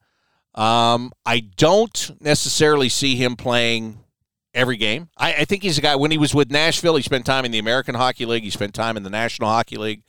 Um, 0.55 1.11
I 1.27 1.41
don't 1.41 2.19
necessarily 2.19 2.89
see 2.89 3.15
him 3.15 3.35
playing 3.35 3.99
every 4.53 4.77
game. 4.77 5.09
I, 5.17 5.33
I 5.33 5.45
think 5.45 5.63
he's 5.63 5.77
a 5.77 5.81
guy. 5.81 5.95
When 5.95 6.11
he 6.11 6.17
was 6.17 6.33
with 6.33 6.51
Nashville, 6.51 6.95
he 6.95 7.03
spent 7.03 7.25
time 7.25 7.45
in 7.45 7.51
the 7.51 7.59
American 7.59 7.95
Hockey 7.95 8.25
League. 8.25 8.43
He 8.43 8.49
spent 8.49 8.73
time 8.73 8.97
in 8.97 9.03
the 9.03 9.09
National 9.09 9.49
Hockey 9.49 9.77
League. 9.77 10.03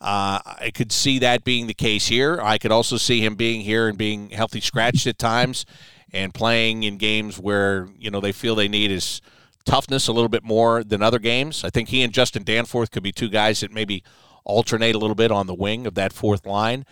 Uh, 0.00 0.40
I 0.44 0.70
could 0.74 0.92
see 0.92 1.18
that 1.20 1.44
being 1.44 1.66
the 1.66 1.74
case 1.74 2.06
here. 2.06 2.38
I 2.42 2.58
could 2.58 2.72
also 2.72 2.98
see 2.98 3.24
him 3.24 3.34
being 3.34 3.62
here 3.62 3.88
and 3.88 3.96
being 3.96 4.30
healthy 4.30 4.60
scratched 4.60 5.06
at 5.06 5.18
times 5.18 5.64
and 6.12 6.34
playing 6.34 6.82
in 6.82 6.98
games 6.98 7.38
where, 7.38 7.88
you 7.98 8.10
know, 8.10 8.20
they 8.20 8.32
feel 8.32 8.54
they 8.54 8.68
need 8.68 8.90
his 8.90 9.22
toughness 9.64 10.06
a 10.06 10.12
little 10.12 10.28
bit 10.28 10.44
more 10.44 10.84
than 10.84 11.02
other 11.02 11.18
games. 11.18 11.64
I 11.64 11.70
think 11.70 11.88
he 11.88 12.02
and 12.02 12.12
Justin 12.12 12.44
Danforth 12.44 12.90
could 12.90 13.02
be 13.02 13.12
two 13.12 13.28
guys 13.28 13.60
that 13.60 13.72
maybe 13.72 14.02
alternate 14.44 14.94
a 14.94 14.98
little 14.98 15.16
bit 15.16 15.30
on 15.30 15.46
the 15.46 15.54
wing 15.54 15.86
of 15.86 15.94
that 15.94 16.12
fourth 16.12 16.46
line. 16.46 16.84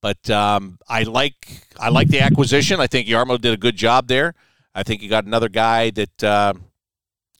But 0.00 0.30
um, 0.30 0.78
I 0.88 1.04
like 1.04 1.66
I 1.78 1.88
like 1.90 2.08
the 2.08 2.20
acquisition. 2.20 2.80
I 2.80 2.88
think 2.88 3.06
Jarmo 3.06 3.40
did 3.40 3.54
a 3.54 3.56
good 3.56 3.76
job 3.76 4.08
there. 4.08 4.34
I 4.74 4.82
think 4.82 5.02
you 5.02 5.08
got 5.08 5.24
another 5.24 5.48
guy 5.48 5.90
that 5.90 6.24
uh, 6.24 6.54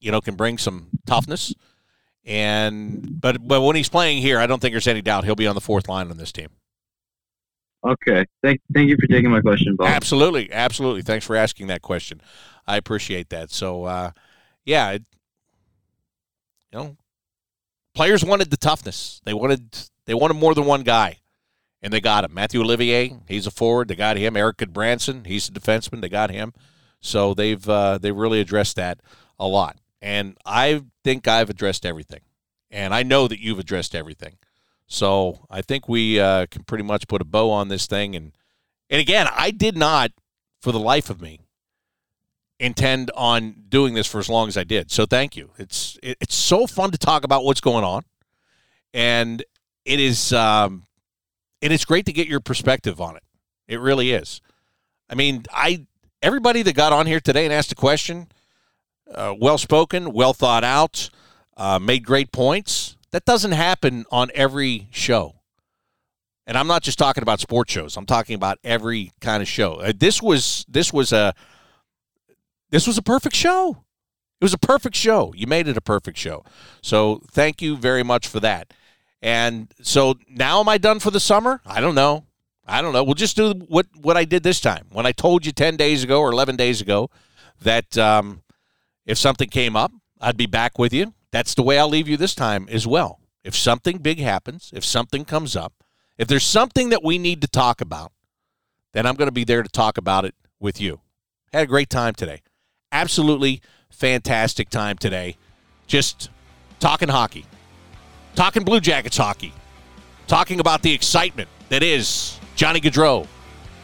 you 0.00 0.10
know 0.10 0.20
can 0.20 0.34
bring 0.34 0.58
some 0.58 0.88
toughness. 1.06 1.54
And 2.24 3.20
but 3.20 3.46
but 3.46 3.62
when 3.62 3.74
he's 3.74 3.88
playing 3.88 4.22
here, 4.22 4.38
I 4.38 4.46
don't 4.46 4.60
think 4.60 4.72
there's 4.72 4.86
any 4.86 5.02
doubt 5.02 5.24
he'll 5.24 5.34
be 5.34 5.46
on 5.46 5.54
the 5.54 5.60
fourth 5.60 5.88
line 5.88 6.10
on 6.10 6.18
this 6.18 6.30
team. 6.30 6.48
Okay. 7.84 8.24
Thank 8.42 8.60
thank 8.72 8.88
you 8.88 8.96
for 9.00 9.06
taking 9.08 9.30
my 9.30 9.40
question, 9.40 9.74
Bob. 9.76 9.88
Absolutely, 9.88 10.52
absolutely. 10.52 11.02
Thanks 11.02 11.26
for 11.26 11.34
asking 11.34 11.66
that 11.66 11.82
question. 11.82 12.20
I 12.66 12.76
appreciate 12.76 13.30
that. 13.30 13.50
So, 13.50 13.84
uh, 13.84 14.12
yeah, 14.64 14.92
it, 14.92 15.04
you 16.70 16.78
know, 16.78 16.96
players 17.94 18.24
wanted 18.24 18.50
the 18.50 18.56
toughness. 18.56 19.20
They 19.24 19.34
wanted 19.34 19.88
they 20.06 20.14
wanted 20.14 20.34
more 20.34 20.54
than 20.54 20.64
one 20.64 20.82
guy, 20.82 21.18
and 21.82 21.92
they 21.92 22.00
got 22.00 22.24
him. 22.24 22.34
Mathieu 22.34 22.62
Olivier, 22.62 23.16
he's 23.26 23.48
a 23.48 23.50
forward. 23.50 23.88
They 23.88 23.96
got 23.96 24.16
him. 24.16 24.36
Erik 24.36 24.58
Gudbranson, 24.58 25.26
he's 25.26 25.48
a 25.48 25.52
defenseman. 25.52 26.02
They 26.02 26.08
got 26.08 26.30
him. 26.30 26.52
So 27.02 27.34
they've 27.34 27.68
uh, 27.68 27.98
they've 27.98 28.16
really 28.16 28.40
addressed 28.40 28.76
that 28.76 29.00
a 29.38 29.46
lot, 29.46 29.76
and 30.00 30.38
I 30.46 30.82
think 31.04 31.28
I've 31.28 31.50
addressed 31.50 31.84
everything, 31.84 32.20
and 32.70 32.94
I 32.94 33.02
know 33.02 33.28
that 33.28 33.40
you've 33.40 33.58
addressed 33.58 33.94
everything. 33.94 34.36
So 34.86 35.46
I 35.50 35.62
think 35.62 35.88
we 35.88 36.20
uh, 36.20 36.46
can 36.46 36.62
pretty 36.62 36.84
much 36.84 37.08
put 37.08 37.20
a 37.20 37.24
bow 37.24 37.50
on 37.50 37.68
this 37.68 37.86
thing, 37.86 38.14
and 38.14 38.32
and 38.88 39.00
again, 39.00 39.28
I 39.34 39.50
did 39.50 39.76
not, 39.76 40.12
for 40.60 40.70
the 40.70 40.78
life 40.78 41.10
of 41.10 41.20
me, 41.20 41.40
intend 42.60 43.10
on 43.16 43.64
doing 43.68 43.94
this 43.94 44.06
for 44.06 44.20
as 44.20 44.28
long 44.28 44.46
as 44.46 44.56
I 44.56 44.62
did. 44.62 44.92
So 44.92 45.04
thank 45.04 45.36
you. 45.36 45.50
It's 45.58 45.98
it, 46.04 46.18
it's 46.20 46.36
so 46.36 46.68
fun 46.68 46.92
to 46.92 46.98
talk 46.98 47.24
about 47.24 47.44
what's 47.44 47.60
going 47.60 47.84
on, 47.84 48.04
and 48.94 49.44
it 49.84 49.98
is 49.98 50.32
um, 50.32 50.84
and 51.60 51.72
it's 51.72 51.84
great 51.84 52.06
to 52.06 52.12
get 52.12 52.28
your 52.28 52.40
perspective 52.40 53.00
on 53.00 53.16
it. 53.16 53.24
It 53.66 53.80
really 53.80 54.12
is. 54.12 54.40
I 55.10 55.16
mean, 55.16 55.44
I 55.52 55.86
everybody 56.22 56.62
that 56.62 56.74
got 56.74 56.92
on 56.92 57.06
here 57.06 57.20
today 57.20 57.44
and 57.44 57.52
asked 57.52 57.72
a 57.72 57.74
question, 57.74 58.28
uh, 59.12 59.34
well 59.38 59.58
spoken, 59.58 60.12
well 60.12 60.32
thought 60.32 60.64
out, 60.64 61.10
uh, 61.56 61.78
made 61.78 62.04
great 62.04 62.32
points. 62.32 62.96
That 63.10 63.24
doesn't 63.24 63.52
happen 63.52 64.06
on 64.10 64.30
every 64.34 64.88
show. 64.90 65.34
And 66.46 66.56
I'm 66.56 66.66
not 66.66 66.82
just 66.82 66.98
talking 66.98 67.22
about 67.22 67.40
sports 67.40 67.72
shows. 67.72 67.96
I'm 67.96 68.06
talking 68.06 68.34
about 68.34 68.58
every 68.64 69.12
kind 69.20 69.42
of 69.42 69.48
show. 69.48 69.74
Uh, 69.74 69.92
this 69.96 70.22
was 70.22 70.64
this 70.68 70.92
was 70.92 71.12
a 71.12 71.34
this 72.70 72.86
was 72.86 72.98
a 72.98 73.02
perfect 73.02 73.36
show. 73.36 73.84
It 74.40 74.44
was 74.44 74.54
a 74.54 74.58
perfect 74.58 74.96
show. 74.96 75.32
You 75.36 75.46
made 75.46 75.68
it 75.68 75.76
a 75.76 75.80
perfect 75.80 76.18
show. 76.18 76.44
So 76.80 77.22
thank 77.30 77.62
you 77.62 77.76
very 77.76 78.02
much 78.02 78.26
for 78.26 78.40
that. 78.40 78.72
And 79.20 79.72
so 79.82 80.16
now 80.28 80.58
am 80.58 80.68
I 80.68 80.78
done 80.78 80.98
for 80.98 81.12
the 81.12 81.20
summer? 81.20 81.60
I 81.64 81.80
don't 81.80 81.94
know. 81.94 82.24
I 82.72 82.80
don't 82.80 82.94
know. 82.94 83.04
We'll 83.04 83.14
just 83.14 83.36
do 83.36 83.52
what 83.68 83.86
what 84.00 84.16
I 84.16 84.24
did 84.24 84.42
this 84.42 84.58
time. 84.58 84.86
When 84.90 85.04
I 85.04 85.12
told 85.12 85.44
you 85.44 85.52
ten 85.52 85.76
days 85.76 86.02
ago 86.02 86.20
or 86.20 86.32
eleven 86.32 86.56
days 86.56 86.80
ago 86.80 87.10
that 87.60 87.98
um, 87.98 88.42
if 89.04 89.18
something 89.18 89.50
came 89.50 89.76
up, 89.76 89.92
I'd 90.22 90.38
be 90.38 90.46
back 90.46 90.78
with 90.78 90.94
you. 90.94 91.12
That's 91.32 91.54
the 91.54 91.62
way 91.62 91.78
I'll 91.78 91.90
leave 91.90 92.08
you 92.08 92.16
this 92.16 92.34
time 92.34 92.66
as 92.70 92.86
well. 92.86 93.20
If 93.44 93.54
something 93.54 93.98
big 93.98 94.20
happens, 94.20 94.70
if 94.74 94.86
something 94.86 95.26
comes 95.26 95.54
up, 95.54 95.74
if 96.16 96.28
there's 96.28 96.46
something 96.46 96.88
that 96.88 97.04
we 97.04 97.18
need 97.18 97.42
to 97.42 97.48
talk 97.48 97.82
about, 97.82 98.10
then 98.94 99.04
I'm 99.04 99.16
going 99.16 99.28
to 99.28 99.32
be 99.32 99.44
there 99.44 99.62
to 99.62 99.68
talk 99.68 99.98
about 99.98 100.24
it 100.24 100.34
with 100.58 100.80
you. 100.80 101.00
Had 101.52 101.64
a 101.64 101.66
great 101.66 101.90
time 101.90 102.14
today. 102.14 102.40
Absolutely 102.90 103.60
fantastic 103.90 104.70
time 104.70 104.96
today. 104.96 105.36
Just 105.86 106.30
talking 106.80 107.10
hockey, 107.10 107.44
talking 108.34 108.64
Blue 108.64 108.80
Jackets 108.80 109.18
hockey, 109.18 109.52
talking 110.26 110.58
about 110.58 110.80
the 110.80 110.94
excitement 110.94 111.50
that 111.68 111.82
is 111.82 112.38
Johnny 112.54 112.80
Gaudreau, 112.80 113.26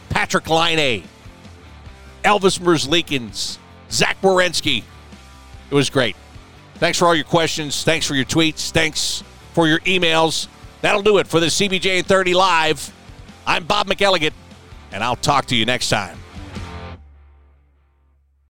Patrik 0.09 0.47
Laine, 0.47 1.03
Elvis 2.23 2.59
Merzlikins, 2.59 3.57
Zach 3.91 4.21
Werenski. 4.21 4.83
It 5.69 5.75
was 5.75 5.89
great. 5.89 6.15
Thanks 6.75 6.97
for 6.97 7.05
all 7.05 7.15
your 7.15 7.25
questions. 7.25 7.83
Thanks 7.83 8.05
for 8.05 8.15
your 8.15 8.25
tweets. 8.25 8.71
Thanks 8.71 9.23
for 9.53 9.67
your 9.67 9.79
emails. 9.79 10.47
That'll 10.81 11.01
do 11.01 11.17
it 11.17 11.27
for 11.27 11.39
the 11.39 11.47
CBJ 11.47 12.05
30 12.05 12.33
Live. 12.33 12.93
I'm 13.45 13.65
Bob 13.65 13.87
McElligott, 13.87 14.33
and 14.91 15.03
I'll 15.03 15.15
talk 15.15 15.45
to 15.47 15.55
you 15.55 15.65
next 15.65 15.89
time. 15.89 16.18